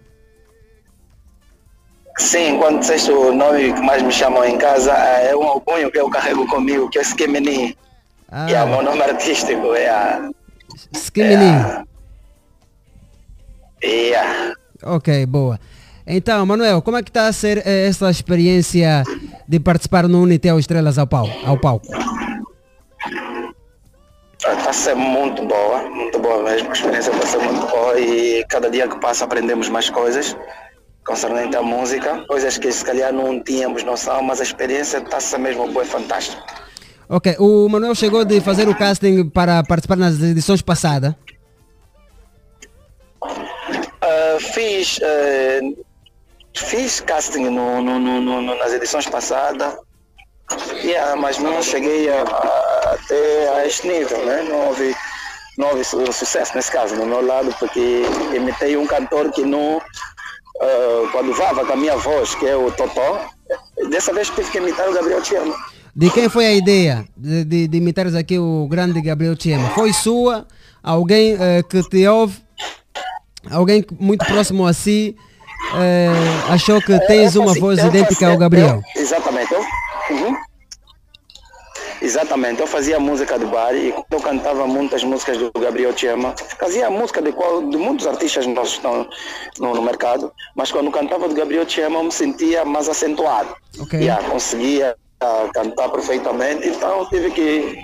Sim, 2.17 2.57
quando 2.59 2.79
disseste 2.79 3.11
o 3.11 3.33
nome 3.33 3.73
que 3.73 3.81
mais 3.81 4.01
me 4.01 4.11
chamam 4.11 4.43
em 4.45 4.57
casa, 4.57 4.91
eh, 4.93 5.31
é 5.31 5.35
um 5.35 5.43
alcunho 5.43 5.89
que 5.91 5.99
eu 5.99 6.09
carrego 6.09 6.45
comigo, 6.47 6.89
que 6.89 6.99
é 6.99 7.01
Skemeni. 7.01 7.77
Ah, 8.31 8.49
E 8.49 8.53
é 8.55 8.63
o 8.63 8.67
meu 8.69 8.83
nome 8.83 9.01
artístico, 9.01 9.73
é 9.73 9.89
a... 9.89 10.29
Skimini. 10.93 11.85
É 13.81 14.15
a 14.15 14.53
Ok, 14.84 15.26
boa. 15.26 15.60
Então, 16.07 16.45
Manuel, 16.45 16.81
como 16.81 16.97
é 16.97 17.03
que 17.03 17.10
está 17.10 17.27
a 17.27 17.34
ser 17.34 17.61
eh, 17.65 17.88
essa 17.88 18.10
experiência 18.10 19.03
de 19.47 19.60
participar 19.60 20.07
no 20.07 20.22
Unitel 20.22 20.57
Estrelas 20.57 20.97
ao 20.97 21.06
palco? 21.06 21.34
Ao 21.45 21.60
palco? 21.60 21.85
Está 24.39 24.69
a 24.69 24.73
ser 24.73 24.95
muito 24.95 25.45
boa, 25.45 25.89
muito 25.89 26.18
boa 26.18 26.43
mesmo. 26.43 26.69
A 26.69 26.73
experiência 26.73 27.11
está 27.11 27.23
a 27.23 27.27
ser 27.27 27.39
muito 27.39 27.68
boa 27.68 27.99
e 27.99 28.43
cada 28.49 28.69
dia 28.69 28.88
que 28.88 28.99
passa 28.99 29.26
aprendemos 29.26 29.69
mais 29.69 29.89
coisas 29.89 30.35
concernente 31.06 31.56
à 31.56 31.61
música, 31.64 32.23
coisas 32.27 32.57
que 32.57 32.72
se 32.72 32.85
calhar 32.85 33.11
não 33.11 33.41
tínhamos 33.41 33.84
noção, 33.84 34.22
mas 34.22 34.39
a 34.39 34.43
experiência 34.43 34.99
está 34.99 35.18
a 35.18 35.19
ser 35.19 35.39
mesmo 35.39 35.68
boa 35.72 35.84
e 35.84 35.88
fantástica. 35.88 36.41
Ok, 37.11 37.36
o 37.40 37.68
Manuel 37.68 37.95
chegou 37.95 38.23
de 38.23 38.40
fazer 38.40 38.69
o 38.69 38.76
casting 38.77 39.27
para 39.30 39.64
participar 39.64 39.98
nas 39.98 40.22
edições 40.22 40.61
passadas. 40.61 41.15
Ah, 43.23 44.38
fiz, 44.40 44.99
eh, 45.02 45.60
fiz 46.56 46.99
casting 47.02 47.49
no, 47.49 47.81
no- 47.81 47.99
no- 47.99 48.56
nas 48.57 48.72
edições 48.73 49.07
passadas, 49.07 49.73
yeah, 50.84 51.15
mas 51.15 51.40
não 51.40 51.61
cheguei 51.64 52.10
a- 52.10 52.22
a- 52.23 52.94
até 52.94 53.49
a 53.57 53.65
este 53.65 53.88
nível, 53.88 54.23
né? 54.26 54.44
Não 54.44 54.68
houve, 54.68 54.95
não 55.57 55.69
houve 55.69 55.84
su- 55.84 56.14
sucesso 56.14 56.56
nesse 56.56 56.72
caso, 56.72 56.95
no 56.95 57.06
meu 57.07 57.26
lado, 57.26 57.53
porque 57.60 58.03
imitei 58.36 58.77
um 58.77 58.86
cantor 58.86 59.31
que 59.31 59.44
não, 59.44 59.81
ah, 60.61 61.10
quando 61.11 61.34
vava 61.34 61.65
com 61.65 61.73
a 61.73 61.77
minha 61.77 61.98
voz, 61.98 62.36
que 62.36 62.45
é 62.45 62.56
o 62.56 62.72
Totó, 62.72 63.30
dessa 63.90 64.14
vez 64.14 64.30
tive 64.30 64.49
que 64.52 64.60
imitar 64.60 64.88
o 64.88 64.94
Gabriel 64.94 65.23
Tiama. 65.23 65.56
De 65.99 66.09
quem 66.11 66.30
foi 66.30 66.45
a 66.45 66.53
ideia 66.53 67.05
de, 67.17 67.43
de, 67.43 67.67
de 67.67 67.77
imitares 67.77 68.15
aqui 68.15 68.39
o 68.39 68.65
grande 68.69 69.01
Gabriel 69.01 69.35
Tiema? 69.35 69.67
Foi 69.71 69.91
sua? 69.91 70.47
Alguém 70.81 71.35
eh, 71.38 71.61
que 71.69 71.84
te 71.89 72.07
ouve? 72.07 72.38
Alguém 73.51 73.84
que- 73.84 73.93
muito 73.99 74.26
próximo 74.26 74.65
a 74.65 74.71
si 74.71 75.17
eh, 75.76 76.07
achou 76.47 76.81
que 76.81 76.97
tens 77.05 77.35
Eu 77.35 77.41
uma 77.41 77.53
voz 77.53 77.80
idêntica 77.84 78.30
ao 78.30 78.38
Gabriel? 78.38 78.81
exatamente. 78.95 79.53
Uhum. 80.09 80.34
Exatamente, 82.01 82.61
eu 82.61 82.67
fazia 82.67 82.97
música 82.97 83.38
de 83.38 83.43
bar 83.47 83.76
e 83.76 83.91
quando 83.91 84.05
eu 84.13 84.21
cantava 84.21 84.65
muitas 84.65 85.03
músicas 85.03 85.38
do 85.38 85.51
Gabriel 85.59 85.91
Tiema, 85.91 86.34
fazia 86.57 86.89
música 86.89 87.21
de, 87.21 87.34
qual, 87.34 87.61
de 87.69 87.76
muitos 87.76 88.07
artistas 88.07 88.47
nossos 88.47 88.76
que 88.76 88.77
estão 88.77 89.05
no, 89.59 89.76
no 89.76 89.81
mercado, 89.81 90.31
mas 90.55 90.71
quando 90.71 90.89
cantava 90.91 91.27
do 91.27 91.35
Gabriel 91.35 91.65
Tiema 91.65 91.97
eu 91.97 92.05
me 92.05 92.11
sentia 92.11 92.63
mais 92.63 92.88
acentuado. 92.88 93.53
Ok. 93.81 93.99
Yeah, 93.99 94.23
conseguia 94.30 94.95
ah, 95.21 95.49
cantar 95.53 95.89
perfeitamente, 95.89 96.67
então 96.67 97.07
tive 97.09 97.31
que. 97.31 97.77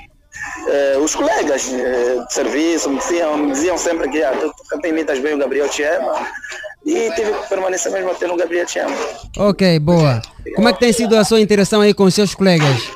eh, 0.67 0.97
os 0.97 1.15
colegas 1.15 1.71
eh, 1.71 2.23
de 2.25 2.33
serviço 2.33 2.89
me 2.89 2.97
diziam, 2.97 3.37
me 3.37 3.51
diziam 3.51 3.77
sempre 3.77 4.09
que 4.09 4.23
ah, 4.23 4.33
tu, 4.33 4.87
imitas 4.87 5.19
bem 5.19 5.33
o 5.33 5.37
Gabriel 5.37 5.69
Tiema 5.69 6.27
e 6.85 7.11
tive 7.11 7.33
que 7.33 7.49
permanecer 7.49 7.91
mesmo 7.91 8.11
até 8.11 8.27
no 8.27 8.37
Gabriel 8.37 8.65
Tiema. 8.65 8.95
Ok, 9.37 9.79
boa. 9.79 10.21
Como 10.55 10.69
é 10.69 10.73
que 10.73 10.79
tem 10.79 10.93
sido 10.93 11.15
a 11.17 11.23
sua 11.23 11.41
interação 11.41 11.81
aí 11.81 11.93
com 11.93 12.03
os 12.03 12.13
seus 12.13 12.35
colegas? 12.35 12.91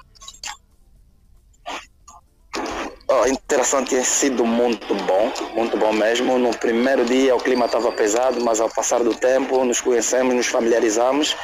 A 3.12 3.28
interação 3.28 3.84
tinha 3.84 4.04
sido 4.04 4.46
muito 4.46 4.94
bom, 4.94 5.32
muito 5.56 5.76
bom 5.78 5.92
mesmo. 5.92 6.38
No 6.38 6.52
primeiro 6.56 7.04
dia 7.06 7.36
o 7.36 7.40
clima 7.40 7.66
estava 7.66 7.92
pesado, 7.92 8.40
mas 8.44 8.62
ao 8.62 8.70
passar 8.70 9.04
do 9.04 9.16
tempo 9.16 9.64
nos 9.66 9.82
conhecemos, 9.82 10.36
nos 10.36 10.46
familiarizamos 10.46 11.36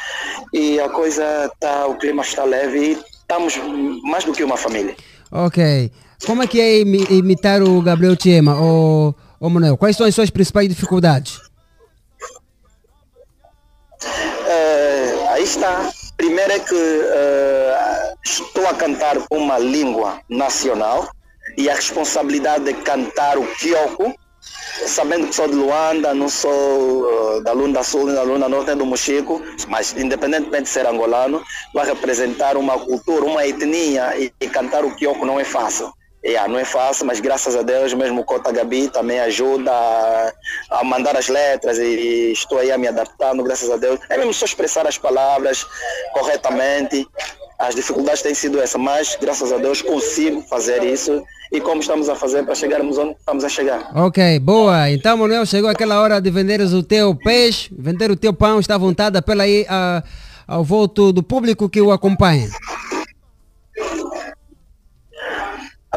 e 0.53 0.79
a 0.79 0.87
coisa 0.89 1.51
tá, 1.59 1.87
o 1.87 1.97
clima 1.97 2.21
está 2.21 2.43
leve 2.43 2.79
e 2.79 2.91
estamos 3.19 3.57
mais 4.03 4.23
do 4.23 4.31
que 4.31 4.43
uma 4.43 4.57
família. 4.57 4.95
Ok. 5.31 5.91
Como 6.27 6.43
é 6.43 6.47
que 6.47 6.61
é 6.61 6.79
imi- 6.81 7.07
imitar 7.09 7.63
o 7.63 7.81
Gabriel 7.81 8.15
Tiema? 8.15 8.55
Ô, 8.61 9.13
ô 9.39 9.49
Manuel, 9.49 9.75
quais 9.75 9.97
são 9.97 10.05
as 10.05 10.13
suas 10.13 10.29
principais 10.29 10.69
dificuldades? 10.69 11.39
Eh, 14.47 15.25
aí 15.29 15.43
está. 15.43 15.89
Primeiro 16.15 16.51
é 16.51 16.59
que 16.59 16.75
eh, 16.75 18.13
estou 18.23 18.67
a 18.67 18.73
cantar 18.75 19.17
uma 19.31 19.57
língua 19.57 20.19
nacional 20.29 21.09
e 21.57 21.69
a 21.69 21.76
responsabilidade 21.76 22.65
de 22.65 22.73
cantar 22.73 23.38
o 23.38 23.45
Kyoko, 23.56 24.14
sabendo 24.88 25.27
que 25.27 25.36
sou 25.36 25.48
de 25.48 25.56
Luanda, 25.56 26.14
não 26.14 26.30
sou 26.30 27.38
eh, 27.38 27.41
da 27.41 27.53
Lunda 27.53 27.84
Sul, 27.84 28.06
nem 28.06 28.15
da 28.15 28.23
Lunda 28.23 28.49
Norte, 28.49 28.68
nem 28.68 28.77
do 28.77 28.86
Mochico, 28.86 29.41
mas 29.68 29.95
independentemente 29.98 30.64
de 30.64 30.69
ser 30.69 30.86
angolano, 30.86 31.44
vai 31.73 31.86
representar 31.86 32.57
uma 32.57 32.77
cultura, 32.77 33.26
uma 33.26 33.45
etnia 33.45 34.18
e, 34.18 34.32
e 34.40 34.48
cantar 34.48 34.84
o 34.84 34.95
Kyoko 34.95 35.26
não 35.26 35.40
é 35.40 35.44
fácil. 35.44 35.91
Yeah, 36.26 36.52
não 36.52 36.57
é 36.57 36.65
fácil, 36.65 37.06
mas 37.06 37.19
graças 37.19 37.56
a 37.56 37.61
Deus 37.61 37.93
mesmo 37.93 38.22
o 38.22 38.23
Cota 38.23 38.52
Gabi 38.52 38.88
também 38.88 39.19
ajuda 39.19 39.72
a, 40.72 40.84
mandar 40.84 41.15
as 41.15 41.27
letras 41.27 41.77
e 41.77 42.31
estou 42.31 42.57
aí 42.57 42.72
a 42.72 42.77
me 42.80 42.88
adaptando, 42.88 43.43
graças 43.43 43.69
a 43.69 43.77
Deus. 43.77 43.99
É 44.10 44.18
mesmo 44.18 44.34
só 44.34 44.45
expressar 44.45 44.88
as 44.88 44.97
palavras 44.97 45.64
corretamente. 46.14 47.07
As 47.60 47.76
dificuldades 47.76 48.22
têm 48.23 48.34
sido 48.34 48.60
essa, 48.60 48.77
mas 48.77 49.15
graças 49.22 49.52
a 49.53 49.57
Deus 49.57 49.81
consigo 49.81 50.41
fazer 50.49 50.84
isso 50.84 51.23
e 51.53 51.61
como 51.61 51.80
estamos 51.80 52.10
a 52.10 52.15
fazer 52.15 52.43
para 52.43 52.56
chegarmos 52.56 52.97
onde 52.97 53.11
estamos 53.19 53.43
a 53.45 53.49
chegar. 53.49 53.91
Ok, 53.95 54.39
boa. 54.39 54.89
Então, 54.89 55.15
Manuel, 55.18 55.45
chegou 55.45 55.69
aquela 55.69 56.02
hora 56.02 56.19
de 56.19 56.30
venderes 56.31 56.73
o 56.73 56.81
teu 56.84 57.15
peixe, 57.15 57.69
vender 57.77 58.10
o 58.11 58.15
teu 58.15 58.34
pão, 58.34 58.60
está 58.60 58.76
à 58.76 58.80
vontade, 58.80 59.18
apela 59.18 59.43
aí 59.43 59.65
a- 59.69 60.03
ao 60.47 60.64
voto 60.64 61.14
do 61.14 61.22
público 61.23 61.69
que 61.69 61.80
o 61.80 61.91
acompanha. 61.91 62.49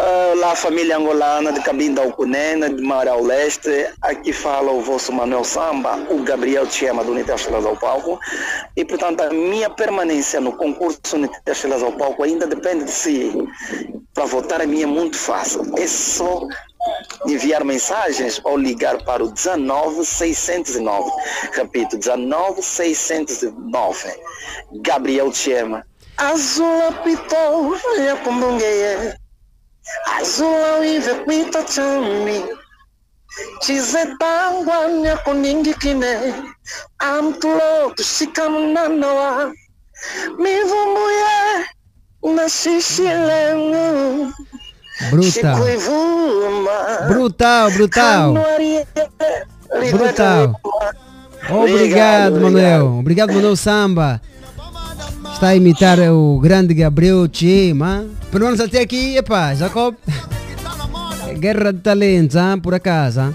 Ah, 0.00 0.32
lá 0.36 0.54
família 0.54 0.96
angolana 0.96 1.52
de 1.52 1.60
Cabinda 1.60 2.00
ao 2.00 2.12
Cunena, 2.12 2.70
de 2.70 2.80
Marau 2.80 3.20
Leste, 3.20 3.90
aqui 4.00 4.32
fala 4.32 4.70
o 4.70 4.80
vosso 4.80 5.12
Manuel 5.12 5.42
Samba, 5.42 5.98
o 6.08 6.22
Gabriel 6.22 6.70
Chema 6.70 7.02
do 7.02 7.10
Unitel 7.10 7.34
Estrelas 7.34 7.66
ao 7.66 7.76
Palco. 7.76 8.16
E 8.76 8.84
portanto 8.84 9.22
a 9.22 9.30
minha 9.30 9.68
permanência 9.68 10.40
no 10.40 10.52
concurso 10.52 11.16
Unitel 11.16 11.52
Estrelas 11.52 11.82
ao 11.82 11.90
Palco 11.90 12.22
ainda 12.22 12.46
depende 12.46 12.84
de 12.84 12.92
si. 12.92 13.32
Para 14.14 14.26
votar 14.26 14.60
a 14.60 14.68
minha 14.68 14.84
é 14.84 14.86
muito 14.86 15.18
fácil. 15.18 15.62
É 15.76 15.88
só 15.88 16.46
enviar 17.26 17.64
mensagens 17.64 18.40
ou 18.44 18.56
ligar 18.56 19.02
para 19.02 19.24
o 19.24 19.32
19609. 19.32 21.10
Repito, 21.54 21.98
19609. 21.98 24.14
Gabriel 24.80 25.32
Chema. 25.32 25.84
Azul 26.16 26.86
apitou, 26.86 27.76
como 28.22 28.60
é. 28.60 29.18
Azul 30.18 30.84
ive 30.84 31.14
kwita 31.24 31.62
chami 31.62 32.42
chizetangwanya 33.60 35.16
kuningi 35.16 35.74
kine 35.74 36.34
amtulo 36.98 37.90
tushikamnanoa 37.96 39.52
mivumbuye 40.38 41.38
na 42.36 42.48
shishilengu 42.48 44.32
Brutal. 45.10 45.56
Brutal, 47.08 47.70
brutal. 47.70 48.34
Brutal. 49.92 50.54
Obrigado, 51.50 52.40
Manuel. 52.40 52.82
Obrigado, 52.82 53.32
Manuel 53.32 53.56
Samba. 53.56 54.20
Está 55.32 55.48
a 55.48 55.56
imitar 55.56 55.98
o 56.10 56.38
grande 56.40 56.74
Gabriel 56.74 57.28
Chima. 57.32 58.06
Pelo 58.30 58.44
menos 58.46 58.60
até 58.60 58.80
aqui, 58.80 59.16
epá, 59.16 59.54
Jacob. 59.54 59.94
Guerra 61.38 61.72
de 61.72 61.80
talentos, 61.80 62.36
hein? 62.36 62.58
por 62.60 62.74
acaso. 62.74 63.20
Hein? 63.20 63.34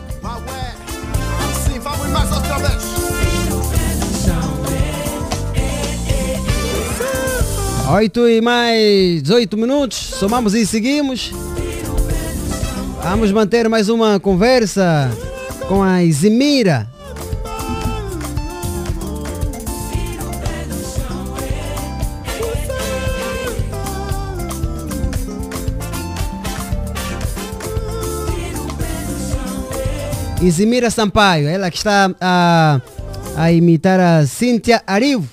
Oito 7.93 8.27
e 8.27 8.41
mais 8.41 9.29
oito 9.29 9.55
minutos, 9.55 9.97
somamos 9.97 10.55
e 10.55 10.65
seguimos. 10.65 11.31
Vamos 13.03 13.31
manter 13.31 13.69
mais 13.69 13.89
uma 13.89 14.19
conversa 14.19 15.11
com 15.67 15.83
a 15.83 16.03
Izimira. 16.03 16.92
Izimira 30.43 30.89
Sampaio, 30.89 31.47
ela 31.47 31.71
que 31.71 31.77
está 31.77 32.13
a, 32.19 32.81
a 33.37 33.51
imitar 33.53 33.97
a 33.97 34.25
Cíntia 34.25 34.83
Arivo. 34.85 35.25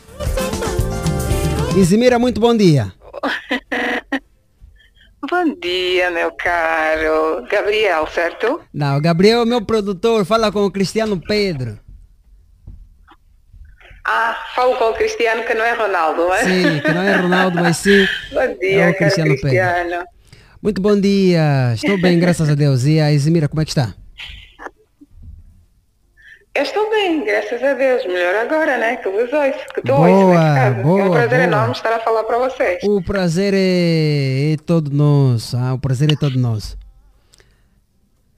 Izimira, 1.76 2.16
muito 2.16 2.40
bom 2.40 2.56
dia. 2.56 2.92
Bom 5.28 5.54
dia, 5.62 6.10
meu 6.10 6.32
caro. 6.32 7.46
Gabriel, 7.48 8.06
certo? 8.06 8.62
Não, 8.72 9.00
Gabriel 9.00 9.42
é 9.42 9.44
meu 9.44 9.64
produtor, 9.64 10.24
fala 10.24 10.50
com 10.50 10.64
o 10.64 10.70
Cristiano 10.70 11.20
Pedro. 11.20 11.78
Ah, 14.04 14.34
falo 14.56 14.76
com 14.76 14.86
o 14.86 14.94
Cristiano 14.94 15.44
que 15.44 15.54
não 15.54 15.62
é 15.64 15.74
Ronaldo, 15.74 16.22
não 16.22 16.34
é? 16.34 16.44
Sim, 16.44 16.80
que 16.80 16.92
não 16.92 17.02
é 17.02 17.16
Ronaldo, 17.16 17.56
mas 17.62 17.76
sim 17.76 18.08
Bom 18.32 18.58
dia, 18.58 18.86
é 18.86 18.90
o 18.90 18.94
caro 18.94 18.96
Cristiano 18.96 19.30
Pedro. 19.30 19.40
Cristiano. 19.42 20.04
Muito 20.62 20.80
bom 20.80 20.98
dia, 20.98 21.74
estou 21.74 22.00
bem, 22.00 22.18
graças 22.18 22.48
a 22.48 22.54
Deus. 22.54 22.84
E 22.84 22.98
a 22.98 23.12
Izimira, 23.12 23.46
como 23.46 23.60
é 23.60 23.64
que 23.64 23.70
está? 23.70 23.94
Eu 26.60 26.64
estou 26.64 26.90
bem, 26.90 27.24
graças 27.24 27.62
a 27.62 27.72
Deus. 27.72 28.04
Melhor 28.04 28.34
agora, 28.34 28.76
né? 28.76 28.96
Que 28.96 29.08
vos 29.08 29.32
ouço, 29.32 29.64
que 29.72 29.80
hoje 29.80 30.12
Boa, 30.12 30.34
caso. 30.34 30.76
é 30.76 30.80
um 30.80 30.82
boa, 30.82 31.10
prazer 31.10 31.28
boa. 31.30 31.42
enorme 31.42 31.72
estar 31.72 31.90
a 31.90 32.00
falar 32.00 32.22
para 32.24 32.36
vocês. 32.36 32.82
O 32.84 33.02
prazer 33.02 33.54
é, 33.56 34.52
é 34.52 34.56
todo 34.66 34.90
nosso, 34.90 35.56
ah, 35.56 35.72
o 35.72 35.78
prazer 35.78 36.12
é 36.12 36.16
todo 36.16 36.38
nosso. 36.38 36.76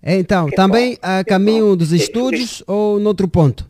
Então, 0.00 0.48
também 0.50 0.96
a 1.02 1.24
caminho 1.24 1.74
dos 1.74 1.90
estúdios 1.90 2.62
ou 2.68 3.00
noutro 3.00 3.26
ponto? 3.26 3.68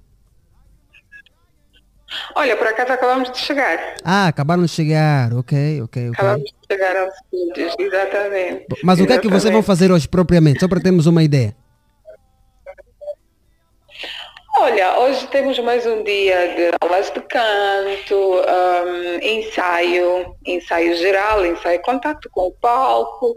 Olha, 2.36 2.54
por 2.54 2.66
acaso 2.66 2.92
acabamos 2.92 3.32
de 3.32 3.38
chegar. 3.38 3.94
Ah, 4.04 4.26
acabaram 4.26 4.64
de 4.64 4.68
chegar, 4.70 5.32
ok, 5.32 5.80
ok, 5.80 6.10
ok. 6.10 6.12
Acabamos 6.12 6.44
de 6.44 6.74
chegar 6.74 6.94
aos 6.98 7.14
estúdios, 7.14 7.74
exatamente. 7.78 8.66
Mas 8.84 9.00
o 9.00 9.06
que 9.06 9.14
é 9.14 9.18
que 9.18 9.28
vocês 9.28 9.44
vão 9.44 9.60
Exatamente. 9.60 9.66
fazer 9.66 9.90
hoje 9.90 10.06
propriamente? 10.06 10.60
Só 10.60 10.68
para 10.68 10.78
termos 10.78 11.06
uma 11.06 11.22
ideia. 11.22 11.56
Olha, 14.64 14.96
hoje 15.00 15.26
temos 15.26 15.58
mais 15.58 15.84
um 15.86 16.04
dia 16.04 16.54
de 16.54 16.70
aulas 16.80 17.10
de 17.10 17.20
canto, 17.22 18.14
hum, 18.14 19.18
ensaio, 19.20 20.36
ensaio 20.46 20.94
geral, 20.98 21.44
ensaio 21.44 21.82
contato 21.82 22.30
com 22.30 22.42
o 22.46 22.52
palco, 22.52 23.34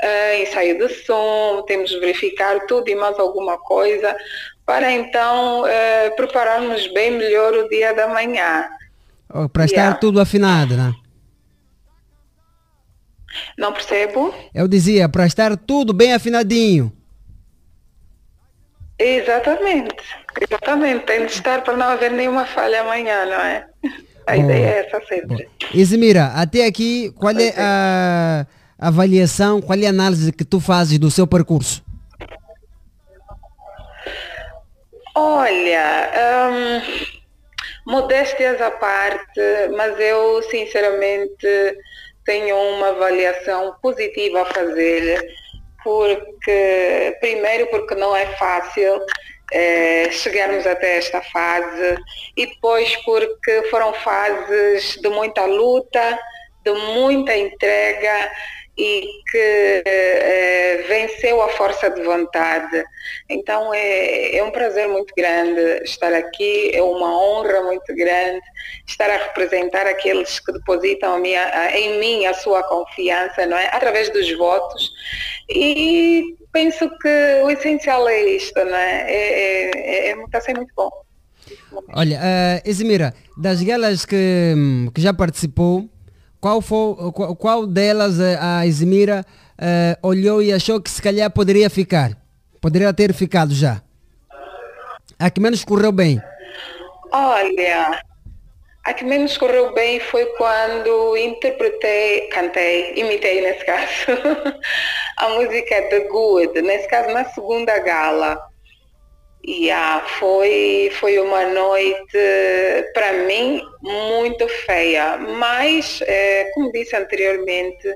eh, 0.00 0.40
ensaio 0.40 0.78
de 0.78 0.88
som, 1.04 1.62
temos 1.66 1.90
de 1.90 2.00
verificar 2.00 2.58
tudo 2.60 2.88
e 2.88 2.94
mais 2.94 3.18
alguma 3.18 3.58
coisa 3.58 4.16
para 4.64 4.90
então 4.90 5.66
eh, 5.66 6.08
prepararmos 6.16 6.86
bem 6.94 7.10
melhor 7.10 7.52
o 7.52 7.68
dia 7.68 7.92
da 7.92 8.08
manhã. 8.08 8.66
Oh, 9.28 9.50
Para 9.50 9.66
estar 9.66 9.76
Yeah. 9.78 10.00
tudo 10.00 10.22
afinado, 10.22 10.74
né? 10.74 10.94
Não 13.58 13.74
percebo? 13.74 14.34
Eu 14.54 14.66
dizia, 14.66 15.06
para 15.06 15.26
estar 15.26 15.54
tudo 15.54 15.92
bem 15.92 16.14
afinadinho. 16.14 16.90
Exatamente, 18.98 19.96
exatamente. 20.40 21.04
Tem 21.04 21.26
de 21.26 21.32
estar 21.32 21.62
para 21.62 21.76
não 21.76 21.86
haver 21.86 22.10
nenhuma 22.10 22.46
falha 22.46 22.80
amanhã, 22.80 23.24
não 23.26 23.40
é? 23.40 23.66
A 24.26 24.34
Boa. 24.34 24.44
ideia 24.44 24.66
é 24.66 24.86
essa 24.86 25.06
sempre. 25.06 25.48
Izimira, 25.74 26.26
até 26.34 26.66
aqui, 26.66 27.12
qual 27.18 27.34
é 27.36 27.54
a 27.56 28.46
avaliação, 28.78 29.60
qual 29.60 29.78
é 29.78 29.86
a 29.86 29.90
análise 29.90 30.32
que 30.32 30.44
tu 30.44 30.60
fazes 30.60 30.98
do 30.98 31.10
seu 31.10 31.26
percurso? 31.26 31.82
Olha, 35.14 36.10
hum, 36.50 36.80
modéstias 37.86 38.60
à 38.60 38.70
parte, 38.70 39.40
mas 39.76 39.98
eu 40.00 40.42
sinceramente 40.44 41.76
tenho 42.24 42.56
uma 42.56 42.88
avaliação 42.88 43.74
positiva 43.82 44.42
a 44.42 44.46
fazer, 44.46 45.20
porque 45.84 47.16
primeiro 47.20 47.66
porque 47.66 47.94
não 47.94 48.14
é 48.16 48.26
fácil 48.36 49.00
eh, 49.52 50.10
chegarmos 50.10 50.66
até 50.66 50.96
esta 50.96 51.20
fase 51.22 51.96
e 52.36 52.46
depois 52.46 52.96
porque 53.04 53.64
foram 53.70 53.92
fases 53.92 54.96
de 55.00 55.08
muita 55.08 55.44
luta, 55.44 56.18
de 56.64 56.72
muita 56.72 57.36
entrega 57.36 58.32
e 58.76 59.02
que 59.30 59.82
eh, 59.86 60.84
venceu 60.88 61.42
a 61.42 61.48
força 61.50 61.90
de 61.90 62.02
vontade. 62.02 62.82
Então 63.28 63.72
é, 63.74 64.36
é 64.36 64.42
um 64.42 64.50
prazer 64.50 64.88
muito 64.88 65.12
grande 65.14 65.60
estar 65.84 66.12
aqui, 66.14 66.70
é 66.74 66.82
uma 66.82 67.16
honra 67.22 67.62
muito 67.62 67.94
grande 67.94 68.40
estar 68.86 69.10
a 69.10 69.16
representar 69.24 69.86
aqueles 69.86 70.40
que 70.40 70.52
depositam 70.52 71.18
minha, 71.18 71.44
a- 71.44 71.76
em 71.78 71.98
mim 72.00 72.24
a 72.26 72.34
sua 72.34 72.62
confiança, 72.62 73.44
não 73.46 73.56
é? 73.58 73.66
Através 73.72 74.08
dos 74.10 74.30
votos. 74.38 74.90
E 75.50 76.34
penso 76.50 76.88
que 76.98 77.42
o 77.44 77.50
essencial 77.50 78.08
é 78.08 78.22
isto, 78.22 78.64
não 78.64 78.76
é? 78.76 79.04
É, 79.10 79.70
é, 79.74 80.08
é, 80.10 80.22
está 80.24 80.38
a 80.38 80.40
ser 80.40 80.54
muito 80.56 80.72
bom. 80.74 80.90
Olha, 81.94 82.18
uh, 82.18 82.70
das 83.36 83.60
galas 83.62 84.04
que, 84.06 84.54
que 84.94 85.00
já 85.00 85.12
participou, 85.12 85.88
qual, 86.42 86.60
foi, 86.60 86.96
qual, 87.12 87.36
qual 87.36 87.66
delas 87.68 88.18
eh, 88.18 88.36
a 88.40 88.66
Izimira 88.66 89.24
eh, 89.56 89.96
olhou 90.02 90.42
e 90.42 90.52
achou 90.52 90.80
que 90.80 90.90
se 90.90 91.00
calhar 91.00 91.30
poderia 91.30 91.70
ficar? 91.70 92.18
Poderia 92.60 92.92
ter 92.92 93.14
ficado 93.14 93.54
já? 93.54 93.80
A 95.20 95.30
que 95.30 95.40
menos 95.40 95.64
correu 95.64 95.92
bem. 95.92 96.20
Olha, 97.12 98.02
a 98.84 98.92
que 98.92 99.04
menos 99.04 99.38
correu 99.38 99.72
bem 99.72 100.00
foi 100.00 100.26
quando 100.36 101.16
interpretei, 101.16 102.22
cantei, 102.22 102.92
imitei 102.96 103.40
nesse 103.40 103.64
caso, 103.64 104.58
a 105.18 105.28
música 105.28 105.80
The 105.90 106.08
Good, 106.08 106.60
nesse 106.60 106.88
caso 106.88 107.14
na 107.14 107.24
segunda 107.26 107.78
gala. 107.78 108.51
E 109.44 109.70
ah, 109.70 110.04
foi, 110.20 110.90
foi 111.00 111.18
uma 111.18 111.44
noite, 111.46 112.18
para 112.94 113.12
mim, 113.12 113.60
muito 113.82 114.46
feia. 114.48 115.16
Mas, 115.16 116.00
eh, 116.06 116.50
como 116.54 116.70
disse 116.70 116.94
anteriormente, 116.94 117.92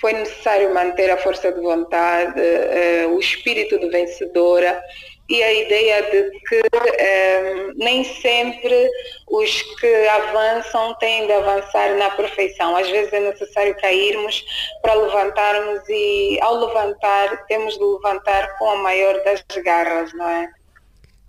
foi 0.00 0.12
necessário 0.14 0.72
manter 0.72 1.10
a 1.10 1.18
força 1.18 1.52
de 1.52 1.60
vontade, 1.60 2.40
eh, 2.40 3.06
o 3.10 3.18
espírito 3.18 3.78
de 3.78 3.88
vencedora 3.90 4.80
e 5.28 5.42
a 5.42 5.52
ideia 5.52 6.02
de 6.04 6.30
que 6.48 6.62
eh, 6.98 7.72
nem 7.76 8.02
sempre 8.02 8.88
os 9.28 9.60
que 9.78 10.08
avançam 10.08 10.94
têm 10.94 11.26
de 11.26 11.32
avançar 11.32 11.96
na 11.96 12.10
perfeição. 12.10 12.74
Às 12.76 12.88
vezes 12.88 13.12
é 13.12 13.20
necessário 13.20 13.76
cairmos 13.76 14.42
para 14.80 14.94
levantarmos 14.94 15.86
e 15.88 16.38
ao 16.40 16.54
levantar 16.54 17.44
temos 17.46 17.76
de 17.76 17.84
levantar 17.84 18.56
com 18.58 18.70
a 18.70 18.76
maior 18.76 19.22
das 19.22 19.44
garras, 19.62 20.14
não 20.14 20.28
é? 20.28 20.57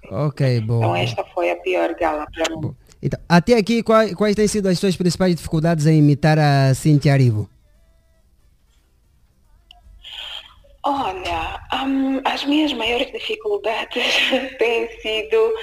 Ok, 0.09 0.57
Então 0.57 0.79
bom. 0.79 0.95
esta 0.95 1.23
foi 1.23 1.51
a 1.51 1.55
pior 1.55 1.93
gala 1.99 2.25
para 2.33 2.55
mim. 2.55 2.73
Então, 3.01 3.19
até 3.29 3.55
aqui, 3.57 3.81
quais, 3.81 4.13
quais 4.13 4.35
têm 4.35 4.47
sido 4.47 4.67
as 4.67 4.77
suas 4.77 4.95
principais 4.95 5.35
dificuldades 5.35 5.85
em 5.85 5.99
imitar 5.99 6.37
a 6.37 6.73
Cintia 6.73 7.13
Arivo? 7.13 7.49
Olha, 10.83 11.59
hum, 11.85 12.21
as 12.23 12.45
minhas 12.45 12.71
maiores 12.71 13.11
dificuldades 13.11 14.01
têm 14.57 14.87
sido, 15.01 15.53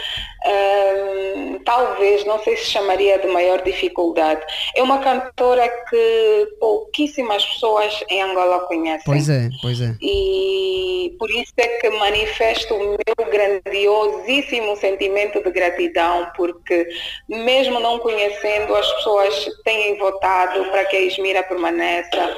hum, 0.46 1.58
talvez, 1.64 2.22
não 2.26 2.38
sei 2.42 2.54
se 2.56 2.66
chamaria 2.66 3.18
de 3.18 3.26
maior 3.28 3.62
dificuldade. 3.62 4.42
É 4.74 4.82
uma 4.82 4.98
cantora 4.98 5.66
que 5.88 6.48
pouquíssimas 6.60 7.42
pessoas 7.46 8.04
em 8.10 8.20
Angola 8.20 8.60
conhecem. 8.66 9.04
Pois 9.06 9.28
é, 9.30 9.48
pois 9.62 9.80
é. 9.80 9.96
E 10.02 11.16
por 11.18 11.30
isso 11.30 11.52
é 11.56 11.66
que 11.66 11.88
manifesto 11.88 12.74
o 12.74 12.78
meu 12.78 13.30
grandiosíssimo 13.30 14.76
sentimento 14.76 15.42
de 15.42 15.50
gratidão, 15.50 16.30
porque 16.36 16.86
mesmo 17.26 17.80
não 17.80 17.98
conhecendo, 18.00 18.74
as 18.76 18.92
pessoas 18.96 19.48
têm 19.64 19.96
votado 19.96 20.66
para 20.66 20.84
que 20.84 20.96
a 20.96 21.00
Ismira 21.00 21.42
permaneça. 21.42 22.36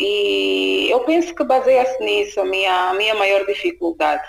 E 0.00 0.88
eu 0.90 1.00
penso 1.00 1.34
que 1.34 1.42
baseia-se 1.42 1.98
nisso 2.02 2.40
a 2.40 2.44
minha, 2.44 2.90
a 2.90 2.94
minha 2.94 3.14
maior 3.16 3.44
dificuldade. 3.44 4.22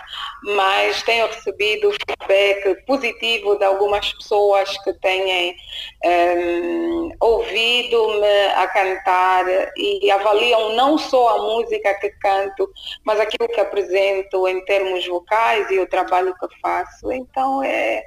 Mas 0.44 1.04
tenho 1.04 1.28
recebido 1.28 1.92
feedback 1.92 2.86
positivo 2.86 3.56
de 3.56 3.66
algumas 3.66 4.12
pessoas 4.14 4.76
que 4.84 4.94
têm 4.94 5.56
ehm, 6.04 7.10
ouvido-me 7.20 8.46
a 8.56 8.68
cantar 8.68 9.46
e 9.78 10.10
avaliam 10.10 10.76
não 10.76 10.98
só 10.98 11.38
a 11.38 11.42
música 11.44 11.94
que 11.96 12.10
canto, 12.20 12.68
mas 13.04 13.20
aquilo 13.20 13.48
que 13.50 13.60
apresento 13.60 14.48
em 14.48 14.64
termos 14.66 15.06
vocais 15.08 15.70
e 15.70 15.80
o 15.80 15.88
trabalho 15.88 16.34
que 16.40 16.48
faço. 16.62 17.12
Então 17.12 17.62
é, 17.64 18.04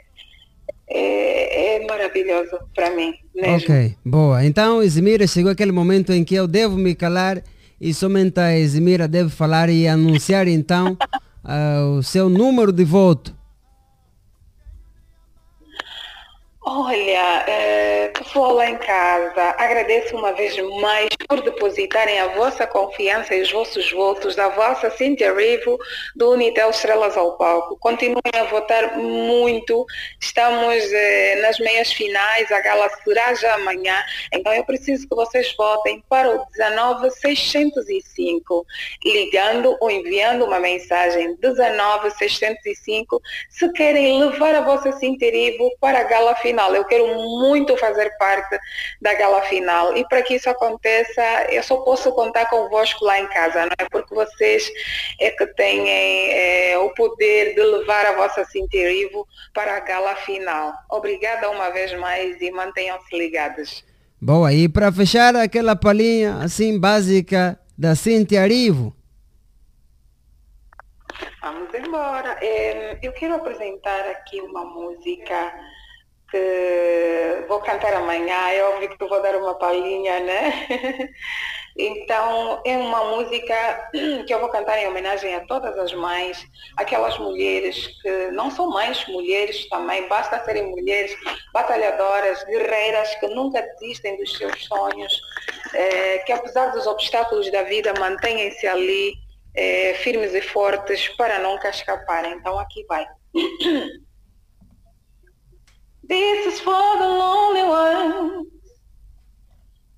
é, 0.88 1.76
é 1.76 1.86
maravilhoso 1.86 2.58
para 2.74 2.90
mim 2.90 3.14
mesmo. 3.34 3.56
Ok, 3.56 3.96
boa. 4.04 4.44
Então, 4.44 4.82
Eximira, 4.82 5.26
chegou 5.26 5.52
aquele 5.52 5.72
momento 5.72 6.12
em 6.12 6.24
que 6.24 6.34
eu 6.34 6.48
devo 6.48 6.76
me 6.76 6.94
calar 6.94 7.42
e 7.82 7.92
somente 7.92 8.38
a 8.38 8.56
Eximira 8.56 9.08
deve 9.08 9.28
falar 9.28 9.68
e 9.68 9.88
anunciar 9.88 10.46
então 10.46 10.96
ah, 11.42 11.96
o 11.98 12.02
seu 12.02 12.28
número 12.28 12.70
de 12.70 12.84
voto. 12.84 13.34
Olha, 16.64 17.44
eh, 17.48 18.12
lá 18.36 18.70
em 18.70 18.78
casa, 18.78 19.52
agradeço 19.58 20.16
uma 20.16 20.32
vez 20.32 20.56
mais 20.80 21.08
por 21.28 21.42
depositarem 21.42 22.20
a 22.20 22.28
vossa 22.28 22.68
confiança 22.68 23.34
e 23.34 23.42
os 23.42 23.50
vossos 23.50 23.90
votos 23.90 24.36
da 24.36 24.48
vossa 24.48 24.88
Cynthia 24.90 25.34
Rivo 25.34 25.76
do 26.14 26.30
Unitel 26.30 26.70
Estrelas 26.70 27.16
ao 27.16 27.36
Palco. 27.36 27.76
Continuem 27.80 28.22
a 28.36 28.44
votar 28.44 28.96
muito, 28.96 29.84
estamos 30.20 30.84
eh, 30.92 31.40
nas 31.42 31.58
meias 31.58 31.92
finais, 31.92 32.52
a 32.52 32.60
gala 32.60 32.88
será 33.02 33.34
já 33.34 33.56
amanhã, 33.56 33.96
então 34.32 34.54
eu 34.54 34.64
preciso 34.64 35.08
que 35.08 35.16
vocês 35.16 35.52
votem 35.56 36.00
para 36.08 36.30
o 36.30 36.46
19605, 36.52 38.64
ligando 39.04 39.76
ou 39.80 39.90
enviando 39.90 40.44
uma 40.44 40.60
mensagem 40.60 41.36
19605 41.40 43.20
se 43.50 43.68
querem 43.72 44.20
levar 44.20 44.54
a 44.54 44.60
vossa 44.60 44.92
Cynthia 44.92 45.32
Rivo 45.32 45.68
para 45.80 45.98
a 45.98 46.04
gala 46.04 46.36
final. 46.36 46.51
Eu 46.52 46.84
quero 46.84 47.06
muito 47.38 47.76
fazer 47.76 48.10
parte 48.18 48.58
da 49.00 49.14
gala 49.14 49.42
final 49.42 49.96
e 49.96 50.06
para 50.08 50.22
que 50.22 50.34
isso 50.34 50.48
aconteça, 50.48 51.22
eu 51.50 51.62
só 51.62 51.76
posso 51.78 52.12
contar 52.12 52.46
convosco 52.46 53.04
lá 53.04 53.18
em 53.18 53.26
casa, 53.28 53.66
não 53.66 53.72
é? 53.78 53.88
Porque 53.90 54.14
vocês 54.14 54.70
é 55.18 55.30
que 55.30 55.46
têm 55.54 55.88
eh, 55.88 56.78
o 56.78 56.90
poder 56.90 57.54
de 57.54 57.62
levar 57.62 58.06
a 58.06 58.12
vossa 58.12 58.44
Cintia 58.44 58.88
Rivo 58.88 59.26
para 59.54 59.76
a 59.76 59.80
gala 59.80 60.14
final. 60.16 60.72
Obrigada 60.90 61.50
uma 61.50 61.70
vez 61.70 61.92
mais 61.98 62.40
e 62.40 62.50
mantenham-se 62.50 63.16
ligados. 63.16 63.84
Boa, 64.20 64.52
e 64.52 64.68
para 64.68 64.92
fechar 64.92 65.34
aquela 65.34 65.74
palhinha 65.74 66.36
assim 66.36 66.78
básica 66.78 67.58
da 67.76 67.94
Cintia 67.96 68.42
Arivo. 68.42 68.94
Vamos 71.42 71.74
embora. 71.74 72.38
Eu 73.02 73.12
quero 73.12 73.34
apresentar 73.34 74.08
aqui 74.10 74.40
uma 74.40 74.64
música 74.64 75.52
que 76.32 77.44
vou 77.46 77.60
cantar 77.60 77.92
amanhã, 77.92 78.48
é 78.50 78.64
óbvio 78.64 78.88
que 78.88 79.04
vou 79.04 79.22
dar 79.22 79.36
uma 79.36 79.54
palhinha, 79.54 80.18
né? 80.20 80.66
Então, 81.74 82.60
é 82.66 82.76
uma 82.76 83.16
música 83.16 83.90
que 84.26 84.34
eu 84.34 84.40
vou 84.40 84.50
cantar 84.50 84.78
em 84.78 84.86
homenagem 84.86 85.34
a 85.34 85.46
todas 85.46 85.78
as 85.78 85.94
mães, 85.94 86.46
aquelas 86.76 87.18
mulheres 87.18 87.86
que 88.02 88.30
não 88.32 88.50
são 88.50 88.68
mães, 88.68 89.06
mulheres 89.08 89.66
também, 89.70 90.06
basta 90.06 90.44
serem 90.44 90.70
mulheres 90.70 91.16
batalhadoras, 91.50 92.44
guerreiras, 92.44 93.14
que 93.14 93.26
nunca 93.28 93.62
desistem 93.62 94.18
dos 94.18 94.36
seus 94.36 94.66
sonhos, 94.66 95.18
eh, 95.72 96.18
que 96.26 96.32
apesar 96.32 96.72
dos 96.72 96.86
obstáculos 96.86 97.50
da 97.50 97.62
vida 97.62 97.94
mantêm-se 97.98 98.66
ali 98.66 99.14
eh, 99.56 99.94
firmes 99.94 100.34
e 100.34 100.42
fortes 100.42 101.08
para 101.16 101.38
nunca 101.38 101.70
escaparem. 101.70 102.34
Então, 102.34 102.58
aqui 102.58 102.84
vai. 102.86 103.06
This 106.12 106.52
is 106.52 106.60
for 106.60 106.98
the 106.98 107.08
lonely 107.08 107.62
ones, 107.62 108.46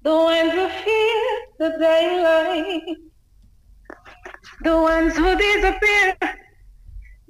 the 0.03 0.15
ones 0.15 0.53
who 0.53 0.69
fear 0.85 1.25
the 1.59 1.71
daylight, 1.81 2.99
the 4.63 4.81
ones 4.81 5.17
who 5.17 5.37
disappear. 5.37 6.17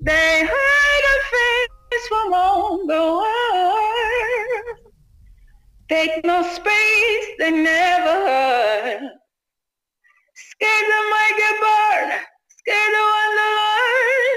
They 0.02 0.44
hide 0.52 1.06
a 1.14 1.18
face 1.32 2.08
from 2.08 2.34
all 2.34 2.86
the 2.86 3.04
world. 3.20 4.78
Take 5.88 6.22
no 6.26 6.42
space, 6.42 7.26
they 7.38 7.52
never 7.52 8.14
hurt. 8.28 9.00
Scared 10.34 10.86
they 10.92 11.04
might 11.14 11.34
get 11.38 11.54
burned, 11.64 12.20
scared 12.58 12.92
want 12.92 13.32
to 13.38 13.48
learn. 13.56 14.33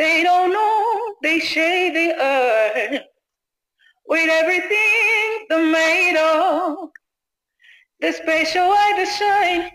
They 0.00 0.22
don't 0.22 0.50
know 0.50 1.14
they 1.22 1.40
share 1.40 1.92
the 1.92 2.14
earth 2.18 3.02
with 4.06 4.30
everything 4.30 5.46
they're 5.50 5.70
made 5.70 6.16
of. 6.16 6.88
The 8.00 8.10
special 8.10 8.66
light 8.66 8.94
that 8.96 9.08
shine, 9.18 9.70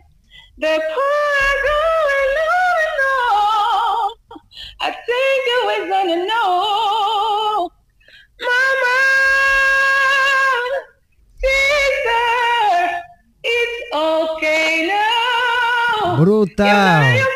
the 0.57 0.81
power 0.95 1.52
going 1.69 2.34
on 2.57 2.76
and 2.88 3.02
on. 3.22 4.14
I 4.81 4.91
think 5.06 5.39
you 5.52 5.60
was 5.69 5.84
gonna 5.93 6.19
know, 6.26 7.69
Mama, 8.41 9.02
sister, 11.38 12.26
it's 13.43 13.77
okay 13.93 14.88
now. 14.88 16.16
Brutal. 16.17 17.34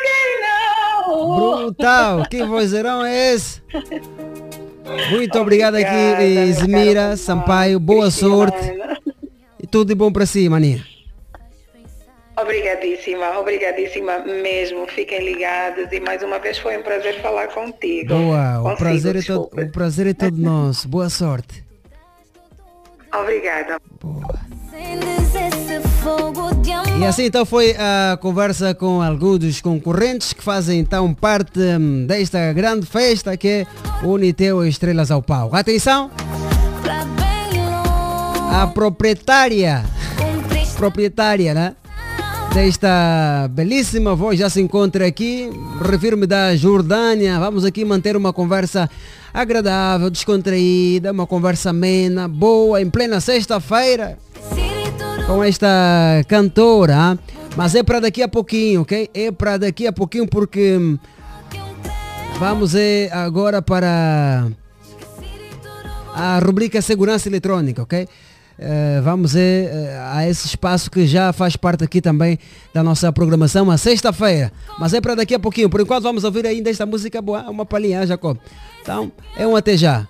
Brutal! 1.35 2.25
Que 2.29 2.43
vozeirão 2.43 3.05
é 3.05 3.33
esse? 3.33 3.61
Muito 5.11 5.39
obrigado 5.39 5.75
aqui, 5.75 6.23
Ismira 6.49 7.15
Sampaio. 7.15 7.79
Boa 7.79 8.09
sorte. 8.09 8.57
E 9.61 9.67
tudo 9.67 9.89
de 9.89 9.95
bom 9.95 10.11
para 10.11 10.25
si, 10.25 10.47
maninha. 10.49 10.83
Obrigadíssima, 12.41 13.37
obrigadíssima 13.37 14.19
mesmo. 14.19 14.87
Fiquem 14.87 15.23
ligados 15.23 15.91
e 15.91 15.99
mais 15.99 16.23
uma 16.23 16.39
vez 16.39 16.57
foi 16.57 16.77
um 16.77 16.83
prazer 16.83 17.21
falar 17.21 17.47
contigo. 17.49 18.15
Boa, 18.15 18.59
o 18.59 18.63
Consigo, 18.63 18.77
prazer, 18.77 19.15
é 19.17 19.21
todo, 19.21 19.49
o 19.53 19.71
prazer 19.71 20.07
é 20.07 20.13
todo 20.13 20.37
nosso. 20.37 20.87
Boa 20.87 21.09
sorte. 21.09 21.63
Obrigada. 23.13 23.77
Acendes 24.71 25.88
E 26.99 27.05
assim 27.05 27.23
então 27.23 27.45
foi 27.45 27.73
a 27.79 28.17
conversa 28.17 28.75
com 28.75 29.01
alguns 29.01 29.39
dos 29.39 29.61
concorrentes 29.61 30.33
que 30.33 30.43
fazem 30.43 30.81
então 30.81 31.13
parte 31.13 31.57
hum, 31.57 32.05
desta 32.05 32.51
grande 32.51 32.85
festa 32.85 33.37
que 33.37 33.47
é 33.47 33.67
o 34.03 34.07
Uniteu 34.07 34.65
Estrelas 34.67 35.09
ao 35.09 35.21
Pau. 35.21 35.49
Atenção! 35.53 36.11
A 38.51 38.67
proprietária, 38.67 39.85
proprietária, 40.75 41.53
né? 41.53 41.75
Desta 42.53 43.47
belíssima 43.51 44.13
voz 44.13 44.37
já 44.37 44.49
se 44.49 44.59
encontra 44.59 45.07
aqui. 45.07 45.49
Refiro-me 45.89 46.27
da 46.27 46.53
Jordânia. 46.57 47.39
Vamos 47.39 47.63
aqui 47.63 47.85
manter 47.85 48.17
uma 48.17 48.33
conversa 48.33 48.89
agradável, 49.33 50.09
descontraída, 50.09 51.13
uma 51.13 51.25
conversa 51.25 51.69
amena, 51.69 52.27
boa, 52.27 52.81
em 52.81 52.89
plena 52.89 53.21
sexta-feira 53.21 54.17
com 55.29 55.43
esta 55.43 55.67
cantora, 56.27 57.15
mas 57.55 57.75
é 57.75 57.83
para 57.83 57.99
daqui 57.99 58.23
a 58.23 58.27
pouquinho, 58.27 58.81
ok? 58.81 59.11
É 59.13 59.31
para 59.31 59.57
daqui 59.57 59.85
a 59.85 59.93
pouquinho 59.93 60.27
porque 60.27 60.75
hum, 60.75 60.97
vamos 62.39 62.73
é 62.73 63.11
agora 63.13 63.61
para 63.61 64.47
a 66.15 66.39
rubrica 66.39 66.81
segurança 66.81 67.29
eletrônica, 67.29 67.83
ok? 67.83 68.07
Eh, 68.57 69.01
vamos 69.03 69.35
é, 69.35 69.69
eh, 69.71 70.01
a 70.11 70.27
esse 70.27 70.47
espaço 70.47 70.89
que 70.89 71.05
já 71.05 71.31
faz 71.31 71.55
parte 71.55 71.83
aqui 71.83 72.01
também 72.01 72.39
da 72.73 72.81
nossa 72.81 73.13
programação, 73.13 73.69
a 73.69 73.77
sexta-feira. 73.77 74.51
Mas 74.79 74.95
é 74.95 74.99
para 74.99 75.13
daqui 75.13 75.35
a 75.35 75.39
pouquinho. 75.39 75.69
Por 75.69 75.79
enquanto 75.79 76.03
vamos 76.03 76.23
ouvir 76.23 76.47
ainda 76.47 76.71
esta 76.71 76.87
música 76.87 77.21
boa, 77.21 77.47
uma 77.51 77.67
palhinha, 77.67 78.05
Jacob. 78.05 78.35
Então, 78.81 79.11
é 79.37 79.45
um 79.45 79.55
até 79.55 79.77
já. 79.77 80.07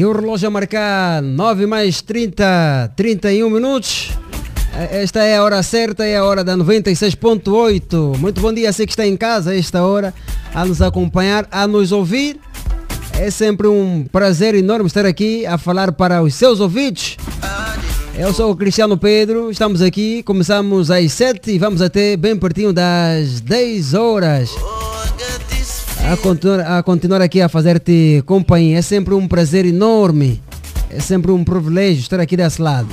E 0.00 0.04
o 0.06 0.12
relógio 0.12 0.48
a 0.48 0.50
marcar 0.50 1.20
9 1.20 1.66
mais 1.66 2.00
30, 2.00 2.90
31 2.96 3.50
minutos. 3.50 4.08
Esta 4.90 5.22
é 5.22 5.36
a 5.36 5.44
hora 5.44 5.62
certa, 5.62 6.06
é 6.06 6.16
a 6.16 6.24
hora 6.24 6.42
da 6.42 6.56
96.8. 6.56 8.16
Muito 8.16 8.40
bom 8.40 8.50
dia 8.50 8.70
a 8.70 8.72
você 8.72 8.86
que 8.86 8.92
está 8.92 9.06
em 9.06 9.14
casa 9.14 9.50
a 9.50 9.58
esta 9.58 9.82
hora, 9.82 10.14
a 10.54 10.64
nos 10.64 10.80
acompanhar, 10.80 11.46
a 11.50 11.66
nos 11.66 11.92
ouvir. 11.92 12.40
É 13.12 13.30
sempre 13.30 13.66
um 13.66 14.06
prazer 14.10 14.54
enorme 14.54 14.86
estar 14.86 15.04
aqui 15.04 15.44
a 15.44 15.58
falar 15.58 15.92
para 15.92 16.22
os 16.22 16.34
seus 16.34 16.60
ouvidos. 16.60 17.18
Eu 18.18 18.32
sou 18.32 18.52
o 18.52 18.56
Cristiano 18.56 18.96
Pedro, 18.96 19.50
estamos 19.50 19.82
aqui, 19.82 20.22
começamos 20.22 20.90
às 20.90 21.12
7 21.12 21.50
e 21.50 21.58
vamos 21.58 21.82
até 21.82 22.16
bem 22.16 22.38
pertinho 22.38 22.72
das 22.72 23.42
10 23.42 23.92
horas. 23.92 24.48
A 26.10 26.16
continuar, 26.16 26.78
a 26.78 26.82
continuar 26.82 27.22
aqui 27.22 27.40
a 27.40 27.48
fazer-te 27.48 28.22
companhia. 28.26 28.78
É 28.78 28.82
sempre 28.82 29.14
um 29.14 29.28
prazer 29.28 29.64
enorme. 29.64 30.42
É 30.90 30.98
sempre 30.98 31.30
um 31.30 31.44
privilégio 31.44 32.00
estar 32.00 32.18
aqui 32.18 32.36
desse 32.36 32.60
lado. 32.60 32.88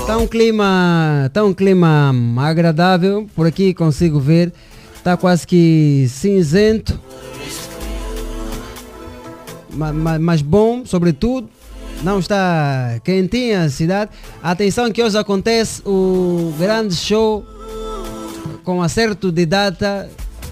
Está 0.00 0.18
um 0.18 0.26
clima, 0.26 1.30
tá 1.32 1.44
um 1.44 1.54
clima 1.54 2.12
agradável. 2.38 3.26
Por 3.34 3.46
aqui 3.46 3.72
consigo 3.72 4.18
ver. 4.20 4.52
Está 4.96 5.16
quase 5.16 5.46
que 5.46 6.06
cinzento. 6.10 7.00
Ma- 9.72 9.92
ma- 9.92 10.18
Mas 10.18 10.42
bom, 10.42 10.84
sobretudo. 10.84 11.48
Não 12.02 12.18
está 12.18 13.00
quentinha 13.04 13.62
a 13.62 13.70
cidade. 13.70 14.10
Atenção 14.42 14.90
que 14.90 15.02
hoje 15.02 15.16
acontece 15.16 15.82
o 15.86 16.52
grande 16.58 16.96
show 16.96 17.46
com 18.64 18.82
acerto 18.82 19.30
de 19.30 19.46
data 19.46 20.10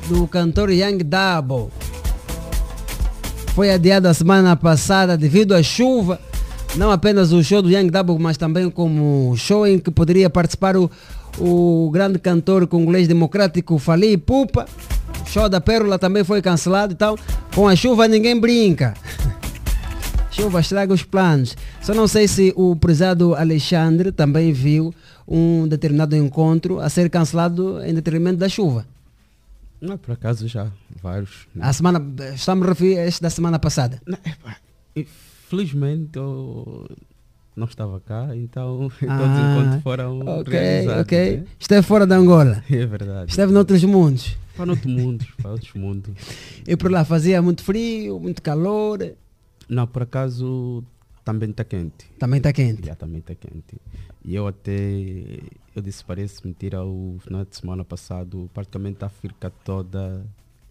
do 0.08 0.28
cantor 0.28 0.70
Young 0.70 0.98
Double. 0.98 1.72
Foi 3.54 3.72
adiado 3.72 4.06
a 4.06 4.14
semana 4.14 4.54
passada 4.54 5.16
devido 5.16 5.52
à 5.52 5.62
chuva. 5.62 6.20
Não 6.76 6.92
apenas 6.92 7.32
o 7.32 7.42
show 7.42 7.60
do 7.60 7.70
Young 7.70 7.90
Double, 7.90 8.16
mas 8.20 8.36
também 8.36 8.70
como 8.70 9.34
show 9.36 9.66
em 9.66 9.76
que 9.76 9.90
poderia 9.90 10.30
participar 10.30 10.76
o, 10.76 10.88
o 11.36 11.90
grande 11.92 12.20
cantor 12.20 12.68
congolês 12.68 13.08
democrático 13.08 13.76
Fali 13.76 14.16
Pupa. 14.16 14.66
O 15.26 15.28
show 15.28 15.48
da 15.48 15.60
Pérola 15.60 15.98
também 15.98 16.22
foi 16.22 16.40
cancelado. 16.40 16.92
Então, 16.92 17.16
com 17.52 17.66
a 17.66 17.74
chuva 17.74 18.06
ninguém 18.06 18.38
brinca. 18.38 18.94
Chuva 20.40 20.60
estraga 20.60 20.94
os 20.94 21.02
planos. 21.02 21.56
Só 21.82 21.92
não 21.94 22.08
sei 22.08 22.26
se 22.26 22.52
o 22.56 22.74
prezado 22.76 23.34
Alexandre 23.34 24.10
também 24.12 24.52
viu 24.52 24.94
um 25.26 25.66
determinado 25.68 26.16
encontro 26.16 26.80
a 26.80 26.88
ser 26.88 27.10
cancelado 27.10 27.82
em 27.84 27.92
detrimento 27.94 28.38
da 28.38 28.48
chuva. 28.48 28.86
Não, 29.80 29.96
por 29.96 30.12
acaso 30.12 30.46
já, 30.48 30.70
vários. 31.02 31.46
né? 31.54 31.64
A 31.66 31.72
semana, 31.72 32.02
estamos 32.34 32.66
a 32.66 32.68
referir 32.70 32.98
a 32.98 33.06
este 33.06 33.22
da 33.22 33.30
semana 33.30 33.58
passada. 33.58 34.00
Infelizmente 34.94 36.16
eu 36.16 36.86
não 37.56 37.66
estava 37.66 38.00
cá, 38.00 38.28
então 38.34 38.90
todos 39.00 39.02
os 39.02 39.08
Ah, 39.08 39.56
encontros 39.58 39.82
foram 39.82 40.20
ok, 40.20 40.52
realizados. 40.52 41.02
ok. 41.02 41.36
né? 41.38 41.44
Esteve 41.58 41.82
fora 41.82 42.06
de 42.06 42.14
Angola. 42.14 42.62
É 42.70 42.86
verdade. 42.86 43.30
Esteve 43.30 43.52
noutros 43.52 43.82
mundos. 43.84 44.36
Para 44.56 44.70
outros 44.72 44.92
mundos, 44.94 45.26
para 45.40 45.50
outros 45.52 45.72
mundos. 45.74 46.12
E 46.66 46.76
por 46.76 46.90
lá 46.90 47.04
fazia 47.04 47.40
muito 47.40 47.62
frio, 47.62 48.18
muito 48.20 48.42
calor. 48.42 48.98
Não, 49.70 49.86
por 49.86 50.02
acaso 50.02 50.82
também 51.24 51.50
está 51.50 51.64
quente. 51.64 52.06
Também 52.18 52.38
está 52.38 52.52
quente. 52.52 52.86
Já 52.86 52.94
também 52.94 53.20
está 53.20 53.34
quente. 53.34 53.76
E 54.24 54.34
eu 54.34 54.46
até, 54.46 54.72
eu 55.74 55.80
disse, 55.82 56.04
parece 56.04 56.44
mentira, 56.44 56.84
o 56.84 57.18
final 57.24 57.44
de 57.44 57.56
semana 57.56 57.84
passado, 57.84 58.50
praticamente 58.52 59.02
a 59.02 59.06
África 59.06 59.50
toda 59.64 60.26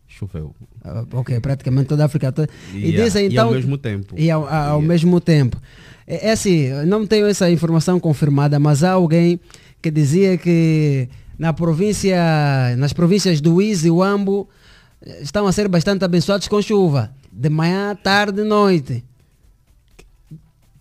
choveu. 0.08 0.54
Ah, 0.84 1.06
ok, 1.14 1.40
praticamente 1.40 1.88
toda 1.88 2.04
a 2.04 2.06
África 2.08 2.32
toda. 2.32 2.50
E, 2.74 2.78
Yeah, 2.78 3.04
dizem 3.04 3.26
e 3.28 3.32
então. 3.32 3.48
ao 3.48 3.54
mesmo 3.54 3.78
tempo. 3.78 4.16
E 4.18 4.30
ao, 4.30 4.48
ao 4.48 4.82
mesmo 4.82 5.22
tempo. 5.22 5.58
É, 6.06 6.28
é 6.28 6.32
assim, 6.32 6.70
não 6.86 7.08
tenho 7.08 7.28
essa 7.28 7.50
informação 7.50 8.00
confirmada, 8.00 8.60
mas 8.60 8.84
há 8.84 8.92
alguém 8.92 9.40
que 9.82 9.90
dizia 9.90 10.38
que 10.38 11.08
na 11.38 11.54
província, 11.54 12.76
nas 12.78 12.92
províncias 12.92 13.40
do 13.40 13.56
Uíse 13.56 13.88
e 13.88 13.92
Uambo 13.92 14.50
eh, 15.02 15.22
estão 15.22 15.48
a 15.48 15.52
ser 15.54 15.70
bastante 15.70 16.04
abençoados 16.04 16.48
com 16.48 16.62
chuva. 16.62 17.12
De 17.40 17.50
manhã, 17.50 17.96
tarde 17.96 18.42
e 18.42 18.44
noite. 18.44 19.02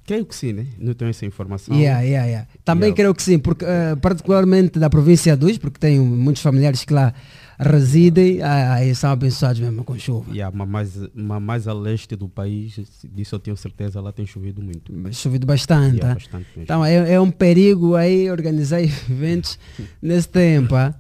Creio 0.05 0.27
que 0.27 0.35
sim, 0.35 0.53
né? 0.53 0.67
Não 0.77 0.93
tenho 0.93 1.11
essa 1.11 1.25
informação. 1.25 1.77
Yeah, 1.77 2.01
yeah, 2.01 2.27
yeah. 2.27 2.49
Também 2.65 2.93
creio 2.93 3.15
que 3.15 3.23
sim, 3.23 3.39
porque, 3.39 3.65
eh, 3.65 3.95
particularmente 3.95 4.77
da 4.77 4.91
província 4.91 5.37
do 5.37 5.47
Uíse, 5.47 5.61
porque 5.61 5.79
tenho 5.79 6.05
muitos 6.05 6.43
familiares 6.43 6.83
que 6.83 6.93
lá 6.93 7.15
residem, 7.61 8.43
ah, 8.43 8.75
aí 8.75 8.93
são 8.93 9.11
abençoados 9.11 9.61
mesmo 9.61 9.85
com 9.85 9.97
chuva. 9.97 10.33
Yeah, 10.33 10.57
mas, 10.57 10.69
mais, 10.69 10.99
mas 11.15 11.43
mais 11.43 11.69
a 11.69 11.73
leste 11.73 12.17
do 12.17 12.29
país, 12.29 12.81
disso 13.05 13.37
eu 13.37 13.39
tenho 13.39 13.57
certeza, 13.57 14.01
lá 14.01 14.11
tem 14.11 14.27
chovido 14.27 14.61
muito. 14.61 14.93
chovido 15.13 15.47
bastante. 15.47 15.99
Yeah, 15.99 16.11
ah. 16.11 16.15
bastante. 16.15 16.49
Então 16.57 16.85
é, 16.85 17.13
é 17.13 17.21
um 17.21 17.31
perigo 17.31 17.95
aí 17.95 18.29
organizar 18.29 18.83
eventos 18.83 19.57
nesse 20.03 20.29
tempo. 20.29 20.75
ah. 20.75 20.93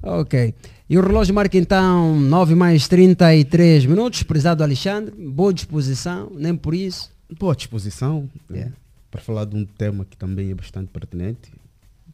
Ok. 0.00 0.54
E 0.92 0.98
o 0.98 1.00
relógio 1.00 1.34
marca 1.34 1.56
então 1.56 2.20
9 2.20 2.54
mais 2.54 2.86
33 2.86 3.86
minutos. 3.86 4.24
Prezado 4.24 4.62
Alexandre, 4.62 5.10
boa 5.16 5.50
disposição, 5.50 6.30
nem 6.34 6.54
por 6.54 6.74
isso. 6.74 7.10
Boa 7.38 7.56
disposição 7.56 8.28
né, 8.46 8.58
Yeah. 8.58 8.76
para 9.10 9.22
falar 9.22 9.46
de 9.46 9.56
um 9.56 9.64
tema 9.64 10.04
que 10.04 10.18
também 10.18 10.50
é 10.50 10.54
bastante 10.54 10.88
pertinente. 10.88 11.50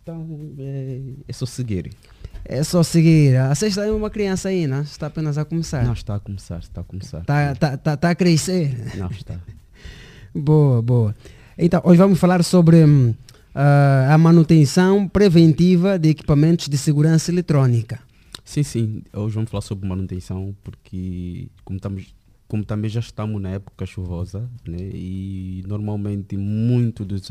Então 0.01 0.25
é, 0.61 1.01
é 1.27 1.33
só 1.33 1.45
seguir. 1.45 1.91
É 2.45 2.63
só 2.63 2.85
seguir. 2.85 3.35
A 3.35 3.53
sexta 3.57 3.85
é 3.85 3.91
uma 3.91 4.11
criança 4.11 4.49
aí, 4.49 4.69
né? 4.69 4.83
Está 4.83 5.09
apenas 5.09 5.37
a 5.39 5.45
começar. 5.45 5.85
Não, 5.85 5.93
está 5.93 6.15
a 6.15 6.21
começar, 6.21 6.61
está 6.61 6.81
a 6.81 6.85
começar. 6.85 7.23
Está 7.23 7.57
tá, 7.57 7.77
tá, 7.77 7.97
tá 7.97 8.11
a 8.11 8.15
crescer. 8.15 8.97
Não, 8.97 9.11
está. 9.11 9.41
Boa, 10.33 10.81
boa. 10.81 11.17
Então, 11.59 11.83
hoje 11.83 11.99
vamos 11.99 12.21
falar 12.21 12.45
sobre 12.45 12.85
ah, 13.53 14.15
a 14.15 14.17
manutenção 14.17 15.09
preventiva 15.09 15.99
de 15.99 16.11
equipamentos 16.11 16.69
de 16.69 16.79
segurança 16.79 17.33
eletrônica. 17.33 18.07
Sim, 18.49 18.63
sim. 18.63 19.03
Hoje 19.13 19.35
vamos 19.35 19.51
falar 19.51 19.61
sobre 19.61 19.87
manutenção 19.87 20.57
porque 20.65 21.51
como, 21.67 21.77
estamos, 21.77 22.15
como 22.49 22.65
também 22.65 22.89
já 22.89 22.99
estamos 22.99 23.43
na 23.43 23.51
época 23.51 23.85
chuvosa 23.85 24.49
né, 24.67 24.89
e 24.95 25.63
normalmente 25.67 26.35
muito 26.35 27.05
dos, 27.05 27.29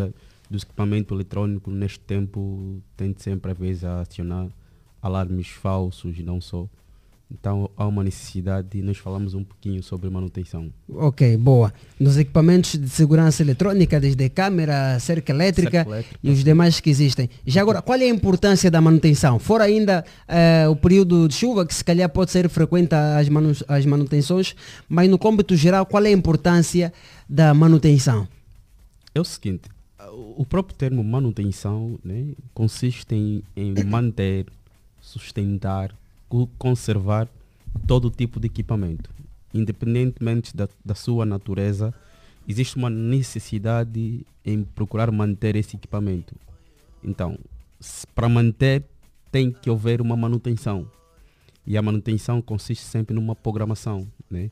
dos 0.48 0.62
equipamentos 0.62 1.12
eletrônicos 1.12 1.74
neste 1.74 2.00
tempo 2.02 2.80
tem 2.96 3.16
sempre 3.18 3.50
a 3.50 3.54
vez 3.56 3.84
a 3.84 4.02
acionar 4.02 4.48
alarmes 5.02 5.48
falsos 5.48 6.20
e 6.20 6.22
não 6.22 6.40
só. 6.40 6.70
Então 7.30 7.70
há 7.76 7.86
uma 7.86 8.04
necessidade 8.04 8.78
e 8.78 8.82
nós 8.82 8.98
falamos 8.98 9.34
um 9.34 9.44
pouquinho 9.44 9.84
sobre 9.84 10.10
manutenção. 10.10 10.72
Ok, 10.88 11.36
boa. 11.36 11.74
Nos 12.00 12.18
equipamentos 12.18 12.78
de 12.78 12.88
segurança 12.88 13.44
eletrônica, 13.44 14.00
desde 14.00 14.30
câmera, 14.30 14.98
cerca 15.00 15.34
elétrica, 15.34 15.84
Cerca 15.84 15.90
elétrica, 15.90 16.18
e 16.24 16.32
os 16.32 16.44
demais 16.44 16.80
que 16.80 16.90
existem. 16.90 17.30
Já 17.46 17.62
agora, 17.62 17.82
qual 17.82 18.00
é 18.00 18.06
a 18.06 18.10
importância 18.10 18.72
da 18.72 18.80
manutenção? 18.80 19.40
Fora 19.40 19.66
ainda 19.66 20.06
eh, 20.28 20.68
o 20.70 20.76
período 20.76 21.28
de 21.28 21.34
chuva, 21.34 21.66
que 21.66 21.76
se 21.76 21.84
calhar 21.84 22.10
pode 22.10 22.32
ser 22.32 22.48
frequente 22.48 22.96
as, 22.96 23.28
manu 23.28 23.52
as 23.68 23.86
manutenções, 23.86 24.56
mas 24.88 25.10
no 25.10 25.18
cômbito 25.18 25.56
geral, 25.56 25.86
qual 25.86 26.06
é 26.06 26.10
a 26.10 26.12
importância 26.12 26.94
da 27.28 27.54
manutenção? 27.54 28.26
É 29.14 29.20
o 29.20 29.26
seguinte, 29.26 29.70
o 30.38 30.46
próprio 30.46 30.78
termo 30.78 31.04
manutenção 31.04 32.00
né, 32.04 32.28
consiste 32.54 33.14
em, 33.14 33.44
em 33.56 33.84
manter, 33.84 34.46
sustentar, 35.02 35.94
conservar 36.58 37.28
todo 37.88 38.10
tipo 38.10 38.40
de 38.40 38.48
equipamento. 38.48 39.10
Independentemente 39.54 40.56
da, 40.56 40.68
da 40.84 40.96
sua 40.96 41.26
natureza, 41.26 41.94
existe 42.48 42.76
uma 42.76 42.90
necessidade 42.90 44.26
em 44.46 44.64
procurar 44.64 45.12
manter 45.12 45.56
esse 45.56 45.76
equipamento. 45.76 46.36
Então, 47.04 47.38
para 48.14 48.28
manter, 48.28 48.84
tem 49.32 49.52
que 49.52 49.70
haver 49.70 50.02
uma 50.02 50.16
manutenção. 50.16 50.90
E 51.66 51.78
a 51.78 51.82
manutenção 51.82 52.42
consiste 52.42 52.84
sempre 52.84 53.14
numa 53.14 53.36
programação. 53.36 54.08
Né? 54.30 54.50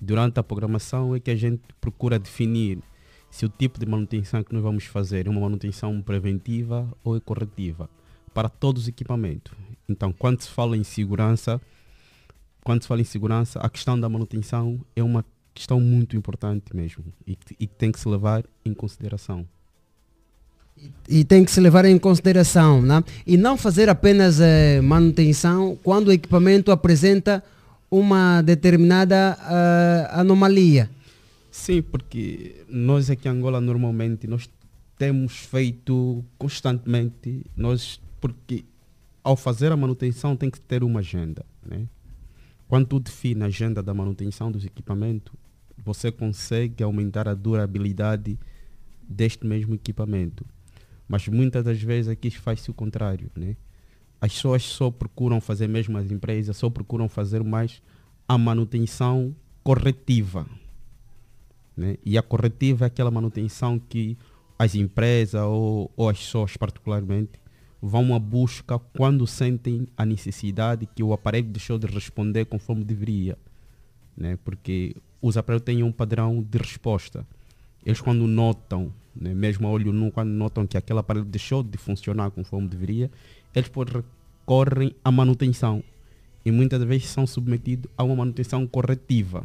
Durante 0.00 0.38
a 0.38 0.42
programação 0.42 1.14
é 1.14 1.20
que 1.20 1.30
a 1.30 1.36
gente 1.36 1.62
procura 1.80 2.18
definir 2.18 2.78
se 3.30 3.44
o 3.44 3.48
tipo 3.48 3.78
de 3.78 3.86
manutenção 3.86 4.42
que 4.42 4.52
nós 4.52 4.62
vamos 4.62 4.84
fazer 4.84 5.26
é 5.26 5.30
uma 5.30 5.40
manutenção 5.40 6.00
preventiva 6.02 6.88
ou 7.04 7.16
é 7.16 7.20
corretiva 7.20 7.88
para 8.36 8.50
todos 8.50 8.82
os 8.82 8.88
equipamentos. 8.88 9.50
Então, 9.88 10.12
quando 10.12 10.42
se 10.42 10.48
fala 10.50 10.76
em 10.76 10.84
segurança, 10.84 11.58
quando 12.62 12.82
se 12.82 12.88
fala 12.88 13.00
em 13.00 13.04
segurança, 13.04 13.58
a 13.60 13.68
questão 13.70 13.98
da 13.98 14.10
manutenção 14.10 14.78
é 14.94 15.02
uma 15.02 15.24
questão 15.54 15.80
muito 15.80 16.14
importante 16.18 16.76
mesmo 16.76 17.02
e, 17.26 17.34
que- 17.34 17.66
tem 17.66 17.90
que 17.90 17.98
se 17.98 18.06
levar 18.06 18.44
em 18.62 18.74
consideração. 18.74 19.46
E 21.08 21.24
tem 21.24 21.46
que 21.46 21.50
se 21.50 21.58
levar 21.60 21.86
em 21.86 21.98
consideração, 21.98 22.82
né? 22.82 23.02
E 23.26 23.38
não 23.38 23.56
fazer 23.56 23.88
apenas 23.88 24.38
eh, 24.38 24.82
manutenção 24.82 25.74
quando 25.82 26.08
o 26.08 26.12
equipamento 26.12 26.70
apresenta 26.70 27.42
uma 27.90 28.42
determinada 28.42 29.38
ah, 29.40 30.20
anomalia. 30.20 30.90
Sim, 31.50 31.80
porque 31.80 32.56
nós 32.68 33.08
aqui 33.08 33.26
em 33.28 33.30
Angola 33.30 33.62
normalmente 33.62 34.26
nós 34.26 34.46
temos 34.98 35.36
feito 35.36 36.22
constantemente, 36.36 37.46
nós 37.56 37.98
porque 38.20 38.64
ao 39.22 39.36
fazer 39.36 39.72
a 39.72 39.76
manutenção 39.76 40.36
tem 40.36 40.50
que 40.50 40.60
ter 40.60 40.84
uma 40.84 41.00
agenda, 41.00 41.44
né? 41.64 41.88
Quando 42.68 42.86
tu 42.86 43.00
define 43.00 43.42
a 43.42 43.46
agenda 43.46 43.82
da 43.82 43.94
manutenção 43.94 44.50
dos 44.50 44.64
equipamentos, 44.64 45.32
você 45.76 46.10
consegue 46.10 46.82
aumentar 46.82 47.28
a 47.28 47.34
durabilidade 47.34 48.38
deste 49.02 49.46
mesmo 49.46 49.74
equipamento. 49.74 50.44
Mas 51.08 51.28
muitas 51.28 51.64
das 51.64 51.80
vezes 51.80 52.08
aqui 52.08 52.30
faz-se 52.30 52.70
o 52.70 52.74
contrário, 52.74 53.30
né? 53.36 53.56
As 54.20 54.32
pessoas 54.32 54.62
só 54.64 54.90
procuram 54.90 55.40
fazer, 55.40 55.68
mesmo 55.68 55.96
as 55.98 56.10
empresas, 56.10 56.56
só 56.56 56.68
procuram 56.68 57.08
fazer 57.08 57.44
mais 57.44 57.80
a 58.26 58.36
manutenção 58.36 59.34
corretiva, 59.62 60.46
né? 61.76 61.96
E 62.04 62.16
a 62.16 62.22
corretiva 62.22 62.86
é 62.86 62.88
aquela 62.88 63.10
manutenção 63.10 63.78
que 63.78 64.16
as 64.58 64.74
empresas 64.74 65.40
ou, 65.42 65.92
ou 65.96 66.08
as 66.08 66.18
pessoas 66.18 66.56
particularmente 66.56 67.38
vão 67.86 68.14
à 68.14 68.18
busca 68.18 68.78
quando 68.78 69.26
sentem 69.26 69.86
a 69.96 70.04
necessidade 70.04 70.86
que 70.86 71.02
o 71.02 71.12
aparelho 71.12 71.48
deixou 71.48 71.78
de 71.78 71.86
responder 71.86 72.44
conforme 72.44 72.84
deveria. 72.84 73.38
Né? 74.16 74.36
Porque 74.44 74.96
os 75.22 75.36
aparelhos 75.36 75.64
têm 75.64 75.82
um 75.82 75.92
padrão 75.92 76.42
de 76.42 76.58
resposta. 76.58 77.26
Eles 77.84 78.00
quando 78.00 78.26
notam, 78.26 78.92
né, 79.14 79.32
mesmo 79.32 79.68
a 79.68 79.70
olho 79.70 79.92
nu, 79.92 80.10
quando 80.10 80.30
notam 80.30 80.66
que 80.66 80.76
aquele 80.76 80.98
aparelho 80.98 81.24
deixou 81.24 81.62
de 81.62 81.78
funcionar 81.78 82.30
conforme 82.32 82.66
deveria, 82.66 83.10
eles 83.54 83.70
recorrem 83.70 84.94
à 85.04 85.12
manutenção. 85.12 85.82
E 86.44 86.50
muitas 86.50 86.82
vezes 86.82 87.08
são 87.08 87.26
submetidos 87.26 87.90
a 87.96 88.02
uma 88.02 88.16
manutenção 88.16 88.66
corretiva. 88.66 89.44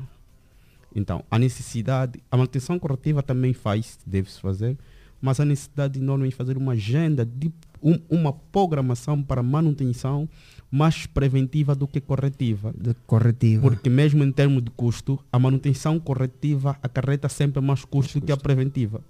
Então, 0.96 1.24
a 1.30 1.38
necessidade, 1.38 2.20
a 2.32 2.38
manutenção 2.38 2.80
corretiva 2.80 3.22
também 3.22 3.54
faz, 3.54 4.00
deve-se 4.06 4.42
fazer, 4.42 4.78
mas 5.22 5.40
a 5.40 5.46
necessidade 5.46 6.00
enorme 6.00 6.28
em 6.28 6.32
fazer 6.32 6.58
uma 6.58 6.74
agenda, 6.74 7.24
de 7.24 7.52
um- 7.82 8.00
uma 8.10 8.32
programação 8.34 9.22
para 9.22 9.42
manutenção 9.44 10.28
mais 10.70 11.06
preventiva 11.06 11.76
do 11.76 11.88
que 11.88 12.00
corretiva. 12.00 12.74
corretiva. 13.06 13.62
Porque 13.62 13.90
mesmo 13.90 14.24
em 14.24 14.32
termos 14.32 14.64
de 14.64 14.72
custo, 14.72 15.20
a 15.32 15.38
manutenção 15.40 16.00
corretiva 16.00 16.78
acarreta 16.82 17.28
sempre 17.28 17.62
mais 17.62 17.84
custo 17.84 18.20
do 18.20 18.26
que 18.26 18.32
a 18.32 18.38
preventiva. 18.38 19.02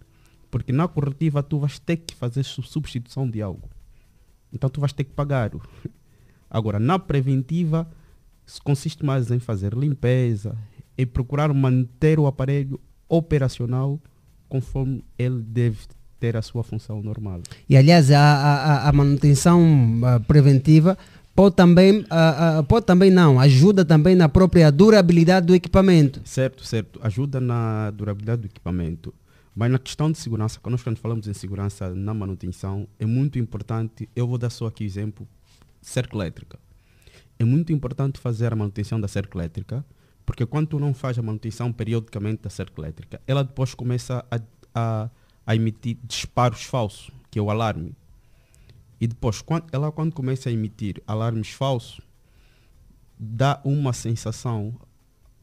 Porque 0.50 0.72
na 0.72 0.88
corretiva 0.88 1.42
tu 1.44 1.60
vais 1.60 1.78
ter 1.80 1.98
que 1.98 2.16
fazer 2.16 2.44
su- 2.44 2.64
substituição 2.64 3.30
de 3.30 3.42
algo. 3.42 3.70
Então 4.52 4.70
tu 4.70 4.80
vais 4.82 4.92
ter 4.94 5.04
que 5.04 5.12
pagar. 5.14 5.52
Agora, 6.50 6.80
na 6.80 7.00
preventiva, 7.00 7.90
se 8.46 8.60
consiste 8.62 9.06
mais 9.06 9.32
em 9.32 9.40
fazer 9.40 9.74
limpeza, 9.74 10.58
em 10.98 11.06
procurar 11.06 11.54
manter 11.54 12.20
o 12.20 12.28
aparelho 12.28 12.80
operacional 13.08 14.00
conforme 14.50 15.04
ele 15.18 15.42
deve 15.42 15.78
ter 16.22 16.38
a 16.38 16.42
sua 16.44 16.64
função 16.64 17.02
normal. 17.02 17.42
E 17.68 17.76
aliás, 17.76 18.12
a, 18.12 18.20
a, 18.20 18.90
a 18.90 18.92
manutenção 18.94 19.60
ah, 20.06 20.20
preventiva 20.20 20.96
pode 21.36 21.56
também, 21.56 22.06
ah, 22.12 22.60
ah, 22.60 22.64
pode 22.64 22.86
também 22.86 23.10
não, 23.10 23.40
ajuda 23.40 23.84
também 23.84 24.16
na 24.16 24.30
própria 24.30 24.72
durabilidade 24.72 25.48
do 25.48 25.56
equipamento. 25.56 26.22
Certo, 26.24 26.64
certo. 26.64 27.00
Ajuda 27.02 27.42
na 27.42 27.90
durabilidade 27.90 28.44
do 28.44 28.46
equipamento. 28.46 29.12
Mas 29.56 29.72
na 29.72 29.80
questão 29.80 30.12
de 30.12 30.18
segurança, 30.20 30.60
quando 30.62 30.74
nós 30.74 31.00
falamos 31.00 31.28
em 31.28 31.34
segurança 31.34 31.90
na 31.90 32.14
manutenção, 32.14 32.88
é 33.00 33.06
muito 33.06 33.40
importante, 33.40 34.08
eu 34.16 34.28
vou 34.28 34.38
dar 34.38 34.52
só 34.52 34.68
aqui 34.68 34.86
exemplo, 34.86 35.28
cerca 35.82 36.16
elétrica. 36.16 36.60
É 37.40 37.44
muito 37.44 37.74
importante 37.74 38.20
fazer 38.20 38.54
a 38.54 38.56
manutenção 38.56 39.02
da 39.02 39.08
cerca 39.08 39.36
elétrica, 39.36 39.84
porque 40.24 40.46
quando 40.46 40.68
tu 40.68 40.80
não 40.80 40.94
faz 40.94 41.18
a 41.18 41.22
manutenção 41.24 41.74
periodicamente 41.74 42.44
da 42.44 42.50
cerca 42.50 42.80
elétrica, 42.80 43.20
ela 43.26 43.44
depois 43.44 43.74
começa 43.74 44.24
a, 44.32 44.40
a, 44.76 45.10
a 45.52 45.56
emitir 45.56 45.98
disparos 46.02 46.64
falsos, 46.64 47.12
que 47.30 47.38
é 47.38 47.42
o 47.42 47.50
alarme. 47.50 47.94
E 49.02 49.06
depois, 49.06 49.42
quando, 49.42 49.66
ela 49.74 49.92
quando 49.92 50.14
começa 50.14 50.48
a 50.48 50.52
emitir 50.52 51.04
alarmes 51.06 51.50
falsos, 51.50 52.00
dá 53.20 53.60
uma 53.66 53.92
sensação 53.92 54.74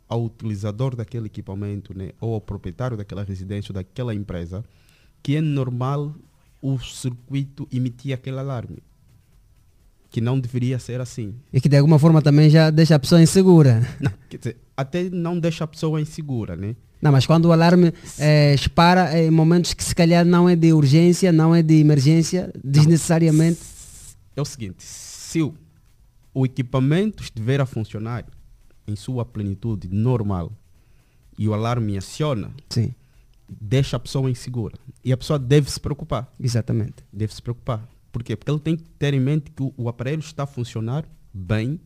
ao 0.08 0.24
utilizador 0.24 0.96
daquele 0.96 1.26
equipamento, 1.26 1.96
né, 1.96 2.12
ou 2.22 2.32
ao 2.32 2.40
proprietário 2.40 2.96
daquela 2.96 3.22
residência, 3.22 3.70
ou 3.70 3.74
daquela 3.74 4.14
empresa, 4.14 4.64
que 5.22 5.36
é 5.36 5.42
normal 5.42 6.14
o 6.62 6.78
circuito 6.78 7.68
emitir 7.70 8.14
aquele 8.14 8.38
alarme. 8.38 8.78
Que 10.10 10.22
não 10.22 10.40
deveria 10.40 10.78
ser 10.78 11.02
assim. 11.02 11.34
E 11.52 11.60
que 11.60 11.68
de 11.68 11.76
alguma 11.76 11.98
forma 11.98 12.22
também 12.22 12.48
já 12.48 12.70
deixa 12.70 12.94
a 12.94 12.98
pessoa 12.98 13.20
insegura. 13.20 13.86
Não, 14.00 14.12
quer 14.30 14.38
dizer, 14.38 14.56
até 14.78 15.10
não 15.10 15.40
deixa 15.40 15.64
a 15.64 15.66
pessoa 15.66 16.00
insegura, 16.00 16.54
né? 16.54 16.76
Não, 17.02 17.10
mas 17.10 17.26
quando 17.26 17.46
o 17.46 17.52
alarme 17.52 17.92
eh, 18.16 18.54
dispara 18.54 19.20
em 19.20 19.28
momentos 19.28 19.74
que 19.74 19.82
se 19.82 19.92
calhar 19.92 20.24
não 20.24 20.48
é 20.48 20.54
de 20.54 20.72
urgência, 20.72 21.32
não 21.32 21.52
é 21.52 21.62
de 21.62 21.74
emergência, 21.80 22.52
desnecessariamente. 22.62 23.58
É 24.36 24.40
o 24.40 24.44
seguinte, 24.44 24.76
se 24.84 25.42
o, 25.42 25.52
o 26.32 26.46
equipamento 26.46 27.24
estiver 27.24 27.60
a 27.60 27.66
funcionar 27.66 28.24
em 28.86 28.94
sua 28.94 29.24
plenitude 29.24 29.88
normal 29.88 30.52
e 31.36 31.48
o 31.48 31.54
alarme 31.54 31.98
aciona, 31.98 32.52
Sim. 32.68 32.94
deixa 33.48 33.96
a 33.96 34.00
pessoa 34.00 34.30
insegura. 34.30 34.78
E 35.04 35.12
a 35.12 35.16
pessoa 35.16 35.40
deve 35.40 35.68
se 35.68 35.80
preocupar. 35.80 36.32
Exatamente. 36.38 37.04
Deve 37.12 37.34
se 37.34 37.42
preocupar. 37.42 37.84
Por 38.12 38.22
quê? 38.22 38.36
Porque 38.36 38.50
ele 38.50 38.60
tem 38.60 38.76
que 38.76 38.84
ter 38.96 39.12
em 39.12 39.20
mente 39.20 39.50
que 39.50 39.62
o, 39.62 39.74
o 39.76 39.88
aparelho 39.88 40.20
está 40.20 40.44
a 40.44 40.46
funcionar 40.46 41.04
bem 41.34 41.80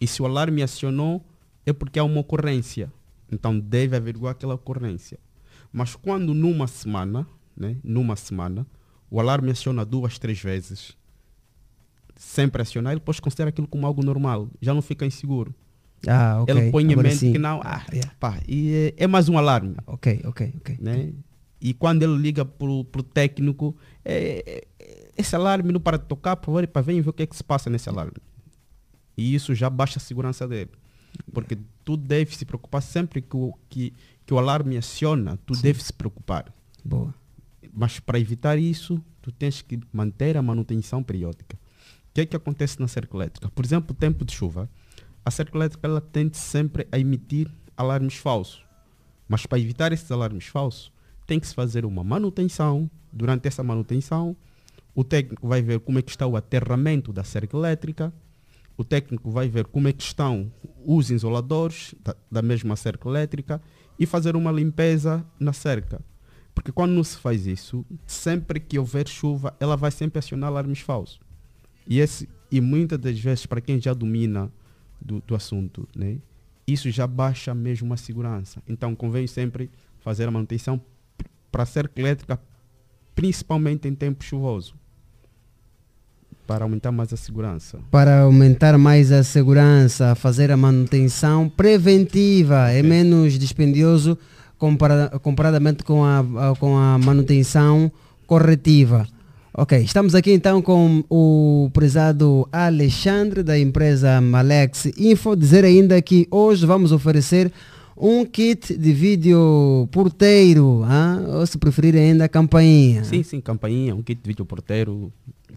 e 0.00 0.06
se 0.06 0.20
o 0.20 0.26
alarme 0.26 0.62
acionou 0.64 1.24
é 1.66 1.72
porque 1.72 1.98
há 1.98 2.04
uma 2.04 2.20
ocorrência. 2.20 2.92
Então 3.30 3.58
deve 3.58 3.96
averiguar 3.96 4.32
aquela 4.32 4.54
ocorrência. 4.54 5.18
Mas 5.72 5.96
quando 5.96 6.34
numa 6.34 6.66
semana, 6.66 7.26
né, 7.56 7.76
numa 7.82 8.16
semana, 8.16 8.66
o 9.10 9.18
alarme 9.18 9.50
aciona 9.50 9.84
duas, 9.84 10.18
três 10.18 10.40
vezes, 10.40 10.96
sempre 12.16 12.62
acionar, 12.62 12.92
ele 12.92 13.00
pode 13.00 13.20
considerar 13.20 13.48
aquilo 13.48 13.66
como 13.66 13.86
algo 13.86 14.02
normal, 14.04 14.48
já 14.60 14.72
não 14.72 14.82
fica 14.82 15.04
inseguro. 15.04 15.54
Ah, 16.06 16.42
ok. 16.42 16.54
Ele 16.54 16.70
põe 16.70 16.84
em 16.84 16.92
Agora 16.92 17.08
mente 17.08 17.18
sim. 17.18 17.32
que 17.32 17.38
não, 17.38 17.60
ah, 17.64 17.82
pá, 18.20 18.38
e 18.46 18.92
é, 18.98 19.04
é 19.04 19.06
mais 19.06 19.28
um 19.28 19.38
alarme. 19.38 19.74
Ok, 19.86 20.20
ok, 20.24 20.52
ok. 20.58 20.78
Né? 20.80 21.12
E 21.60 21.72
quando 21.72 22.02
ele 22.02 22.16
liga 22.16 22.44
pro, 22.44 22.84
pro 22.84 23.02
técnico, 23.02 23.74
é, 24.04 24.64
é, 24.78 25.08
esse 25.16 25.34
alarme 25.34 25.72
não 25.72 25.80
para 25.80 25.96
de 25.96 26.04
tocar, 26.04 26.36
por 26.36 26.46
favor, 26.46 26.66
para 26.66 26.82
ver 26.82 27.00
ver 27.00 27.08
o 27.08 27.12
que 27.12 27.22
é 27.22 27.26
que 27.26 27.34
se 27.34 27.42
passa 27.42 27.70
nesse 27.70 27.88
alarme. 27.88 28.18
E 29.16 29.34
isso 29.34 29.54
já 29.54 29.70
baixa 29.70 29.98
a 29.98 30.00
segurança 30.00 30.46
dele. 30.46 30.70
Porque 31.32 31.58
tu 31.84 31.96
deve 31.96 32.36
se 32.36 32.44
preocupar 32.44 32.82
sempre 32.82 33.20
que 33.20 33.36
o, 33.36 33.54
que, 33.68 33.92
que 34.26 34.34
o 34.34 34.38
alarme 34.38 34.76
aciona, 34.76 35.38
tu 35.44 35.54
deve 35.60 35.82
se 35.82 35.92
preocupar. 35.92 36.52
Boa. 36.84 37.14
Mas 37.72 37.98
para 37.98 38.18
evitar 38.18 38.58
isso, 38.58 39.02
tu 39.20 39.32
tens 39.32 39.62
que 39.62 39.80
manter 39.92 40.36
a 40.36 40.42
manutenção 40.42 41.02
periódica. 41.02 41.56
O 41.56 42.14
que 42.14 42.20
é 42.20 42.26
que 42.26 42.36
acontece 42.36 42.80
na 42.80 42.86
cerca 42.86 43.16
elétrica? 43.16 43.48
Por 43.48 43.64
exemplo, 43.64 43.94
tempo 43.94 44.24
de 44.24 44.32
chuva, 44.32 44.70
a 45.24 45.30
cerca 45.30 45.56
elétrica 45.56 45.86
ela 45.86 46.00
tende 46.00 46.36
sempre 46.36 46.86
a 46.92 46.98
emitir 46.98 47.50
alarmes 47.76 48.16
falsos. 48.16 48.64
Mas 49.28 49.46
para 49.46 49.58
evitar 49.58 49.92
esses 49.92 50.10
alarmes 50.12 50.46
falsos, 50.46 50.92
tem 51.26 51.40
que 51.40 51.46
se 51.46 51.54
fazer 51.54 51.84
uma 51.84 52.04
manutenção. 52.04 52.90
Durante 53.12 53.48
essa 53.48 53.62
manutenção, 53.62 54.36
o 54.94 55.02
técnico 55.02 55.48
vai 55.48 55.62
ver 55.62 55.80
como 55.80 55.98
é 55.98 56.02
que 56.02 56.10
está 56.10 56.26
o 56.26 56.36
aterramento 56.36 57.12
da 57.12 57.24
cerca 57.24 57.56
elétrica, 57.56 58.12
o 58.76 58.84
técnico 58.84 59.30
vai 59.30 59.48
ver 59.48 59.66
como 59.66 59.88
é 59.88 59.92
que 59.92 60.02
estão 60.02 60.52
os 60.84 61.10
isoladores 61.10 61.94
da, 62.02 62.14
da 62.30 62.42
mesma 62.42 62.76
cerca 62.76 63.08
elétrica 63.08 63.60
e 63.98 64.06
fazer 64.06 64.36
uma 64.36 64.50
limpeza 64.50 65.24
na 65.38 65.52
cerca. 65.52 66.00
Porque 66.54 66.70
quando 66.70 66.92
não 66.92 67.02
se 67.02 67.16
faz 67.18 67.46
isso, 67.46 67.84
sempre 68.06 68.60
que 68.60 68.78
houver 68.78 69.08
chuva, 69.08 69.56
ela 69.58 69.76
vai 69.76 69.90
sempre 69.90 70.18
acionar 70.18 70.48
alarmes 70.48 70.80
falsos. 70.80 71.20
E, 71.86 71.98
esse, 71.98 72.28
e 72.50 72.60
muitas 72.60 72.98
das 72.98 73.18
vezes, 73.18 73.46
para 73.46 73.60
quem 73.60 73.80
já 73.80 73.92
domina 73.92 74.52
do, 75.00 75.20
do 75.26 75.34
assunto, 75.34 75.88
né, 75.94 76.18
isso 76.66 76.90
já 76.90 77.06
baixa 77.06 77.54
mesmo 77.54 77.92
a 77.92 77.96
segurança. 77.96 78.62
Então 78.68 78.94
convém 78.94 79.26
sempre 79.26 79.70
fazer 80.00 80.28
a 80.28 80.30
manutenção 80.30 80.80
para 81.50 81.62
a 81.62 81.66
cerca 81.66 82.00
elétrica, 82.00 82.40
principalmente 83.14 83.86
em 83.86 83.94
tempo 83.94 84.24
chuvoso, 84.24 84.74
para 86.46 86.64
aumentar 86.64 86.92
mais 86.92 87.12
a 87.12 87.16
segurança. 87.16 87.78
Para 87.90 88.20
aumentar 88.20 88.76
mais 88.78 89.10
a 89.10 89.22
segurança, 89.22 90.14
fazer 90.14 90.50
a 90.50 90.56
manutenção 90.56 91.48
preventiva 91.48 92.70
é 92.70 92.82
menos 92.82 93.38
dispendioso 93.38 94.18
compara- 94.58 95.10
comparadamente 95.22 95.82
com 95.84 96.04
a, 96.04 96.18
a- 96.20 96.54
com 96.56 96.76
a 96.76 96.98
manutenção 96.98 97.90
corretiva. 98.26 99.06
Ok, 99.56 99.78
estamos 99.78 100.14
aqui 100.16 100.32
então 100.32 100.60
com 100.60 101.04
o 101.08 101.70
prezado 101.72 102.46
Alexandre 102.50 103.42
da 103.42 103.56
empresa 103.58 104.20
Malex 104.20 104.86
Info. 104.98 105.36
Dizer 105.36 105.64
ainda 105.64 106.02
que 106.02 106.26
hoje 106.30 106.66
vamos 106.66 106.90
oferecer 106.90 107.52
um 107.96 108.24
kit 108.24 108.76
de 108.76 108.92
vídeo 108.92 109.88
porteiro, 109.92 110.82
ah? 110.84 111.20
ou 111.38 111.46
se 111.46 111.56
preferir 111.56 111.94
ainda 111.94 112.28
campainha. 112.28 113.04
Sim, 113.04 113.22
sim, 113.22 113.40
campainha, 113.40 113.94
um 113.94 114.02
kit 114.02 114.20
de 114.20 114.26
vídeo 114.28 114.44
porteiro, 114.44 115.12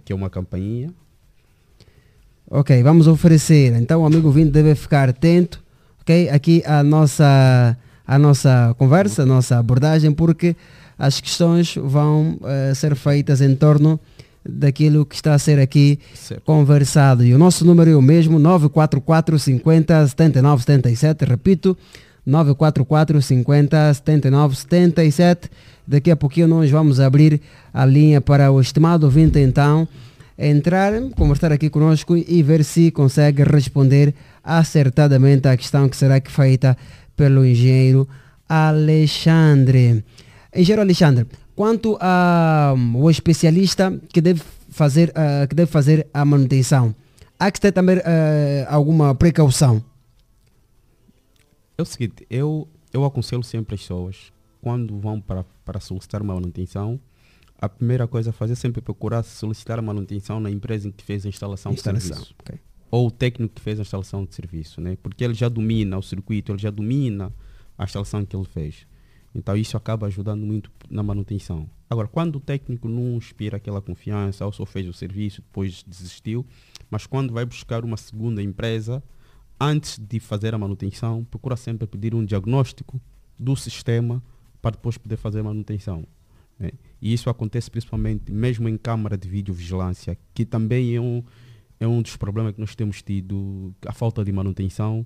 que 0.08 0.14
é 0.14 0.16
uma 0.16 0.30
campainha. 0.30 0.90
Ok, 2.50 2.82
vamos 2.82 3.08
oferecer. 3.08 3.74
Então 3.76 4.04
o 4.04 4.06
amigo 4.06 4.32
vindo 4.32 4.50
deve 4.52 4.74
ficar 4.74 5.10
atento, 5.10 5.62
ok? 6.00 6.30
Aqui 6.30 6.64
a 6.66 6.82
nossa, 6.82 7.78
a 8.08 8.18
nossa 8.18 8.74
conversa, 8.78 9.24
a 9.24 9.26
nossa 9.26 9.58
abordagem, 9.60 10.14
porque 10.14 10.56
as 10.98 11.20
questões 11.20 11.76
vão 11.76 12.40
eh, 12.46 12.74
ser 12.74 12.96
feitas 12.96 13.42
em 13.42 13.54
torno 13.54 14.00
daquilo 14.48 15.06
que 15.06 15.14
está 15.14 15.34
a 15.34 15.40
ser 15.40 15.60
aqui 15.60 16.00
Certo. 16.14 16.42
conversado. 16.46 17.26
E 17.26 17.34
o 17.34 17.38
nosso 17.38 17.66
número 17.66 17.92
é 17.92 17.96
o 17.96 18.02
mesmo, 18.02 18.40
944 18.40 19.38
50 19.38 20.08
79 20.08 20.64
77, 20.64 21.26
repito, 21.26 21.78
944 22.26 23.22
50 23.22 23.94
79 23.96 24.56
77. 24.56 25.50
Daqui 25.88 26.12
a 26.12 26.18
pouquinho 26.18 26.50
nós 26.50 26.70
vamos 26.70 27.00
abrir 27.00 27.40
a 27.74 27.86
linha 27.86 28.20
para 28.20 28.52
o 28.52 28.60
estimado 28.60 29.06
ouvinte 29.06 29.40
então 29.40 29.88
entrar, 30.38 30.92
conversar 31.16 31.52
aqui 31.52 31.70
conosco 31.70 32.16
e 32.16 32.44
ver 32.44 32.64
se 32.64 32.92
consegue 32.92 33.44
responder 33.44 34.14
acertadamente 34.44 35.48
à 35.48 35.56
questão 35.56 35.88
que 35.88 35.96
será 35.96 36.20
que 36.20 36.30
feita 36.30 36.78
pelo 37.16 37.46
engenheiro 37.46 38.08
Alexandre. 38.48 40.04
Engenheiro 40.54 40.82
Alexandre, 40.82 41.26
quanto 41.56 41.98
ao 42.00 43.10
especialista 43.10 43.98
que 44.10 44.22
deve 44.22 44.42
fazer, 44.70 45.12
ah, 45.16 45.48
que 45.48 45.56
deve 45.56 45.72
fazer 45.72 46.06
a 46.14 46.24
manutenção, 46.24 46.94
há 47.40 47.50
que 47.50 47.60
ter 47.60 47.72
também 47.72 47.98
ah, 48.00 48.68
alguma 48.70 49.16
precaução? 49.16 49.84
É 51.78 51.82
o 51.82 51.86
seguinte, 51.86 52.26
eu, 52.30 52.68
eu 52.94 53.06
aconselho 53.06 53.44
sempre 53.44 53.76
as 53.76 53.82
pessoas, 53.82 54.32
quando 54.62 54.98
vão 55.00 55.20
para, 55.20 55.44
para 55.64 55.80
solicitar 55.80 56.22
uma 56.22 56.34
manutenção, 56.34 57.00
a 57.60 57.68
primeira 57.68 58.08
coisa 58.08 58.30
a 58.30 58.34
fazer 58.34 58.54
é 58.54 58.56
sempre 58.56 58.82
procurar 58.82 59.24
solicitar 59.24 59.80
a 59.80 59.82
manutenção 59.82 60.40
na 60.40 60.50
empresa 60.50 60.88
em 60.88 60.92
que 60.92 61.04
fez 61.04 61.26
a 61.26 61.30
instalação, 61.30 61.72
Instalação, 61.72 62.10
de 62.10 62.16
serviço. 62.16 62.36
ok. 62.40 62.60
Ou 62.90 63.08
o 63.08 63.12
técnico 63.12 63.56
que 63.56 63.62
fez 63.62 63.80
a 63.80 63.82
instalação 63.82 64.24
de 64.24 64.34
serviço, 64.34 64.80
né? 64.80 64.98
porque 65.02 65.24
ele 65.24 65.34
já 65.34 65.50
domina 65.50 65.98
o 65.98 66.02
circuito, 66.02 66.52
ele 66.52 66.60
já 66.60 66.70
domina 66.70 67.34
a 67.78 67.84
instalação 67.84 68.26
que 68.26 68.36
ele 68.36 68.46
fez. 68.46 68.88
Então 69.34 69.56
isso 69.56 69.76
acaba 69.76 70.08
ajudando 70.08 70.46
muito 70.46 70.72
na 70.90 71.04
manutenção. 71.04 71.70
Agora, 71.90 72.08
quando 72.08 72.38
o 72.38 72.40
técnico 72.40 72.88
não 72.88 73.18
inspira 73.18 73.58
aquela 73.58 73.82
confiança, 73.82 74.46
ou 74.46 74.52
só 74.52 74.66
fez 74.66 74.88
o 74.88 74.94
serviço, 74.94 75.42
depois 75.42 75.84
desistiu, 75.84 76.46
mas 76.90 77.06
quando 77.06 77.34
vai 77.34 77.46
buscar 77.46 77.84
uma 77.84 77.98
segunda 77.98 78.42
empresa, 78.42 79.04
antes 79.60 79.98
de 79.98 80.20
fazer 80.20 80.54
a 80.54 80.58
manutenção, 80.58 81.24
procura 81.26 81.56
sempre 81.56 81.88
pedir 81.88 82.14
um 82.14 82.26
diagnóstico 82.26 83.00
do 83.40 83.56
sistema 83.56 84.22
para 84.62 84.72
depois 84.72 84.98
poder 84.98 85.18
fazer 85.18 85.42
manutenção. 85.42 86.06
né? 86.60 86.72
E 87.02 87.14
isso 87.14 87.30
acontece 87.30 87.70
principalmente 87.70 88.32
mesmo 88.32 88.68
em 88.68 88.78
câmara 88.78 89.18
de 89.18 89.28
videovigilância, 89.28 90.18
que 90.34 90.46
também 90.46 90.96
é 90.96 91.02
um, 91.02 91.24
é 91.80 91.88
um 91.88 92.02
dos 92.02 92.18
problemas 92.18 92.54
que 92.54 92.60
nós 92.60 92.76
temos 92.76 93.02
tido, 93.02 93.74
a 93.86 93.94
falta 93.94 94.24
de 94.24 94.32
manutenção, 94.32 95.06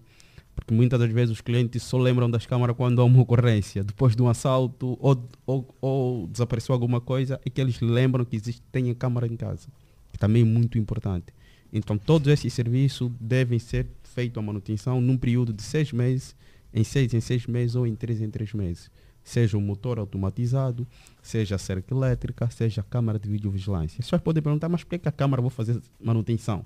porque 0.56 0.74
muitas 0.74 1.00
das 1.00 1.12
vezes 1.12 1.32
os 1.32 1.42
clientes 1.42 1.84
só 1.84 1.98
lembram 1.98 2.30
das 2.30 2.46
câmaras 2.46 2.76
quando 2.76 3.02
há 3.02 3.06
uma 3.06 3.22
ocorrência, 3.22 3.84
depois 3.84 4.16
de 4.16 4.22
um 4.22 4.28
assalto 4.28 4.98
ou, 5.00 5.30
ou, 5.46 5.76
ou 5.82 6.28
desapareceu 6.28 6.74
alguma 6.74 7.00
coisa, 7.00 7.40
é 7.46 7.50
que 7.50 7.62
eles 7.62 7.80
lembram 7.80 8.26
que 8.26 8.36
existe, 8.36 8.62
tem 8.72 8.90
a 8.90 8.96
câmara 8.96 9.28
em 9.28 9.36
casa, 9.36 9.70
que 10.12 10.18
também 10.18 10.42
é 10.42 10.46
muito 10.46 10.78
importante. 10.78 11.34
Então 11.72 11.98
todos 11.98 12.28
esses 12.28 12.54
serviços 12.54 13.10
devem 13.20 13.58
ser 13.58 13.88
feitos 14.04 14.38
a 14.38 14.42
manutenção 14.42 15.00
num 15.00 15.18
período 15.18 15.54
de 15.54 15.62
seis 15.62 15.92
meses, 15.94 16.36
em 16.74 16.84
seis 16.84 17.14
em 17.14 17.22
seis 17.22 17.48
meses 17.48 17.76
ou 17.76 17.88
em 17.88 17.96
três 17.96 18.22
em 18.22 18.30
três 18.30 18.54
meses. 18.54 18.92
Seja 19.24 19.58
o 19.58 19.62
motor 19.62 20.00
automatizado, 20.00 20.88
seja 21.22 21.56
a 21.56 21.58
cerca 21.58 21.94
elétrica, 21.94 22.50
seja 22.50 22.82
a 22.82 22.84
câmara 22.84 23.20
de 23.20 23.30
videovigilância. 23.30 23.98
Pessoas 23.98 24.22
podem 24.22 24.42
perguntar, 24.42 24.68
mas 24.68 24.84
por 24.84 24.98
que 24.98 25.08
a 25.08 25.12
câmara 25.12 25.42
vou 25.42 25.52
fazer 25.52 25.80
manutenção? 26.00 26.66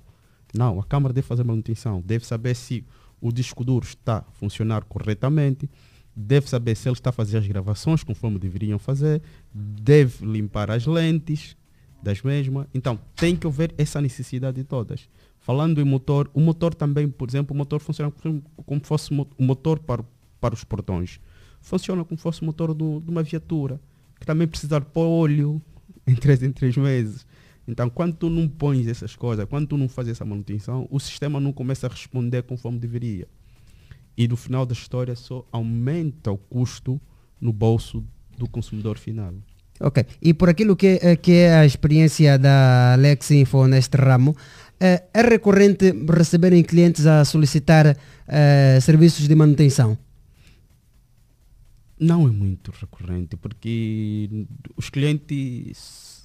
Não, 0.53 0.80
a 0.80 0.84
câmara 0.84 1.14
deve 1.14 1.27
fazer 1.27 1.43
manutenção, 1.43 2.01
deve 2.06 2.25
saber 2.25 2.56
se 2.56 2.85
o 3.19 3.32
disco 3.32 3.64
duro 3.64 3.85
está 3.85 4.19
a 4.19 4.32
funcionar 4.32 4.84
corretamente, 4.85 5.69
deve 6.16 6.50
saber 6.50 6.75
se 6.75 6.88
ele 6.88 6.93
está 6.93 7.09
a 7.09 7.14
fazer 7.14 7.38
as 7.38 7.48
gravações 7.48 8.03
conforme 8.03 8.40
deveriam 8.40 8.80
fazer, 8.80 9.22
deve 9.53 10.25
limpar 10.25 10.72
as 10.72 10.85
lentes 10.85 11.58
das 12.01 12.22
mesmas. 12.22 12.67
Então, 12.74 13.00
tem 13.16 13.35
que 13.35 13.48
haver 13.48 13.74
essa 13.77 14.00
necessidade 14.00 14.58
de 14.58 14.64
todas. 14.64 15.09
Falando 15.40 15.82
em 15.82 15.84
motor, 15.84 16.30
o 16.34 16.40
motor 16.40 16.74
também, 16.74 17.09
por 17.09 17.27
exemplo, 17.27 17.53
o 17.53 17.58
motor 17.58 17.80
funciona 17.80 18.11
como, 18.11 18.42
como 18.66 18.82
fosse 18.84 19.14
o 19.14 19.43
motor 19.43 19.80
para, 19.80 20.06
para 20.40 20.53
os 20.53 20.64
portões. 20.64 21.19
Funciona 21.66 22.06
como 22.06 22.16
fosse 22.19 22.44
o 22.44 22.45
motor 22.45 22.74
do- 22.76 23.02
de 23.02 23.10
uma 23.10 23.24
viatura, 23.24 23.80
que 24.19 24.26
também 24.26 24.48
precisa 24.48 24.80
de 24.80 24.85
pôr 24.85 25.08
óleo 25.08 25.60
em 26.06 26.14
três 26.14 26.44
em 26.44 26.52
três 26.52 26.77
meses. 26.77 27.26
Então, 27.68 27.90
quando 27.90 28.14
tu 28.16 28.30
não 28.30 28.48
pões 28.48 28.85
essas 28.88 29.16
coisas, 29.16 29.44
quando 29.50 29.68
tu 29.69 29.76
não 29.77 29.90
fazes 29.90 30.11
essa 30.11 30.24
manutenção, 30.24 30.88
o 30.92 31.00
sistema 31.00 31.40
não 31.40 31.52
começa 31.52 31.88
a 31.88 31.90
responder 31.90 32.44
conforme 32.44 32.77
deveria. 32.77 33.27
E 34.16 34.27
no 34.27 34.38
final 34.38 34.64
da 34.68 34.74
história 34.74 35.16
só 35.16 35.44
aumenta 35.52 36.32
o 36.32 36.38
custo 36.38 37.02
no 37.42 37.52
bolso 37.52 38.03
do 38.38 38.48
consumidor 38.48 39.00
final. 39.00 39.34
Ok. 39.82 40.06
E 40.22 40.34
por 40.35 40.48
aquilo 40.48 40.76
que, 40.76 41.00
eh, 41.02 41.16
que 41.16 41.32
é 41.34 41.56
a 41.56 41.66
experiência 41.66 42.38
da 42.38 42.94
Alex 42.94 43.32
Info 43.32 43.66
neste 43.68 43.98
ramo, 43.98 44.35
eh, 44.80 45.03
é 45.11 45.22
recorrente 45.24 45.92
receberem 46.08 46.64
clientes 46.64 47.08
a 47.08 47.26
solicitar 47.26 47.98
eh, 48.27 48.80
serviços 48.82 49.27
de 49.27 49.34
manutenção? 49.35 49.98
Não 52.00 52.28
é 52.28 52.32
muito 52.32 52.72
recorrente, 52.72 53.38
porque 53.38 54.48
os 54.76 54.90
clientes 54.90 56.16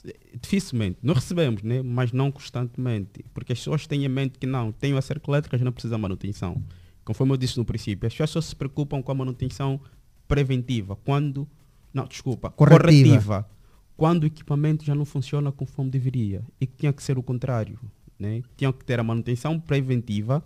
dificilmente. 0.41 0.99
Nós 1.03 1.17
recebemos, 1.17 1.63
né? 1.63 1.83
mas 1.83 2.13
não 2.13 2.31
constantemente. 2.31 3.25
Porque 3.35 3.53
as 3.53 3.59
pessoas 3.59 3.87
têm 3.87 4.05
em 4.05 4.09
mente 4.09 4.39
que 4.39 4.47
não, 4.47 4.73
tenho 4.73 4.97
a 4.97 5.03
cerca 5.03 5.31
elétrica, 5.31 5.59
já 5.59 5.65
não 5.65 5.73
precisa 5.73 5.97
de 5.97 6.01
manutenção. 6.01 6.63
Conforme 7.05 7.33
eu 7.33 7.37
disse 7.37 7.59
no 7.59 7.65
princípio, 7.65 8.07
as 8.07 8.13
pessoas 8.13 8.31
só 8.31 8.41
se 8.41 8.57
preocupam 8.57 9.03
com 9.03 9.13
a 9.13 9.15
manutenção 9.15 9.81
preventiva. 10.29 10.97
Quando. 10.97 11.49
Não, 11.93 12.07
desculpa. 12.07 12.51
Corretiva. 12.51 12.83
corretiva. 12.83 13.51
Quando 13.97 14.23
o 14.23 14.27
equipamento 14.27 14.85
já 14.85 14.95
não 14.95 15.05
funciona 15.05 15.53
conforme 15.53 15.91
deveria. 15.91 16.43
E 16.61 16.67
que 16.67 16.77
tinha 16.77 16.93
que 16.93 17.03
ser 17.03 17.19
o 17.19 17.23
contrário. 17.23 17.79
Né? 18.19 18.43
Tinha 18.57 18.73
que 18.73 18.85
ter 18.85 19.01
a 19.01 19.03
manutenção 19.03 19.59
preventiva 19.59 20.45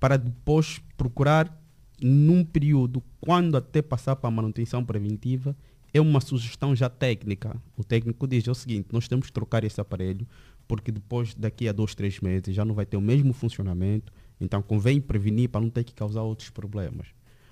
para 0.00 0.16
depois 0.16 0.80
procurar 0.96 1.54
num 2.02 2.44
período, 2.44 3.02
quando 3.20 3.56
até 3.56 3.80
passar 3.80 4.16
para 4.16 4.28
a 4.28 4.30
manutenção 4.30 4.84
preventiva, 4.84 5.56
é 5.92 6.00
uma 6.00 6.20
sugestão 6.20 6.74
já 6.76 6.88
técnica. 6.88 7.56
O 7.76 7.82
técnico 7.82 8.26
diz 8.26 8.46
o 8.46 8.54
seguinte, 8.54 8.88
nós 8.92 9.08
temos 9.08 9.26
que 9.26 9.32
trocar 9.32 9.64
esse 9.64 9.80
aparelho, 9.80 10.26
porque 10.68 10.92
depois, 10.92 11.34
daqui 11.34 11.68
a 11.68 11.72
dois, 11.72 11.94
três 11.94 12.20
meses, 12.20 12.54
já 12.54 12.64
não 12.64 12.74
vai 12.74 12.84
ter 12.84 12.96
o 12.96 13.00
mesmo 13.00 13.32
funcionamento, 13.32 14.12
então 14.40 14.60
convém 14.60 15.00
prevenir 15.00 15.48
para 15.48 15.60
não 15.60 15.70
ter 15.70 15.84
que 15.84 15.94
causar 15.94 16.22
outros 16.22 16.50
problemas. 16.50 17.08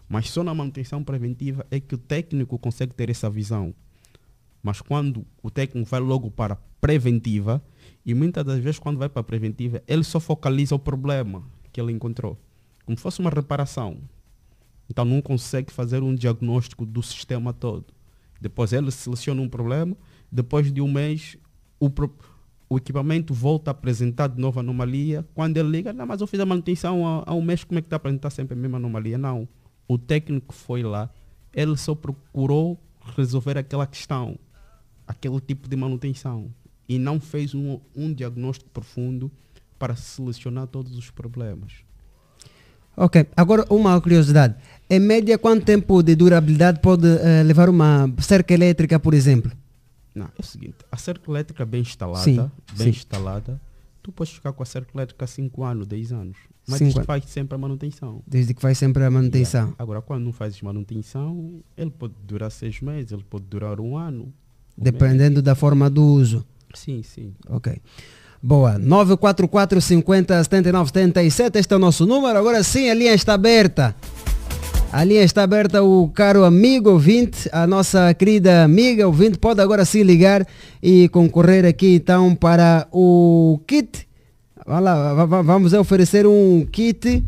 Mas 0.08 0.30
só 0.30 0.44
na 0.44 0.54
manutenção 0.54 1.02
preventiva 1.02 1.66
é 1.70 1.80
que 1.80 1.94
o 1.94 1.98
técnico 1.98 2.58
consegue 2.58 2.92
ter 2.92 3.08
essa 3.08 3.30
visão. 3.30 3.74
Mas 4.62 4.80
quando 4.80 5.24
o 5.42 5.50
técnico 5.50 5.88
vai 5.88 6.00
logo 6.00 6.30
para 6.30 6.56
preventiva, 6.80 7.62
e 8.04 8.12
muitas 8.12 8.44
das 8.44 8.58
vezes 8.58 8.78
quando 8.78 8.98
vai 8.98 9.08
para 9.08 9.22
preventiva, 9.22 9.82
ele 9.86 10.04
só 10.04 10.20
focaliza 10.20 10.74
o 10.74 10.78
problema 10.78 11.42
que 11.72 11.80
ele 11.80 11.92
encontrou. 11.92 12.38
Como 12.84 12.98
fosse 12.98 13.20
uma 13.20 13.30
reparação. 13.30 13.98
Então 14.88 15.04
não 15.04 15.20
consegue 15.20 15.72
fazer 15.72 16.02
um 16.02 16.14
diagnóstico 16.14 16.84
do 16.84 17.02
sistema 17.02 17.52
todo. 17.52 17.86
Depois 18.40 18.72
ele 18.72 18.90
seleciona 18.90 19.40
um 19.40 19.48
problema, 19.48 19.96
depois 20.30 20.72
de 20.72 20.80
um 20.80 20.90
mês 20.90 21.36
o, 21.80 21.90
o 22.68 22.76
equipamento 22.76 23.32
volta 23.32 23.70
a 23.70 23.72
apresentar 23.72 24.28
de 24.28 24.40
novo 24.40 24.60
anomalia. 24.60 25.26
Quando 25.34 25.56
ele 25.56 25.68
liga, 25.68 25.92
não, 25.92 26.06
mas 26.06 26.20
eu 26.20 26.26
fiz 26.26 26.40
a 26.40 26.46
manutenção 26.46 27.06
há, 27.06 27.24
há 27.26 27.34
um 27.34 27.42
mês, 27.42 27.64
como 27.64 27.78
é 27.78 27.82
que 27.82 27.86
está 27.86 27.96
a 27.96 27.98
apresentar 27.98 28.30
sempre 28.30 28.54
a 28.54 28.56
mesma 28.56 28.78
anomalia? 28.78 29.18
Não. 29.18 29.48
O 29.86 29.98
técnico 29.98 30.54
foi 30.54 30.82
lá, 30.82 31.10
ele 31.52 31.76
só 31.76 31.94
procurou 31.94 32.80
resolver 33.16 33.58
aquela 33.58 33.86
questão, 33.86 34.38
aquele 35.06 35.40
tipo 35.40 35.68
de 35.68 35.76
manutenção. 35.76 36.50
E 36.88 36.98
não 36.98 37.20
fez 37.20 37.54
um, 37.54 37.80
um 37.94 38.12
diagnóstico 38.12 38.70
profundo 38.70 39.30
para 39.78 39.96
solucionar 39.96 40.66
todos 40.66 40.96
os 40.96 41.10
problemas. 41.10 41.83
Ok, 42.96 43.26
agora 43.36 43.64
uma 43.70 44.00
curiosidade. 44.00 44.54
Em 44.88 45.00
média, 45.00 45.36
quanto 45.38 45.64
tempo 45.64 46.02
de 46.02 46.14
durabilidade 46.14 46.80
pode 46.80 47.06
eh, 47.08 47.42
levar 47.42 47.68
uma 47.68 48.12
cerca 48.18 48.54
elétrica, 48.54 49.00
por 49.00 49.14
exemplo? 49.14 49.50
Não, 50.14 50.26
é 50.26 50.30
o 50.38 50.42
seguinte, 50.44 50.76
a 50.92 50.96
cerca 50.96 51.28
elétrica 51.30 51.64
bem 51.64 51.80
instalada, 51.80 52.22
Sim, 52.22 52.36
bem 52.76 52.92
sim. 52.92 52.98
instalada, 52.98 53.60
tu 54.02 54.12
podes 54.12 54.32
ficar 54.34 54.52
com 54.52 54.62
a 54.62 54.66
cerca 54.66 54.90
elétrica 54.94 55.26
5 55.26 55.64
anos, 55.64 55.86
10 55.88 56.12
anos. 56.12 56.36
Mas 56.68 56.80
isto 56.80 56.98
anos. 56.98 57.06
faz 57.06 57.24
sempre 57.26 57.54
a 57.54 57.58
manutenção. 57.58 58.22
Desde 58.26 58.54
que 58.54 58.62
faz 58.62 58.78
sempre 58.78 59.04
a 59.04 59.10
manutenção. 59.10 59.62
Yeah. 59.62 59.76
Agora, 59.78 60.00
quando 60.00 60.24
não 60.24 60.32
fazes 60.32 60.60
manutenção, 60.62 61.60
ele 61.76 61.90
pode 61.90 62.14
durar 62.26 62.50
seis 62.50 62.80
meses, 62.80 63.12
ele 63.12 63.24
pode 63.28 63.44
durar 63.44 63.80
um 63.80 63.96
ano. 63.98 64.32
um 64.78 64.82
Dependendo 64.82 65.42
da 65.42 65.54
forma 65.54 65.90
do 65.90 66.02
uso. 66.02 66.46
Sim, 66.72 67.02
sim. 67.02 67.34
Ok. 67.48 67.80
Boa. 68.46 68.78
944 68.78 69.80
50 69.80 70.44
79 70.44 70.90
77. 70.90 71.58
Este 71.58 71.72
é 71.72 71.76
o 71.76 71.78
nosso 71.78 72.04
número. 72.04 72.38
Agora 72.38 72.62
sim, 72.62 72.90
a 72.90 72.94
linha 72.94 73.14
está 73.14 73.32
aberta. 73.32 73.96
A 74.92 75.02
linha 75.02 75.22
está 75.22 75.42
aberta, 75.42 75.82
o 75.82 76.08
caro 76.10 76.44
amigo 76.44 76.90
ouvinte, 76.90 77.48
a 77.52 77.66
nossa 77.66 78.12
querida 78.12 78.62
amiga 78.62 79.06
ouvinte, 79.06 79.38
pode 79.38 79.62
agora 79.62 79.82
sim 79.86 80.02
ligar 80.02 80.46
e 80.82 81.08
concorrer 81.08 81.64
aqui 81.64 81.94
então 81.94 82.34
para 82.34 82.86
o 82.92 83.58
kit. 83.66 84.06
Vamos 84.66 84.84
lá, 84.84 85.14
va- 85.14 85.24
va- 85.24 85.42
vamos 85.42 85.72
oferecer 85.72 86.26
um 86.26 86.66
kit. 86.70 87.24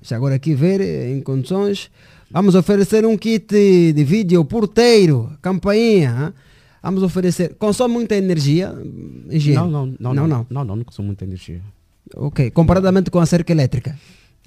Deixa 0.00 0.14
agora 0.14 0.36
aqui 0.36 0.54
ver 0.54 0.80
em 0.80 1.20
condições. 1.20 1.90
Vamos 2.30 2.54
oferecer 2.54 3.04
um 3.04 3.18
kit 3.18 3.46
de 3.92 4.04
vídeo 4.04 4.44
porteiro, 4.44 5.28
campainha. 5.42 6.10
hã? 6.12 6.32
Vamos 6.82 7.02
oferecer. 7.02 7.54
Consome 7.54 7.94
muita 7.94 8.16
energia? 8.16 8.74
engenheiro? 9.30 9.68
Não, 9.68 9.86
não, 9.86 9.96
não, 10.00 10.14
não, 10.14 10.26
não, 10.26 10.46
não, 10.50 10.64
não, 10.64 10.76
não 10.76 10.84
consome 10.84 11.06
muita 11.06 11.24
energia. 11.24 11.60
Ok, 12.14 12.50
comparadamente 12.50 13.10
com 13.10 13.20
a 13.20 13.26
cerca 13.26 13.52
elétrica. 13.52 13.96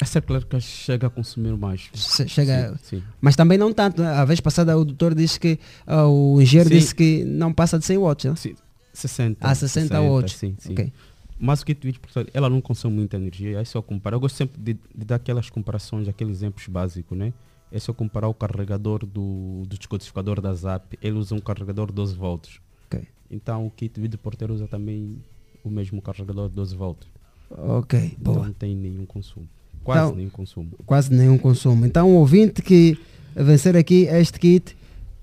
A 0.02 0.06
cerca 0.06 0.34
elétrica 0.34 0.60
chega 0.60 1.08
a 1.08 1.10
consumir 1.10 1.56
mais. 1.58 1.90
Chega, 2.28 2.78
Sim, 2.84 2.98
sim. 2.98 3.04
Mas 3.22 3.36
também 3.38 3.58
não 3.58 3.72
tanto. 3.72 4.02
né? 4.02 4.10
A 4.10 4.26
vez 4.26 4.42
passada 4.42 4.78
o 4.78 4.84
doutor 4.84 5.16
disse 5.16 5.40
que, 5.40 5.58
ah, 5.88 6.06
o 6.06 6.42
engenheiro 6.42 6.70
Sim. 6.70 6.76
disse 6.76 6.94
que 6.94 7.24
não 7.24 7.54
passa 7.54 7.80
de 7.80 7.86
100 7.86 7.98
watts. 8.00 8.26
Né? 8.26 8.56
60. 8.94 9.48
Ah, 9.48 9.56
60 9.56 10.02
watts. 10.02 10.36
Sim, 10.36 10.56
sim. 10.60 10.74
Ok. 10.74 10.92
Mas 11.40 11.62
o 11.62 11.66
de 11.66 11.74
vídeo 11.82 12.00
portátil, 12.02 12.32
ela 12.34 12.50
não 12.50 12.62
consome 12.62 12.96
muita 12.96 13.18
energia, 13.18 13.60
aí 13.60 13.66
só 13.66 13.82
comparar. 13.82 14.16
Eu 14.16 14.20
gosto 14.20 14.36
sempre 14.36 14.60
de, 14.62 14.74
de 14.74 15.06
dar 15.06 15.16
aquelas 15.16 15.50
comparações, 15.50 16.08
aqueles 16.08 16.38
exemplos 16.38 16.68
básicos, 16.68 17.18
né? 17.18 17.34
É 17.76 17.80
só 17.80 17.92
comparar 17.94 18.30
o 18.30 18.34
carregador 18.34 19.06
do, 19.06 19.64
do 19.68 19.78
descodificador 19.78 20.40
da 20.40 20.54
ZAP, 20.54 20.94
ele 21.02 21.18
usa 21.18 21.36
um 21.36 21.40
carregador 21.40 21.92
12 21.92 22.16
volts. 22.16 22.60
Ok. 22.88 23.06
Então 23.30 23.66
o 23.68 23.70
kit 23.72 23.94
de 23.96 24.00
vídeo 24.02 24.18
porteiro 24.18 24.54
usa 24.54 24.66
também 24.68 25.18
o 25.64 25.70
mesmo 25.70 26.02
carregador 26.02 26.48
12 26.48 26.74
volts. 26.76 27.08
Ok, 27.50 28.16
Então 28.20 28.34
boa. 28.36 28.46
não 28.46 28.54
tem 28.54 28.74
nenhum 28.76 29.06
consumo. 29.06 29.48
Quase 29.84 30.00
Então, 30.08 30.16
nenhum 30.16 30.30
consumo. 30.30 30.72
Quase 30.86 31.14
nenhum 31.14 31.38
consumo. 31.38 31.86
Então 31.86 32.10
o 32.12 32.16
ouvinte 32.16 32.62
que 32.62 32.98
vencer 33.36 33.76
aqui 33.76 34.06
este 34.06 34.40
kit 34.40 34.76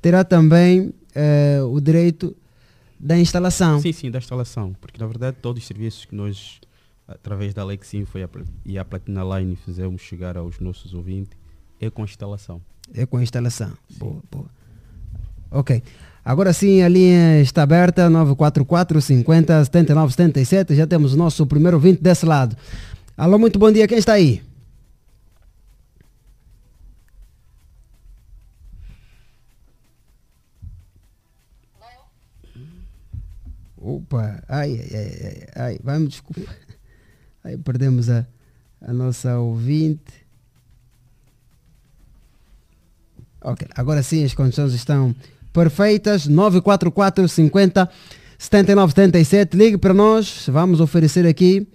terá 0.02 0.22
também 0.22 0.92
eh, 1.14 1.60
o 1.62 1.80
direito 1.80 2.36
da 3.00 3.18
instalação. 3.18 3.80
Sim, 3.80 3.92
sim, 3.92 4.10
da 4.10 4.18
instalação. 4.18 4.74
Porque 4.80 5.00
na 5.00 5.06
verdade 5.06 5.38
todos 5.40 5.62
os 5.62 5.66
serviços 5.66 6.04
que 6.04 6.14
nós, 6.14 6.60
através 7.08 7.54
da 7.54 7.64
Lexinfo 7.64 8.18
e 8.66 8.78
a 8.78 8.84
Platina 8.84 9.22
Line, 9.38 9.56
fizemos 9.56 10.02
chegar 10.02 10.36
aos 10.36 10.60
nossos 10.60 10.92
ouvintes, 10.94 11.36
é 11.82 11.90
com 11.90 12.04
instalação. 12.04 12.62
É 12.94 13.04
com 13.04 13.20
instalação. 13.20 13.72
Boa, 13.98 14.22
boa. 14.30 14.46
Ok. 15.50 15.82
Agora 16.24 16.52
sim, 16.52 16.80
a 16.80 16.88
linha 16.88 17.40
está 17.40 17.64
aberta, 17.64 18.08
944 18.08 19.00
50 19.00 19.64
79 19.64 20.12
77. 20.12 20.76
Já 20.76 20.86
temos 20.86 21.12
o 21.12 21.16
nosso 21.16 21.44
primeiro 21.44 21.76
ouvinte 21.76 22.00
desse 22.00 22.24
lado. 22.24 22.56
Alô, 23.16 23.36
muito 23.36 23.58
bom 23.58 23.72
dia. 23.72 23.88
Quem 23.88 23.98
está 23.98 24.12
aí? 24.12 24.40
Opa, 33.76 34.40
ai, 34.48 34.78
ai, 34.78 34.90
ai, 34.94 35.18
ai, 35.24 35.48
ai, 35.56 35.80
vai 35.82 35.98
me 35.98 36.06
desculpa. 36.06 36.48
Aí 37.42 37.58
perdemos 37.58 38.08
a, 38.08 38.24
a 38.80 38.92
nossa 38.92 39.36
ouvinte. 39.40 40.21
Ok, 43.44 43.66
agora 43.74 44.02
sim 44.02 44.24
as 44.24 44.34
condições 44.34 44.72
estão 44.72 45.14
perfeitas. 45.52 46.26
944 46.26 47.28
50 47.28 47.90
79 48.38 48.92
77. 48.92 49.56
Ligue 49.56 49.78
para 49.78 49.94
nós. 49.94 50.46
Vamos 50.48 50.80
oferecer 50.80 51.26
aqui, 51.26 51.66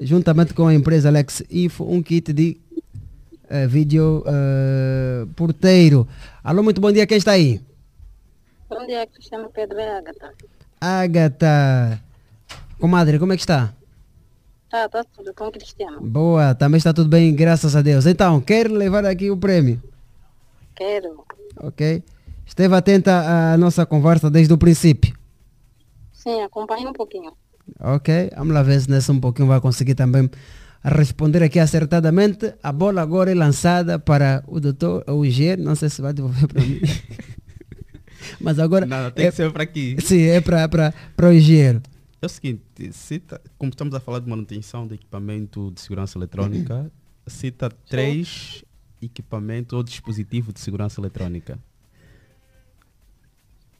juntamente 0.00 0.54
com 0.54 0.66
a 0.66 0.74
empresa 0.74 1.08
Alex 1.08 1.42
Info, 1.50 1.84
um 1.84 2.02
kit 2.02 2.32
de 2.32 2.58
eh, 3.48 3.66
vídeo 3.66 4.24
eh, 4.26 5.26
porteiro. 5.36 6.08
Alô, 6.42 6.62
muito 6.62 6.80
bom 6.80 6.90
dia. 6.90 7.06
Quem 7.06 7.18
está 7.18 7.32
aí? 7.32 7.60
Bom 8.68 8.86
dia, 8.86 9.06
Cristiano 9.06 9.50
Pedro 9.52 9.78
é 9.78 9.98
Agatha. 9.98 10.32
Agatha. 10.80 12.00
Comadre, 12.78 13.18
como 13.18 13.32
é 13.32 13.36
que 13.36 13.42
está? 13.42 13.72
Tá, 14.70 14.88
tá 14.88 15.04
tudo 15.04 15.34
com 15.34 15.50
Cristiano. 15.50 16.00
Boa, 16.00 16.54
também 16.54 16.78
está 16.78 16.94
tudo 16.94 17.10
bem, 17.10 17.34
graças 17.34 17.76
a 17.76 17.82
Deus. 17.82 18.06
Então, 18.06 18.40
quer 18.40 18.70
levar 18.70 19.04
aqui 19.04 19.30
o 19.30 19.36
prêmio? 19.36 19.80
Quero. 20.82 21.24
Ok? 21.58 22.02
Esteve 22.44 22.74
atenta 22.74 23.52
à 23.52 23.56
nossa 23.56 23.86
conversa 23.86 24.28
desde 24.28 24.52
o 24.52 24.58
princípio. 24.58 25.14
Sim, 26.12 26.42
acompanha 26.42 26.88
um 26.88 26.92
pouquinho. 26.92 27.32
Ok, 27.78 28.30
vamos 28.36 28.52
lá 28.52 28.62
ver 28.64 28.80
se 28.80 28.90
nesse 28.90 29.10
um 29.12 29.20
pouquinho 29.20 29.46
vai 29.46 29.60
conseguir 29.60 29.94
também 29.94 30.28
responder 30.82 31.40
aqui 31.44 31.60
acertadamente. 31.60 32.52
A 32.60 32.72
bola 32.72 33.00
agora 33.00 33.30
é 33.30 33.34
lançada 33.34 33.96
para 33.96 34.42
o 34.48 34.58
doutor, 34.58 35.04
o 35.08 35.24
engenheiro, 35.24 35.62
não 35.62 35.76
sei 35.76 35.88
se 35.88 36.02
vai 36.02 36.12
devolver 36.12 36.48
para 36.48 36.60
mim. 36.60 36.80
Mas 38.40 38.58
agora... 38.58 38.84
Não, 38.84 39.10
tem 39.12 39.26
é, 39.26 39.30
que 39.30 39.36
ser 39.36 39.52
para 39.52 39.62
aqui. 39.62 39.96
Sim, 40.00 40.22
é 40.22 40.40
para 40.40 40.92
o 41.20 41.32
engenheiro. 41.32 41.80
É 42.20 42.26
o 42.26 42.28
seguinte, 42.28 42.92
cita, 42.92 43.40
como 43.56 43.70
estamos 43.70 43.94
a 43.94 44.00
falar 44.00 44.18
de 44.18 44.28
manutenção 44.28 44.86
de 44.86 44.94
equipamento 44.94 45.70
de 45.72 45.80
segurança 45.80 46.18
eletrônica, 46.18 46.90
cita 47.26 47.68
três 47.88 48.64
equipamentos 49.06 49.72
ou 49.72 49.82
dispositivos 49.82 50.52
de 50.54 50.60
segurança 50.60 51.00
eletrônica. 51.00 51.58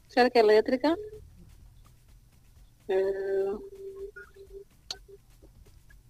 Cerca 0.07 0.39
elétrica. 0.39 0.95
Eh, 2.89 3.53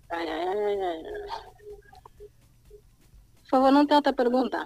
Ai, 0.09 0.27
ai, 0.29 0.47
ai, 0.47 0.81
ai. 0.83 1.03
Por 3.41 3.49
favor, 3.49 3.71
não 3.71 3.85
tem 3.87 3.95
outra 3.97 4.13
pergunta. 4.13 4.65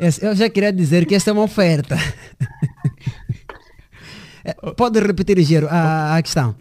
Esse- 0.00 0.24
Eu 0.24 0.34
já 0.34 0.48
queria 0.50 0.72
dizer 0.72 1.06
que 1.06 1.14
essa 1.14 1.30
é 1.30 1.32
uma 1.32 1.42
oferta. 1.44 1.96
Pode 4.76 4.98
repetir, 5.00 5.38
Engenheiro, 5.38 5.68
a, 5.70 6.16
a 6.16 6.22
questão. 6.22 6.56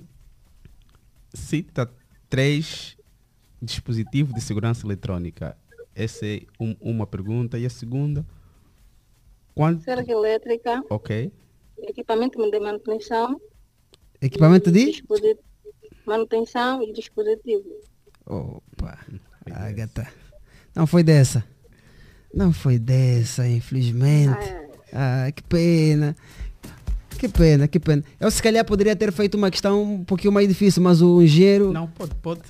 Cita 1.33 1.89
três 2.29 2.95
dispositivos 3.61 4.33
de 4.35 4.41
segurança 4.41 4.85
eletrônica. 4.85 5.57
Essa 5.95 6.25
é 6.25 6.41
um- 6.59 6.75
uma 6.79 7.05
pergunta. 7.05 7.57
E 7.59 7.65
a 7.65 7.69
segunda, 7.69 8.25
quanto... 9.55 9.83
Cerca 9.83 10.11
elétrica, 10.11 10.83
Ok. 10.89 11.31
equipamento 11.79 12.37
de 12.51 12.59
manutenção, 12.59 13.39
Equipamento 14.21 14.71
de? 14.71 15.03
manutenção 16.05 16.81
e 16.83 16.93
dispositivo. 16.93 17.65
Opa, 18.25 18.99
Agatha. 19.51 20.07
Não 20.75 20.85
foi 20.87 21.03
dessa. 21.03 21.43
Não 22.33 22.53
foi 22.53 22.77
dessa, 22.79 23.47
infelizmente. 23.47 24.37
Ah, 24.93 25.31
que 25.31 25.43
pena. 25.43 26.15
Que 27.19 27.27
pena, 27.27 27.67
que 27.67 27.79
pena. 27.79 28.03
Eu 28.19 28.31
se 28.31 28.41
calhar 28.41 28.63
poderia 28.65 28.95
ter 28.95 29.11
feito 29.11 29.35
uma 29.35 29.51
questão 29.51 29.83
um 29.95 30.03
pouquinho 30.03 30.31
mais 30.33 30.47
difícil, 30.47 30.81
mas 30.81 31.01
o 31.01 31.21
engenheiro. 31.21 31.71
Não, 31.73 31.87
pode, 31.87 32.15
pode. 32.15 32.41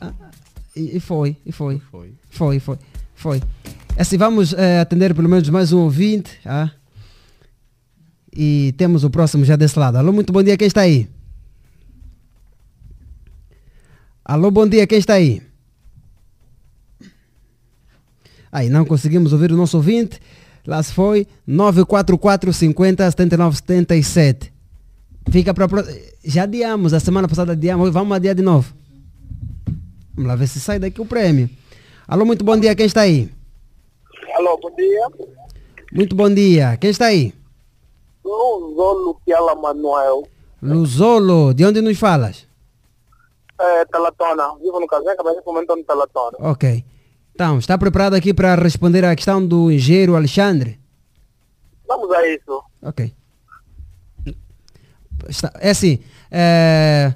e, 0.76 0.98
e 0.98 1.00
foi, 1.00 1.36
e 1.46 1.52
foi. 1.52 1.80
Foi. 1.80 2.14
Foi, 2.30 2.60
foi. 2.60 2.78
Foi. 3.22 3.40
Assim, 3.96 4.18
vamos 4.18 4.52
eh, 4.52 4.80
atender 4.80 5.14
pelo 5.14 5.30
menos 5.30 5.48
mais 5.48 5.72
um 5.72 5.82
ouvinte. 5.82 6.40
Ah? 6.44 6.72
E 8.36 8.74
temos 8.78 9.04
o 9.04 9.12
próximo 9.12 9.46
já 9.46 9.56
desse 9.56 9.78
lado. 9.78 9.98
Alô, 9.98 10.12
muito 10.12 10.34
bom 10.34 10.42
dia, 10.42 10.58
quem 10.58 10.66
está 10.66 10.82
aí? 10.82 11.08
Alô, 14.26 14.50
bom 14.50 14.68
dia, 14.68 14.88
quem 14.88 14.98
está 14.98 15.14
aí? 15.14 15.40
Aí, 18.52 18.70
não 18.70 18.86
conseguimos 18.86 19.34
ouvir 19.34 19.52
o 19.52 19.56
nosso 19.56 19.78
ouvinte. 19.78 20.20
Lá 20.66 20.82
se 20.82 20.92
foi 20.92 21.28
944 21.46 22.52
50 22.52 23.12
79 23.12 23.56
77. 23.58 24.52
Fica 25.30 25.54
para 25.54 25.68
Já 26.26 26.44
adiamos, 26.44 26.92
a 26.92 27.00
semana 27.00 27.28
passada 27.28 27.52
adiamos, 27.52 27.92
vamos 27.92 28.16
adiar 28.16 28.34
de 28.34 28.42
novo. 28.42 28.74
Vamos 30.16 30.28
lá 30.28 30.36
ver 30.36 30.48
se 30.48 30.60
sai 30.60 30.80
daqui 30.80 31.00
o 31.00 31.06
prêmio. 31.06 31.61
Alô, 32.12 32.26
muito 32.26 32.44
bom 32.44 32.58
dia, 32.60 32.76
quem 32.76 32.86
está 32.86 33.02
aí? 33.02 33.32
Alô, 34.36 34.58
bom 34.58 34.76
dia. 34.76 35.08
Muito 35.94 36.14
bom 36.14 36.30
dia, 36.34 36.76
quem 36.76 36.90
está 36.90 37.06
aí? 37.06 37.34
Luzolo 38.24 39.16
Piala 39.26 39.56
Manuel, 39.56 40.28
Luzolo, 40.62 41.54
de 41.54 41.66
onde 41.66 41.82
nos 41.82 41.98
falas? 41.98 42.46
é, 43.60 43.86
Telatona. 43.86 44.56
Vivo 44.60 44.80
no 44.80 44.88
Casenca, 44.88 45.24
mas 45.24 45.40
comentando 45.44 45.78
no 45.80 45.84
Telatona. 45.86 46.36
Ok. 46.40 46.84
Então, 47.34 47.60
está 47.60 47.78
preparado 47.78 48.14
aqui 48.16 48.34
para 48.34 48.56
responder 48.56 49.06
à 49.06 49.16
questão 49.16 49.46
do 49.46 49.72
engenheiro 49.72 50.16
Alexandre? 50.16 50.80
Vamos 51.88 52.12
a 52.12 52.28
isso. 52.28 52.62
Ok. 52.82 53.14
Está- 55.30 55.54
é 55.60 55.70
assim, 55.70 56.00
é, 56.30 57.14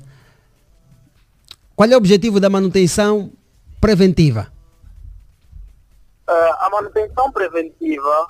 qual 1.76 1.90
é 1.90 1.94
o 1.96 1.98
objetivo 1.98 2.40
da 2.40 2.50
manutenção 2.50 3.32
preventiva? 3.82 4.52
Eh, 6.28 6.52
a 6.60 6.70
manutenção 6.72 7.32
preventiva 7.32 8.28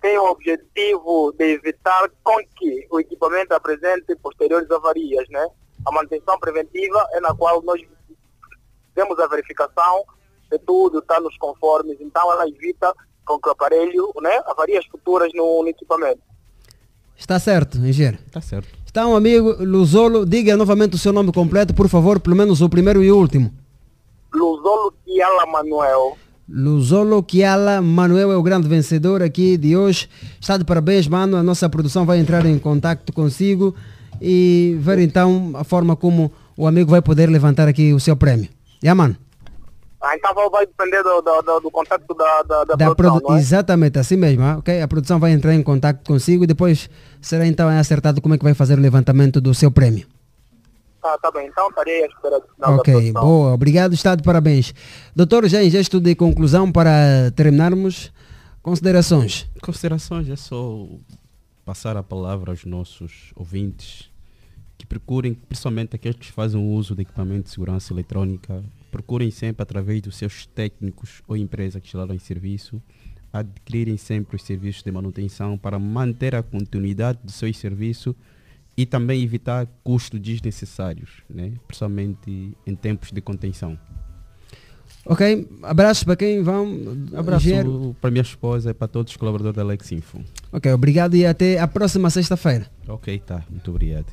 tem 0.00 0.18
o 0.18 0.30
objetivo 0.30 1.32
de 1.36 1.44
evitar 1.52 2.10
com 2.22 2.36
que 2.56 2.86
o 2.90 3.00
equipamento 3.00 3.54
apresente 3.54 4.14
posteriores 4.16 4.70
avarias, 4.70 5.28
né? 5.28 5.46
A 5.86 5.92
manutenção 5.92 6.38
preventiva 6.38 7.06
é 7.12 7.20
na 7.20 7.34
qual 7.34 7.62
nós 7.62 7.80
temos 8.94 9.18
a 9.18 9.26
verificação 9.26 10.04
de 10.50 10.58
tudo 10.60 10.98
está 10.98 11.20
nos 11.20 11.36
conformes, 11.36 11.96
então 12.00 12.32
ela 12.32 12.48
evita 12.48 12.92
com 13.24 13.38
que 13.38 13.48
o 13.48 13.52
aparelho, 13.52 14.10
né, 14.22 14.40
avarias 14.46 14.84
futuras 14.86 15.30
no, 15.34 15.62
no 15.62 15.68
equipamento. 15.68 16.20
Está 17.16 17.38
certo, 17.38 17.76
engenheiro? 17.78 18.18
Está 18.26 18.40
certo. 18.40 18.68
Então, 18.88 19.14
amigo 19.14 19.56
Luzolo, 19.62 20.24
diga 20.24 20.56
novamente 20.56 20.94
o 20.94 20.98
seu 20.98 21.12
nome 21.12 21.32
completo, 21.32 21.74
por 21.74 21.88
favor, 21.88 22.18
pelo 22.20 22.36
menos 22.36 22.62
o 22.62 22.68
primeiro 22.68 23.02
e 23.02 23.12
o 23.12 23.18
último. 23.18 23.52
Luzolo 24.32 24.94
Tiala 25.04 25.44
Manuel. 25.46 26.16
Luzolo 26.48 27.22
Kiala 27.22 27.82
Manuel 27.82 28.32
é 28.32 28.36
o 28.36 28.42
grande 28.42 28.68
vencedor 28.68 29.22
aqui 29.22 29.56
de 29.56 29.76
hoje. 29.76 30.08
Está 30.40 30.56
de 30.56 30.64
parabéns, 30.64 31.06
mano. 31.06 31.36
A 31.36 31.42
nossa 31.42 31.68
produção 31.68 32.06
vai 32.06 32.18
entrar 32.18 32.44
em 32.46 32.58
contato 32.58 33.12
consigo 33.12 33.74
e 34.20 34.76
ver 34.80 34.98
então 34.98 35.52
a 35.54 35.62
forma 35.64 35.94
como 35.94 36.32
o 36.56 36.66
amigo 36.66 36.90
vai 36.90 37.02
poder 37.02 37.28
levantar 37.28 37.68
aqui 37.68 37.92
o 37.92 38.00
seu 38.00 38.16
prêmio. 38.16 38.48
Já, 38.82 38.94
mano? 38.94 39.14
Ah, 40.00 40.14
então 40.16 40.32
vai- 40.50 40.64
depender 40.64 41.02
do, 41.02 41.20
do, 41.20 41.42
do, 41.42 41.60
do 41.60 41.70
contato 41.72 42.02
da, 42.14 42.42
da, 42.44 42.64
da, 42.64 42.74
Da 42.76 42.94
produção, 42.94 43.20
produ- 43.20 43.36
é? 43.36 43.40
Exatamente, 43.40 43.98
assim 43.98 44.16
mesmo, 44.16 44.42
ah, 44.44 44.56
ok? 44.58 44.80
A 44.80 44.86
produção 44.86 45.18
vai 45.18 45.32
entrar 45.32 45.52
em 45.54 45.62
contato 45.62 46.06
consigo 46.06 46.44
e 46.44 46.46
depois 46.46 46.88
será 47.20 47.44
então 47.46 47.68
acertado 47.68 48.20
como 48.20 48.32
é 48.34 48.38
que 48.38 48.44
vai 48.44 48.54
fazer 48.54 48.78
o 48.78 48.80
levantamento 48.80 49.40
do 49.40 49.52
seu 49.52 49.70
prêmio. 49.72 50.06
Ah, 51.02 51.16
tá 51.18 51.30
bem, 51.30 51.46
então 51.46 51.68
estarei 51.68 52.04
à 52.04 52.06
espera 52.06 52.40
do 52.40 52.48
final 52.48 52.70
da 52.70 52.76
Ok, 52.76 53.12
boa, 53.12 53.52
obrigado, 53.54 53.94
está 53.94 54.14
de 54.14 54.22
parabéns. 54.22 54.74
Doutor, 55.14 55.48
já 55.48 55.62
em 55.62 55.70
gesto 55.70 56.00
de 56.00 56.14
conclusão 56.14 56.70
para 56.72 57.30
terminarmos, 57.36 58.12
considerações. 58.62 59.48
Considerações 59.62 60.28
é 60.28 60.36
só 60.36 60.86
passar 61.64 61.96
a 61.96 62.02
palavra 62.02 62.50
aos 62.50 62.64
nossos 62.64 63.32
ouvintes 63.36 64.10
que 64.76 64.86
procurem, 64.86 65.34
principalmente 65.34 65.96
aqueles 65.96 66.16
que 66.16 66.32
fazem 66.32 66.60
uso 66.60 66.94
de 66.94 67.02
equipamento 67.02 67.44
de 67.44 67.50
segurança 67.50 67.92
eletrônica, 67.92 68.64
procurem 68.90 69.30
sempre 69.30 69.62
através 69.62 70.00
dos 70.00 70.16
seus 70.16 70.46
técnicos 70.46 71.22
ou 71.26 71.36
empresas 71.36 71.80
que 71.80 71.88
instalaram 71.88 72.14
em 72.14 72.18
serviço, 72.18 72.80
adquirirem 73.32 73.96
sempre 73.96 74.36
os 74.36 74.42
serviços 74.42 74.82
de 74.82 74.90
manutenção 74.90 75.58
para 75.58 75.78
manter 75.78 76.34
a 76.34 76.42
continuidade 76.42 77.18
do 77.22 77.30
seu 77.30 77.52
serviço 77.52 78.16
e 78.78 78.86
também 78.86 79.24
evitar 79.24 79.66
custos 79.82 80.20
desnecessários, 80.20 81.10
né? 81.28 81.54
principalmente 81.66 82.56
em 82.64 82.74
tempos 82.76 83.10
de 83.10 83.20
contenção. 83.20 83.76
Ok, 85.04 85.48
abraços 85.64 86.04
para 86.04 86.14
quem 86.14 86.44
vão. 86.44 86.78
Abraço 87.12 87.46
engenheiro. 87.46 87.96
para 88.00 88.08
minha 88.08 88.22
esposa 88.22 88.70
e 88.70 88.74
para 88.74 88.86
todos 88.86 89.12
os 89.12 89.16
colaboradores 89.16 89.56
da 89.56 89.64
Lex 89.64 89.90
Info. 89.90 90.20
Ok, 90.52 90.72
obrigado 90.72 91.16
e 91.16 91.26
até 91.26 91.58
a 91.58 91.66
próxima 91.66 92.08
sexta-feira. 92.08 92.70
Ok, 92.86 93.18
tá. 93.26 93.42
Muito 93.50 93.68
obrigado. 93.68 94.06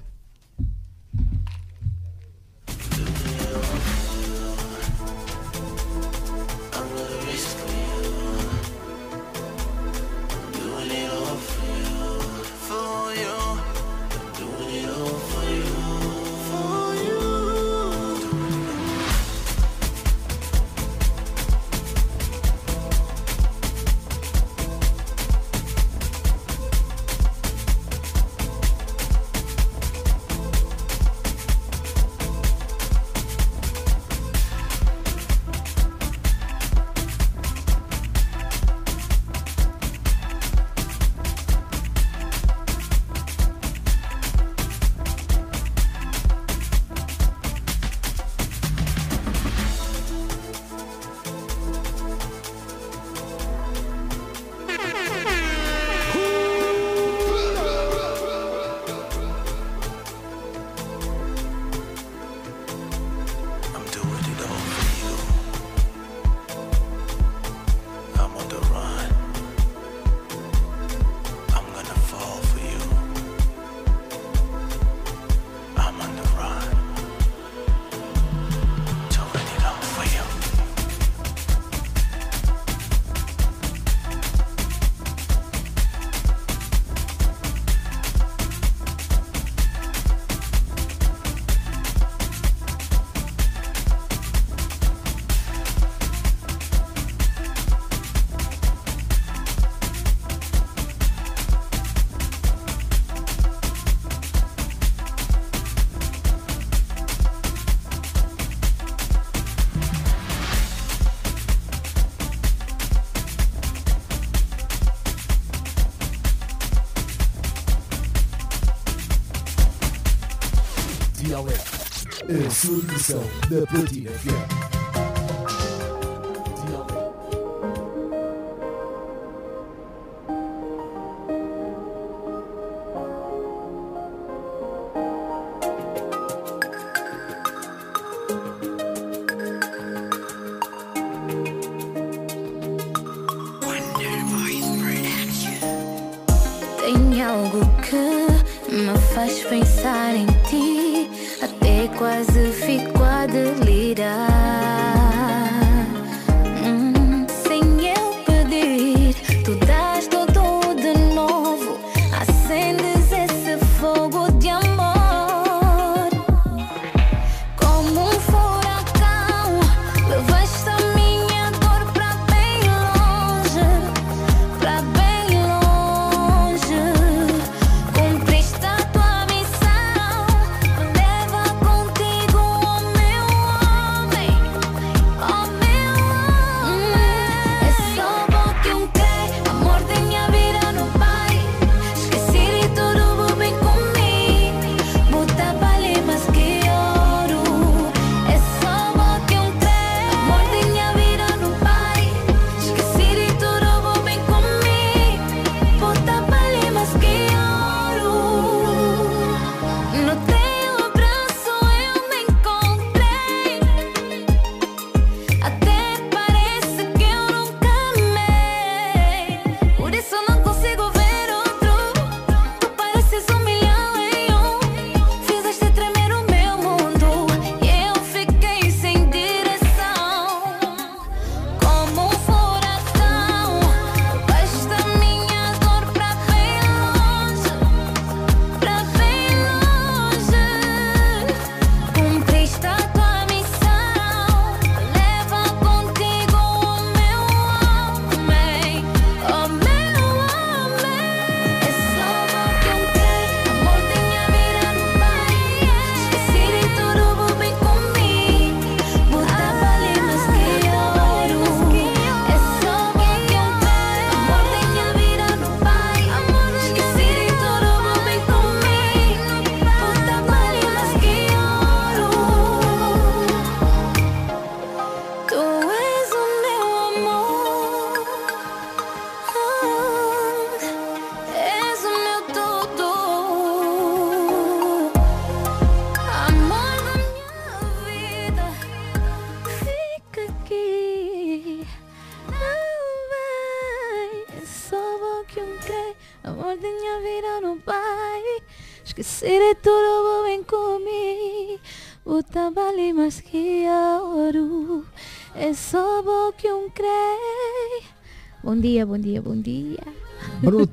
Dialeto, 122.56 122.61
a 122.61 122.67
sua 122.67 122.80
diversão 122.80 123.24
na 123.50 123.67
Platina 123.67 124.11
FM. 124.11 124.55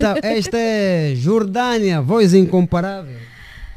Brutal. 0.02 0.16
Esta 0.22 0.58
é 0.58 1.14
Jordânia, 1.14 2.02
voz 2.02 2.34
incomparável. 2.34 3.16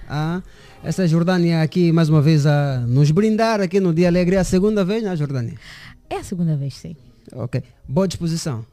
Ah, 0.09 0.41
esta 0.83 1.03
é 1.03 1.07
Jordânia 1.07 1.61
aqui 1.61 1.91
mais 1.91 2.09
uma 2.09 2.21
vez 2.21 2.45
a 2.45 2.79
nos 2.87 3.11
brindar 3.11 3.61
aqui 3.61 3.79
no 3.79 3.93
Dia 3.93 4.07
Alegre. 4.07 4.35
É 4.35 4.39
a 4.39 4.43
segunda 4.43 4.83
vez, 4.83 5.03
não 5.03 5.11
é, 5.11 5.15
Jordânia? 5.15 5.53
É 6.09 6.17
a 6.17 6.23
segunda 6.23 6.55
vez, 6.55 6.73
sim. 6.75 6.95
Ok. 7.33 7.61
Boa 7.87 8.07
disposição. 8.07 8.65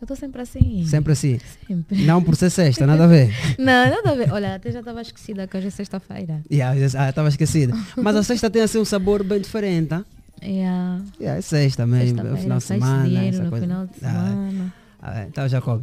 Eu 0.00 0.06
tô 0.06 0.16
sempre 0.16 0.40
assim. 0.40 0.84
Sempre 0.86 1.12
assim. 1.12 1.38
Sempre. 1.68 2.04
Não 2.04 2.22
por 2.22 2.34
ser 2.34 2.48
sexta, 2.48 2.86
nada 2.86 3.04
a 3.04 3.06
ver. 3.06 3.30
Não, 3.58 3.66
nada 3.90 4.10
a 4.10 4.14
ver. 4.14 4.32
Olha, 4.32 4.54
até 4.54 4.70
já 4.72 4.78
estava 4.80 5.02
esquecida 5.02 5.46
que 5.46 5.54
hoje 5.58 5.66
é 5.66 5.70
sexta-feira. 5.70 6.40
Yeah, 6.50 6.74
ah, 6.98 7.10
estava 7.10 7.28
esquecida. 7.28 7.74
Mas 7.98 8.16
a 8.16 8.22
sexta 8.22 8.48
tem 8.48 8.62
assim 8.62 8.78
um 8.78 8.84
sabor 8.86 9.22
bem 9.22 9.38
diferente, 9.40 9.88
tá? 9.88 10.02
Yeah. 10.42 11.02
Yeah, 11.20 11.38
é 11.38 11.42
sexta 11.42 11.86
mesmo, 11.86 12.18
é 12.20 12.22
Sexta-feira, 12.22 12.36
final 12.40 12.58
de 12.58 12.64
semana. 12.64 13.04
dinheiro 13.04 13.28
essa 13.28 13.42
no 13.44 13.50
coisa. 13.50 13.66
final 13.66 13.86
de 13.86 13.92
Ah, 14.02 14.08
semana. 14.08 14.74
ah, 15.02 15.24
então, 15.28 15.46
Jacob, 15.48 15.82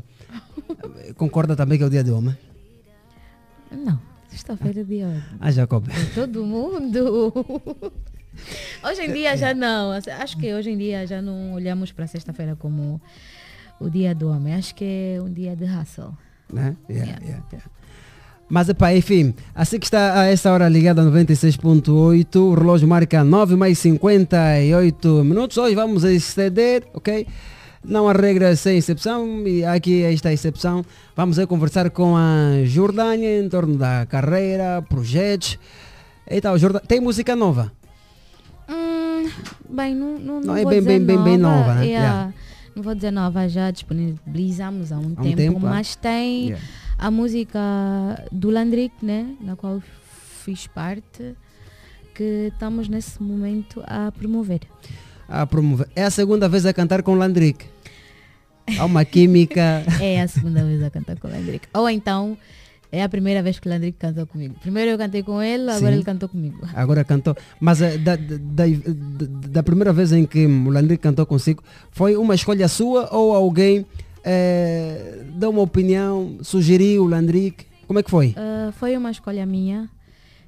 concorda 1.16 1.56
também 1.56 1.78
que 1.78 1.84
é 1.84 1.88
o 1.88 1.90
dia 1.90 2.04
de 2.04 2.12
homem? 2.12 2.38
Não, 3.72 4.00
sexta-feira 4.30 4.82
é 4.82 4.84
dia 4.84 5.24
Ah, 5.40 5.52
Jacob. 5.52 5.88
de 5.88 6.06
todo 6.16 6.46
mundo. 6.46 7.34
Hoje 8.84 9.02
em 9.04 9.14
dia 9.14 9.36
já 9.36 9.54
não. 9.54 9.92
Acho 9.92 10.38
que 10.38 10.54
hoje 10.54 10.70
em 10.70 10.78
dia 10.78 11.06
já 11.08 11.22
não 11.22 11.54
olhamos 11.54 11.92
para 11.92 12.06
sexta-feira 12.08 12.56
como 12.56 13.02
o 13.80 13.90
dia 13.90 14.14
do 14.14 14.30
homem. 14.30 14.54
Acho 14.54 14.74
que 14.76 14.86
é 15.16 15.22
um 15.22 15.32
dia 15.32 15.56
de 15.56 15.66
hustle. 15.66 16.14
Né? 16.52 16.76
Yeah, 16.90 17.12
yeah, 17.24 17.44
yeah. 17.52 17.66
Mas, 18.50 18.70
epá, 18.70 18.94
enfim, 18.96 19.34
assim 19.54 19.78
que 19.78 19.86
está 19.86 20.22
a 20.22 20.26
essa 20.28 20.50
hora 20.54 20.70
ligada 20.70 21.02
a 21.02 21.06
96.8, 21.06 22.36
o 22.38 22.54
relógio 22.54 22.88
marca 22.88 23.22
9 23.22 23.58
mais 23.58 23.78
58 23.80 25.24
minutos. 25.26 25.58
Hoje 25.58 25.76
vamos 25.76 26.06
exceder, 26.06 26.84
ok? 26.94 27.28
Não 27.84 28.08
há 28.10 28.14
regras 28.14 28.60
sem 28.60 28.78
exceção 28.78 29.48
e 29.48 29.64
aqui 29.64 30.04
esta 30.04 30.32
exceção. 30.34 30.84
Vamos 31.16 31.40
aí 31.40 31.46
conversar 31.48 31.90
com 31.90 32.16
a 32.18 32.64
Jordânia 32.66 33.40
em 33.40 33.48
torno 33.48 33.78
da 33.78 34.06
carreira, 34.06 34.82
projetos. 34.90 35.58
Então, 36.30 36.58
Jordânia, 36.58 36.86
tem 36.88 37.00
música 37.00 37.36
nova? 37.36 37.72
Hum, 38.70 39.30
bem, 39.70 39.96
não, 39.96 40.18
não, 40.20 40.42
Não 40.42 40.58
é 40.58 40.64
vou 40.64 40.72
bem, 40.72 40.82
bem, 40.82 41.00
bem, 41.04 41.24
bem 41.24 41.38
nova, 41.38 41.76
né? 41.76 41.86
yeah. 41.86 42.08
Yeah. 42.08 42.34
Não 42.76 42.84
vou 42.84 42.94
dizer 42.94 43.12
nova, 43.12 43.48
já 43.48 43.72
disponibilizamos 43.72 44.92
há 44.92 44.98
um, 45.00 45.14
Há 45.16 45.22
um 45.22 45.24
tempo, 45.24 45.38
tempo, 45.38 45.66
ah. 45.66 45.70
mas 45.70 45.96
tem 45.96 46.48
Yeah. 46.50 46.66
a 46.98 47.10
música 47.10 47.60
do 48.32 48.50
Landrick, 48.50 48.94
né? 49.04 49.34
Na 49.42 49.56
qual 49.56 49.82
fiz 50.44 50.68
parte, 50.68 51.34
que 52.14 52.50
estamos 52.54 52.88
nesse 52.90 53.22
momento 53.24 53.82
a 53.86 54.12
promover. 54.12 54.60
A 55.28 55.46
promover. 55.46 55.88
É 55.96 56.04
a 56.04 56.10
segunda 56.10 56.48
vez 56.48 56.66
a 56.66 56.74
cantar 56.74 57.04
com 57.04 57.16
Landrick. 57.16 57.66
Há 58.78 58.86
uma 58.86 59.04
química. 59.06 59.84
É 60.02 60.22
a 60.22 60.28
segunda 60.28 60.64
vez 60.64 60.82
a 60.84 60.90
cantar 60.90 61.18
com 61.20 61.28
o 61.28 61.32
Landrick. 61.32 61.68
Ou 61.74 61.90
então, 61.90 62.38
é 62.92 63.04
a 63.04 63.10
primeira 63.10 63.42
vez 63.44 63.60
que 63.60 63.68
o 63.68 63.72
Landrick 63.72 63.98
cantou 63.98 64.26
comigo. 64.28 64.56
Primeiro 64.62 64.92
eu 64.92 64.98
cantei 64.98 65.24
com 65.24 65.42
ele, 65.42 65.64
agora 65.70 65.92
Sim. 65.92 65.94
ele 65.98 66.04
cantou 66.04 66.30
comigo. 66.30 66.60
Agora 66.74 67.04
cantou. 67.04 67.36
Mas 67.60 67.82
eh, 67.82 67.98
da, 67.98 68.16
da, 68.16 68.66
da- 68.66 69.48
da 69.50 69.64
primeira 69.64 69.92
vez 69.92 70.12
em 70.12 70.26
que 70.26 70.46
o 70.46 70.70
Landrick 70.70 71.02
cantou 71.02 71.26
consigo, 71.26 71.64
foi 71.92 72.16
uma 72.16 72.36
escolha 72.36 72.68
sua 72.68 73.10
ou 73.14 73.34
alguém 73.34 73.86
eh, 74.24 75.24
deu 75.36 75.50
uma 75.50 75.62
opinião, 75.62 76.38
sugeriu 76.42 77.04
o 77.04 77.08
Landrick? 77.08 77.66
Como 77.88 78.00
é 78.00 78.04
que 78.04 78.10
foi? 78.12 78.30
Uh, 78.38 78.72
foi 78.74 78.98
uma 78.98 79.12
escolha 79.12 79.46
minha 79.46 79.90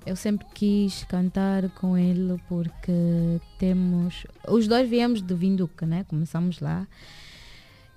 Eu 0.06 0.16
sempre 0.16 0.46
quis 0.54 1.04
cantar 1.04 1.70
com 1.72 1.98
ele 1.98 2.40
porque 2.48 3.40
temos. 3.58 4.26
Os 4.48 4.68
dois 4.68 4.90
viemos 4.90 5.22
de 5.22 5.34
Vinduque, 5.34 5.86
né? 5.86 6.06
Começamos 6.08 6.60
lá. 6.60 6.88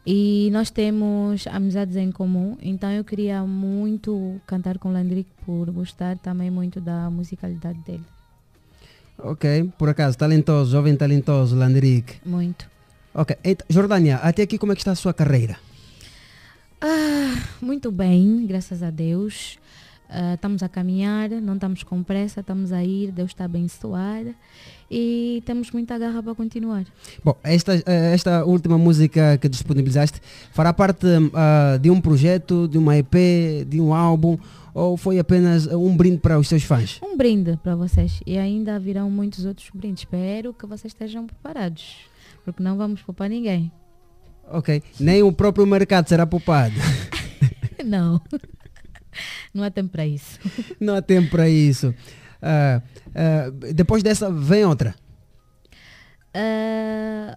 E 0.05 0.51
nós 0.53 0.69
temos 0.69 1.47
amizades 1.47 1.95
em 1.95 2.11
comum, 2.11 2.57
então 2.61 2.91
eu 2.91 3.05
queria 3.05 3.45
muito 3.45 4.41
cantar 4.49 4.77
com 4.79 4.89
o 4.89 4.93
Landrick 4.93 5.31
por 5.47 5.71
gostar 5.71 6.19
também 6.19 6.51
muito 6.51 6.81
da 6.81 7.09
musicalidade 7.09 7.79
dele. 7.87 8.05
Ok, 9.17 9.71
por 9.79 9.89
acaso, 9.89 10.19
talentoso, 10.19 10.73
jovem 10.73 10.97
talentoso, 10.97 11.55
Landrick. 11.55 12.17
Muito. 12.27 12.69
Ok, 13.15 13.37
então, 13.45 13.65
Jordânia, 13.71 14.17
até 14.17 14.43
aqui 14.43 14.59
como 14.59 14.73
é 14.73 14.75
que 14.75 14.81
está 14.81 14.91
a 14.91 14.97
sua 14.97 15.15
carreira? 15.15 15.57
Ah, 16.81 17.41
muito 17.61 17.93
bem, 17.93 18.45
graças 18.45 18.83
a 18.83 18.91
Deus. 18.91 19.57
Ah, 20.15 20.35
estamos 20.35 20.63
a 20.63 20.69
caminhar, 20.69 21.31
não 21.31 21.55
estamos 21.55 21.83
com 21.83 22.03
pressa, 22.03 22.41
estamos 22.41 22.71
a 22.71 22.85
ir, 22.85 23.11
Deus 23.11 23.31
está 23.31 23.45
a 23.45 23.47
abençoar 23.47 24.25
e 24.91 25.43
temos 25.47 25.71
muita 25.71 25.99
garra 25.99 26.23
para 26.23 26.35
continuar. 26.35 26.85
Bom, 27.25 27.35
esta, 27.43 27.83
esta 27.87 28.45
última 28.45 28.77
música 28.77 29.39
que 29.39 29.49
disponibilizaste 29.49 30.21
fará 30.53 30.71
parte 30.71 31.07
ah, 31.33 31.79
de 31.81 31.91
um 31.91 31.99
projeto, 31.99 32.69
de 32.69 32.77
uma 32.77 32.95
EP, 32.99 33.15
de 33.67 33.81
um 33.81 33.95
álbum 33.95 34.37
ou 34.75 34.99
foi 34.99 35.19
apenas 35.19 35.67
um 35.67 35.97
brinde 35.97 36.19
para 36.19 36.39
os 36.39 36.47
seus 36.47 36.63
fãs? 36.63 37.01
Um 37.03 37.17
brinde 37.17 37.59
para 37.63 37.75
vocês 37.75 38.21
e 38.27 38.37
ainda 38.37 38.79
virão 38.79 39.11
muitos 39.11 39.47
outros 39.47 39.71
brindes. 39.75 40.03
Espero 40.03 40.53
que 40.53 40.67
vocês 40.67 40.93
estejam 40.93 41.27
preparados, 41.27 42.01
porque 42.45 42.63
não 42.63 42.77
vamos 42.77 43.01
poupar 43.01 43.31
ninguém. 43.31 43.73
Ok, 44.51 44.83
nem 45.01 45.23
o 45.23 45.33
próprio 45.33 45.67
mercado 45.67 46.07
será 46.07 46.27
poupado. 46.27 46.75
não, 47.83 48.21
não 49.55 49.63
há 49.65 49.71
tempo 49.71 49.91
para 49.91 50.07
isso. 50.07 50.39
Não 50.81 50.95
há 50.95 51.03
tempo 51.03 51.31
para 51.31 51.49
isso. 51.49 51.95
Ah, 52.41 52.83
ah, 53.15 53.51
depois 53.75 54.03
dessa 54.03 54.31
vem 54.33 54.65
outra. 54.65 54.95
Ah, 56.35 57.37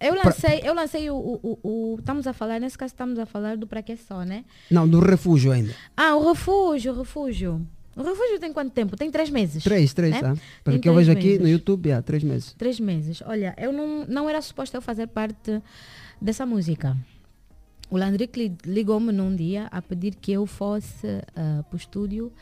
eu 0.00 0.14
lancei, 0.14 0.60
eu 0.62 0.74
lancei 0.74 1.10
o, 1.10 1.16
o, 1.16 1.40
o- 1.42 1.58
o- 1.62 1.96
Estamos 1.98 2.26
a 2.26 2.32
falar, 2.32 2.60
nesse 2.60 2.76
caso 2.78 2.92
estamos 2.92 3.18
a 3.18 3.26
falar 3.26 3.56
do 3.56 3.66
Pra 3.66 3.82
Que 3.82 3.96
Só, 3.96 4.22
né? 4.22 4.44
Não, 4.70 4.86
do 4.88 5.00
refúgio 5.00 5.50
ainda. 5.50 5.74
Ah, 5.96 6.14
o 6.14 6.28
refúgio, 6.28 6.92
o 6.92 6.98
refúgio. 6.98 7.66
O 7.96 8.02
refúgio 8.02 8.38
tem 8.38 8.52
quanto 8.52 8.70
tempo? 8.70 8.96
Tem 8.96 9.10
três 9.10 9.28
meses. 9.28 9.64
Três, 9.64 9.92
três, 9.92 10.12
né? 10.14 10.20
tá? 10.20 10.34
Tem 10.34 10.40
Pelo 10.62 10.78
que 10.80 10.88
eu 10.88 10.94
vejo 10.94 11.10
aqui 11.10 11.26
meses. 11.26 11.40
no 11.40 11.48
YouTube, 11.48 11.90
há 11.90 12.00
três 12.00 12.22
meses. 12.22 12.52
Três 12.56 12.78
meses. 12.78 13.20
Olha, 13.26 13.54
eu 13.58 13.72
não, 13.72 14.04
não 14.06 14.30
era 14.30 14.40
suposto 14.40 14.76
eu 14.76 14.80
fazer 14.80 15.08
parte 15.08 15.60
dessa 16.22 16.46
música. 16.46 16.96
O 17.90 17.96
Landrick 17.96 18.38
li- 18.38 18.56
ligou-me 18.66 19.12
num 19.12 19.34
dia 19.34 19.66
a 19.70 19.80
pedir 19.80 20.14
que 20.14 20.32
eu 20.32 20.44
fosse 20.46 21.22
para 21.34 21.64
o 21.72 21.76
estúdio 21.76 22.32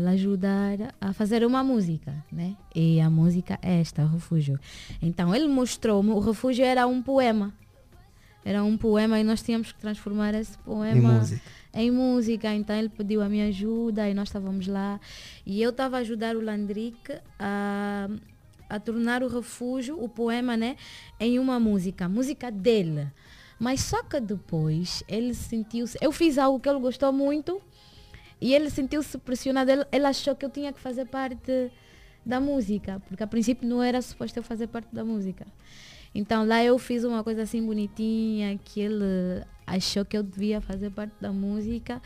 lhe 0.00 0.08
ajudar 0.08 0.94
a 1.00 1.12
fazer 1.12 1.44
uma 1.44 1.62
música, 1.62 2.14
né? 2.32 2.56
E 2.74 3.00
a 3.00 3.10
música 3.10 3.58
é 3.60 3.80
esta, 3.80 4.06
Refúgio. 4.06 4.58
Então 5.02 5.34
ele 5.34 5.46
mostrou-me, 5.48 6.10
o 6.10 6.18
Refúgio 6.18 6.64
era 6.64 6.86
um 6.86 7.02
poema. 7.02 7.52
Era 8.42 8.64
um 8.64 8.74
poema 8.78 9.20
e 9.20 9.24
nós 9.24 9.42
tínhamos 9.42 9.70
que 9.70 9.78
transformar 9.78 10.32
esse 10.34 10.56
poema 10.58 11.12
música. 11.18 11.42
em 11.74 11.90
música. 11.90 12.54
Então 12.54 12.74
ele 12.74 12.88
pediu 12.88 13.20
a 13.20 13.28
minha 13.28 13.48
ajuda 13.48 14.08
e 14.08 14.14
nós 14.14 14.28
estávamos 14.28 14.66
lá. 14.66 14.98
E 15.44 15.60
eu 15.60 15.68
estava 15.70 15.96
a 15.98 16.00
ajudar 16.00 16.34
o 16.36 16.40
Landrick 16.40 17.12
a, 17.38 18.08
a 18.68 18.80
tornar 18.80 19.22
o 19.22 19.28
refúgio, 19.28 20.02
o 20.02 20.08
poema, 20.08 20.56
né, 20.56 20.76
em 21.18 21.38
uma 21.38 21.60
música, 21.60 22.08
música 22.08 22.50
dele. 22.50 23.08
Mas 23.60 23.82
só 23.82 24.02
que 24.02 24.18
depois 24.18 25.04
ele 25.06 25.34
sentiu-se. 25.34 25.98
Eu 26.00 26.10
fiz 26.10 26.38
algo 26.38 26.58
que 26.58 26.66
ele 26.66 26.80
gostou 26.80 27.12
muito 27.12 27.60
e 28.40 28.54
ele 28.54 28.70
sentiu-se 28.70 29.18
pressionado. 29.18 29.70
Ele, 29.70 29.84
ele 29.92 30.06
achou 30.06 30.34
que 30.34 30.46
eu 30.46 30.48
tinha 30.48 30.72
que 30.72 30.80
fazer 30.80 31.04
parte 31.04 31.70
da 32.24 32.40
música, 32.40 33.02
porque 33.06 33.22
a 33.22 33.26
princípio 33.26 33.68
não 33.68 33.82
era 33.82 34.00
suposto 34.00 34.38
eu 34.38 34.42
fazer 34.42 34.66
parte 34.68 34.88
da 34.94 35.04
música. 35.04 35.46
Então 36.14 36.46
lá 36.46 36.64
eu 36.64 36.78
fiz 36.78 37.04
uma 37.04 37.22
coisa 37.22 37.42
assim 37.42 37.64
bonitinha 37.64 38.58
que 38.64 38.80
ele 38.80 39.44
achou 39.66 40.06
que 40.06 40.16
eu 40.16 40.22
devia 40.22 40.62
fazer 40.62 40.90
parte 40.90 41.14
da 41.20 41.30
música. 41.30 42.00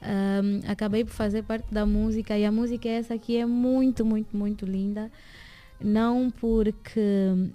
Ahm, 0.00 0.60
acabei 0.68 1.04
por 1.04 1.12
fazer 1.12 1.42
parte 1.42 1.66
da 1.72 1.84
música 1.84 2.38
e 2.38 2.44
a 2.44 2.52
música 2.52 2.88
é 2.88 2.92
essa 2.92 3.14
aqui 3.14 3.36
é 3.36 3.44
muito, 3.44 4.04
muito, 4.04 4.36
muito 4.36 4.64
linda. 4.64 5.10
Não 5.84 6.30
porque 6.30 7.00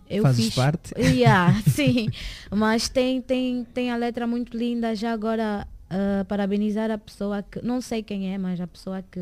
eu 0.09 0.23
Fazes 0.23 0.45
fiz 0.45 0.55
parte? 0.55 0.93
Yeah, 0.99 1.61
sim. 1.69 2.09
Mas 2.51 2.89
tem, 2.89 3.21
tem, 3.21 3.65
tem 3.73 3.91
a 3.91 3.95
letra 3.95 4.27
muito 4.27 4.55
linda. 4.57 4.95
Já 4.95 5.13
agora 5.13 5.67
ah, 5.89 6.25
parabenizar 6.27 6.91
a 6.91 6.97
pessoa 6.97 7.41
que 7.43 7.61
não 7.61 7.79
sei 7.81 8.03
quem 8.03 8.33
é, 8.33 8.37
mas 8.37 8.59
a 8.59 8.67
pessoa 8.67 9.01
que 9.01 9.19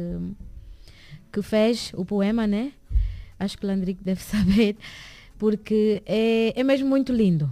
que 1.31 1.41
fez 1.41 1.91
o 1.95 2.05
poema, 2.05 2.47
né? 2.47 2.71
Acho 3.37 3.57
que 3.57 3.65
o 3.65 3.67
Landrick 3.67 4.01
deve 4.01 4.21
saber, 4.23 4.77
porque 5.37 6.01
é, 6.05 6.57
é 6.59 6.63
mesmo 6.63 6.87
muito 6.87 7.11
lindo. 7.11 7.49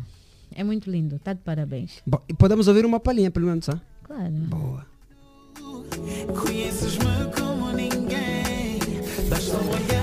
É 0.56 0.64
muito 0.64 0.90
lindo. 0.90 1.20
Tá 1.20 1.34
de 1.34 1.42
parabéns. 1.42 2.02
Bom, 2.06 2.22
e 2.30 2.34
podemos 2.34 2.68
ouvir 2.68 2.86
uma 2.86 3.00
palhinha, 3.00 3.30
pelo 3.30 3.48
menos, 3.48 3.68
ah? 3.70 3.82
Claro. 4.04 4.32
Boa. 4.32 4.86
Conheces-me 6.42 7.32
como 7.38 7.72
ninguém. 7.74 8.80
Basta 9.30 9.58
um 9.58 9.70
olhar, 9.70 10.03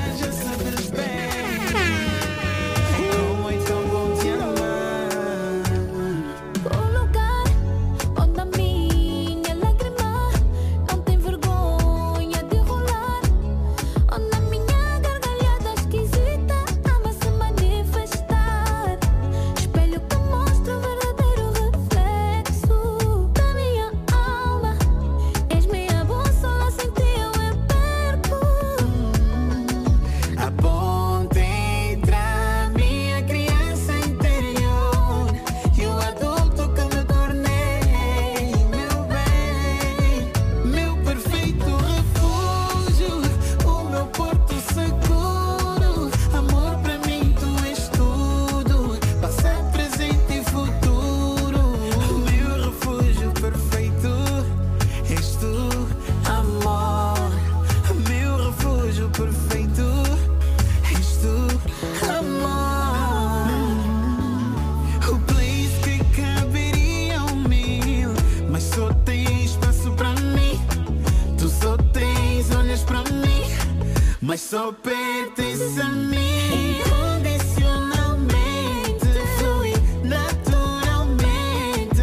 só 74.41 74.73
pertence 74.73 75.79
a 75.81 75.89
mim. 75.91 76.81
Incondicionalmente, 76.81 79.07
flui 79.37 79.75
naturalmente. 80.03 82.01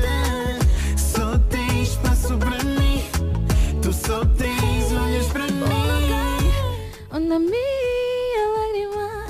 Só 0.95 1.38
tem 1.49 1.82
espaço 1.82 2.38
para 2.38 2.64
mim. 2.64 3.03
Tu 3.82 3.91
só 3.91 4.24
tens 4.38 4.93
olhos 4.93 5.25
para 5.27 5.48
mim. 5.48 6.53
Onde 7.11 7.33
a 7.33 7.40
minha 7.40 8.48
lágrima 8.56 9.25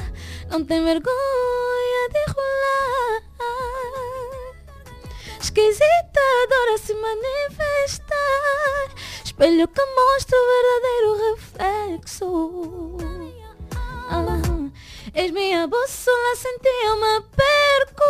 não 0.52 0.64
tem 0.66 0.84
vergonha 0.84 2.10
de 2.14 2.24
rolar. 2.36 3.24
Esquisita 5.42 6.22
adora 6.44 6.77
se 6.77 6.94
manifestar. 6.94 8.92
Espelho 9.24 9.68
que 9.68 9.82
mostra 9.95 10.38
o 10.38 10.48
verdadeiro 10.53 11.11
reflexo. 11.32 12.27
És 15.18 15.32
minha 15.32 15.66
bússola, 15.66 16.36
sem 16.38 16.58
ti 16.62 16.70
eu 16.86 16.96
me 17.02 17.22
perco. 17.42 18.10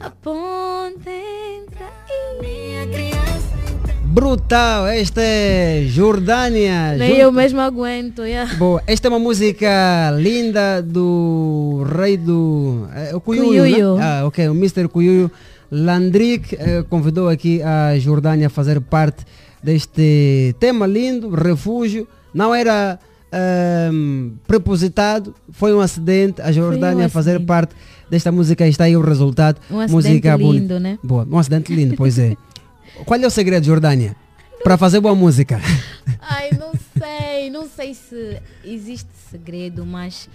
A 0.00 0.10
ponte 0.10 1.10
entre 1.10 1.82
a 1.82 2.40
minha 2.40 2.86
criança. 2.86 3.58
Brutal, 4.04 4.86
esta 4.86 5.20
é 5.20 5.82
Jordânia. 5.88 6.94
Nem 6.96 7.08
junto- 7.10 7.20
eu 7.20 7.32
mesmo 7.32 7.60
aguento. 7.60 8.22
yeah. 8.24 8.54
Boa, 8.54 8.80
esta 8.86 9.08
é 9.08 9.10
uma 9.10 9.18
música 9.18 9.68
linda 10.16 10.80
do 10.82 11.84
rei 11.96 12.16
do. 12.16 12.86
É, 12.94 13.14
o 13.14 13.20
Cuyuyo. 13.20 13.62
Cuyuyo. 13.64 13.96
Né? 13.96 14.04
Ah, 14.04 14.24
ok, 14.26 14.48
o 14.48 14.52
Mr. 14.54 14.86
Cuyuyo. 14.88 15.30
Landrick 15.70 16.56
eh, 16.58 16.82
convidou 16.88 17.28
aqui 17.28 17.60
a 17.62 17.98
Jordânia 17.98 18.46
a 18.46 18.50
fazer 18.50 18.80
parte 18.80 19.22
deste 19.62 20.54
tema 20.58 20.86
lindo, 20.86 21.28
refúgio. 21.28 22.08
Não 22.32 22.54
era 22.54 22.98
ahm, 23.32 24.32
prepositado, 24.46 25.34
foi 25.50 25.74
um 25.74 25.80
acidente. 25.80 26.40
A 26.40 26.52
Jordânia 26.52 27.06
a 27.06 27.08
fazer 27.08 27.44
parte 27.44 27.74
desta 28.10 28.32
música 28.32 28.66
está 28.66 28.84
aí 28.84 28.96
o 28.96 29.00
resultado. 29.00 29.60
Um 29.70 29.80
acidente 29.80 30.28
música 30.28 30.36
lindo, 30.36 30.80
né? 30.80 30.98
Boa, 31.02 31.26
um 31.30 31.38
acidente 31.38 31.74
lindo, 31.74 31.94
pois 31.96 32.18
é. 32.18 32.36
Qual 33.04 33.20
é 33.20 33.26
o 33.26 33.30
segredo, 33.30 33.64
Jordânia? 33.64 34.16
Para 34.62 34.76
fazer 34.76 35.00
boa 35.00 35.14
música. 35.14 35.60
Ai, 36.20 36.50
não 36.58 36.72
sei, 36.98 37.50
não 37.50 37.68
sei 37.68 37.94
se 37.94 38.42
existe 38.64 39.10
segredo, 39.30 39.86
mas 39.86 40.28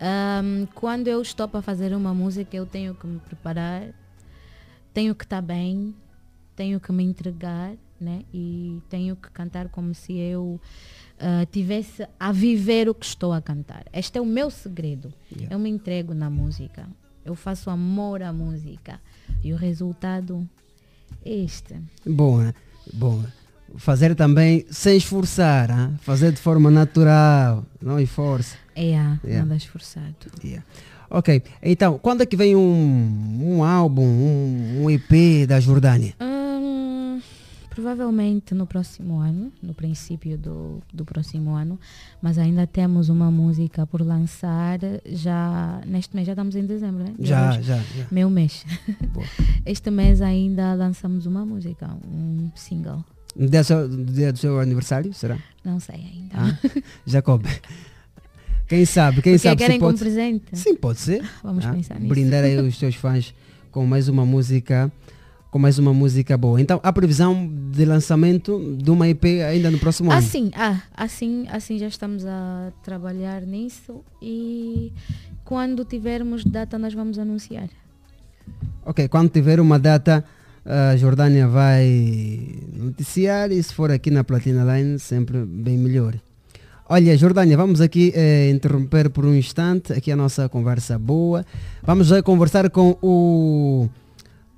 ahm, 0.00 0.66
quando 0.74 1.08
eu 1.08 1.22
estou 1.22 1.46
para 1.46 1.62
fazer 1.62 1.94
uma 1.94 2.12
música, 2.12 2.56
eu 2.56 2.66
tenho 2.66 2.94
que 2.94 3.06
me 3.06 3.20
preparar, 3.20 3.84
tenho 4.92 5.14
que 5.14 5.24
estar 5.24 5.40
bem, 5.40 5.94
tenho 6.56 6.80
que 6.80 6.90
me 6.90 7.04
entregar, 7.04 7.72
né? 8.00 8.22
E 8.34 8.78
tenho 8.88 9.14
que 9.14 9.30
cantar 9.30 9.68
como 9.68 9.94
se 9.94 10.18
eu 10.18 10.60
ah, 11.20 11.46
tivesse 11.50 12.06
a 12.18 12.32
viver 12.32 12.88
o 12.88 12.94
que 12.94 13.04
estou 13.04 13.32
a 13.32 13.40
cantar. 13.42 13.84
Este 13.92 14.18
é 14.18 14.20
o 14.20 14.26
meu 14.26 14.50
segredo. 14.50 15.12
Yeah. 15.30 15.54
Eu 15.54 15.58
me 15.58 15.68
entrego 15.68 16.14
na 16.14 16.30
música, 16.30 16.86
eu 17.24 17.34
faço 17.34 17.68
amor 17.70 18.22
à 18.22 18.32
música 18.32 18.98
e 19.44 19.52
o 19.52 19.56
resultado 19.56 20.48
é 21.24 21.30
este. 21.44 21.74
Boa, 22.06 22.54
boa. 22.92 23.24
Fazer 23.76 24.14
também 24.16 24.64
sem 24.70 24.96
esforçar, 24.96 25.70
ah? 25.70 25.92
fazer 26.00 26.32
de 26.32 26.38
forma 26.40 26.70
natural, 26.70 27.64
não 27.80 28.00
em 28.00 28.06
força. 28.06 28.56
É, 28.74 28.80
Yeah. 28.90 29.20
nada 29.24 29.56
esforçado. 29.56 30.14
Yeah. 30.42 30.64
Ok, 31.08 31.42
então, 31.62 31.98
quando 31.98 32.22
é 32.22 32.26
que 32.26 32.36
vem 32.36 32.54
um, 32.56 33.40
um 33.42 33.64
álbum, 33.64 34.02
um, 34.04 34.82
um 34.84 34.90
EP 34.90 35.44
da 35.46 35.58
Jordânia? 35.60 36.14
Hum, 36.20 36.39
provavelmente 37.84 38.54
no 38.54 38.66
próximo 38.66 39.18
ano, 39.20 39.50
no 39.62 39.72
princípio 39.72 40.36
do, 40.36 40.82
do 40.92 41.02
próximo 41.04 41.54
ano, 41.54 41.80
mas 42.20 42.36
ainda 42.36 42.66
temos 42.66 43.08
uma 43.08 43.30
música 43.30 43.86
por 43.86 44.02
lançar 44.02 44.78
já 45.06 45.80
neste 45.86 46.14
mês, 46.14 46.26
já 46.26 46.34
estamos 46.34 46.54
em 46.54 46.66
dezembro, 46.66 47.02
né? 47.04 47.14
Já, 47.18 47.52
já, 47.62 47.78
já. 47.78 48.06
Meu 48.10 48.28
mês. 48.28 48.66
Boa. 49.14 49.26
Este 49.64 49.90
mês 49.90 50.20
ainda 50.20 50.74
lançamos 50.74 51.24
uma 51.24 51.44
música, 51.46 51.88
um 52.06 52.50
single. 52.54 53.02
No 53.34 53.48
dia, 53.48 53.60
do 53.62 53.64
seu- 53.64 53.88
no 53.88 54.04
dia 54.04 54.32
do 54.32 54.38
seu 54.38 54.60
aniversário, 54.60 55.14
será? 55.14 55.38
Não 55.64 55.80
sei 55.80 55.96
ainda. 55.96 56.34
Ah, 56.34 56.80
Jacob. 57.06 57.44
Quem 58.68 58.84
sabe, 58.84 59.22
quem 59.22 59.32
Porque 59.34 59.38
sabe 59.38 59.56
querem 59.56 59.76
se 59.76 59.80
pode... 59.80 59.98
como 59.98 60.04
presente? 60.10 60.44
Sim, 60.58 60.74
pode 60.76 61.00
ser. 61.00 61.24
Vamos 61.42 61.64
Ah, 61.64 61.72
pensar 61.72 61.94
nisso. 61.98 62.08
Brindar 62.08 62.44
aí 62.44 62.56
os 62.58 62.78
teus 62.78 62.94
fãs 62.94 63.34
com 63.70 63.86
mais 63.86 64.06
uma 64.08 64.24
música, 64.26 64.92
com 65.50 65.58
mais 65.58 65.78
uma 65.78 65.92
música 65.92 66.38
boa. 66.38 66.60
Então, 66.60 66.78
a 66.82 66.92
previsão 66.92 67.50
de 67.72 67.84
lançamento 67.84 68.76
de 68.78 68.90
uma 68.90 69.08
EP 69.08 69.24
ainda 69.48 69.70
no 69.70 69.78
próximo 69.78 70.10
ano. 70.10 70.18
Assim, 70.18 70.50
ah, 70.54 70.80
assim, 70.96 71.46
assim 71.50 71.78
já 71.78 71.88
estamos 71.88 72.24
a 72.24 72.72
trabalhar 72.82 73.42
nisso 73.42 74.04
e 74.22 74.92
quando 75.44 75.84
tivermos 75.84 76.44
data 76.44 76.78
nós 76.78 76.94
vamos 76.94 77.18
anunciar. 77.18 77.68
Ok, 78.84 79.08
quando 79.08 79.28
tiver 79.30 79.60
uma 79.60 79.78
data, 79.78 80.24
a 80.64 80.96
Jordânia 80.96 81.48
vai 81.48 82.60
noticiar 82.72 83.50
e 83.50 83.60
se 83.62 83.74
for 83.74 83.90
aqui 83.90 84.10
na 84.10 84.22
Platina 84.22 84.64
Line, 84.76 84.98
sempre 84.98 85.44
bem 85.44 85.76
melhor. 85.76 86.14
Olha, 86.88 87.16
Jordânia, 87.16 87.56
vamos 87.56 87.80
aqui 87.80 88.12
eh, 88.16 88.50
interromper 88.50 89.10
por 89.10 89.24
um 89.24 89.34
instante 89.34 89.92
aqui 89.92 90.10
a 90.10 90.16
nossa 90.16 90.48
conversa 90.48 90.98
boa. 90.98 91.46
Vamos 91.84 92.08
já 92.08 92.20
conversar 92.20 92.68
com 92.68 92.96
o, 93.00 93.88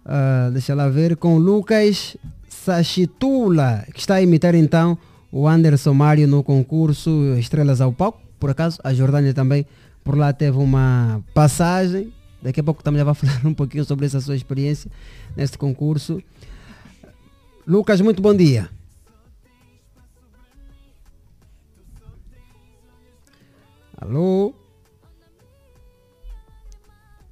ah, 0.05 0.51
deixa 0.53 0.75
lá 0.75 0.89
ver, 0.89 1.17
com 1.17 1.39
Lucas 1.39 2.17
Sachitula, 2.49 3.85
que 3.93 4.01
está 4.01 4.17
a 4.17 4.23
imitar 4.23 4.55
então 4.55 4.99
o 5.31 5.49
Anderson 5.49 5.95
Mário 5.95 6.27
no 6.27 6.43
concurso 6.43 7.35
Estrelas 7.39 7.81
ao 7.81 7.93
Palco. 7.93 8.21
Por 8.39 8.51
acaso, 8.51 8.79
a 8.83 8.93
Jordânia 8.93 9.33
também 9.33 9.67
por 10.05 10.17
lá 10.17 10.33
teve 10.33 10.59
uma 10.59 11.23
passagem. 11.33 12.13
Daqui 12.43 12.61
a 12.61 12.65
pouco 12.65 12.83
também 12.83 12.99
já 12.99 13.05
vai 13.05 13.15
falar 13.17 13.47
um 13.47 13.55
pouquinho 13.55 13.85
sobre 13.85 14.07
essa 14.07 14.21
sua 14.21 14.35
experiência 14.35 14.91
neste 15.37 15.57
concurso. 15.57 16.21
Lucas, 17.67 18.01
muito 18.01 18.21
bom 18.21 18.35
dia. 18.35 18.69
Alô? 23.97 24.49
O 24.49 24.55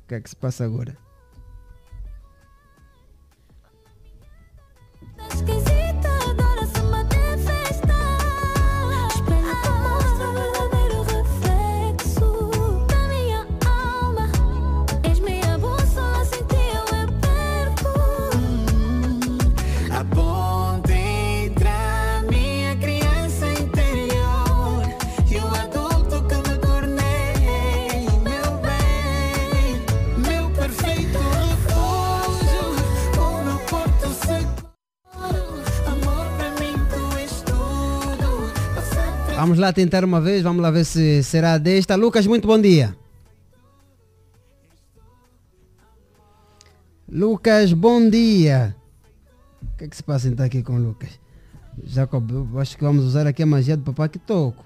que 0.07 0.15
é 0.15 0.21
que 0.21 0.31
se 0.31 0.37
passa 0.37 0.65
agora? 0.65 1.10
Esquisita, 5.33 5.70
Vamos 39.51 39.61
lá 39.61 39.73
tentar 39.73 40.05
uma 40.05 40.21
vez, 40.21 40.45
vamos 40.45 40.63
lá 40.63 40.71
ver 40.71 40.85
se 40.85 41.25
será 41.25 41.59
desta. 41.59 41.97
Lucas, 41.97 42.25
muito 42.25 42.47
bom 42.47 42.57
dia. 42.57 42.97
Lucas, 47.09 47.73
bom 47.73 48.09
dia. 48.09 48.77
O 49.61 49.77
que 49.77 49.87
é 49.87 49.89
que 49.89 49.97
se 49.97 50.05
passa 50.05 50.29
então 50.29 50.47
aqui 50.47 50.63
com 50.63 50.75
o 50.75 50.79
Lucas? 50.79 51.19
Jacob, 51.83 52.31
acho 52.59 52.77
que 52.77 52.85
vamos 52.85 53.05
usar 53.05 53.27
aqui 53.27 53.43
a 53.43 53.47
magia 53.47 53.77
do 53.77 53.83
papai 53.83 54.09
que 54.09 54.21
toco. 54.21 54.65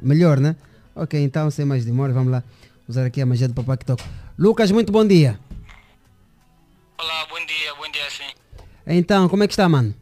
Melhor, 0.00 0.40
né? 0.40 0.56
Ok, 0.92 1.22
então 1.22 1.48
sem 1.48 1.64
mais 1.64 1.84
demora, 1.84 2.12
vamos 2.12 2.32
lá 2.32 2.42
usar 2.88 3.06
aqui 3.06 3.22
a 3.22 3.26
magia 3.26 3.46
do 3.46 3.54
papai 3.54 3.76
que 3.76 3.84
toco. 3.84 4.02
Lucas, 4.36 4.72
muito 4.72 4.90
bom 4.90 5.06
dia. 5.06 5.38
Olá, 6.98 7.24
bom 7.26 7.46
dia, 7.46 7.72
bom 7.76 7.88
dia 7.92 8.10
sim. 8.10 8.34
Então, 8.84 9.28
como 9.28 9.44
é 9.44 9.46
que 9.46 9.52
está, 9.52 9.68
mano? 9.68 9.94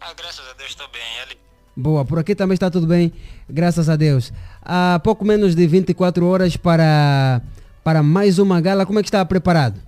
Ah, 0.00 0.12
graças 0.14 0.44
a 0.48 0.54
Deus 0.54 0.70
estou 0.70 0.88
bem. 0.88 1.20
Ali? 1.22 1.45
Boa, 1.76 2.06
por 2.06 2.18
aqui 2.18 2.34
também 2.34 2.54
está 2.54 2.70
tudo 2.70 2.86
bem, 2.86 3.12
graças 3.48 3.90
a 3.90 3.96
Deus. 3.96 4.32
Há 4.62 4.98
pouco 5.04 5.26
menos 5.26 5.54
de 5.54 5.66
24 5.66 6.26
horas 6.26 6.56
para, 6.56 7.42
para 7.84 8.02
mais 8.02 8.38
uma 8.38 8.58
gala, 8.62 8.86
como 8.86 8.98
é 8.98 9.02
que 9.02 9.08
está 9.08 9.22
preparado? 9.26 9.78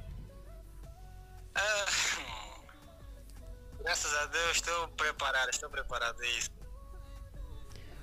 Graças 3.82 4.12
a 4.22 4.26
Deus 4.26 4.56
estou 4.56 4.88
preparado, 4.88 5.48
estou 5.50 5.70
preparado, 5.70 6.16
isso. 6.38 6.50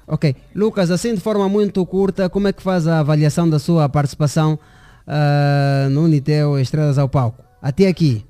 Ok, 0.08 0.36
Lucas, 0.56 0.90
assim 0.90 1.14
de 1.14 1.22
forma 1.22 1.48
muito 1.48 1.86
curta, 1.86 2.28
como 2.28 2.48
é 2.48 2.54
que 2.54 2.64
faz 2.64 2.88
a 2.88 3.00
avaliação 3.00 3.48
da 3.48 3.60
sua 3.60 3.88
participação 3.88 4.58
ah, 5.06 5.88
no 5.92 6.06
Unitel 6.06 6.60
Estrelas 6.60 6.98
ao 6.98 7.08
Palco? 7.08 7.44
Até 7.62 7.88
aqui. 7.88 8.26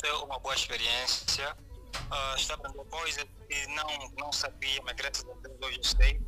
Está 0.00 0.08
sendo 0.08 0.24
uma 0.24 0.38
boa 0.38 0.54
experiência. 0.54 1.56
Ah, 2.10 2.34
está 2.36 2.54
aprendendo 2.54 2.84
coisas 2.86 3.24
que 3.48 3.66
não, 3.68 4.10
não 4.18 4.32
sabia, 4.32 4.80
mas 4.84 4.94
graças 4.96 5.24
a 5.24 5.34
Deus 5.48 5.56
hoje 5.62 5.78
eu 5.78 5.84
sei. 5.84 6.20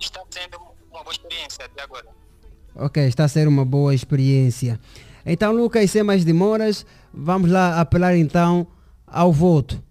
Está 0.00 0.22
sendo 0.30 0.58
uma 0.90 1.02
boa 1.02 1.12
experiência 1.12 1.64
até 1.64 1.82
agora. 1.82 2.06
Ok, 2.74 3.02
está 3.06 3.24
a 3.24 3.28
ser 3.28 3.48
uma 3.48 3.64
boa 3.64 3.94
experiência. 3.94 4.78
Então, 5.24 5.52
Lucas, 5.52 5.90
sem 5.90 6.02
mais 6.02 6.24
demoras, 6.24 6.86
vamos 7.12 7.50
lá 7.50 7.80
apelar 7.80 8.14
então 8.16 8.66
ao 9.06 9.32
voto. 9.32 9.82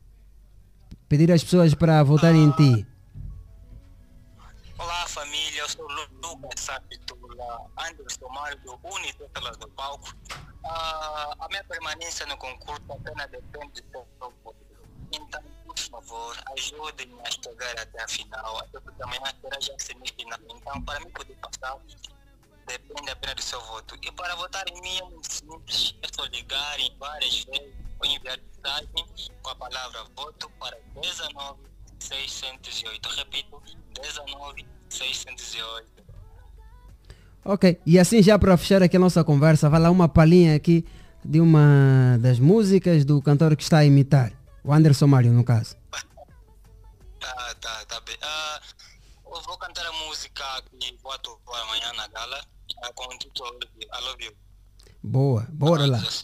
Pedir 1.09 1.31
às 1.31 1.43
pessoas 1.43 1.73
para 1.73 2.01
votarem 2.03 2.43
em 2.43 2.51
ti. 2.51 2.87
Olá 4.77 5.07
família, 5.07 5.61
eu 5.61 5.69
sou 5.69 5.85
Lu- 5.87 6.09
Lucas 6.31 6.59
Sapitula, 6.59 7.61
Anderson 7.77 8.27
Mário 8.29 8.59
do 8.61 8.79
Unitelas 8.83 9.57
do 9.57 9.67
Palco. 9.69 10.13
Ah, 10.65 11.35
a 11.39 11.47
minha 11.47 11.63
permanência 11.63 12.25
no 12.25 12.37
concurso 12.37 12.83
apenas 12.89 13.29
depende 13.29 13.81
do 13.81 13.91
seu. 13.91 14.07
Então, 15.11 15.41
por 15.65 15.77
favor, 15.77 16.35
ajudem-me 16.57 17.19
a 17.21 17.31
chegar 17.31 17.79
até 17.79 18.03
a 18.03 18.07
final, 18.07 18.57
até 18.59 18.79
porque 18.79 19.03
amanhã 19.03 19.33
será 19.41 19.59
já 19.59 19.77
semifinal. 19.79 20.39
Então, 20.49 20.81
para 20.81 20.99
mim 20.99 21.09
poder 21.11 21.35
passar, 21.35 21.77
depende 22.65 23.09
apenas 23.09 23.35
do 23.35 23.41
seu 23.41 23.61
voto. 23.61 23.97
E 24.01 24.11
para 24.11 24.35
votar 24.35 24.67
em 24.67 24.81
mim 24.81 24.97
é 24.97 25.03
muito 25.03 25.31
simples, 25.31 25.95
é 26.01 26.07
só 26.13 26.25
ligar 26.25 26.79
em 26.79 26.93
várias 26.97 27.43
vezes 27.43 27.75
ou 27.99 28.05
enviar 28.05 28.37
mensagem 28.37 29.05
com 29.41 29.49
a 29.49 29.55
palavra 29.55 30.03
voto 30.15 30.49
para 30.59 30.77
19608. 30.95 33.09
Repito, 33.09 33.61
19608. 33.93 35.94
Ok, 37.47 37.79
e 37.85 37.99
assim 37.99 38.23
já 38.23 38.39
para 38.39 38.57
fechar 38.57 38.81
aqui 38.81 38.97
a 38.97 38.99
nossa 38.99 39.23
conversa, 39.23 39.69
vai 39.69 39.79
lá 39.79 39.91
uma 39.91 40.09
palhinha 40.09 40.55
aqui 40.55 40.83
de 41.23 41.39
uma 41.39 42.17
das 42.19 42.39
músicas 42.39 43.05
do 43.05 43.21
cantor 43.21 43.55
que 43.55 43.61
está 43.61 43.77
a 43.77 43.85
imitar, 43.85 44.33
o 44.63 44.73
Anderson 44.73 45.05
Mário, 45.05 45.31
no 45.31 45.43
caso. 45.43 45.75
Tá, 47.19 47.55
tá, 47.61 47.85
tá 47.85 48.01
bem. 48.01 48.17
Ah, 48.19 48.59
eu 49.27 49.41
vou 49.43 49.55
cantar 49.59 49.85
a 49.85 49.91
música 50.07 50.43
que 50.79 50.97
vou 51.03 51.11
atuar 51.11 51.61
amanhã 51.61 51.93
na 51.93 52.07
gala 52.07 52.43
ah, 52.81 52.91
com 52.95 53.13
o 53.13 53.17
título 53.19 53.59
de 53.59 53.85
I 53.85 54.01
Love 54.01 54.25
You. 54.25 54.33
Boa, 55.03 55.45
bora 55.51 55.85
lá. 55.85 55.97
Adeus, 55.97 56.23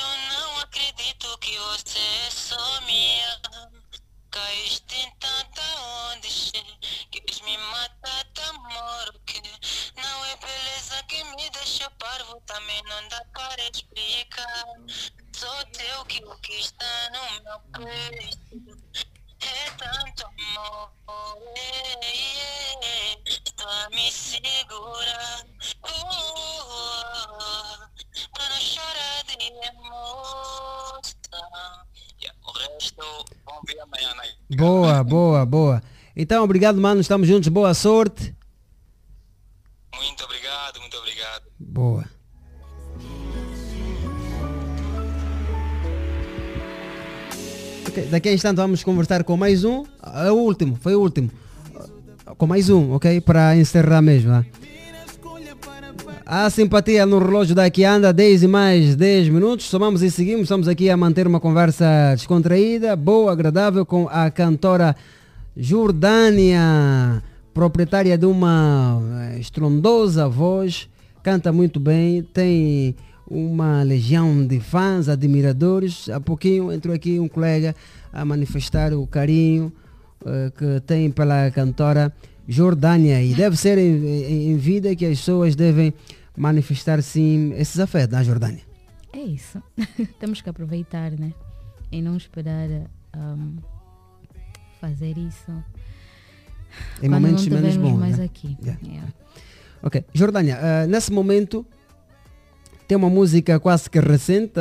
eu 0.00 0.36
não 0.36 0.58
acredito 0.58 1.38
que 1.38 1.56
você 1.56 2.00
só 2.28 2.80
me 2.80 3.20
ama. 3.44 3.83
Caíste 4.34 4.96
em 4.96 5.10
tanta 5.20 5.62
onda, 6.10 6.26
quis 7.12 7.40
me 7.42 7.56
matar 7.56 8.24
de 8.34 8.40
amor, 8.42 9.14
o 9.14 9.20
que 9.20 9.40
não 9.96 10.24
é 10.24 10.36
beleza 10.36 11.00
que 11.04 11.22
me 11.22 11.48
deixa 11.50 11.88
parvo, 11.90 12.40
também 12.40 12.82
não 12.82 13.08
dá 13.10 13.24
para 13.32 13.62
explicar. 13.72 14.64
Sou 15.32 15.64
teu 15.66 16.04
que 16.06 16.24
o 16.24 16.36
que 16.40 16.52
está 16.58 17.10
no 17.10 17.44
meu 17.44 17.60
peito 17.86 18.76
é 19.40 19.70
tanto 19.78 20.26
amor, 20.26 20.92
eh, 21.56 23.16
estou 23.24 23.68
a 23.68 23.88
me 23.90 24.10
segurar. 24.10 25.46
Uh, 25.84 26.74
Pra 27.93 27.93
não 28.38 28.60
chorar 28.60 29.24
de 29.26 29.34
emoção. 29.44 31.14
Yeah, 32.22 32.38
o 32.46 32.52
resto, 32.52 33.02
vamos 33.44 33.62
ver 33.66 33.80
amanhã, 33.80 34.14
né? 34.14 34.56
Boa, 34.56 35.02
boa, 35.04 35.44
boa. 35.46 35.82
Então, 36.16 36.44
obrigado, 36.44 36.80
mano. 36.80 37.00
Estamos 37.00 37.26
juntos. 37.26 37.48
Boa 37.48 37.74
sorte. 37.74 38.34
Muito 39.96 40.24
obrigado, 40.24 40.80
muito 40.80 40.96
obrigado. 40.96 41.42
Boa. 41.58 42.04
Ok, 47.88 48.06
Daqui 48.06 48.28
a 48.28 48.32
instante 48.32 48.56
vamos 48.56 48.82
conversar 48.82 49.22
com 49.24 49.36
mais 49.36 49.64
um. 49.64 49.84
É 50.24 50.30
o 50.30 50.34
último, 50.36 50.76
foi 50.76 50.94
o 50.94 51.00
último. 51.00 51.30
Com 52.38 52.46
mais 52.46 52.68
um, 52.70 52.92
ok? 52.94 53.20
Para 53.20 53.56
encerrar 53.56 54.02
mesmo. 54.02 54.32
ah. 54.32 54.44
A 56.26 56.48
simpatia 56.48 57.04
no 57.04 57.18
relógio 57.18 57.54
daqui 57.54 57.84
anda 57.84 58.10
10 58.10 58.44
e 58.44 58.48
mais 58.48 58.96
10 58.96 59.28
minutos. 59.28 59.66
Somamos 59.66 60.02
e 60.02 60.10
seguimos. 60.10 60.44
Estamos 60.44 60.68
aqui 60.68 60.88
a 60.88 60.96
manter 60.96 61.26
uma 61.26 61.38
conversa 61.38 61.84
descontraída, 62.14 62.96
boa, 62.96 63.30
agradável 63.30 63.84
com 63.84 64.08
a 64.08 64.30
cantora 64.30 64.96
Jordânia, 65.54 67.22
proprietária 67.52 68.16
de 68.16 68.24
uma 68.24 69.02
eh, 69.34 69.38
estrondosa 69.38 70.26
voz. 70.26 70.88
Canta 71.22 71.52
muito 71.52 71.78
bem, 71.78 72.22
tem 72.22 72.96
uma 73.28 73.82
legião 73.82 74.46
de 74.46 74.60
fãs, 74.60 75.10
admiradores. 75.10 76.08
Há 76.08 76.20
pouquinho 76.20 76.72
entrou 76.72 76.94
aqui 76.94 77.20
um 77.20 77.28
colega 77.28 77.76
a 78.10 78.24
manifestar 78.24 78.94
o 78.94 79.06
carinho 79.06 79.70
eh, 80.24 80.50
que 80.56 80.80
tem 80.86 81.10
pela 81.10 81.50
cantora 81.50 82.10
Jordânia 82.48 83.22
e 83.22 83.34
deve 83.34 83.56
ser 83.56 83.78
em, 83.78 84.04
em- 84.06 84.50
em 84.52 84.56
vida 84.56 84.94
que 84.94 85.04
as 85.06 85.18
pessoas 85.18 85.54
devem 85.56 85.92
manifestar 86.36 87.02
sim 87.02 87.52
esses 87.56 87.78
afetos 87.78 88.16
na 88.16 88.22
Jordânia. 88.22 88.60
É 89.12 89.18
isso. 89.20 89.62
Temos 90.18 90.40
que 90.40 90.48
aproveitar, 90.50 91.12
né? 91.12 91.32
E 91.92 92.02
não 92.02 92.16
esperar 92.16 92.68
ahm, 93.12 93.56
fazer 94.80 95.16
isso. 95.16 95.50
Em 96.98 97.08
quando 97.08 97.12
momentos 97.12 97.46
menos 97.46 97.76
bons, 97.76 97.98
mais 97.98 98.18
né? 98.18 98.24
aqui. 98.24 98.56
Yeah. 98.60 98.80
Yeah. 98.84 99.12
Ok, 99.82 100.04
Jordânia, 100.12 100.58
eh, 100.60 100.86
nesse 100.88 101.12
momento 101.12 101.64
tem 102.88 102.96
uma 102.96 103.08
música 103.08 103.60
quase 103.60 103.88
que 103.88 104.00
recente, 104.00 104.54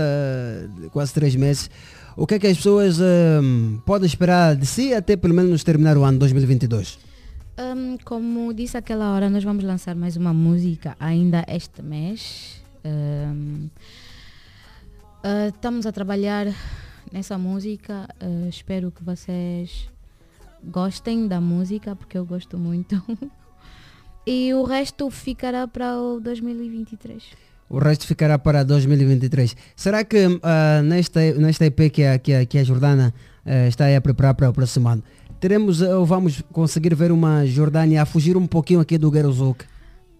de 0.81 0.89
quase 0.89 1.13
três 1.13 1.35
meses. 1.35 1.69
O 2.15 2.27
que 2.27 2.35
é 2.35 2.39
que 2.39 2.45
as 2.47 2.57
pessoas 2.57 2.99
eh, 3.01 3.39
podem 3.85 4.05
esperar 4.05 4.55
de 4.55 4.65
si 4.67 4.93
até 4.93 5.15
pelo 5.17 5.33
menos 5.33 5.63
terminar 5.63 5.97
o 5.97 6.03
ano 6.03 6.19
2022? 6.19 6.99
Ahm, 7.55 7.97
como 8.03 8.51
disse 8.51 8.77
aquela 8.77 9.13
hora, 9.13 9.29
nós 9.29 9.43
vamos 9.43 9.63
lançar 9.63 9.95
mais 9.95 10.17
uma 10.17 10.33
música 10.33 10.95
ainda 10.99 11.45
este 11.47 11.83
mês. 11.83 12.63
Ahm, 12.83 13.69
ah, 15.23 15.49
estamos 15.49 15.85
a 15.85 15.91
trabalhar 15.91 16.47
nessa 17.11 17.37
música. 17.37 18.07
ah, 18.19 18.49
espero 18.49 18.91
que 18.91 19.03
vocês 19.03 19.87
gostem 20.63 21.27
da 21.27 21.39
música, 21.39 21.95
porque 21.95 22.17
eu 22.17 22.25
gosto 22.25 22.57
muito. 22.57 22.99
e 24.25 24.51
o 24.55 24.63
resto 24.63 25.11
ficará 25.11 25.67
para 25.67 25.95
o 25.99 26.19
2023. 26.19 27.23
O 27.69 27.77
resto 27.77 28.07
ficará 28.07 28.39
para 28.39 28.63
2023. 28.63 29.55
Será 29.75 30.03
que 30.03 30.39
ah, 30.41 30.81
nesta, 30.83 31.21
nesta 31.33 31.67
EP 31.67 31.91
que 31.91 32.03
a, 32.03 32.17
que 32.17 32.33
a, 32.33 32.45
que 32.47 32.57
a 32.57 32.63
Jordana 32.63 33.13
eh, 33.45 33.67
está 33.67 33.95
a 33.95 34.01
preparar 34.01 34.35
para 34.35 34.49
o 34.49 34.53
próximo 34.53 34.87
ano, 34.87 35.03
teremos 35.43 35.81
eh, 35.81 35.93
ou 35.93 36.05
vamos 36.05 36.41
conseguir 36.53 36.95
ver 36.95 37.11
uma 37.11 37.45
Jordânia 37.45 38.01
a 38.01 38.05
fugir 38.05 38.37
um 38.37 38.47
pouquinho 38.47 38.79
aqui 38.79 38.97
do 38.97 39.11
Gerozuk? 39.11 39.65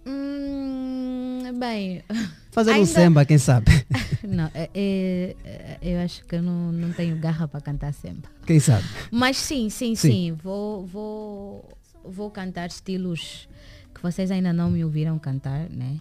Hum, 0.05 1.39
bem. 1.57 2.03
Fazer 2.51 2.71
um 2.71 2.73
ainda- 2.75 2.85
samba, 2.87 3.23
quem 3.25 3.37
sabe? 3.37 3.71
Não, 4.27 4.51
é- 4.53 4.69
é- 4.75 5.35
é- 5.45 5.77
eu 5.81 5.99
acho 6.01 6.25
que 6.25 6.35
eu 6.35 6.41
não, 6.43 6.71
não 6.73 6.91
tenho 6.91 7.15
garra 7.17 7.47
para 7.47 7.61
cantar 7.61 7.93
sempre. 7.93 8.29
Quem 8.45 8.59
sabe? 8.59 8.83
Mas 9.09 9.37
sim, 9.37 9.69
sim, 9.69 9.95
Sim. 9.95 10.11
sim. 10.11 10.31
Vou, 10.43 10.85
vou, 10.85 11.69
vou 12.03 12.29
cantar 12.29 12.67
estilos 12.67 13.47
que 13.95 14.01
vocês 14.03 14.29
ainda 14.29 14.51
não 14.51 14.69
me 14.71 14.83
ouviram 14.83 15.17
cantar, 15.17 15.69
né? 15.69 15.99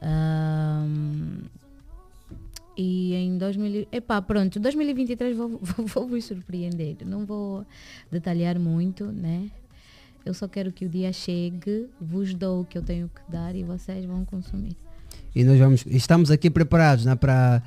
Ahm, 0.00 1.42
e 2.82 3.14
em 3.14 3.36
2000, 3.36 3.88
epá, 3.92 4.22
pronto, 4.22 4.58
2023 4.58 5.36
vou, 5.36 5.50
vou, 5.60 5.86
vou 5.86 6.08
vos 6.08 6.24
surpreender. 6.24 6.96
Não 7.04 7.26
vou 7.26 7.66
detalhar 8.10 8.58
muito, 8.58 9.04
né? 9.04 9.50
Eu 10.24 10.32
só 10.32 10.48
quero 10.48 10.72
que 10.72 10.86
o 10.86 10.88
dia 10.88 11.12
chegue, 11.12 11.88
vos 12.00 12.32
dou 12.32 12.62
o 12.62 12.64
que 12.64 12.78
eu 12.78 12.82
tenho 12.82 13.08
que 13.08 13.20
dar 13.30 13.54
e 13.54 13.62
vocês 13.62 14.06
vão 14.06 14.24
consumir. 14.24 14.74
E 15.34 15.44
nós 15.44 15.58
vamos, 15.58 15.84
estamos 15.86 16.30
aqui 16.30 16.48
preparados 16.48 17.04
né, 17.04 17.14
para, 17.14 17.62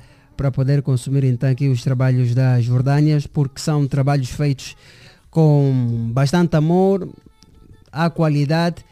poder 0.52 0.82
consumir 0.82 1.22
então 1.24 1.48
aqui 1.48 1.68
os 1.68 1.84
trabalhos 1.84 2.34
das 2.34 2.64
Jordânias, 2.64 3.24
porque 3.24 3.60
são 3.60 3.86
trabalhos 3.86 4.30
feitos 4.30 4.76
com 5.30 6.10
bastante 6.12 6.56
amor, 6.56 7.08
há 7.92 8.10
qualidade 8.10 8.84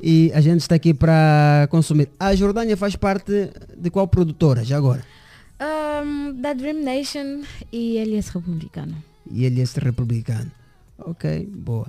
e 0.00 0.32
a 0.34 0.40
gente 0.40 0.60
está 0.60 0.74
aqui 0.74 0.92
para 0.92 1.68
consumir. 1.70 2.08
A 2.18 2.34
Jordânia 2.34 2.76
faz 2.76 2.96
parte 2.96 3.50
de 3.76 3.90
qual 3.90 4.08
produtora 4.08 4.64
já 4.64 4.76
agora? 4.76 5.04
Ahm, 5.58 6.40
da 6.40 6.52
Dream 6.52 6.82
Nation 6.82 7.42
e 7.70 7.96
Elias 7.96 8.28
Republicano. 8.28 8.94
E 9.30 9.44
ele 9.44 9.60
é 9.60 9.62
esse 9.62 9.78
republicano. 9.78 10.50
Ok, 10.98 11.46
boa. 11.46 11.86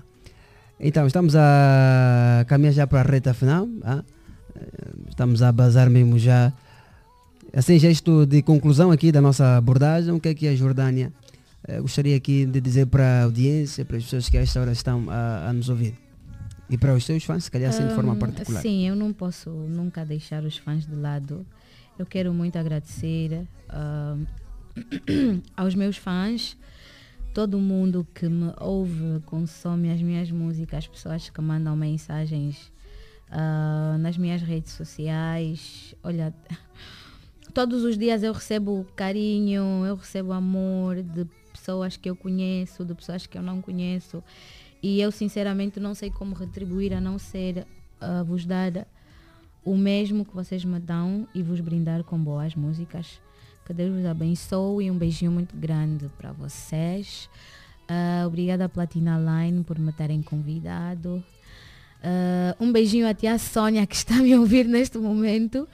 Então, 0.80 1.06
estamos 1.08 1.36
a 1.36 2.46
caminhar 2.48 2.74
já 2.74 2.88
para 2.88 3.00
a 3.00 3.04
reta 3.12 3.34
final. 3.34 3.68
ah? 3.84 4.04
Estamos 5.10 5.42
a 5.42 5.52
bazar 5.52 5.90
mesmo 5.90 6.18
já. 6.20 6.54
Assim, 7.54 7.78
gesto 7.78 8.26
de 8.26 8.42
conclusão 8.42 8.92
aqui 8.92 9.12
da 9.12 9.22
nossa 9.22 9.58
abordagem, 9.58 10.12
o 10.14 10.20
que 10.20 10.30
é 10.30 10.34
que 10.34 10.48
a 10.48 10.56
Jordânia 10.56 11.12
eh, 11.68 11.80
gostaria 11.80 12.16
aqui 12.16 12.46
de 12.46 12.60
dizer 12.60 12.88
para 12.88 13.22
a 13.22 13.24
audiência, 13.24 13.86
para 13.86 13.98
as 13.98 14.04
pessoas 14.04 14.28
que 14.30 14.38
a 14.38 14.42
esta 14.42 14.60
hora 14.60 14.72
estão 14.72 15.08
a, 15.10 15.50
a 15.50 15.54
nos 15.54 15.70
ouvir? 15.70 15.94
E 16.70 16.78
para 16.78 16.94
os 16.96 17.06
seus 17.06 17.24
fãs, 17.24 17.44
se 17.44 17.52
calhar 17.52 17.70
assim 17.70 17.88
de 17.88 17.94
forma 17.94 18.16
particular. 18.16 18.62
Sim, 18.62 18.88
eu 18.88 18.96
não 18.96 19.14
posso 19.14 19.50
nunca 19.50 20.04
deixar 20.04 20.44
os 20.44 20.58
fãs 20.58 20.86
de 20.88 20.96
lado. 20.96 21.46
Eu 21.98 22.06
quero 22.06 22.34
muito 22.34 22.58
agradecer 22.58 23.48
ahm, 23.70 24.26
aos 25.56 25.76
meus 25.76 25.98
fãs, 25.98 26.58
todo 27.34 27.60
mundo 27.60 28.08
que 28.14 28.28
me 28.28 28.52
ouve, 28.60 29.22
consome 29.26 29.92
as 29.92 30.02
minhas 30.02 30.32
músicas, 30.32 30.80
as 30.80 30.88
pessoas 30.88 31.30
que 31.30 31.40
mandam 31.40 31.76
mensagens 31.76 32.72
ah, 33.30 33.96
nas 34.00 34.18
minhas 34.18 34.42
redes 34.42 34.74
sociais. 34.74 35.94
Olha, 36.04 36.34
todos 37.54 37.84
os 37.84 37.98
dias 37.98 38.24
eu 38.24 38.34
recebo 38.34 38.86
carinho, 38.96 39.86
eu 39.86 39.96
recebo 39.96 40.34
amor 40.34 41.02
de 41.04 41.26
pessoas 41.52 41.96
que 41.96 42.10
eu 42.10 42.16
conheço, 42.16 42.84
de 42.84 42.96
pessoas 42.96 43.28
que 43.28 43.38
eu 43.38 43.44
não 43.44 43.62
conheço. 43.62 44.24
E 44.82 45.00
eu 45.00 45.12
sinceramente 45.12 45.80
não 45.80 45.94
sei 45.94 46.10
como 46.10 46.34
retribuir 46.34 46.94
a 46.94 47.00
não 47.00 47.20
ser 47.20 47.68
ah, 48.02 48.24
vos 48.24 48.46
dar 48.46 48.88
o 49.66 49.76
mesmo 49.76 50.26
que 50.26 50.34
vocês 50.34 50.64
me 50.66 50.80
dão 50.80 51.28
e 51.34 51.42
vos 51.42 51.60
brindar 51.60 52.04
com 52.04 52.18
boas 52.18 52.56
músicas. 52.56 53.20
Que 53.66 53.74
Deus 53.74 53.96
vos 53.96 54.06
abençoe 54.06 54.86
e 54.86 54.92
um 54.92 54.98
beijinho 54.98 55.32
muito 55.32 55.56
grande 55.56 56.10
para 56.18 56.32
vocês. 56.32 57.30
Ah, 57.88 58.26
obrigada 58.28 58.68
Platina 58.68 59.18
Line 59.18 59.64
por 59.64 59.80
me 59.80 59.92
terem 59.92 60.22
convidado. 60.22 61.24
Ah, 62.04 62.56
um 62.60 62.72
beijinho 62.72 63.08
até 63.08 63.30
a 63.30 63.38
Sônia 63.38 63.86
que 63.88 63.96
está 63.96 64.16
a 64.16 64.22
me 64.22 64.36
ouvir 64.38 64.66
neste 64.66 64.98
momento. 64.98 65.68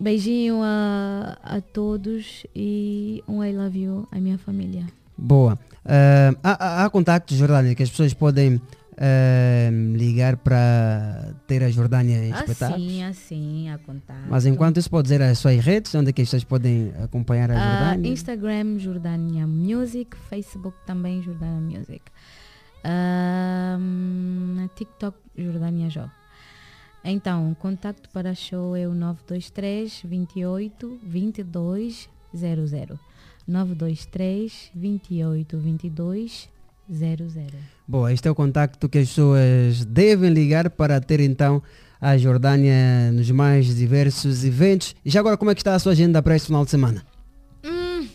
Beijinho 0.00 0.60
a, 0.62 1.36
a 1.42 1.60
todos 1.60 2.46
e 2.54 3.22
um 3.26 3.42
I 3.42 3.52
love 3.52 3.76
you 3.76 4.06
à 4.12 4.20
minha 4.20 4.38
família. 4.38 4.86
Boa. 5.16 5.58
Eh, 5.84 6.36
há, 6.42 6.52
há, 6.52 6.84
há 6.84 6.90
contactos, 6.90 7.36
Jordânia, 7.36 7.74
que 7.74 7.82
as 7.82 7.90
pessoas 7.90 8.14
podem 8.14 8.60
eh, 9.00 9.70
ligar 9.94 10.36
para 10.36 11.32
ter 11.46 11.62
a 11.62 11.70
Jordânia 11.70 12.16
em 12.18 12.30
espetáculos. 12.30 12.82
Assim, 12.82 13.02
assim, 13.04 13.70
a 13.70 13.78
contar. 13.78 14.26
Mas 14.28 14.44
enquanto 14.44 14.78
isso 14.78 14.90
pode 14.90 15.04
dizer 15.04 15.22
as 15.22 15.38
suas 15.38 15.64
redes, 15.64 15.94
onde 15.94 16.10
é 16.10 16.12
que 16.12 16.20
as 16.22 16.26
pessoas 16.28 16.42
podem 16.44 16.92
acompanhar 17.02 17.50
a 17.50 17.54
Ah, 17.54 17.84
Jordânia? 17.84 18.10
Instagram 18.10 18.78
Jordânia 18.78 19.46
Music, 19.46 20.16
Facebook 20.28 20.76
também 20.84 21.22
Jordânia 21.22 21.78
Music. 21.78 22.02
Ahm, 22.84 24.68
TikTok 24.74 25.16
Jordânia 25.36 25.88
Jó. 25.90 26.08
Então, 27.04 27.52
o 27.52 27.54
contacto 27.54 28.08
para 28.10 28.34
show 28.34 28.74
é 28.76 28.86
o 28.86 28.92
923 28.94 30.02
28 30.04 30.98
22 31.02 32.08
00. 32.34 32.98
923 33.46 34.70
28 34.74 35.58
22 35.58 36.48
00. 36.50 36.57
Bom, 37.86 38.08
este 38.08 38.26
é 38.28 38.30
o 38.30 38.34
contacto 38.34 38.88
que 38.88 38.98
as 38.98 39.08
pessoas 39.08 39.84
devem 39.84 40.30
ligar 40.30 40.70
para 40.70 41.00
ter 41.00 41.20
então 41.20 41.62
a 42.00 42.16
Jordânia 42.16 43.12
nos 43.12 43.30
mais 43.30 43.74
diversos 43.74 44.44
eventos. 44.44 44.94
E 45.04 45.10
já 45.10 45.20
agora, 45.20 45.36
como 45.36 45.50
é 45.50 45.54
que 45.54 45.60
está 45.60 45.74
a 45.74 45.78
sua 45.78 45.92
agenda 45.92 46.22
para 46.22 46.36
este 46.36 46.46
final 46.46 46.64
de 46.64 46.70
semana? 46.70 47.04
Hum, 47.64 48.06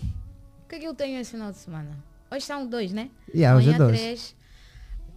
o 0.64 0.68
que 0.70 0.76
é 0.76 0.80
que 0.80 0.86
eu 0.86 0.94
tenho 0.94 1.20
esse 1.20 1.32
final 1.32 1.52
de 1.52 1.58
semana? 1.58 1.92
Hoje 2.32 2.46
são 2.46 2.66
dois, 2.68 2.92
né? 2.92 3.10
Yeah, 3.34 3.58
hoje 3.58 3.70
é 3.70 3.76
Amanhã 3.76 3.88
dois. 3.88 4.00
três. 4.02 4.36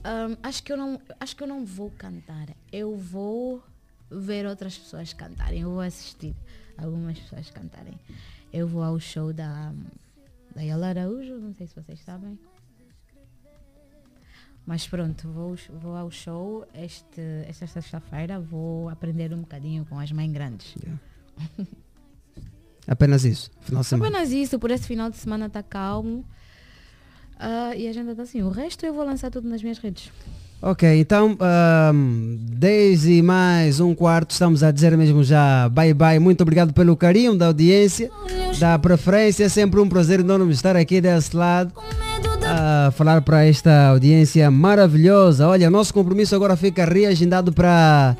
Ahm, 0.04 0.36
acho 0.42 0.62
que 0.62 0.72
eu 0.72 0.76
não, 0.76 1.00
acho 1.18 1.34
que 1.34 1.42
eu 1.42 1.46
não 1.48 1.64
vou 1.64 1.90
cantar. 1.96 2.48
Eu 2.72 2.96
vou 2.96 3.62
ver 4.10 4.46
outras 4.46 4.76
pessoas 4.76 5.12
cantarem. 5.12 5.62
Eu 5.62 5.70
vou 5.70 5.80
assistir 5.80 6.34
algumas 6.76 7.18
pessoas 7.18 7.50
cantarem. 7.50 7.94
Eu 8.52 8.68
vou 8.68 8.82
ao 8.82 9.00
show 9.00 9.32
da 9.32 9.72
da 10.54 10.62
Yala 10.62 10.88
Araújo, 10.88 11.34
não 11.38 11.52
sei 11.54 11.66
se 11.66 11.74
vocês 11.74 12.00
sabem. 12.00 12.38
Mas 14.66 14.86
pronto, 14.86 15.28
vou, 15.28 15.54
vou 15.80 15.94
ao 15.96 16.10
show 16.10 16.66
este, 16.74 17.20
esta 17.46 17.66
sexta-feira. 17.68 18.40
Vou 18.40 18.88
aprender 18.88 19.32
um 19.32 19.40
bocadinho 19.40 19.84
com 19.84 19.98
as 19.98 20.10
mães 20.10 20.32
grandes. 20.32 20.74
Apenas 22.86 23.24
isso, 23.24 23.50
final 23.60 23.82
de 23.82 23.88
semana. 23.88 24.08
Apenas 24.08 24.32
isso, 24.32 24.58
por 24.58 24.70
esse 24.70 24.86
final 24.86 25.08
de 25.10 25.16
semana 25.16 25.46
está 25.46 25.62
calmo. 25.62 26.24
Ah, 27.38 27.74
e 27.76 27.86
a 27.86 27.90
agenda 27.90 28.12
está 28.12 28.24
assim. 28.24 28.42
O 28.42 28.48
resto 28.48 28.84
eu 28.84 28.92
vou 28.92 29.04
lançar 29.04 29.30
tudo 29.30 29.48
nas 29.48 29.62
minhas 29.62 29.78
redes. 29.78 30.10
Ok, 30.62 30.88
então, 30.98 31.36
ahm, 31.38 32.36
10 32.40 33.06
e 33.06 33.22
mais 33.22 33.78
um 33.78 33.94
quarto, 33.94 34.30
estamos 34.30 34.62
a 34.62 34.70
dizer 34.70 34.96
mesmo 34.96 35.22
já 35.22 35.68
bye 35.68 35.92
bye. 35.92 36.18
Muito 36.18 36.40
obrigado 36.40 36.72
pelo 36.72 36.96
carinho 36.96 37.36
da 37.36 37.48
audiência, 37.48 38.10
da 38.58 38.78
preferência. 38.78 39.44
É 39.44 39.48
sempre 39.48 39.78
um 39.80 39.88
prazer 39.88 40.20
enorme 40.20 40.50
estar 40.52 40.74
aqui 40.74 41.00
desse 41.00 41.36
lado 41.36 41.72
a 42.48 42.90
falar 42.92 43.20
para 43.22 43.44
esta 43.44 43.88
audiência 43.88 44.50
maravilhosa. 44.50 45.48
Olha, 45.48 45.68
nosso 45.68 45.92
compromisso 45.92 46.34
agora 46.34 46.56
fica 46.56 46.84
reagendado 46.84 47.52
para 47.52 48.16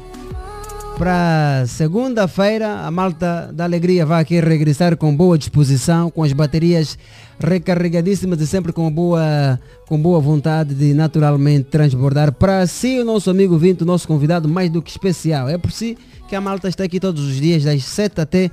para 0.99 1.65
segunda-feira. 1.67 2.81
A 2.81 2.91
malta 2.91 3.51
da 3.53 3.65
alegria 3.65 4.07
vai 4.07 4.23
aqui 4.23 4.41
regressar 4.41 4.97
com 4.97 5.15
boa 5.15 5.37
disposição, 5.37 6.11
com 6.11 6.23
as 6.23 6.33
baterias 6.33 6.99
recarregadíssimas 7.39 8.41
e 8.41 8.47
sempre 8.47 8.73
com 8.73 8.91
boa, 8.91 9.61
com 9.87 10.01
boa 10.01 10.19
vontade 10.21 10.75
de 10.75 10.95
naturalmente 10.95 11.65
transbordar 11.65 12.33
para 12.33 12.67
si 12.67 12.99
o 12.99 13.05
nosso 13.05 13.29
amigo 13.31 13.59
Vinto, 13.59 13.85
nosso 13.85 14.09
convidado 14.09 14.49
mais 14.49 14.71
do 14.71 14.81
que 14.81 14.91
especial. 14.91 15.49
É 15.49 15.59
por 15.59 15.71
si 15.71 15.99
que 16.29 16.35
a 16.35 16.41
malta 16.41 16.69
está 16.69 16.85
aqui 16.85 16.99
todos 16.99 17.23
os 17.23 17.37
dias, 17.37 17.63
das 17.63 17.85
7 17.85 18.21
até 18.21 18.51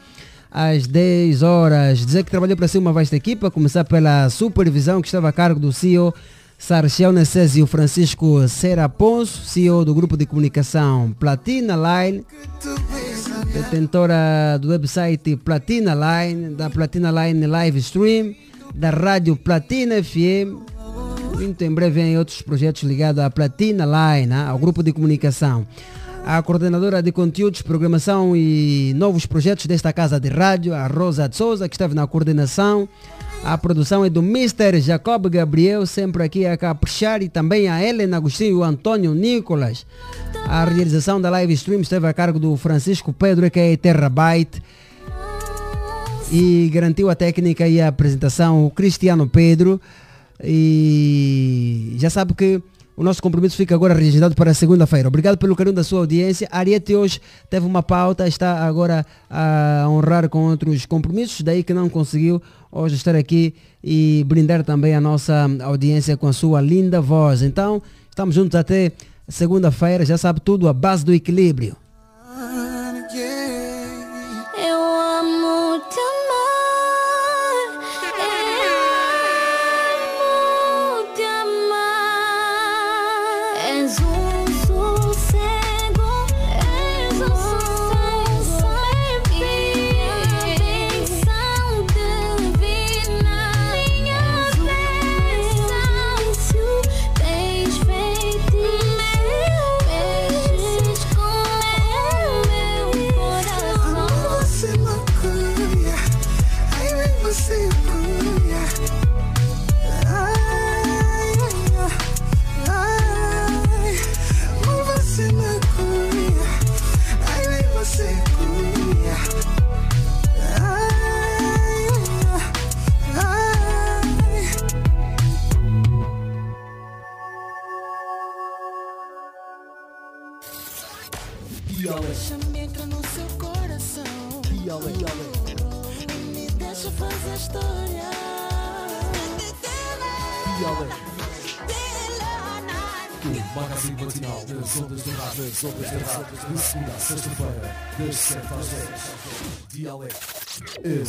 às 0.53 0.85
10 0.85 1.41
horas. 1.41 2.05
Dizer 2.05 2.23
que 2.23 2.29
trabalhou 2.29 2.55
para 2.55 2.67
si 2.67 2.77
uma 2.77 2.93
vasta 2.93 3.15
equipa, 3.15 3.49
começar 3.49 3.83
pela 3.83 4.29
supervisão 4.29 5.01
que 5.01 5.07
estava 5.07 5.29
a 5.29 5.33
cargo 5.33 5.59
do 5.59 5.73
CEO 5.73 6.13
Sarchel 6.57 7.11
Necésio 7.11 7.65
Francisco 7.65 8.47
Seraponso, 8.47 9.43
CEO 9.45 9.83
do 9.83 9.93
grupo 9.93 10.15
de 10.15 10.25
comunicação 10.25 11.13
Platina 11.19 11.75
Line, 11.75 12.23
detentora 13.51 14.57
do 14.61 14.69
website 14.69 15.35
Platina 15.37 15.93
Line, 15.93 16.55
da 16.55 16.69
Platina 16.69 17.11
Line 17.11 17.47
Live 17.47 17.79
Stream, 17.79 18.35
da 18.73 18.91
rádio 18.91 19.35
Platina 19.35 20.01
FM. 20.01 20.71
Muito 21.35 21.63
em 21.63 21.73
breve 21.73 22.01
vem 22.01 22.17
outros 22.17 22.41
projetos 22.41 22.83
ligados 22.83 23.21
à 23.21 23.29
Platina 23.29 23.85
Line, 23.85 24.31
ah, 24.31 24.49
ao 24.49 24.57
grupo 24.57 24.81
de 24.81 24.93
comunicação. 24.93 25.67
A 26.25 26.41
coordenadora 26.41 27.03
de 27.03 27.11
conteúdos, 27.11 27.61
programação 27.61 28.33
e 28.35 28.93
novos 28.95 29.25
projetos 29.25 29.65
desta 29.65 29.91
casa 29.91 30.17
de 30.19 30.29
rádio, 30.29 30.73
a 30.73 30.87
Rosa 30.87 31.27
de 31.27 31.35
Souza, 31.35 31.67
que 31.67 31.75
esteve 31.75 31.93
na 31.93 32.07
coordenação. 32.07 32.87
A 33.43 33.57
produção 33.57 34.05
é 34.05 34.09
do 34.09 34.21
Mr. 34.21 34.79
Jacob 34.79 35.27
Gabriel, 35.27 35.85
sempre 35.85 36.23
aqui 36.23 36.45
a 36.45 36.55
caprichar, 36.55 37.21
e 37.21 37.27
também 37.27 37.67
a 37.67 37.83
Helena 37.83 38.15
Agostinho 38.15 38.51
e 38.51 38.53
o 38.53 38.63
Antônio 38.63 39.13
Nicolas. 39.13 39.85
A 40.47 40.63
realização 40.63 41.19
da 41.19 41.29
live 41.29 41.53
stream 41.53 41.81
esteve 41.81 42.07
a 42.07 42.13
cargo 42.13 42.39
do 42.39 42.55
Francisco 42.55 43.11
Pedro, 43.11 43.51
que 43.51 43.59
é 43.59 43.75
Terrabyte. 43.75 44.63
E 46.31 46.71
garantiu 46.73 47.09
a 47.09 47.15
técnica 47.15 47.67
e 47.67 47.81
a 47.81 47.89
apresentação 47.89 48.65
o 48.65 48.71
Cristiano 48.71 49.27
Pedro. 49.27 49.79
E 50.41 51.95
já 51.99 52.09
sabe 52.09 52.33
que 52.33 52.61
o 52.95 53.03
nosso 53.03 53.21
compromisso 53.21 53.55
fica 53.55 53.73
agora 53.73 53.93
registrado 53.93 54.35
para 54.35 54.53
segunda-feira. 54.53 55.07
Obrigado 55.07 55.37
pelo 55.37 55.55
carinho 55.55 55.75
da 55.75 55.83
sua 55.83 55.99
audiência. 55.99 56.47
A 56.51 56.59
Ariete 56.59 56.95
hoje 56.95 57.19
teve 57.49 57.65
uma 57.65 57.81
pauta, 57.81 58.27
está 58.27 58.65
agora 58.65 59.05
a 59.29 59.85
honrar 59.89 60.29
com 60.29 60.49
outros 60.49 60.85
compromissos, 60.85 61.41
daí 61.41 61.63
que 61.63 61.73
não 61.73 61.89
conseguiu 61.89 62.41
hoje 62.71 62.95
estar 62.95 63.15
aqui 63.15 63.53
e 63.83 64.23
brindar 64.27 64.63
também 64.63 64.95
a 64.95 65.01
nossa 65.01 65.47
audiência 65.63 66.15
com 66.15 66.27
a 66.27 66.33
sua 66.33 66.61
linda 66.61 67.01
voz. 67.01 67.41
Então, 67.41 67.81
estamos 68.09 68.35
juntos 68.35 68.55
até 68.55 68.91
segunda-feira, 69.27 70.05
já 70.05 70.17
sabe 70.17 70.39
tudo, 70.39 70.67
a 70.67 70.73
base 70.73 71.03
do 71.03 71.13
equilíbrio. 71.13 71.75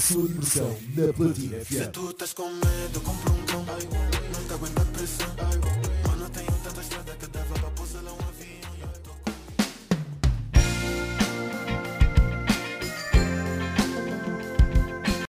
Sua 0.05 0.29
diversão 0.29 0.77
na 0.95 1.13
Platina 1.15 1.65
FM. 1.65 1.91
Tu 1.91 2.11
estás 2.11 2.33
com 2.35 2.51
medo, 2.51 3.01
compra 3.01 3.34